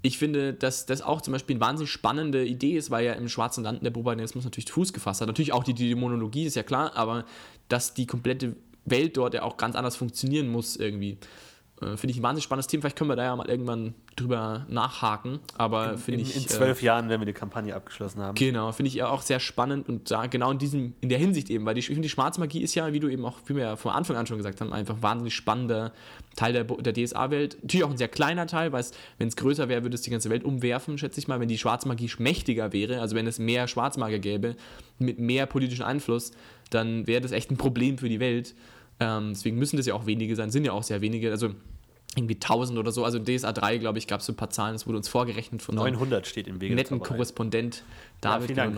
ich 0.00 0.16
finde, 0.18 0.54
dass 0.54 0.86
das 0.86 1.02
auch 1.02 1.20
zum 1.20 1.32
Beispiel 1.32 1.56
eine 1.56 1.60
wahnsinnig 1.60 1.90
spannende 1.90 2.44
Idee 2.44 2.78
ist, 2.78 2.90
weil 2.90 3.04
ja 3.04 3.12
im 3.12 3.28
Schwarzen 3.28 3.62
Landen 3.62 3.84
der 3.84 3.90
Bobanismus 3.90 4.44
natürlich 4.44 4.72
Fuß 4.72 4.94
gefasst 4.94 5.20
hat. 5.20 5.28
Natürlich 5.28 5.52
auch 5.52 5.64
die 5.64 5.74
Dämonologie 5.74 6.44
ist 6.44 6.56
ja 6.56 6.62
klar, 6.62 6.96
aber 6.96 7.26
dass 7.68 7.92
die 7.92 8.06
komplette 8.06 8.56
Welt 8.84 9.16
dort 9.16 9.34
ja 9.34 9.42
auch 9.42 9.56
ganz 9.56 9.76
anders 9.76 9.96
funktionieren 9.96 10.48
muss 10.48 10.76
irgendwie. 10.76 11.18
Äh, 11.82 11.96
finde 11.96 12.12
ich 12.12 12.20
ein 12.20 12.22
wahnsinnig 12.22 12.44
spannendes 12.44 12.66
Thema. 12.68 12.82
Vielleicht 12.82 12.96
können 12.96 13.10
wir 13.10 13.16
da 13.16 13.24
ja 13.24 13.36
mal 13.36 13.48
irgendwann 13.48 13.94
drüber 14.16 14.66
nachhaken. 14.68 15.40
Aber 15.56 15.98
finde 15.98 16.22
ich. 16.22 16.36
In 16.36 16.46
zwölf 16.46 16.82
äh, 16.82 16.86
Jahren, 16.86 17.08
wenn 17.08 17.20
wir 17.20 17.26
die 17.26 17.32
Kampagne 17.32 17.74
abgeschlossen 17.74 18.20
haben. 18.22 18.34
Genau, 18.34 18.70
finde 18.72 18.88
ich 18.88 18.94
ja 18.94 19.08
auch 19.08 19.22
sehr 19.22 19.40
spannend 19.40 19.88
und 19.88 20.10
da 20.10 20.26
genau 20.26 20.50
in 20.50 20.58
diesem, 20.58 20.94
in 21.00 21.08
der 21.08 21.18
Hinsicht 21.18 21.50
eben, 21.50 21.64
weil 21.64 21.74
die, 21.74 21.80
ich 21.80 21.86
finde, 21.86 22.02
die 22.02 22.08
Schwarzmagie 22.08 22.62
ist 22.62 22.74
ja, 22.74 22.92
wie 22.92 23.00
du 23.00 23.08
eben 23.08 23.24
auch, 23.24 23.38
wie 23.46 23.56
wir 23.56 23.62
ja 23.62 23.76
von 23.76 23.92
Anfang 23.92 24.16
an 24.16 24.26
schon 24.26 24.36
gesagt 24.36 24.60
haben, 24.60 24.72
einfach 24.72 24.96
ein 24.96 25.02
wahnsinnig 25.02 25.34
spannender 25.34 25.92
Teil 26.36 26.52
der, 26.52 26.64
der 26.64 26.92
DSA-Welt. 26.92 27.58
Natürlich 27.62 27.84
auch 27.84 27.90
ein 27.90 27.98
sehr 27.98 28.08
kleiner 28.08 28.46
Teil, 28.46 28.72
weil 28.72 28.84
wenn 29.18 29.28
es 29.28 29.36
größer 29.36 29.68
wäre, 29.68 29.82
würde 29.82 29.94
es 29.94 30.02
die 30.02 30.10
ganze 30.10 30.30
Welt 30.30 30.44
umwerfen, 30.44 30.98
schätze 30.98 31.18
ich 31.20 31.28
mal. 31.28 31.40
Wenn 31.40 31.48
die 31.48 31.58
Schwarzmagie 31.58 32.10
mächtiger 32.18 32.72
wäre, 32.72 33.00
also 33.00 33.16
wenn 33.16 33.26
es 33.26 33.38
mehr 33.38 33.66
Schwarzmagier 33.66 34.18
gäbe, 34.18 34.56
mit 34.98 35.18
mehr 35.18 35.46
politischem 35.46 35.84
Einfluss, 35.84 36.32
dann 36.74 37.06
wäre 37.06 37.20
das 37.20 37.32
echt 37.32 37.50
ein 37.50 37.56
Problem 37.56 37.98
für 37.98 38.08
die 38.08 38.20
Welt. 38.20 38.54
Ähm, 39.00 39.30
deswegen 39.30 39.58
müssen 39.58 39.76
das 39.76 39.86
ja 39.86 39.94
auch 39.94 40.06
wenige 40.06 40.36
sein, 40.36 40.50
sind 40.50 40.64
ja 40.64 40.72
auch 40.72 40.82
sehr 40.82 41.00
wenige. 41.00 41.30
Also 41.30 41.50
irgendwie 42.16 42.34
1000 42.34 42.78
oder 42.78 42.92
so. 42.92 43.04
Also 43.04 43.18
DSA 43.18 43.52
3, 43.52 43.78
glaube 43.78 43.98
ich, 43.98 44.06
gab 44.06 44.20
es 44.20 44.26
so 44.26 44.32
ein 44.32 44.36
paar 44.36 44.50
Zahlen, 44.50 44.74
es 44.74 44.86
wurde 44.86 44.98
uns 44.98 45.08
vorgerechnet 45.08 45.62
von 45.62 45.74
900 45.74 46.26
steht 46.26 46.46
im 46.46 46.60
Wege. 46.60 46.74
Netten 46.74 47.00
Korrespondent 47.00 47.84
David 48.20 48.56
ja, 48.56 48.70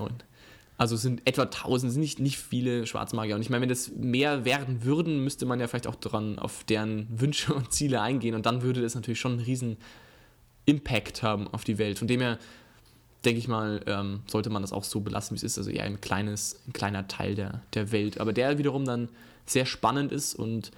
Also 0.79 0.95
es 0.95 1.03
sind 1.03 1.23
etwa 1.25 1.43
1000, 1.43 1.93
sind 1.93 2.01
nicht, 2.01 2.21
nicht 2.21 2.39
viele 2.39 2.87
Schwarzmagier. 2.87 3.35
Und 3.35 3.43
ich 3.43 3.51
meine, 3.51 3.63
wenn 3.63 3.69
das 3.69 3.91
mehr 3.91 4.45
werden 4.45 4.85
würden, 4.85 5.25
müsste 5.25 5.47
man 5.47 5.59
ja 5.59 5.67
vielleicht 5.67 5.87
auch 5.87 5.97
daran 5.97 6.39
auf 6.39 6.65
deren 6.65 7.09
Wünsche 7.11 7.55
und 7.55 7.73
Ziele 7.73 8.01
eingehen. 8.01 8.35
Und 8.35 8.47
dann 8.47 8.63
würde 8.63 8.83
das 8.83 8.95
natürlich 8.95 9.21
schon 9.21 9.33
einen 9.33 9.41
riesen 9.41 9.77
Impact 10.67 11.23
haben 11.23 11.49
auf 11.49 11.65
die 11.65 11.79
Welt. 11.79 11.99
Von 11.99 12.09
dem 12.09 12.21
her, 12.21 12.39
denke 13.25 13.39
ich 13.39 13.49
mal, 13.49 13.81
ähm, 13.87 14.21
sollte 14.27 14.51
man 14.51 14.63
das 14.63 14.73
auch 14.73 14.85
so 14.85 15.01
belassen, 15.01 15.35
wie 15.35 15.39
es 15.39 15.43
ist. 15.43 15.59
Also 15.59 15.71
eher 15.71 15.85
ein 15.85 16.01
kleines, 16.01 16.61
ein 16.67 16.73
kleiner 16.73 17.09
Teil 17.09 17.35
der, 17.35 17.63
der 17.75 17.93
Welt. 17.93 18.21
Aber 18.21 18.33
der 18.33 18.59
wiederum 18.59 18.85
dann 18.85 19.09
sehr 19.47 19.67
spannend 19.67 20.13
ist 20.13 20.35
und 20.35 20.71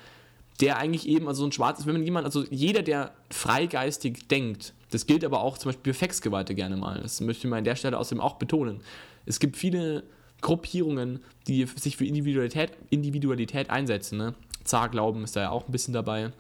der 0.61 0.79
eigentlich 0.79 1.07
eben, 1.09 1.29
also 1.29 1.41
so 1.41 1.49
ein 1.49 1.53
schwarzes, 1.53 1.87
wenn 1.87 1.95
man 1.95 2.03
jemand, 2.03 2.25
also 2.25 2.45
jeder, 2.51 2.83
der 2.83 3.13
freigeistig 3.31 4.29
denkt, 4.29 4.73
das 4.91 5.07
gilt 5.07 5.25
aber 5.25 5.41
auch 5.41 5.59
zum 5.59 5.71
Beispiel 5.71 5.93
für 5.93 5.99
Faxgeweihte 5.99 6.55
gerne 6.55 6.77
mal. 6.77 7.01
Das 7.01 7.21
möchte 7.21 7.47
ich 7.47 7.51
mal 7.51 7.59
an 7.59 7.65
der 7.65 7.77
Stelle 7.77 7.99
außerdem 7.99 8.21
auch 8.21 8.37
betonen. 8.37 8.81
Es 9.27 9.41
gibt 9.41 9.57
viele 9.57 10.05
Gruppierungen, 10.41 11.21
die 11.49 11.67
sich 11.67 11.97
für 11.97 12.07
Individualität, 12.07 12.73
Individualität 12.91 13.71
einsetzen. 13.71 14.19
Ne? 14.19 14.35
Zarglauben 14.65 15.25
ist 15.25 15.37
da 15.37 15.43
ja 15.43 15.51
auch 15.51 15.67
ein 15.67 15.73
bisschen 15.73 15.95
dabei. 15.95 16.33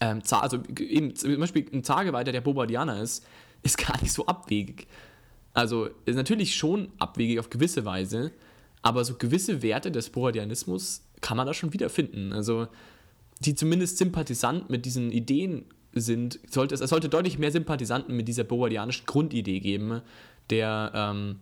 Ähm, 0.00 0.22
Zar, 0.24 0.42
also 0.42 0.58
eben, 0.78 1.14
zum 1.14 1.38
Beispiel 1.38 1.66
ein 1.72 1.84
Zargeweihter, 1.84 2.32
der 2.32 2.40
Bobadianer 2.40 3.00
ist, 3.00 3.26
ist 3.62 3.78
gar 3.86 4.00
nicht 4.00 4.12
so 4.12 4.26
abwegig. 4.26 4.86
Also 5.54 5.88
ist 6.04 6.16
natürlich 6.16 6.56
schon 6.56 6.88
abwegig 6.98 7.38
auf 7.38 7.48
gewisse 7.48 7.84
Weise, 7.84 8.32
aber 8.82 9.04
so 9.04 9.14
gewisse 9.14 9.62
Werte 9.62 9.90
des 9.90 10.10
Bobadianismus 10.10 11.02
kann 11.20 11.36
man 11.36 11.46
da 11.46 11.54
schon 11.54 11.72
wiederfinden. 11.72 12.32
Also 12.32 12.68
die 13.40 13.54
zumindest 13.54 13.98
sympathisant 13.98 14.68
mit 14.68 14.84
diesen 14.84 15.10
Ideen 15.10 15.64
sind, 15.92 16.40
sollte 16.50 16.74
es, 16.74 16.80
sollte 16.80 17.08
deutlich 17.08 17.38
mehr 17.38 17.52
Sympathisanten 17.52 18.16
mit 18.16 18.28
dieser 18.28 18.44
bobadianischen 18.44 19.06
Grundidee 19.06 19.60
geben, 19.60 20.02
der, 20.50 20.90
ähm, 20.94 21.36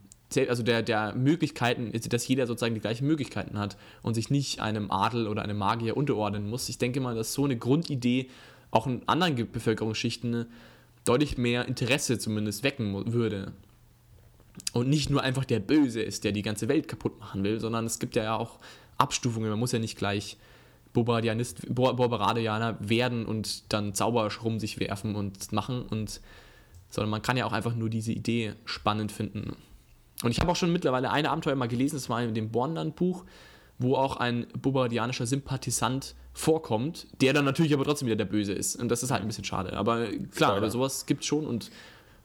also 0.49 0.63
der, 0.63 0.83
der 0.83 1.15
Möglichkeiten, 1.15 1.91
dass 2.09 2.29
jeder 2.29 2.47
sozusagen 2.47 2.75
die 2.75 2.81
gleichen 2.81 3.07
Möglichkeiten 3.07 3.59
hat 3.59 3.77
und 4.03 4.15
sich 4.15 4.31
nicht 4.31 4.61
einem 4.61 4.91
Adel 4.91 5.27
oder 5.27 5.43
einem 5.43 5.59
Magier 5.59 5.97
unterordnen 5.97 6.49
muss. 6.49 6.69
Ich 6.69 6.79
denke 6.79 7.01
mal, 7.01 7.15
dass 7.15 7.33
so 7.33 7.45
eine 7.45 7.57
Grundidee 7.57 8.29
auch 8.71 8.87
in 8.87 9.03
anderen 9.07 9.35
Bevölkerungsschichten 9.51 10.47
deutlich 11.05 11.39
mehr 11.39 11.67
Interesse 11.67 12.19
zumindest 12.19 12.63
wecken 12.63 13.13
würde. 13.13 13.53
Und 14.73 14.89
nicht 14.89 15.11
nur 15.11 15.23
einfach 15.23 15.45
der 15.45 15.61
Böse 15.61 16.03
ist, 16.03 16.25
der 16.25 16.33
die 16.33 16.43
ganze 16.43 16.69
Welt 16.69 16.89
kaputt 16.89 17.19
machen 17.21 17.43
will, 17.45 17.61
sondern 17.61 17.87
es 17.87 17.99
gibt 17.99 18.17
ja 18.17 18.37
auch 18.37 18.59
Abstufungen. 18.99 19.49
Man 19.49 19.59
muss 19.59 19.73
ja 19.73 19.79
nicht 19.79 19.97
gleich 19.97 20.37
Bobardianist, 20.93 21.75
Borbaradianer 21.75 22.77
werden 22.81 23.25
und 23.25 23.73
dann 23.73 23.95
Zauberschrumm 23.95 24.61
sich 24.61 24.79
werfen 24.79 25.15
und 25.15 25.53
machen 25.53 25.83
und 25.83 26.21
sondern 26.91 27.11
man 27.11 27.23
kann 27.23 27.39
ja 27.39 27.47
auch 27.47 27.53
einfach 27.53 27.75
nur 27.75 27.89
diese 27.89 28.13
Idee 28.13 28.53
spannend 28.67 29.13
finden. 29.13 29.57
Und 30.23 30.31
ich 30.31 30.41
habe 30.41 30.53
auch 30.53 30.57
schon 30.57 30.73
mittlerweile 30.73 31.11
eine 31.11 31.31
Abenteuer 31.31 31.55
mal 31.55 31.67
gelesen, 31.67 31.97
das 31.97 32.11
war 32.11 32.23
in 32.23 32.35
dem 32.35 32.51
Bornland-Buch, 32.51 33.25
wo 33.79 33.97
auch 33.97 34.19
ein 34.19 34.47
bobardianischer 34.61 35.27
Sympathisant 35.27 36.15
vorkommt, 36.35 37.07
der 37.21 37.33
dann 37.33 37.47
natürlich 37.47 37.73
aber 37.73 37.85
trotzdem 37.85 38.07
wieder 38.07 38.17
der 38.17 38.27
Böse 38.27 38.53
ist. 38.53 38.77
Und 38.77 38.91
das 38.91 39.03
ist 39.03 39.11
halt 39.11 39.23
ein 39.23 39.27
bisschen 39.27 39.45
schade. 39.45 39.73
Aber 39.73 40.07
klar, 40.35 40.55
aber 40.55 40.71
sowas 40.71 41.07
gibt 41.07 41.23
es 41.23 41.27
schon 41.27 41.47
und 41.47 41.71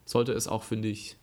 sollte 0.05 0.33
es 0.33 0.49
auch, 0.49 0.63
finde 0.63 0.89
ich, 0.89 1.15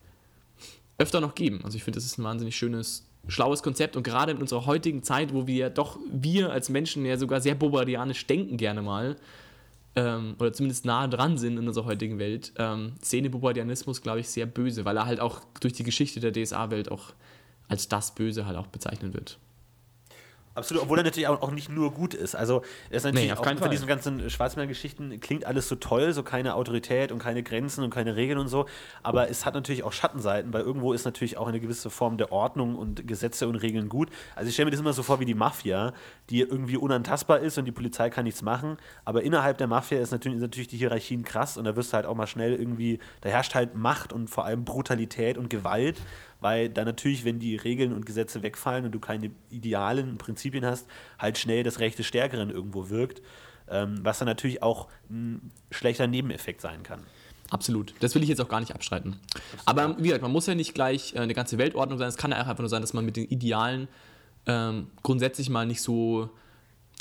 öfter 0.98 1.20
noch 1.20 1.34
geben. 1.34 1.60
Also 1.64 1.76
ich 1.76 1.84
finde, 1.84 1.98
das 1.98 2.04
ist 2.04 2.18
ein 2.18 2.24
wahnsinnig 2.24 2.56
schönes 2.56 3.06
schlaues 3.26 3.62
Konzept 3.62 3.96
und 3.96 4.02
gerade 4.02 4.32
in 4.32 4.38
unserer 4.38 4.66
heutigen 4.66 5.02
Zeit, 5.02 5.32
wo 5.32 5.46
wir 5.46 5.70
doch, 5.70 5.98
wir 6.12 6.52
als 6.52 6.68
Menschen 6.68 7.06
ja 7.06 7.16
sogar 7.16 7.40
sehr 7.40 7.54
bobardianisch 7.54 8.26
denken 8.26 8.56
gerne 8.56 8.82
mal, 8.82 9.16
ähm, 9.96 10.34
oder 10.38 10.52
zumindest 10.52 10.84
nahe 10.84 11.08
dran 11.08 11.38
sind 11.38 11.56
in 11.56 11.66
unserer 11.68 11.86
heutigen 11.86 12.18
Welt, 12.18 12.52
ähm, 12.58 12.92
sehen 13.00 13.22
den 13.22 13.32
Bobardianismus, 13.32 14.02
glaube 14.02 14.20
ich, 14.20 14.28
sehr 14.28 14.46
böse, 14.46 14.84
weil 14.84 14.96
er 14.96 15.06
halt 15.06 15.20
auch 15.20 15.40
durch 15.60 15.72
die 15.72 15.84
Geschichte 15.84 16.20
der 16.20 16.32
DSA-Welt 16.32 16.90
auch 16.90 17.14
als 17.68 17.88
das 17.88 18.14
Böse 18.14 18.46
halt 18.46 18.56
auch 18.56 18.66
bezeichnet 18.66 19.14
wird. 19.14 19.38
Absolut, 20.56 20.84
obwohl 20.84 20.98
er 20.98 21.04
natürlich 21.04 21.26
auch, 21.26 21.50
nicht 21.50 21.68
nur 21.68 21.92
gut 21.92 22.14
ist. 22.14 22.36
Also, 22.36 22.62
er 22.88 22.98
ist 22.98 23.04
natürlich 23.04 23.26
nee, 23.26 23.32
auch 23.32 23.58
von 23.58 23.70
diesen 23.70 23.88
ganzen 23.88 24.30
Schwarzmeer-Geschichten 24.30 25.18
klingt 25.18 25.44
alles 25.46 25.68
so 25.68 25.74
toll, 25.74 26.12
so 26.12 26.22
keine 26.22 26.54
Autorität 26.54 27.10
und 27.10 27.18
keine 27.18 27.42
Grenzen 27.42 27.82
und 27.82 27.90
keine 27.90 28.14
Regeln 28.14 28.38
und 28.38 28.46
so. 28.46 28.66
Aber 29.02 29.28
es 29.28 29.44
hat 29.44 29.54
natürlich 29.54 29.82
auch 29.82 29.92
Schattenseiten, 29.92 30.52
weil 30.52 30.62
irgendwo 30.62 30.92
ist 30.92 31.04
natürlich 31.04 31.38
auch 31.38 31.48
eine 31.48 31.58
gewisse 31.58 31.90
Form 31.90 32.18
der 32.18 32.30
Ordnung 32.30 32.76
und 32.76 33.08
Gesetze 33.08 33.48
und 33.48 33.56
Regeln 33.56 33.88
gut. 33.88 34.10
Also, 34.36 34.48
ich 34.48 34.54
stelle 34.54 34.66
mir 34.66 34.70
das 34.70 34.80
immer 34.80 34.92
so 34.92 35.02
vor 35.02 35.18
wie 35.18 35.24
die 35.24 35.34
Mafia, 35.34 35.92
die 36.30 36.40
irgendwie 36.40 36.76
unantastbar 36.76 37.40
ist 37.40 37.58
und 37.58 37.64
die 37.64 37.72
Polizei 37.72 38.08
kann 38.10 38.24
nichts 38.24 38.42
machen. 38.42 38.76
Aber 39.04 39.22
innerhalb 39.22 39.58
der 39.58 39.66
Mafia 39.66 39.98
ist 39.98 40.12
natürlich, 40.12 40.36
ist 40.36 40.42
natürlich 40.42 40.68
die 40.68 40.76
Hierarchien 40.76 41.24
krass 41.24 41.56
und 41.56 41.64
da 41.64 41.74
wirst 41.74 41.92
du 41.92 41.96
halt 41.96 42.06
auch 42.06 42.14
mal 42.14 42.28
schnell 42.28 42.54
irgendwie, 42.54 43.00
da 43.22 43.28
herrscht 43.28 43.56
halt 43.56 43.74
Macht 43.74 44.12
und 44.12 44.30
vor 44.30 44.44
allem 44.44 44.64
Brutalität 44.64 45.36
und 45.36 45.50
Gewalt 45.50 46.00
weil 46.44 46.68
da 46.68 46.84
natürlich, 46.84 47.24
wenn 47.24 47.38
die 47.38 47.56
Regeln 47.56 47.94
und 47.94 48.04
Gesetze 48.04 48.42
wegfallen 48.42 48.84
und 48.84 48.92
du 48.92 49.00
keine 49.00 49.30
idealen 49.48 50.18
Prinzipien 50.18 50.66
hast, 50.66 50.86
halt 51.18 51.38
schnell 51.38 51.62
das 51.62 51.80
Recht 51.80 51.98
des 51.98 52.04
Stärkeren 52.04 52.50
irgendwo 52.50 52.90
wirkt, 52.90 53.22
ähm, 53.66 54.00
was 54.02 54.18
dann 54.18 54.26
natürlich 54.26 54.62
auch 54.62 54.88
ein 55.08 55.50
schlechter 55.70 56.06
Nebeneffekt 56.06 56.60
sein 56.60 56.82
kann. 56.82 57.00
Absolut. 57.48 57.94
Das 58.00 58.14
will 58.14 58.22
ich 58.22 58.28
jetzt 58.28 58.42
auch 58.42 58.48
gar 58.50 58.60
nicht 58.60 58.74
abstreiten. 58.74 59.16
Aber 59.64 59.96
wie 59.96 60.02
gesagt, 60.02 60.20
man 60.20 60.32
muss 60.32 60.46
ja 60.46 60.54
nicht 60.54 60.74
gleich 60.74 61.14
äh, 61.14 61.20
eine 61.20 61.32
ganze 61.32 61.56
Weltordnung 61.56 61.98
sein. 61.98 62.08
Es 62.08 62.18
kann 62.18 62.30
ja 62.30 62.36
einfach 62.36 62.58
nur 62.58 62.68
sein, 62.68 62.82
dass 62.82 62.92
man 62.92 63.06
mit 63.06 63.16
den 63.16 63.24
Idealen 63.24 63.88
ähm, 64.44 64.88
grundsätzlich 65.02 65.48
mal 65.48 65.64
nicht 65.64 65.80
so 65.80 66.28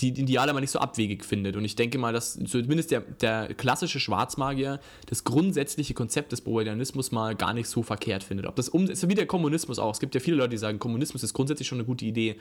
die 0.02 0.10
Ideale 0.10 0.54
mal 0.54 0.60
nicht 0.60 0.72
so 0.72 0.80
abwegig 0.80 1.24
findet. 1.24 1.56
Und 1.56 1.66
ich 1.66 1.76
denke 1.76 1.98
mal, 1.98 2.14
dass 2.14 2.34
zumindest 2.34 2.92
der, 2.92 3.02
der 3.02 3.54
klassische 3.54 4.00
Schwarzmagier 4.00 4.80
das 5.08 5.24
grundsätzliche 5.24 5.94
Konzept 5.94 6.32
des 6.32 6.42
Bohemianismus 6.42 7.12
mal 7.12 7.36
gar 7.36 7.54
nicht 7.54 7.68
so 7.68 7.84
verkehrt 7.84 8.24
findet. 8.24 8.48
Ob 8.48 8.56
das 8.56 8.70
um, 8.70 8.90
ist 8.90 9.08
wie 9.08 9.16
der 9.16 9.28
Kommunismus 9.28 9.80
auch. 9.80 9.94
Es 9.94 10.00
gibt 10.00 10.16
ja 10.16 10.22
viele 10.22 10.38
Leute, 10.38 10.50
die 10.50 10.58
sagen, 10.58 10.80
Kommunismus 10.80 11.24
ist 11.24 11.34
grundsätzlich 11.34 11.68
schon 11.68 11.78
eine 11.78 11.86
gute 11.86 12.06
Idee, 12.06 12.38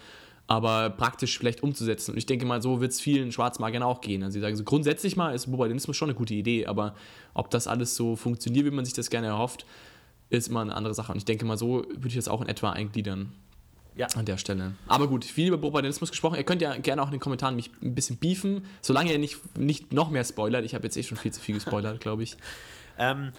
aber 0.47 0.91
praktisch 0.91 1.39
vielleicht 1.39 1.63
umzusetzen. 1.63 2.13
Und 2.13 2.19
ich 2.19 2.27
denke 2.27 2.47
mal, 2.47 2.63
so 2.63 2.81
wird 2.81 2.93
es 2.93 3.01
vielen 3.01 3.33
Schwarzmagiern 3.33 3.83
auch 3.83 4.01
gehen. 4.01 4.23
Also 4.23 4.35
sie 4.35 4.41
sagen 4.41 4.57
so, 4.57 4.65
grundsätzlich 4.65 5.17
mal 5.17 5.35
ist 5.35 5.51
Bohemianismus 5.51 5.97
schon 5.97 6.09
eine 6.09 6.17
gute 6.17 6.35
Idee, 6.35 6.67
aber 6.67 6.95
ob 7.35 7.51
das 7.51 7.67
alles 7.67 7.95
so 7.95 8.17
funktioniert, 8.17 8.67
wie 8.67 8.71
man 8.71 8.85
sich 8.85 8.95
das 8.95 9.11
gerne 9.11 9.29
erhofft, 9.29 9.67
ist 10.31 10.49
immer 10.49 10.61
eine 10.61 10.75
andere 10.75 10.95
Sache. 10.95 11.13
Und 11.13 11.19
ich 11.19 11.27
denke 11.27 11.45
mal, 11.45 11.59
so 11.59 11.85
würde 11.91 12.09
ich 12.09 12.15
das 12.15 12.29
auch 12.29 12.41
in 12.41 12.49
etwa 12.49 12.71
eingliedern. 12.71 13.33
Ja. 13.95 14.07
An 14.15 14.25
der 14.25 14.39
Stelle. 14.39 14.73
Aber 14.87 15.07
gut, 15.07 15.25
viel 15.25 15.49
über 15.49 15.59
Bobardianismus 15.59 16.11
gesprochen. 16.11 16.37
Ihr 16.37 16.45
könnt 16.45 16.63
ja 16.63 16.75
gerne 16.77 17.03
auch 17.03 17.07
in 17.07 17.13
den 17.13 17.21
Kommentaren 17.21 17.57
mich 17.57 17.71
ein 17.83 17.95
bisschen 17.95 18.17
beefen, 18.17 18.65
solange 18.81 19.13
ihr 19.13 19.19
nicht, 19.19 19.57
nicht 19.59 19.93
noch 19.93 20.11
mehr 20.11 20.25
spoilert. 20.25 20.65
Ich 20.65 20.75
habe 20.75 20.85
jetzt 20.85 20.97
eh 20.97 21.03
schon 21.03 21.19
viel 21.19 21.33
zu 21.33 21.41
viel 21.41 21.55
gespoilert, 21.55 22.01
glaube 22.01 22.23
ich. 22.23 22.37
Ähm, 22.99 23.33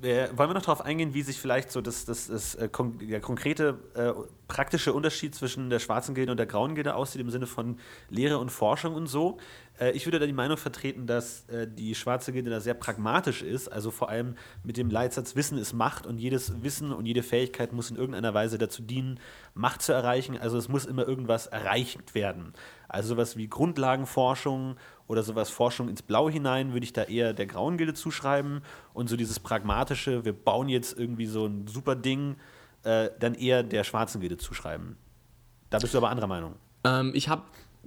äh, 0.00 0.28
wollen 0.34 0.48
wir 0.48 0.54
noch 0.54 0.62
darauf 0.62 0.80
eingehen, 0.80 1.12
wie 1.12 1.22
sich 1.22 1.38
vielleicht 1.38 1.70
so 1.70 1.82
das, 1.82 2.06
das, 2.06 2.28
das 2.28 2.54
äh, 2.54 2.68
der 3.00 3.20
konkrete 3.20 3.78
äh, 3.94 4.12
praktische 4.48 4.92
Unterschied 4.94 5.34
zwischen 5.34 5.68
der 5.68 5.80
schwarzen 5.80 6.14
Gilde 6.14 6.32
und 6.32 6.38
der 6.38 6.46
grauen 6.46 6.74
Gilde 6.74 6.94
aussieht, 6.94 7.20
im 7.20 7.30
Sinne 7.30 7.46
von 7.46 7.78
Lehre 8.08 8.38
und 8.38 8.50
Forschung 8.50 8.94
und 8.94 9.06
so? 9.06 9.38
Äh, 9.78 9.90
ich 9.92 10.06
würde 10.06 10.18
da 10.18 10.26
die 10.26 10.32
Meinung 10.32 10.56
vertreten, 10.56 11.06
dass 11.06 11.44
die 11.66 11.94
schwarze 11.94 12.32
Gilde 12.32 12.50
da 12.50 12.60
sehr 12.60 12.74
pragmatisch 12.74 13.42
ist, 13.42 13.68
also 13.68 13.90
vor 13.90 14.08
allem 14.08 14.36
mit 14.64 14.76
dem 14.76 14.90
Leitsatz 14.90 15.36
Wissen 15.36 15.58
ist 15.58 15.72
Macht 15.72 16.06
und 16.06 16.18
jedes 16.18 16.62
Wissen 16.62 16.92
und 16.92 17.04
jede 17.04 17.22
Fähigkeit 17.22 17.72
muss 17.72 17.90
in 17.90 17.96
irgendeiner 17.96 18.32
Weise 18.32 18.58
dazu 18.58 18.82
dienen, 18.82 19.20
Macht 19.54 19.82
zu 19.82 19.92
erreichen. 19.92 20.38
Also 20.38 20.56
es 20.56 20.68
muss 20.68 20.86
immer 20.86 21.06
irgendwas 21.06 21.46
erreicht 21.46 22.14
werden. 22.14 22.54
Also 22.88 23.10
sowas 23.10 23.36
wie 23.36 23.48
Grundlagenforschung 23.48 24.76
oder 25.12 25.22
sowas 25.22 25.50
Forschung 25.50 25.90
ins 25.90 26.00
Blau 26.00 26.30
hinein 26.30 26.72
würde 26.72 26.84
ich 26.84 26.94
da 26.94 27.02
eher 27.02 27.34
der 27.34 27.44
Grauen 27.44 27.76
Gilde 27.76 27.92
zuschreiben 27.92 28.62
und 28.94 29.10
so 29.10 29.16
dieses 29.16 29.38
pragmatische, 29.38 30.24
wir 30.24 30.32
bauen 30.32 30.70
jetzt 30.70 30.98
irgendwie 30.98 31.26
so 31.26 31.44
ein 31.44 31.66
super 31.66 31.94
Ding, 31.94 32.36
äh, 32.82 33.10
dann 33.20 33.34
eher 33.34 33.62
der 33.62 33.84
Schwarzen 33.84 34.22
Gilde 34.22 34.38
zuschreiben. 34.38 34.96
Da 35.68 35.78
bist 35.78 35.92
du 35.92 35.98
aber 35.98 36.08
anderer 36.08 36.28
Meinung. 36.28 36.54
Ähm, 36.84 37.12
ich 37.14 37.28
habe 37.28 37.42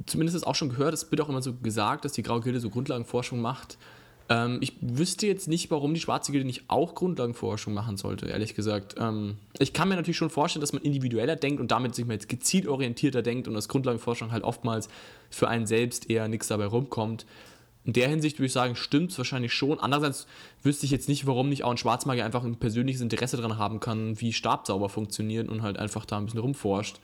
zumindest 0.06 0.46
auch 0.46 0.54
schon 0.54 0.70
gehört, 0.70 0.94
es 0.94 1.10
wird 1.10 1.20
auch 1.20 1.30
immer 1.30 1.42
so 1.42 1.56
gesagt, 1.56 2.06
dass 2.06 2.12
die 2.12 2.22
Graue 2.22 2.42
Gilde 2.42 2.60
so 2.60 2.70
Grundlagenforschung 2.70 3.42
macht. 3.42 3.80
Ähm, 4.28 4.58
ich 4.62 4.74
wüsste 4.82 5.28
jetzt 5.28 5.48
nicht, 5.48 5.70
warum 5.70 5.94
die 5.94 6.00
Schwarze 6.00 6.32
Gilde 6.32 6.48
nicht 6.48 6.64
auch 6.68 6.96
Grundlagenforschung 6.96 7.74
machen 7.74 7.98
sollte, 7.98 8.28
ehrlich 8.28 8.56
gesagt. 8.56 8.96
Ähm, 8.98 9.38
ich 9.60 9.74
kann 9.74 9.88
mir 9.88 9.96
natürlich 9.96 10.18
schon 10.18 10.32
vorstellen, 10.32 10.62
dass 10.62 10.74
man 10.74 10.82
individueller 10.82 11.36
denkt 11.36 11.62
und 11.62 11.72
damit 11.72 11.94
sich 11.94 12.06
mal 12.06 12.14
jetzt 12.14 12.30
gezielt 12.30 12.68
orientierter 12.68 13.22
denkt 13.22 13.48
und 13.48 13.54
dass 13.54 13.70
Grundlagenforschung 13.70 14.32
halt 14.32 14.44
oftmals 14.44 14.90
für 15.30 15.48
einen 15.48 15.68
selbst 15.68 16.10
eher 16.10 16.28
nichts 16.28 16.48
dabei 16.48 16.66
rumkommt. 16.66 17.26
In 17.84 17.94
der 17.94 18.10
Hinsicht 18.10 18.40
würde 18.40 18.48
ich 18.48 18.54
sagen, 18.54 18.76
stimmt 18.76 19.12
es 19.12 19.18
wahrscheinlich 19.20 19.54
schon. 19.54 19.80
Andererseits 19.80 20.26
wüsste 20.64 20.88
ich 20.88 20.92
jetzt 20.92 21.08
nicht, 21.08 21.28
warum 21.28 21.50
nicht 21.50 21.64
auch 21.64 21.70
ein 21.70 21.78
Schwarzmagier 21.78 22.26
einfach 22.26 22.44
ein 22.44 22.56
persönliches 22.56 23.02
Interesse 23.02 23.38
daran 23.38 23.60
haben 23.60 23.80
kann, 23.80 24.20
wie 24.20 24.34
Stabsauber 24.34 24.90
funktioniert 24.90 25.50
und 25.50 25.62
halt 25.62 25.78
einfach 25.78 26.04
da 26.06 26.18
ein 26.18 26.26
bisschen 26.26 26.40
rumforscht. 26.40 27.00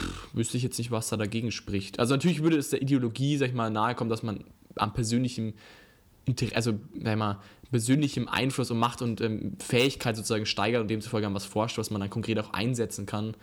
Pff, 0.00 0.28
wüsste 0.32 0.58
ich 0.58 0.62
jetzt 0.62 0.78
nicht, 0.78 0.92
was 0.92 1.08
da 1.08 1.16
dagegen 1.16 1.50
spricht. 1.50 1.98
Also 1.98 2.14
natürlich 2.14 2.40
würde 2.40 2.56
es 2.56 2.70
der 2.70 2.82
Ideologie, 2.82 3.36
sag 3.36 3.48
ich 3.48 3.54
mal, 3.54 3.68
nahe 3.68 3.96
kommen, 3.96 4.10
dass 4.10 4.22
man 4.22 4.44
am 4.76 4.92
persönlichen 4.92 5.54
also 6.54 6.78
wenn 6.94 7.18
man 7.18 7.36
persönlichem 7.70 8.28
Einfluss 8.28 8.70
und 8.70 8.78
Macht 8.78 9.02
und 9.02 9.20
ähm, 9.20 9.56
Fähigkeit 9.60 10.16
sozusagen 10.16 10.46
steigert 10.46 10.82
und 10.82 10.88
demzufolge 10.88 11.26
an 11.26 11.34
was 11.34 11.44
forscht, 11.44 11.78
was 11.78 11.90
man 11.90 12.00
dann 12.00 12.10
konkret 12.10 12.38
auch 12.38 12.52
einsetzen 12.52 13.06
kann. 13.06 13.34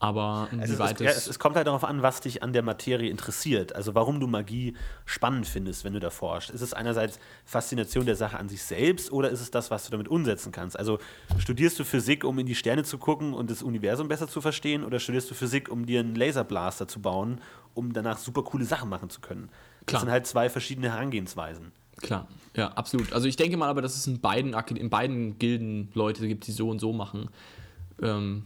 Aber 0.00 0.48
Also 0.60 0.74
es, 0.74 1.00
ja, 1.00 1.10
es, 1.10 1.26
es 1.26 1.38
kommt 1.40 1.56
halt 1.56 1.66
darauf 1.66 1.82
an, 1.82 2.02
was 2.02 2.20
dich 2.20 2.42
an 2.42 2.52
der 2.52 2.62
Materie 2.62 3.10
interessiert. 3.10 3.74
Also 3.74 3.96
warum 3.96 4.20
du 4.20 4.28
Magie 4.28 4.76
spannend 5.06 5.46
findest, 5.46 5.82
wenn 5.82 5.92
du 5.92 5.98
da 5.98 6.10
forschst. 6.10 6.50
Ist 6.50 6.60
es 6.60 6.72
einerseits 6.72 7.18
Faszination 7.44 8.06
der 8.06 8.14
Sache 8.14 8.38
an 8.38 8.48
sich 8.48 8.62
selbst 8.62 9.10
oder 9.10 9.30
ist 9.30 9.40
es 9.40 9.50
das, 9.50 9.72
was 9.72 9.84
du 9.84 9.90
damit 9.90 10.06
umsetzen 10.06 10.52
kannst? 10.52 10.78
Also 10.78 10.98
studierst 11.38 11.80
du 11.80 11.84
Physik, 11.84 12.22
um 12.22 12.38
in 12.38 12.46
die 12.46 12.54
Sterne 12.54 12.84
zu 12.84 12.98
gucken 12.98 13.34
und 13.34 13.50
das 13.50 13.62
Universum 13.62 14.06
besser 14.06 14.28
zu 14.28 14.40
verstehen 14.40 14.84
oder 14.84 15.00
studierst 15.00 15.30
du 15.30 15.34
Physik, 15.34 15.68
um 15.68 15.84
dir 15.84 16.00
einen 16.00 16.14
Laserblaster 16.14 16.86
zu 16.86 17.02
bauen, 17.02 17.40
um 17.74 17.92
danach 17.92 18.18
super 18.18 18.44
coole 18.44 18.66
Sachen 18.66 18.88
machen 18.88 19.10
zu 19.10 19.20
können? 19.20 19.48
Das 19.80 19.86
Klar. 19.86 20.00
sind 20.02 20.10
halt 20.10 20.26
zwei 20.28 20.48
verschiedene 20.48 20.92
Herangehensweisen. 20.92 21.72
Klar, 21.98 22.28
ja, 22.56 22.68
absolut. 22.68 23.12
Also 23.12 23.28
ich 23.28 23.36
denke 23.36 23.56
mal 23.56 23.68
aber, 23.68 23.82
dass 23.82 23.96
es 23.96 24.06
in 24.06 24.20
beiden, 24.20 24.54
in 24.76 24.90
beiden 24.90 25.38
Gilden 25.38 25.88
Leute 25.94 26.26
gibt, 26.26 26.46
die 26.46 26.52
so 26.52 26.68
und 26.68 26.78
so 26.78 26.92
machen. 26.92 27.28
Ähm, 28.02 28.44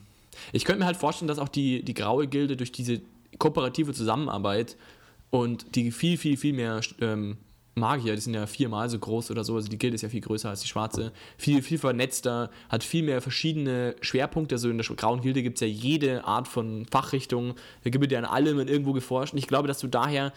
ich 0.53 0.65
könnte 0.65 0.81
mir 0.81 0.87
halt 0.87 0.97
vorstellen, 0.97 1.29
dass 1.29 1.39
auch 1.39 1.49
die, 1.49 1.83
die 1.83 1.95
graue 1.95 2.27
Gilde 2.27 2.57
durch 2.57 2.73
diese 2.73 3.01
kooperative 3.39 3.93
Zusammenarbeit 3.93 4.77
und 5.31 5.77
die 5.77 5.91
viel, 5.93 6.19
viel, 6.19 6.37
viel 6.37 6.53
mehr 6.53 6.81
ähm, 7.01 7.39
Magier, 7.75 8.15
die 8.15 8.21
sind 8.21 8.35
ja 8.35 8.47
viermal 8.47 8.91
so 8.91 8.99
groß 8.99 9.31
oder 9.31 9.45
so, 9.45 9.57
also 9.57 9.69
die 9.69 9.79
Gilde 9.79 9.95
ist 9.95 10.03
ja 10.03 10.11
viel 10.11 10.21
größer 10.21 10.51
als 10.51 10.61
die 10.61 10.69
schwarze, 10.69 11.11
viel, 11.39 11.63
viel 11.63 11.79
vernetzter, 11.79 12.51
hat 12.69 12.85
viel 12.85 13.03
mehr 13.03 13.23
verschiedene 13.23 13.97
Schwerpunkte. 14.03 14.57
Also 14.57 14.69
in 14.69 14.77
der 14.77 14.87
grauen 14.95 15.23
Gilde 15.23 15.43
gibt 15.43 15.57
es 15.57 15.63
ja 15.63 15.67
jede 15.67 16.25
Art 16.25 16.49
von 16.49 16.85
Fachrichtung, 16.91 17.55
da 17.83 17.89
gibt 17.89 18.05
es 18.05 18.13
ja 18.13 18.19
an 18.19 18.27
allem 18.27 18.59
und 18.59 18.69
irgendwo 18.69 18.93
geforscht. 18.93 19.33
Und 19.33 19.39
ich 19.39 19.47
glaube, 19.47 19.69
dass 19.69 19.79
du 19.79 19.87
daher 19.87 20.35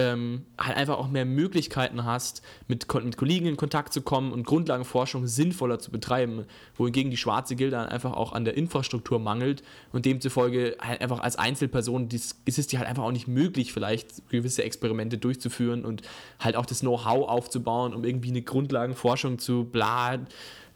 ähm, 0.00 0.46
halt 0.58 0.76
einfach 0.76 0.98
auch 0.98 1.08
mehr 1.08 1.24
Möglichkeiten 1.24 2.04
hast, 2.04 2.42
mit, 2.68 2.92
mit 3.04 3.16
Kollegen 3.16 3.46
in 3.46 3.56
Kontakt 3.56 3.92
zu 3.92 4.02
kommen 4.02 4.32
und 4.32 4.46
Grundlagenforschung 4.46 5.26
sinnvoller 5.26 5.78
zu 5.78 5.90
betreiben, 5.90 6.46
wohingegen 6.76 7.10
die 7.10 7.16
schwarze 7.16 7.56
Gilde 7.56 7.76
dann 7.76 7.88
einfach 7.88 8.14
auch 8.14 8.32
an 8.32 8.44
der 8.44 8.56
Infrastruktur 8.56 9.18
mangelt 9.18 9.62
und 9.92 10.06
demzufolge 10.06 10.76
halt 10.80 11.02
einfach 11.02 11.20
als 11.20 11.36
Einzelperson 11.36 12.08
dies, 12.08 12.40
ist 12.46 12.58
es 12.58 12.66
dir 12.66 12.78
halt 12.78 12.88
einfach 12.88 13.04
auch 13.04 13.12
nicht 13.12 13.28
möglich, 13.28 13.72
vielleicht 13.72 14.28
gewisse 14.30 14.64
Experimente 14.64 15.18
durchzuführen 15.18 15.84
und 15.84 16.02
halt 16.38 16.56
auch 16.56 16.66
das 16.66 16.80
Know-how 16.80 17.28
aufzubauen, 17.28 17.94
um 17.94 18.04
irgendwie 18.04 18.30
eine 18.30 18.42
Grundlagenforschung 18.42 19.38
zu 19.38 19.64
bla, 19.64 20.18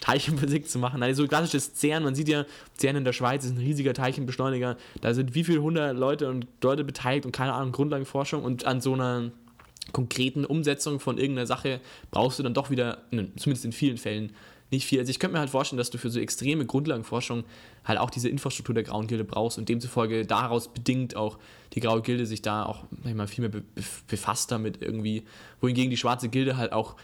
Teilchenphysik 0.04 0.68
zu 0.68 0.78
machen. 0.78 1.02
Also 1.02 1.22
so 1.22 1.28
klassisches 1.28 1.74
CERN, 1.74 2.02
man 2.02 2.14
sieht 2.14 2.28
ja, 2.28 2.44
CERN 2.78 2.96
in 2.96 3.04
der 3.04 3.14
Schweiz 3.14 3.42
ist 3.44 3.52
ein 3.52 3.58
riesiger 3.58 3.94
Teilchenbeschleuniger, 3.94 4.76
da 5.00 5.14
sind 5.14 5.34
wie 5.34 5.44
viele 5.44 5.62
hundert 5.62 5.96
Leute 5.96 6.28
und 6.28 6.46
Leute 6.62 6.84
beteiligt 6.84 7.24
und 7.24 7.32
keine 7.32 7.54
Ahnung, 7.54 7.72
Grundlagenforschung 7.72 8.44
und 8.44 8.66
an 8.66 8.82
so 8.82 8.92
einer 8.92 9.30
konkreten 9.92 10.44
Umsetzung 10.44 11.00
von 11.00 11.16
irgendeiner 11.16 11.46
Sache 11.46 11.80
brauchst 12.10 12.38
du 12.38 12.42
dann 12.42 12.52
doch 12.52 12.68
wieder, 12.68 12.98
ne, 13.12 13.28
zumindest 13.36 13.64
in 13.64 13.72
vielen 13.72 13.96
Fällen, 13.96 14.32
nicht 14.70 14.86
viel. 14.86 14.98
Also 14.98 15.10
ich 15.10 15.18
könnte 15.18 15.34
mir 15.34 15.40
halt 15.40 15.50
vorstellen, 15.50 15.78
dass 15.78 15.90
du 15.90 15.98
für 15.98 16.10
so 16.10 16.20
extreme 16.20 16.66
Grundlagenforschung 16.66 17.44
halt 17.84 17.98
auch 17.98 18.10
diese 18.10 18.28
Infrastruktur 18.28 18.74
der 18.74 18.84
Grauen 18.84 19.06
Gilde 19.06 19.24
brauchst 19.24 19.56
und 19.56 19.68
demzufolge 19.68 20.26
daraus 20.26 20.68
bedingt 20.68 21.16
auch 21.16 21.38
die 21.72 21.80
Graue 21.80 22.02
Gilde 22.02 22.26
sich 22.26 22.42
da 22.42 22.64
auch 22.66 22.84
manchmal 23.02 23.26
viel 23.26 23.42
mehr 23.42 23.50
be 23.50 23.60
be- 23.60 23.82
befasst 24.08 24.50
damit 24.50 24.82
irgendwie, 24.82 25.22
wohingegen 25.60 25.90
die 25.90 25.96
Schwarze 25.96 26.28
Gilde 26.28 26.56
halt 26.56 26.72
auch 26.72 26.96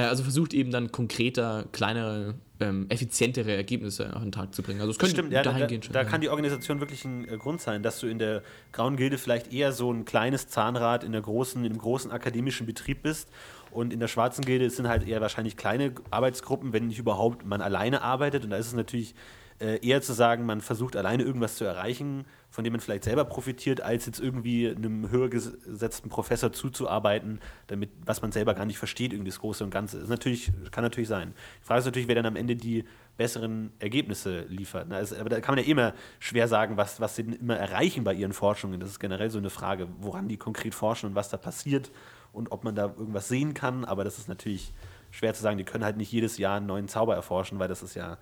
also 0.00 0.22
versucht 0.22 0.54
eben 0.54 0.70
dann 0.70 0.90
konkreter, 0.90 1.66
kleinere, 1.72 2.34
ähm, 2.60 2.86
effizientere 2.88 3.54
Ergebnisse 3.54 4.14
auf 4.16 4.22
den 4.22 4.32
Tag 4.32 4.54
zu 4.54 4.62
bringen. 4.62 4.80
Also 4.80 4.92
es 4.92 4.98
könnte 4.98 5.16
Stimmt, 5.16 5.32
ja, 5.32 5.42
da, 5.42 5.58
schon 5.58 5.80
da 5.92 5.92
sein. 5.92 6.06
kann 6.06 6.20
die 6.20 6.30
Organisation 6.30 6.80
wirklich 6.80 7.04
ein 7.04 7.28
äh, 7.28 7.36
Grund 7.36 7.60
sein, 7.60 7.82
dass 7.82 8.00
du 8.00 8.06
in 8.06 8.18
der 8.18 8.42
Grauen 8.72 8.96
Gilde 8.96 9.18
vielleicht 9.18 9.52
eher 9.52 9.72
so 9.72 9.92
ein 9.92 10.04
kleines 10.04 10.48
Zahnrad 10.48 11.04
in 11.04 11.12
der 11.12 11.20
großen, 11.20 11.62
in 11.62 11.70
einem 11.70 11.80
großen 11.80 12.10
akademischen 12.10 12.66
Betrieb 12.66 13.02
bist 13.02 13.28
und 13.70 13.92
in 13.92 14.00
der 14.00 14.08
Schwarzen 14.08 14.44
Gilde 14.44 14.70
sind 14.70 14.88
halt 14.88 15.06
eher 15.06 15.20
wahrscheinlich 15.20 15.56
kleine 15.56 15.92
Arbeitsgruppen, 16.10 16.72
wenn 16.72 16.86
nicht 16.86 16.98
überhaupt 16.98 17.44
man 17.44 17.60
alleine 17.60 18.00
arbeitet 18.02 18.44
und 18.44 18.50
da 18.50 18.56
ist 18.56 18.68
es 18.68 18.74
natürlich 18.74 19.14
äh, 19.60 19.86
eher 19.86 20.02
zu 20.02 20.12
sagen, 20.12 20.46
man 20.46 20.60
versucht 20.60 20.96
alleine 20.96 21.22
irgendwas 21.22 21.56
zu 21.56 21.64
erreichen, 21.64 22.24
von 22.50 22.64
dem 22.64 22.72
man 22.72 22.80
vielleicht 22.80 23.04
selber 23.04 23.24
profitiert, 23.24 23.80
als 23.80 24.06
jetzt 24.06 24.20
irgendwie 24.20 24.68
einem 24.68 25.10
höher 25.10 25.28
ges- 25.28 25.56
gesetzten 25.64 26.08
Professor 26.08 26.52
zuzuarbeiten, 26.52 27.40
damit, 27.68 27.90
was 28.04 28.20
man 28.20 28.32
selber 28.32 28.54
gar 28.54 28.66
nicht 28.66 28.78
versteht, 28.78 29.12
irgendwie 29.12 29.30
das 29.30 29.40
Große 29.40 29.64
und 29.64 29.70
Ganze. 29.70 29.96
Das 29.96 30.04
ist 30.04 30.10
natürlich, 30.10 30.52
kann 30.70 30.84
natürlich 30.84 31.08
sein. 31.08 31.34
Die 31.62 31.66
Frage 31.66 31.80
ist 31.80 31.86
natürlich, 31.86 32.08
wer 32.08 32.16
dann 32.16 32.26
am 32.26 32.36
Ende 32.36 32.56
die 32.56 32.84
besseren 33.16 33.72
Ergebnisse 33.78 34.42
liefert. 34.48 34.86
Na, 34.88 34.98
aber 34.98 35.28
da 35.28 35.40
kann 35.40 35.54
man 35.54 35.64
ja 35.64 35.70
immer 35.70 35.94
schwer 36.18 36.48
sagen, 36.48 36.76
was, 36.76 37.00
was 37.00 37.16
sie 37.16 37.24
denn 37.24 37.34
immer 37.34 37.56
erreichen 37.56 38.04
bei 38.04 38.14
ihren 38.14 38.32
Forschungen. 38.32 38.80
Das 38.80 38.90
ist 38.90 39.00
generell 39.00 39.30
so 39.30 39.38
eine 39.38 39.50
Frage, 39.50 39.88
woran 40.00 40.28
die 40.28 40.36
konkret 40.36 40.74
forschen 40.74 41.10
und 41.10 41.14
was 41.14 41.28
da 41.28 41.36
passiert 41.36 41.90
und 42.32 42.52
ob 42.52 42.64
man 42.64 42.74
da 42.74 42.86
irgendwas 42.86 43.28
sehen 43.28 43.54
kann. 43.54 43.84
Aber 43.84 44.04
das 44.04 44.18
ist 44.18 44.28
natürlich 44.28 44.72
schwer 45.10 45.34
zu 45.34 45.42
sagen. 45.42 45.58
Die 45.58 45.64
können 45.64 45.84
halt 45.84 45.96
nicht 45.98 46.10
jedes 46.10 46.38
Jahr 46.38 46.56
einen 46.56 46.66
neuen 46.66 46.88
Zauber 46.88 47.14
erforschen, 47.14 47.58
weil 47.58 47.68
das 47.68 47.82
ist 47.82 47.94
ja, 47.94 48.18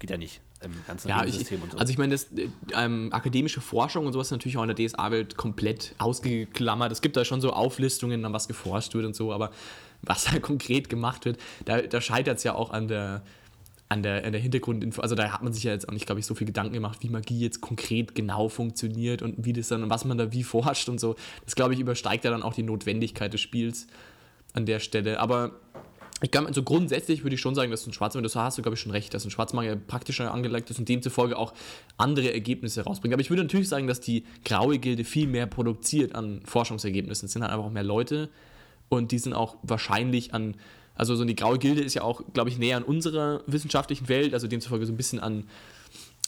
geht 0.00 0.10
ja 0.10 0.16
nicht 0.16 0.40
im 0.62 0.72
ganzen 0.86 1.08
Ja, 1.08 1.24
ich, 1.24 1.34
System 1.34 1.62
und 1.62 1.72
so. 1.72 1.78
also 1.78 1.90
ich 1.90 1.98
meine, 1.98 2.12
das, 2.12 2.24
äh, 2.32 2.48
ähm, 2.74 3.10
akademische 3.12 3.60
Forschung 3.60 4.06
und 4.06 4.12
sowas 4.12 4.28
ist 4.28 4.32
natürlich 4.32 4.56
auch 4.58 4.64
in 4.64 4.74
der 4.74 4.86
DSA-Welt 4.86 5.36
komplett 5.36 5.94
ausgeklammert. 5.98 6.90
Es 6.90 7.00
gibt 7.00 7.16
da 7.16 7.24
schon 7.24 7.40
so 7.40 7.52
Auflistungen, 7.52 8.24
an 8.24 8.32
was 8.32 8.48
geforscht 8.48 8.94
wird 8.94 9.06
und 9.06 9.14
so, 9.14 9.32
aber 9.32 9.52
was 10.02 10.24
da 10.24 10.38
konkret 10.40 10.88
gemacht 10.88 11.24
wird, 11.24 11.38
da, 11.64 11.80
da 11.82 12.00
scheitert 12.00 12.38
es 12.38 12.44
ja 12.44 12.54
auch 12.54 12.70
an 12.70 12.88
der, 12.88 13.22
an 13.88 14.02
der, 14.02 14.24
an 14.24 14.32
der 14.32 14.40
Hintergrundinfo. 14.40 15.00
Also 15.00 15.14
da 15.14 15.30
hat 15.30 15.42
man 15.42 15.52
sich 15.52 15.64
ja 15.64 15.72
jetzt 15.72 15.88
auch 15.88 15.92
nicht, 15.92 16.06
glaube 16.06 16.20
ich, 16.20 16.26
so 16.26 16.34
viel 16.34 16.46
Gedanken 16.46 16.74
gemacht, 16.74 16.98
wie 17.02 17.08
Magie 17.08 17.40
jetzt 17.40 17.60
konkret 17.60 18.14
genau 18.14 18.48
funktioniert 18.48 19.22
und 19.22 19.44
wie 19.44 19.52
das 19.52 19.68
dann, 19.68 19.88
was 19.90 20.04
man 20.04 20.18
da 20.18 20.32
wie 20.32 20.42
forscht 20.42 20.88
und 20.88 21.00
so. 21.00 21.16
Das, 21.44 21.54
glaube 21.54 21.74
ich, 21.74 21.80
übersteigt 21.80 22.24
ja 22.24 22.30
dann 22.30 22.42
auch 22.42 22.54
die 22.54 22.62
Notwendigkeit 22.62 23.32
des 23.32 23.40
Spiels 23.40 23.86
an 24.52 24.66
der 24.66 24.80
Stelle. 24.80 25.20
Aber 25.20 25.52
ich 26.22 26.30
glaube, 26.30 26.52
so 26.52 26.62
grundsätzlich 26.62 27.22
würde 27.22 27.34
ich 27.34 27.40
schon 27.40 27.54
sagen, 27.54 27.70
dass 27.70 27.86
ein 27.86 27.92
Schwarzmagier, 27.92 28.24
das 28.24 28.36
hast 28.36 28.58
du, 28.58 28.62
glaube 28.62 28.74
ich, 28.74 28.80
schon 28.80 28.92
recht, 28.92 29.14
dass 29.14 29.24
ein 29.24 29.30
Schwarzmagier 29.30 29.76
praktischer 29.76 30.32
angelegt 30.32 30.68
ist 30.70 30.78
und 30.78 30.88
demzufolge 30.88 31.36
auch 31.36 31.54
andere 31.96 32.32
Ergebnisse 32.32 32.82
rausbringt. 32.82 33.14
Aber 33.14 33.22
ich 33.22 33.30
würde 33.30 33.42
natürlich 33.42 33.68
sagen, 33.68 33.86
dass 33.86 34.00
die 34.00 34.24
graue 34.44 34.78
Gilde 34.78 35.04
viel 35.04 35.26
mehr 35.26 35.46
produziert 35.46 36.14
an 36.14 36.42
Forschungsergebnissen. 36.44 37.26
Es 37.26 37.32
sind 37.32 37.42
halt 37.42 37.52
einfach 37.52 37.66
auch 37.66 37.72
mehr 37.72 37.84
Leute 37.84 38.28
und 38.88 39.12
die 39.12 39.18
sind 39.18 39.32
auch 39.32 39.56
wahrscheinlich 39.62 40.34
an, 40.34 40.56
also 40.94 41.16
so 41.16 41.24
die 41.24 41.36
graue 41.36 41.58
Gilde 41.58 41.80
ist 41.82 41.94
ja 41.94 42.02
auch, 42.02 42.22
glaube 42.34 42.50
ich, 42.50 42.58
näher 42.58 42.76
an 42.76 42.82
unserer 42.82 43.42
wissenschaftlichen 43.46 44.08
Welt, 44.08 44.34
also 44.34 44.46
demzufolge 44.46 44.84
so 44.84 44.92
ein 44.92 44.98
bisschen 44.98 45.20
an 45.20 45.44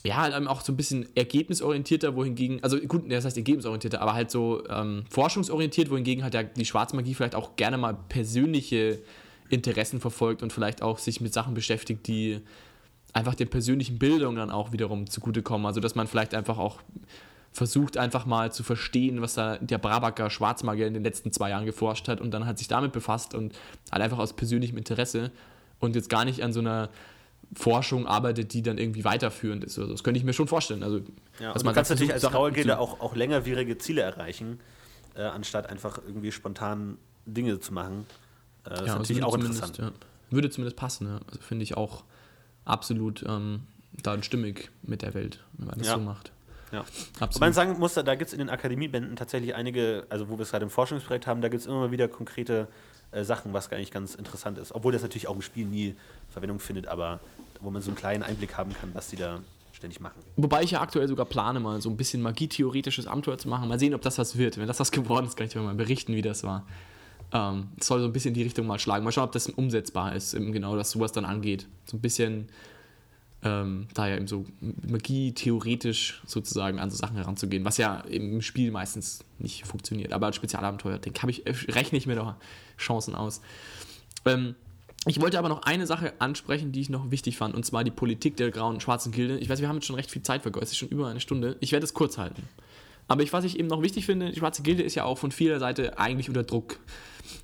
ja, 0.05 0.17
halt 0.17 0.35
auch 0.49 0.63
so 0.63 0.73
ein 0.73 0.77
bisschen 0.77 1.07
ergebnisorientierter, 1.15 2.17
wohingegen, 2.17 2.59
also 2.63 2.77
gut, 2.81 3.11
das 3.11 3.25
heißt 3.25 3.37
ergebnisorientierter, 3.37 4.01
aber 4.01 4.15
halt 4.15 4.33
so 4.33 4.67
ähm, 4.69 5.05
forschungsorientiert, 5.09 5.91
wohingegen 5.91 6.25
halt 6.25 6.35
der, 6.35 6.43
die 6.43 6.65
Schwarzmagie 6.65 7.15
vielleicht 7.15 7.37
auch 7.37 7.55
gerne 7.55 7.79
mal 7.79 7.97
persönliche 8.09 8.99
Interessen 9.53 10.01
verfolgt 10.01 10.43
und 10.43 10.53
vielleicht 10.53 10.83
auch 10.83 10.99
sich 10.99 11.21
mit 11.21 11.33
Sachen 11.33 11.55
beschäftigt, 11.55 12.07
die 12.07 12.41
einfach 13.13 13.35
der 13.35 13.47
persönlichen 13.47 13.99
Bildung 13.99 14.37
dann 14.37 14.51
auch 14.51 14.73
wiederum 14.73 15.09
zugutekommen. 15.09 15.67
Also 15.67 15.81
dass 15.81 15.95
man 15.95 16.07
vielleicht 16.07 16.35
einfach 16.35 16.59
auch 16.59 16.81
versucht, 17.53 17.99
einfach 17.99 18.25
mal 18.25 18.51
zu 18.51 18.63
verstehen, 18.63 19.21
was 19.21 19.35
da 19.35 19.59
der 19.59 19.77
Brabacker 19.77 20.31
Schwarzmagier 20.31 20.87
in 20.87 20.95
den 20.95 21.05
letzten 21.05 21.33
zwei 21.33 21.51
Jahren 21.51 21.67
geforscht 21.67 22.09
hat 22.09 22.21
und 22.23 22.31
dann 22.33 22.47
hat 22.47 22.57
sich 22.59 22.69
damit 22.69 22.93
befasst 22.93 23.35
und 23.35 23.55
halt 23.91 24.03
einfach 24.03 24.19
aus 24.19 24.33
persönlichem 24.33 24.79
Interesse 24.79 25.31
und 25.79 25.95
jetzt 25.95 26.09
gar 26.09 26.25
nicht 26.25 26.43
an 26.43 26.55
so 26.55 26.61
einer 26.61 26.89
Forschung 27.55 28.07
arbeitet, 28.07 28.55
die 28.55 28.63
dann 28.63 28.79
irgendwie 28.79 29.05
weiterführend 29.05 29.65
ist. 29.65 29.79
Also 29.79 29.93
das 29.93 30.03
könnte 30.03 30.17
ich 30.17 30.25
mir 30.25 30.33
schon 30.33 30.49
vorstellen. 30.49 30.83
Also, 30.83 31.01
Ja, 31.39 31.53
dass 31.53 31.63
und 31.63 31.69
du 31.69 31.75
kannst 31.75 31.91
natürlich 31.91 32.13
als 32.15 32.23
versucht, 32.23 32.33
graue 32.35 32.49
Sachen 32.49 32.55
Gilde 32.55 32.71
zu- 32.71 32.79
auch, 32.79 33.01
auch 33.01 33.15
längerwierige 33.15 33.77
Ziele 33.77 34.01
erreichen, 34.01 34.59
äh, 35.15 35.21
anstatt 35.25 35.69
einfach 35.69 35.99
irgendwie 36.07 36.33
spontan 36.33 36.97
Dinge 37.27 37.61
zu 37.61 37.75
machen. 37.75 38.07
Äh, 38.65 38.71
das 38.71 38.81
ist 38.81 38.87
Ja, 38.87 38.95
natürlich 38.95 39.17
würde 39.17 39.27
auch 39.27 39.33
zumindest, 39.33 39.65
interessant. 39.65 39.97
Ja. 39.97 40.35
Würde 40.35 40.51
zumindest 40.51 40.77
passen, 40.77 41.07
ja. 41.07 41.21
Also 41.27 41.41
finde 41.41 41.63
ich 41.65 41.77
auch 41.77 42.05
absolut 42.65 43.25
ähm, 43.29 43.63
dann 44.03 44.23
stimmig 44.23 44.71
mit 44.83 45.03
der 45.03 45.15
Welt, 45.15 45.41
wenn 45.55 45.67
man 45.69 45.79
das 45.79 45.89
so 45.89 45.99
macht. 45.99 46.33
Ja. 46.73 46.81
Absolut. 46.81 47.35
Wobei 47.35 47.47
man 47.47 47.53
sagen 47.53 47.79
muss, 47.79 47.95
da, 47.95 48.03
da 48.03 48.15
gibt 48.15 48.29
es 48.29 48.33
in 48.33 48.39
den 48.39 48.49
Akademiebänden 48.49 49.17
tatsächlich 49.17 49.55
einige, 49.55 50.07
also 50.09 50.31
wo 50.31 50.39
wir 50.39 50.43
es 50.43 50.51
gerade 50.51 50.65
im 50.65 50.71
Forschungsprojekt 50.71 51.27
haben, 51.27 51.43
da 51.43 51.49
gibt 51.49 51.61
es 51.61 51.67
immer 51.67 51.81
mal 51.81 51.91
wieder 51.91 52.09
konkrete 52.09 52.67
äh, 53.11 53.25
Sachen, 53.25 53.53
was 53.53 53.71
eigentlich 53.71 53.91
ganz 53.91 54.15
interessant 54.15 54.57
ist. 54.57 54.75
Obwohl 54.75 54.93
das 54.93 55.03
natürlich 55.03 55.29
auch 55.29 55.35
im 55.35 55.43
Spiel 55.43 55.67
nie 55.67 55.95
Verwendung 56.31 56.59
findet, 56.59 56.89
aber 56.89 57.21
wo 57.61 57.71
man 57.71 57.83
so 57.83 57.91
einen 57.91 57.97
kleinen 57.97 58.23
Einblick 58.23 58.57
haben 58.57 58.73
kann, 58.73 58.91
was 58.95 59.09
die 59.09 59.17
da 59.17 59.41
ständig 59.73 60.01
machen. 60.01 60.19
Wobei 60.37 60.63
ich 60.63 60.71
ja 60.71 60.81
aktuell 60.81 61.09
sogar 61.09 61.27
plane, 61.27 61.61
mal 61.61 61.81
so 61.83 61.91
ein 61.91 61.97
bisschen 61.97 62.23
magietheoretisches 62.23 63.07
Abenteuer 63.07 63.37
zu 63.37 63.49
machen. 63.49 63.69
Mal 63.69 63.79
sehen, 63.79 63.95
ob 63.95 64.01
das 64.01 64.17
was 64.19 64.39
wird. 64.39 64.57
Wenn 64.57 64.67
das 64.67 64.81
was 64.81 64.91
geworden 64.93 65.27
ist, 65.27 65.37
kann 65.37 65.47
ich 65.47 65.53
dir 65.53 65.61
mal 65.61 65.75
berichten, 65.75 66.15
wie 66.15 66.23
das 66.23 66.43
war. 66.43 66.65
Ähm, 67.33 67.69
soll 67.81 68.01
so 68.01 68.07
ein 68.07 68.13
bisschen 68.13 68.31
in 68.31 68.35
die 68.35 68.43
Richtung 68.43 68.67
mal 68.67 68.79
schlagen. 68.79 69.05
Mal 69.05 69.13
schauen, 69.13 69.25
ob 69.25 69.33
das 69.33 69.49
umsetzbar 69.49 70.15
ist, 70.15 70.35
eben 70.35 70.53
genau, 70.53 70.77
dass 70.77 70.91
sowas 70.91 71.13
dann 71.13 71.25
angeht. 71.25 71.67
So 71.87 71.97
ein 71.97 72.01
bisschen 72.01 72.49
ähm, 73.45 73.89
da 73.95 74.07
ja 74.07 74.17
eben 74.17 74.29
so 74.29 74.45
Magie 74.61 75.33
theoretisch 75.33 76.23
sozusagen 76.27 76.79
an 76.79 76.91
so 76.91 76.97
Sachen 76.97 77.17
heranzugehen, 77.17 77.65
was 77.65 77.77
ja 77.77 78.01
im 78.01 78.41
Spiel 78.41 78.71
meistens 78.71 79.25
nicht 79.39 79.67
funktioniert. 79.67 80.13
Aber 80.13 80.27
als 80.27 80.37
Spezialabenteuer, 80.37 81.01
habe 81.21 81.31
ich, 81.31 81.47
äh, 81.47 81.55
rechne 81.73 81.99
ich 81.99 82.07
mir 82.07 82.15
doch 82.15 82.35
Chancen 82.79 83.15
aus. 83.15 83.41
Ähm, 84.25 84.55
ich 85.07 85.21
wollte 85.21 85.39
aber 85.41 85.49
noch 85.49 85.63
eine 85.63 85.89
Sache 85.89 86.13
ansprechen, 86.21 86.71
die 86.71 86.81
ich 86.81 86.89
noch 86.89 87.11
wichtig 87.11 87.37
fand, 87.37 87.57
und 87.57 87.67
zwar 87.67 87.83
die 87.83 87.91
Politik 87.91 88.37
der 88.37 88.53
grauen 88.53 88.75
und 88.75 88.83
schwarzen 88.83 89.11
Gilde. 89.11 89.39
Ich 89.39 89.49
weiß, 89.49 89.61
wir 89.61 89.69
haben 89.69 89.77
jetzt 89.77 89.87
schon 89.87 89.97
recht 89.97 90.13
viel 90.13 90.23
Zeit 90.23 90.43
vergeuden, 90.43 90.65
es 90.65 90.71
ist 90.71 90.79
schon 90.79 90.89
über 90.91 91.09
eine 91.09 91.19
Stunde. 91.19 91.57
Ich 91.59 91.73
werde 91.73 91.85
es 91.85 91.95
kurz 91.95 92.19
halten. 92.19 92.45
Aber 93.13 93.23
ich, 93.23 93.33
was 93.35 93.45
ich 93.45 93.59
eben 93.59 93.69
noch 93.69 93.83
wichtig 93.83 94.07
finde, 94.07 94.31
die 94.31 94.39
Schwarze 94.39 94.63
Gilde 94.63 94.83
ist 94.83 94.95
ja 94.95 95.05
auch 95.05 95.19
von 95.19 95.33
vieler 95.33 95.59
Seite 95.59 95.99
eigentlich 95.99 96.29
unter 96.29 96.45
Druck. 96.45 96.79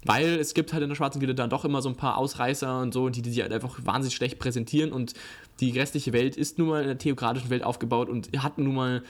Weil 0.03 0.39
es 0.39 0.55
gibt 0.55 0.73
halt 0.73 0.83
in 0.83 0.89
der 0.89 0.97
Schwarzen 0.97 1.21
Gilde 1.21 1.35
dann 1.35 1.51
doch 1.51 1.67
immer 1.67 1.83
so 1.83 1.91
ein 1.91 1.95
paar 1.95 2.17
Ausreißer 2.17 2.81
und 2.81 2.95
so, 2.95 3.11
die, 3.11 3.21
die 3.21 3.29
sich 3.29 3.43
halt 3.43 3.53
einfach 3.53 3.79
wahnsinnig 3.85 4.15
schlecht 4.15 4.39
präsentieren. 4.39 4.93
Und 4.93 5.13
die 5.61 5.79
restliche 5.79 6.15
Welt 6.15 6.39
ist 6.39 6.59
nun 6.59 6.69
mal 6.69 6.81
in 6.81 6.87
der 6.87 6.97
theokratischen 6.97 7.51
Welt 7.51 7.65
aufgebaut 7.65 8.09
und 8.09 8.31
hat 8.43 8.57
nun 8.57 8.75
mal 8.75 9.03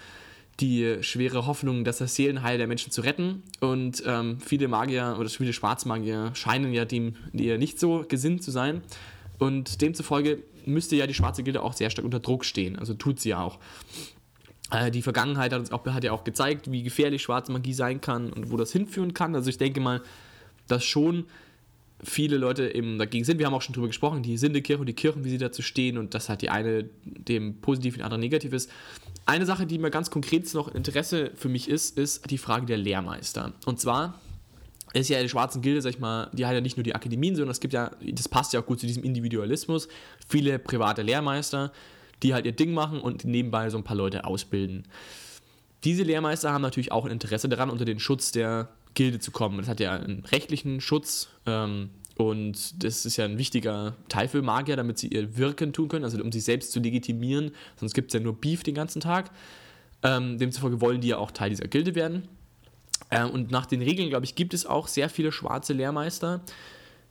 die 0.58 0.96
schwere 1.00 1.46
Hoffnung, 1.46 1.84
das 1.84 1.98
Seelenheil 1.98 2.58
der 2.58 2.66
Menschen 2.66 2.90
zu 2.90 3.02
retten. 3.02 3.44
Und 3.60 4.02
ähm, 4.04 4.40
viele 4.40 4.66
Magier 4.66 5.14
oder 5.16 5.28
viele 5.28 5.52
Schwarzmagier 5.52 6.32
scheinen 6.34 6.72
ja 6.72 6.84
dem 6.84 7.14
eher 7.34 7.58
nicht 7.58 7.78
so 7.78 8.04
gesinnt 8.08 8.42
zu 8.42 8.50
sein. 8.50 8.82
Und 9.38 9.80
demzufolge 9.80 10.42
müsste 10.66 10.96
ja 10.96 11.06
die 11.06 11.14
Schwarze 11.14 11.44
Gilde 11.44 11.62
auch 11.62 11.74
sehr 11.74 11.90
stark 11.90 12.04
unter 12.04 12.18
Druck 12.18 12.44
stehen. 12.44 12.76
Also 12.76 12.94
tut 12.94 13.20
sie 13.20 13.28
ja 13.28 13.42
auch. 13.42 13.60
Äh, 14.70 14.90
die 14.90 15.02
Vergangenheit 15.02 15.52
hat, 15.52 15.60
uns 15.60 15.72
auch, 15.72 15.84
hat 15.86 16.04
ja 16.04 16.12
auch 16.12 16.24
gezeigt, 16.24 16.70
wie 16.70 16.82
gefährlich 16.82 17.22
schwarze 17.22 17.52
Magie 17.52 17.72
sein 17.72 18.00
kann 18.00 18.32
und 18.32 18.50
wo 18.50 18.56
das 18.56 18.72
hinführen 18.72 19.14
kann. 19.14 19.34
Also 19.34 19.50
ich 19.50 19.58
denke 19.58 19.80
mal, 19.80 20.02
dass 20.66 20.84
schon 20.84 21.26
viele 22.02 22.36
Leute 22.36 22.74
eben 22.74 22.98
dagegen 22.98 23.24
sind. 23.24 23.38
Wir 23.38 23.46
haben 23.46 23.54
auch 23.54 23.62
schon 23.62 23.74
drüber 23.74 23.88
gesprochen, 23.88 24.22
die 24.22 24.36
Sindekirche 24.36 24.80
und 24.80 24.86
die 24.86 24.94
Kirchen, 24.94 25.24
wie 25.24 25.30
sie 25.30 25.38
dazu 25.38 25.62
stehen 25.62 25.98
und 25.98 26.14
dass 26.14 26.28
halt 26.28 26.42
die 26.42 26.50
eine 26.50 26.84
dem 27.02 27.60
positiv 27.60 27.94
und 27.94 27.98
die 27.98 28.04
andere 28.04 28.20
negativ 28.20 28.52
ist. 28.52 28.70
Eine 29.26 29.46
Sache, 29.46 29.66
die 29.66 29.78
mir 29.78 29.90
ganz 29.90 30.10
konkret 30.10 30.52
noch 30.54 30.72
Interesse 30.74 31.32
für 31.34 31.48
mich 31.48 31.68
ist, 31.68 31.98
ist 31.98 32.30
die 32.30 32.38
Frage 32.38 32.66
der 32.66 32.76
Lehrmeister. 32.76 33.52
Und 33.66 33.80
zwar 33.80 34.20
ist 34.94 35.08
ja 35.08 35.20
die 35.20 35.28
Schwarzen 35.28 35.60
Gilde, 35.60 35.82
sag 35.82 35.90
ich 35.90 35.98
mal, 35.98 36.30
die 36.32 36.46
hat 36.46 36.54
ja 36.54 36.60
nicht 36.60 36.76
nur 36.76 36.84
die 36.84 36.94
Akademien, 36.94 37.34
sondern 37.34 37.50
es 37.50 37.60
gibt 37.60 37.74
ja, 37.74 37.90
das 38.00 38.28
passt 38.28 38.52
ja 38.52 38.60
auch 38.60 38.66
gut 38.66 38.80
zu 38.80 38.86
diesem 38.86 39.02
Individualismus, 39.02 39.88
viele 40.28 40.58
private 40.58 41.02
Lehrmeister, 41.02 41.72
die 42.22 42.34
halt 42.34 42.46
ihr 42.46 42.52
Ding 42.52 42.72
machen 42.72 43.00
und 43.00 43.24
nebenbei 43.24 43.70
so 43.70 43.78
ein 43.78 43.84
paar 43.84 43.96
Leute 43.96 44.24
ausbilden. 44.24 44.86
Diese 45.84 46.02
Lehrmeister 46.02 46.52
haben 46.52 46.62
natürlich 46.62 46.92
auch 46.92 47.04
ein 47.04 47.12
Interesse 47.12 47.48
daran, 47.48 47.70
unter 47.70 47.84
den 47.84 48.00
Schutz 48.00 48.32
der 48.32 48.68
Gilde 48.94 49.20
zu 49.20 49.30
kommen. 49.30 49.58
Das 49.58 49.68
hat 49.68 49.80
ja 49.80 49.92
einen 49.92 50.24
rechtlichen 50.24 50.80
Schutz 50.80 51.28
ähm, 51.46 51.90
und 52.16 52.82
das 52.82 53.06
ist 53.06 53.16
ja 53.16 53.24
ein 53.24 53.38
wichtiger 53.38 53.94
Teil 54.08 54.26
für 54.26 54.42
Magier, 54.42 54.74
damit 54.74 54.98
sie 54.98 55.08
ihr 55.08 55.36
Wirken 55.36 55.72
tun 55.72 55.88
können, 55.88 56.04
also 56.04 56.20
um 56.20 56.32
sich 56.32 56.42
selbst 56.42 56.72
zu 56.72 56.80
legitimieren. 56.80 57.52
Sonst 57.76 57.94
gibt 57.94 58.08
es 58.08 58.14
ja 58.14 58.20
nur 58.20 58.34
Beef 58.34 58.64
den 58.64 58.74
ganzen 58.74 59.00
Tag. 59.00 59.30
Ähm, 60.02 60.38
demzufolge 60.38 60.80
wollen 60.80 61.00
die 61.00 61.08
ja 61.08 61.18
auch 61.18 61.30
Teil 61.30 61.50
dieser 61.50 61.68
Gilde 61.68 61.94
werden. 61.94 62.26
Ähm, 63.10 63.30
und 63.30 63.50
nach 63.52 63.66
den 63.66 63.82
Regeln, 63.82 64.08
glaube 64.08 64.24
ich, 64.24 64.34
gibt 64.34 64.52
es 64.52 64.66
auch 64.66 64.88
sehr 64.88 65.08
viele 65.08 65.30
schwarze 65.30 65.72
Lehrmeister. 65.72 66.40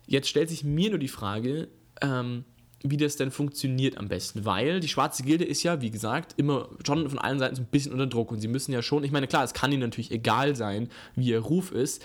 Jetzt 0.06 0.28
stellt 0.28 0.50
sich 0.50 0.64
mir 0.64 0.90
nur 0.90 0.98
die 0.98 1.08
Frage, 1.08 1.68
ähm, 2.02 2.44
wie 2.82 2.96
das 2.96 3.16
denn 3.16 3.30
funktioniert 3.30 3.98
am 3.98 4.08
besten, 4.08 4.44
weil 4.44 4.80
die 4.80 4.88
schwarze 4.88 5.24
Gilde 5.24 5.44
ist 5.44 5.62
ja, 5.62 5.80
wie 5.80 5.90
gesagt, 5.90 6.34
immer 6.36 6.68
schon 6.86 7.08
von 7.08 7.18
allen 7.18 7.38
Seiten 7.38 7.56
so 7.56 7.62
ein 7.62 7.66
bisschen 7.66 7.92
unter 7.92 8.06
Druck 8.06 8.30
und 8.30 8.40
sie 8.40 8.48
müssen 8.48 8.72
ja 8.72 8.82
schon, 8.82 9.02
ich 9.02 9.10
meine, 9.10 9.26
klar, 9.26 9.42
es 9.42 9.52
kann 9.52 9.72
ihnen 9.72 9.82
natürlich 9.82 10.12
egal 10.12 10.54
sein, 10.54 10.88
wie 11.16 11.30
ihr 11.30 11.40
Ruf 11.40 11.72
ist, 11.72 12.04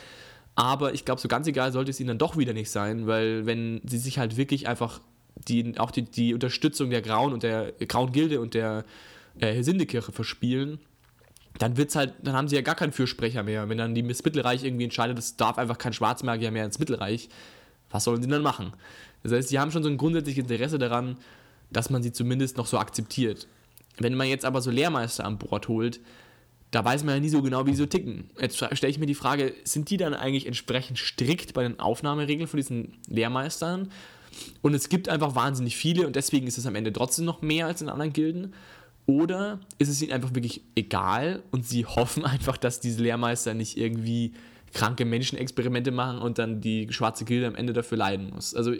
aber 0.55 0.93
ich 0.93 1.05
glaube, 1.05 1.21
so 1.21 1.27
ganz 1.27 1.47
egal 1.47 1.71
sollte 1.71 1.91
es 1.91 1.99
ihnen 1.99 2.09
dann 2.09 2.17
doch 2.17 2.37
wieder 2.37 2.53
nicht 2.53 2.71
sein, 2.71 3.05
weil 3.05 3.45
wenn 3.45 3.81
sie 3.85 3.99
sich 3.99 4.17
halt 4.17 4.37
wirklich 4.37 4.67
einfach 4.67 5.01
die, 5.47 5.77
auch 5.77 5.91
die, 5.91 6.03
die 6.03 6.33
Unterstützung 6.33 6.89
der 6.89 7.01
Grauen 7.01 7.33
und 7.33 7.43
der 7.43 7.71
Grauen 7.87 8.11
Gilde 8.11 8.39
und 8.39 8.53
der 8.53 8.83
äh, 9.39 9.61
Sindekirche 9.63 10.11
verspielen, 10.11 10.79
dann 11.59 11.77
wird's 11.77 11.95
halt, 11.95 12.13
dann 12.23 12.35
haben 12.35 12.47
sie 12.47 12.55
ja 12.55 12.61
gar 12.61 12.75
keinen 12.75 12.91
Fürsprecher 12.91 13.43
mehr. 13.43 13.69
Wenn 13.69 13.77
dann 13.77 13.93
die 13.93 14.03
Miss 14.03 14.23
Mittelreich 14.23 14.63
irgendwie 14.63 14.85
entscheidet, 14.85 15.19
es 15.19 15.37
darf 15.37 15.57
einfach 15.57 15.77
kein 15.77 15.93
Schwarzmagier 15.93 16.51
mehr 16.51 16.65
ins 16.65 16.79
Mittelreich, 16.79 17.29
was 17.89 18.05
sollen 18.05 18.23
sie 18.23 18.29
dann 18.29 18.41
machen? 18.41 18.73
Das 19.23 19.31
heißt, 19.31 19.49
sie 19.49 19.59
haben 19.59 19.71
schon 19.71 19.83
so 19.83 19.89
ein 19.89 19.97
grundsätzliches 19.97 20.43
Interesse 20.43 20.77
daran, 20.77 21.17
dass 21.71 21.89
man 21.89 22.03
sie 22.03 22.11
zumindest 22.11 22.57
noch 22.57 22.67
so 22.67 22.77
akzeptiert. 22.77 23.47
Wenn 23.97 24.15
man 24.15 24.27
jetzt 24.27 24.45
aber 24.45 24.61
so 24.61 24.71
Lehrmeister 24.71 25.25
an 25.25 25.37
Bord 25.37 25.67
holt, 25.67 25.99
da 26.71 26.83
weiß 26.83 27.03
man 27.03 27.15
ja 27.15 27.21
nie 27.21 27.29
so 27.29 27.41
genau, 27.41 27.65
wie 27.65 27.71
die 27.71 27.77
so 27.77 27.85
ticken. 27.85 28.31
Jetzt 28.39 28.57
stelle 28.57 28.89
ich 28.89 28.97
mir 28.97 29.05
die 29.05 29.13
Frage, 29.13 29.53
sind 29.63 29.91
die 29.91 29.97
dann 29.97 30.15
eigentlich 30.15 30.47
entsprechend 30.47 30.97
strikt 30.97 31.53
bei 31.53 31.61
den 31.63 31.79
Aufnahmeregeln 31.79 32.47
von 32.47 32.57
diesen 32.57 32.93
Lehrmeistern? 33.07 33.91
Und 34.63 34.73
es 34.73 34.89
gibt 34.89 35.07
einfach 35.07 35.35
wahnsinnig 35.35 35.77
viele 35.77 36.07
und 36.07 36.15
deswegen 36.15 36.47
ist 36.47 36.57
es 36.57 36.65
am 36.65 36.73
Ende 36.73 36.91
trotzdem 36.91 37.25
noch 37.25 37.43
mehr 37.43 37.67
als 37.67 37.83
in 37.83 37.89
anderen 37.89 38.11
Gilden. 38.11 38.53
Oder 39.05 39.59
ist 39.77 39.89
es 39.89 40.01
ihnen 40.01 40.13
einfach 40.13 40.33
wirklich 40.33 40.61
egal 40.75 41.43
und 41.51 41.67
sie 41.67 41.85
hoffen 41.85 42.25
einfach, 42.25 42.57
dass 42.57 42.79
diese 42.79 43.03
Lehrmeister 43.03 43.53
nicht 43.53 43.77
irgendwie 43.77 44.33
kranke 44.73 45.05
Menschenexperimente 45.05 45.91
machen 45.91 46.17
und 46.17 46.39
dann 46.39 46.59
die 46.59 46.91
schwarze 46.91 47.25
Gilde 47.25 47.45
am 47.45 47.55
Ende 47.55 47.73
dafür 47.73 47.99
leiden 47.99 48.31
muss. 48.31 48.55
Also 48.55 48.73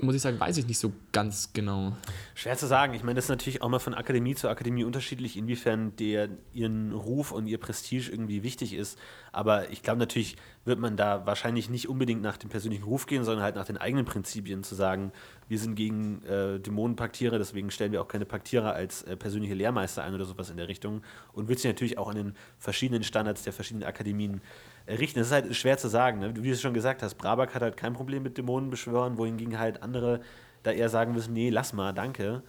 muss 0.00 0.16
ich 0.16 0.22
sagen, 0.22 0.40
weiß 0.40 0.56
ich 0.56 0.66
nicht 0.66 0.80
so 0.80 0.92
ganz 1.12 1.52
genau. 1.52 1.96
Schwer 2.34 2.56
zu 2.56 2.66
sagen. 2.66 2.94
Ich 2.94 3.04
meine, 3.04 3.14
das 3.14 3.26
ist 3.26 3.30
natürlich 3.30 3.62
auch 3.62 3.68
mal 3.68 3.78
von 3.78 3.94
Akademie 3.94 4.34
zu 4.34 4.48
Akademie 4.48 4.82
unterschiedlich, 4.82 5.36
inwiefern 5.36 5.94
der 5.96 6.30
ihren 6.52 6.92
Ruf 6.92 7.30
und 7.30 7.46
ihr 7.46 7.58
Prestige 7.58 8.10
irgendwie 8.10 8.42
wichtig 8.42 8.74
ist. 8.74 8.98
Aber 9.30 9.70
ich 9.70 9.82
glaube, 9.84 10.00
natürlich 10.00 10.36
wird 10.64 10.80
man 10.80 10.96
da 10.96 11.26
wahrscheinlich 11.26 11.70
nicht 11.70 11.88
unbedingt 11.88 12.22
nach 12.22 12.36
dem 12.36 12.50
persönlichen 12.50 12.82
Ruf 12.82 13.06
gehen, 13.06 13.22
sondern 13.22 13.44
halt 13.44 13.54
nach 13.54 13.66
den 13.66 13.76
eigenen 13.76 14.04
Prinzipien 14.04 14.64
zu 14.64 14.74
sagen, 14.74 15.12
wir 15.48 15.60
sind 15.60 15.76
gegen 15.76 16.24
äh, 16.24 16.58
Dämonenpaktierer, 16.58 17.38
deswegen 17.38 17.70
stellen 17.70 17.92
wir 17.92 18.02
auch 18.02 18.08
keine 18.08 18.24
Paktierer 18.24 18.72
als 18.72 19.02
äh, 19.02 19.16
persönliche 19.16 19.54
Lehrmeister 19.54 20.02
ein 20.02 20.14
oder 20.14 20.24
sowas 20.24 20.50
in 20.50 20.56
der 20.56 20.66
Richtung. 20.66 21.02
Und 21.32 21.46
wird 21.46 21.60
sich 21.60 21.70
natürlich 21.70 21.98
auch 21.98 22.08
an 22.08 22.16
den 22.16 22.34
verschiedenen 22.58 23.04
Standards 23.04 23.44
der 23.44 23.52
verschiedenen 23.52 23.86
Akademien 23.86 24.40
richten. 24.86 25.18
Das 25.18 25.28
ist 25.28 25.32
halt 25.32 25.56
schwer 25.56 25.78
zu 25.78 25.88
sagen. 25.88 26.20
Ne? 26.20 26.36
Wie 26.36 26.48
du 26.48 26.50
es 26.50 26.60
schon 26.60 26.74
gesagt 26.74 27.02
hast, 27.02 27.14
Brabak 27.16 27.54
hat 27.54 27.62
halt 27.62 27.76
kein 27.76 27.92
Problem 27.92 28.22
mit 28.22 28.36
Dämonen 28.38 28.70
beschwören, 28.70 29.16
wohingegen 29.18 29.58
halt 29.58 29.82
andere 29.82 30.20
da 30.62 30.72
eher 30.72 30.88
sagen 30.88 31.12
müssen, 31.12 31.32
nee, 31.32 31.50
lass 31.50 31.72
mal, 31.72 31.92
danke. 31.92 32.42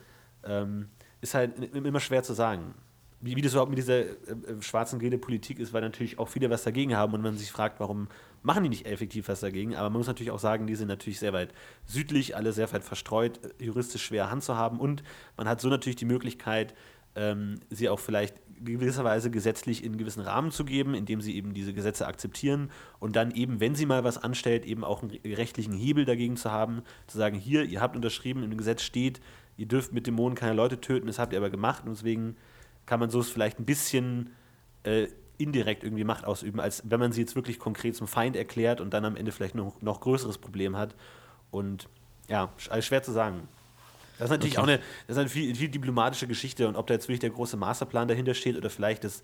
Ähm, 0.44 0.90
ist 1.22 1.34
halt 1.34 1.60
immer 1.76 2.00
schwer 2.00 2.24
zu 2.24 2.34
sagen. 2.34 2.74
Wie, 3.22 3.36
wie 3.36 3.42
das 3.42 3.54
überhaupt 3.54 3.72
mit 3.72 3.80
dieser 3.80 4.00
äh, 4.00 4.04
äh, 4.04 4.62
schwarzen 4.62 5.00
Gilde-Politik 5.00 5.60
ist, 5.60 5.74
weil 5.74 5.82
natürlich 5.82 6.20
auch 6.20 6.28
viele 6.28 6.50
was 6.50 6.64
dagegen 6.64 6.96
haben 6.96 7.14
und 7.14 7.22
man 7.22 7.38
sich 7.38 7.52
fragt, 7.52 7.80
warum 7.80 8.08
machen 8.44 8.64
die 8.64 8.70
nicht 8.70 8.86
effektiv 8.86 9.28
was 9.28 9.40
dagegen. 9.40 9.76
Aber 9.76 9.90
man 9.90 10.00
muss 10.00 10.08
natürlich 10.08 10.32
auch 10.32 10.40
sagen, 10.40 10.68
die 10.68 10.76
sind 10.76 10.88
natürlich 10.88 11.20
sehr 11.20 11.34
weit 11.34 11.54
südlich, 11.86 12.36
alle 12.36 12.54
sehr 12.54 12.72
weit 12.72 12.84
verstreut, 12.84 13.40
äh, 13.44 13.64
juristisch 13.64 14.06
schwer 14.06 14.30
Hand 14.30 14.44
zu 14.44 14.56
haben 14.56 14.80
und 14.80 15.04
man 15.38 15.48
hat 15.48 15.62
so 15.62 15.70
natürlich 15.70 15.96
die 15.96 16.06
Möglichkeit, 16.06 16.76
ähm, 17.16 17.60
sie 17.70 17.90
auch 17.90 18.00
vielleicht 18.00 18.36
gewisserweise 18.64 19.30
gesetzlich 19.32 19.84
in 19.84 19.98
gewissen 19.98 20.22
Rahmen 20.22 20.52
zu 20.52 20.66
geben, 20.66 20.94
indem 20.94 21.22
sie 21.22 21.36
eben 21.36 21.54
diese 21.54 21.74
Gesetze 21.74 22.08
akzeptieren 22.08 22.72
und 23.00 23.16
dann 23.16 23.32
eben, 23.32 23.60
wenn 23.60 23.76
sie 23.76 23.86
mal 23.86 24.04
was 24.04 24.18
anstellt, 24.18 24.66
eben 24.66 24.84
auch 24.84 25.02
einen 25.04 25.18
rechtlichen 25.26 25.74
Hebel 25.74 26.06
dagegen 26.06 26.38
zu 26.38 26.52
haben, 26.52 26.82
zu 27.08 27.18
sagen, 27.18 27.38
hier, 27.38 27.64
ihr 27.64 27.82
habt 27.82 27.96
unterschrieben, 27.96 28.44
im 28.44 28.58
Gesetz 28.58 28.82
steht, 28.82 29.22
ihr 29.58 29.68
dürft 29.68 29.94
mit 29.94 30.08
Dämonen 30.08 30.36
keine 30.36 30.54
Leute 30.54 30.80
töten, 30.80 31.08
das 31.08 31.20
habt 31.20 31.34
ihr 31.34 31.40
aber 31.40 31.50
gemacht 31.50 31.84
und 31.86 31.92
deswegen 31.92 32.36
kann 32.86 33.00
man 33.00 33.10
so 33.10 33.22
vielleicht 33.24 33.60
ein 33.60 33.66
bisschen 33.66 34.32
äh, 34.84 35.08
indirekt 35.38 35.84
irgendwie 35.84 36.04
Macht 36.04 36.26
ausüben, 36.26 36.60
als 36.60 36.84
wenn 36.86 37.00
man 37.00 37.12
sie 37.12 37.22
jetzt 37.22 37.36
wirklich 37.36 37.60
konkret 37.60 37.96
zum 37.96 38.08
Feind 38.08 38.36
erklärt 38.36 38.82
und 38.82 38.94
dann 38.94 39.06
am 39.06 39.16
Ende 39.16 39.32
vielleicht 39.32 39.56
noch, 39.56 39.82
noch 39.82 40.00
größeres 40.02 40.38
Problem 40.38 40.78
hat. 40.78 40.96
Und 41.52 41.90
ja, 42.28 42.52
schwer 42.58 43.04
zu 43.04 43.12
sagen. 43.12 43.48
Das 44.18 44.26
ist 44.26 44.32
natürlich 44.32 44.58
okay. 44.58 44.64
auch 44.64 44.68
eine, 44.68 44.78
das 45.08 45.18
ist 45.18 45.20
eine 45.20 45.30
viel, 45.30 45.56
viel, 45.56 45.70
diplomatische 45.70 46.28
Geschichte 46.28 46.68
und 46.68 46.76
ob 46.76 46.88
da 46.88 46.94
jetzt 46.94 47.08
wirklich 47.08 47.20
der 47.20 47.32
große 47.32 47.58
Masterplan 47.58 48.08
dahinter 48.08 48.34
steht 48.34 48.56
oder 48.56 48.70
vielleicht 48.70 49.04
das 49.04 49.22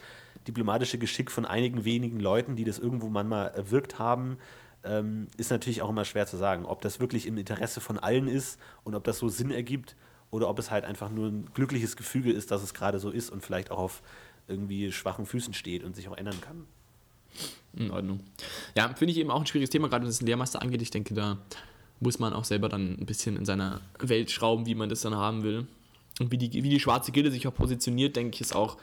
diplomatische 0.47 0.97
Geschick 0.97 1.31
von 1.31 1.45
einigen 1.45 1.85
wenigen 1.85 2.19
Leuten, 2.19 2.55
die 2.55 2.63
das 2.63 2.79
irgendwo 2.79 3.09
manchmal 3.09 3.49
erwirkt 3.49 3.99
haben, 3.99 4.37
ähm, 4.83 5.27
ist 5.37 5.51
natürlich 5.51 5.81
auch 5.81 5.89
immer 5.89 6.05
schwer 6.05 6.25
zu 6.25 6.37
sagen. 6.37 6.65
Ob 6.65 6.81
das 6.81 6.99
wirklich 6.99 7.25
im 7.27 7.37
Interesse 7.37 7.81
von 7.81 7.99
allen 7.99 8.27
ist 8.27 8.59
und 8.83 8.95
ob 8.95 9.03
das 9.03 9.19
so 9.19 9.29
Sinn 9.29 9.51
ergibt 9.51 9.95
oder 10.29 10.49
ob 10.49 10.59
es 10.59 10.71
halt 10.71 10.85
einfach 10.85 11.09
nur 11.09 11.27
ein 11.27 11.49
glückliches 11.53 11.95
Gefüge 11.95 12.31
ist, 12.31 12.51
dass 12.51 12.63
es 12.63 12.73
gerade 12.73 12.99
so 12.99 13.11
ist 13.11 13.29
und 13.29 13.43
vielleicht 13.43 13.71
auch 13.71 13.77
auf 13.77 14.01
irgendwie 14.47 14.91
schwachen 14.91 15.25
Füßen 15.25 15.53
steht 15.53 15.83
und 15.83 15.95
sich 15.95 16.07
auch 16.09 16.17
ändern 16.17 16.41
kann. 16.41 16.65
In 17.73 17.91
Ordnung. 17.91 18.19
Ja, 18.75 18.93
finde 18.93 19.13
ich 19.13 19.17
eben 19.17 19.31
auch 19.31 19.39
ein 19.39 19.47
schwieriges 19.47 19.69
Thema, 19.69 19.87
gerade 19.87 20.05
was 20.05 20.17
den 20.17 20.27
Lehrmeister 20.27 20.61
angeht. 20.61 20.81
Ich 20.81 20.91
denke, 20.91 21.13
da 21.13 21.37
muss 22.01 22.19
man 22.19 22.33
auch 22.33 22.43
selber 22.43 22.67
dann 22.67 22.97
ein 22.99 23.05
bisschen 23.05 23.37
in 23.37 23.45
seiner 23.45 23.79
Welt 23.99 24.31
schrauben, 24.31 24.65
wie 24.65 24.75
man 24.75 24.89
das 24.89 25.01
dann 25.01 25.15
haben 25.15 25.43
will. 25.43 25.67
Und 26.19 26.31
wie 26.31 26.37
die, 26.37 26.51
wie 26.63 26.69
die 26.69 26.79
schwarze 26.79 27.11
Gilde 27.11 27.31
sich 27.31 27.47
auch 27.47 27.53
positioniert, 27.53 28.15
denke 28.15 28.35
ich, 28.35 28.41
ist 28.41 28.55
auch 28.55 28.77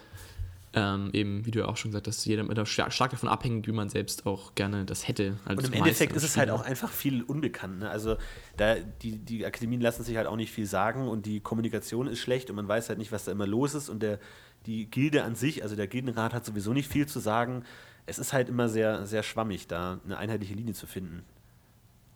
ähm, 0.75 1.11
eben, 1.13 1.47
wie 1.47 1.51
du 1.51 1.61
ja 1.61 1.67
auch 1.67 1.77
schon 1.77 1.91
gesagt 1.91 2.07
hast, 2.07 2.25
jeder 2.27 2.45
da 2.45 2.67
stark 2.67 3.11
davon 3.11 3.29
abhängig, 3.29 3.67
wie 3.67 3.73
man 3.73 3.89
selbst 3.89 4.27
auch 4.27 4.55
gerne 4.55 4.85
das 4.85 5.09
hätte. 5.09 5.37
und 5.47 5.65
im 5.65 5.73
Endeffekt 5.73 6.15
ist 6.15 6.23
es 6.23 6.37
halt 6.37 6.51
auch 6.51 6.63
einfach 6.63 6.91
viel 6.91 7.23
unbekannt. 7.23 7.81
Ne? 7.81 7.91
Also 7.91 8.17
da, 8.57 8.77
die, 8.77 9.19
die 9.19 9.47
Akademien 9.47 9.81
lassen 9.81 10.05
sich 10.05 10.17
halt 10.17 10.27
auch 10.27 10.37
nicht 10.37 10.53
viel 10.53 10.67
sagen 10.67 11.09
und 11.09 11.27
die 11.27 11.41
Kommunikation 11.41 12.07
ist 12.07 12.21
schlecht 12.21 12.51
und 12.51 12.57
man 12.57 12.69
weiß 12.69 12.89
halt 12.89 12.99
nicht, 12.99 13.13
was 13.13 13.25
da 13.25 13.33
immer 13.33 13.47
los 13.47 13.75
ist. 13.75 13.89
Und 13.89 14.03
der, 14.03 14.19
die 14.67 14.91
Gilde 14.91 15.25
an 15.25 15.35
sich, 15.35 15.63
also 15.63 15.75
der 15.75 15.87
Gildenrat 15.87 16.35
hat 16.35 16.45
sowieso 16.45 16.73
nicht 16.73 16.91
viel 16.91 17.07
zu 17.07 17.19
sagen. 17.19 17.65
Es 18.07 18.19
ist 18.19 18.33
halt 18.33 18.49
immer 18.49 18.69
sehr, 18.69 19.07
sehr 19.07 19.23
schwammig, 19.23 19.67
da 19.67 20.01
eine 20.05 20.19
einheitliche 20.19 20.55
Linie 20.55 20.75
zu 20.75 20.87
finden. 20.87 21.25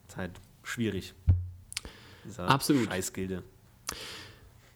Ist 0.08 0.16
halt 0.16 0.32
schwierig. 0.62 1.14
Dieser 2.24 2.48
Absolut. 2.48 2.86
Scheißgilde. 2.86 3.42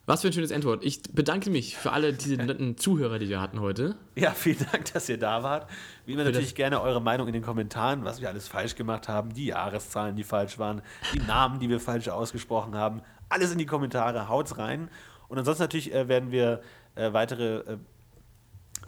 Was 0.09 0.23
für 0.23 0.29
ein 0.29 0.33
schönes 0.33 0.53
Endwort. 0.53 0.85
Ich 0.85 1.03
bedanke 1.03 1.51
mich 1.51 1.77
für 1.77 1.91
alle 1.91 2.13
diese 2.13 2.37
netten 2.37 2.77
Zuhörer, 2.79 3.19
die 3.19 3.29
wir 3.29 3.41
hatten 3.41 3.61
heute. 3.61 3.97
Ja, 4.15 4.31
vielen 4.31 4.65
Dank, 4.71 4.93
dass 4.93 5.09
ihr 5.09 5.19
da 5.19 5.43
wart. 5.43 5.69
Wie 6.05 6.13
immer 6.13 6.23
natürlich 6.23 6.55
gerne 6.55 6.81
eure 6.81 7.03
Meinung 7.03 7.27
in 7.27 7.33
den 7.33 7.43
Kommentaren, 7.43 8.05
was 8.05 8.21
wir 8.21 8.29
alles 8.29 8.47
falsch 8.47 8.77
gemacht 8.77 9.09
haben, 9.09 9.35
die 9.35 9.47
Jahreszahlen, 9.47 10.15
die 10.15 10.23
falsch 10.23 10.61
waren, 10.61 10.81
die 11.13 11.19
Namen, 11.19 11.59
die 11.59 11.69
wir 11.69 11.81
falsch 11.81 12.09
ausgesprochen 12.09 12.77
haben. 12.77 13.03
Alles 13.29 13.51
in 13.51 13.59
die 13.59 13.67
Kommentare, 13.67 14.29
haut's 14.29 14.59
rein. 14.59 14.89
Und 15.27 15.39
ansonsten 15.39 15.65
natürlich 15.65 15.93
äh, 15.93 16.07
werden 16.07 16.31
wir 16.31 16.61
äh, 16.95 17.13
weitere 17.13 17.57
äh, 17.73 17.79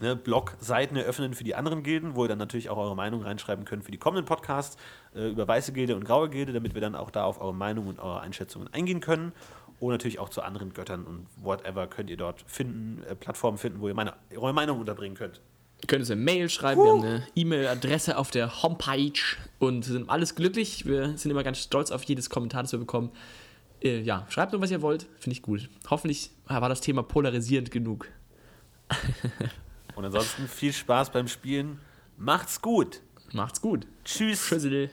ne, 0.01 0.17
Blog-Seiten 0.17 0.97
eröffnen 0.97 1.35
für 1.35 1.45
die 1.45 1.55
anderen 1.55 1.83
Gilden, 1.83 2.15
wo 2.15 2.25
ihr 2.25 2.29
dann 2.29 2.39
natürlich 2.39 2.71
auch 2.71 2.77
eure 2.77 2.97
Meinung 2.97 3.23
reinschreiben 3.23 3.65
könnt 3.65 3.85
für 3.85 3.91
die 3.91 3.99
kommenden 3.99 4.25
Podcasts 4.25 4.77
äh, 5.15 5.29
über 5.29 5.47
weiße 5.47 5.73
Gilde 5.73 5.97
und 5.97 6.05
graue 6.05 6.29
Gilde, 6.29 6.53
damit 6.53 6.75
wir 6.75 6.81
dann 6.81 6.95
auch 6.95 7.11
da 7.11 7.25
auf 7.25 7.41
eure 7.41 7.55
Meinung 7.55 7.87
und 7.87 7.99
eure 7.99 8.21
Einschätzungen 8.21 8.73
eingehen 8.73 9.01
können. 9.01 9.33
Und 9.81 9.93
natürlich 9.93 10.19
auch 10.19 10.29
zu 10.29 10.43
anderen 10.43 10.73
Göttern 10.73 11.05
und 11.05 11.27
whatever 11.37 11.87
könnt 11.87 12.11
ihr 12.11 12.17
dort 12.17 12.43
finden, 12.49 13.03
äh, 13.09 13.15
Plattformen 13.15 13.59
finden, 13.59 13.81
wo 13.81 13.89
ihr 13.89 13.95
meine, 13.95 14.15
eure 14.37 14.53
Meinung 14.53 14.81
unterbringen 14.81 15.17
könnt. 15.17 15.41
Ihr 15.81 15.87
könnt 15.87 16.01
uns 16.01 16.11
eine 16.11 16.21
Mail 16.21 16.49
schreiben, 16.49 16.83
wir 16.83 16.91
haben 16.91 17.05
eine 17.05 17.27
E-Mail-Adresse 17.37 18.19
auf 18.19 18.33
der 18.33 18.65
Homepage 18.65 19.13
und 19.61 19.85
sind 19.85 20.11
alles 20.11 20.35
glücklich. 20.35 20.87
Wir 20.87 21.17
sind 21.17 21.31
immer 21.31 21.45
ganz 21.45 21.59
stolz 21.59 21.93
auf 21.93 22.03
jedes 22.03 22.29
Kommentar, 22.29 22.63
das 22.63 22.73
wir 22.73 22.81
bekommen. 22.81 23.11
Äh, 23.81 24.01
ja, 24.01 24.27
schreibt 24.29 24.53
nur, 24.53 24.61
was 24.61 24.73
ihr 24.73 24.83
wollt, 24.83 25.07
finde 25.19 25.37
ich 25.37 25.43
gut. 25.43 25.69
Hoffentlich 25.89 26.33
war 26.47 26.69
das 26.69 26.81
Thema 26.81 27.05
polarisierend 27.05 27.71
genug. 27.71 28.09
Und 29.99 30.05
ansonsten 30.05 30.47
viel 30.47 30.73
Spaß 30.73 31.11
beim 31.11 31.27
Spielen. 31.27 31.81
Macht's 32.17 32.63
gut. 32.63 33.01
Macht's 33.33 33.61
gut. 33.61 33.85
Tschüss. 34.05 34.47
Tschüssel. 34.47 34.93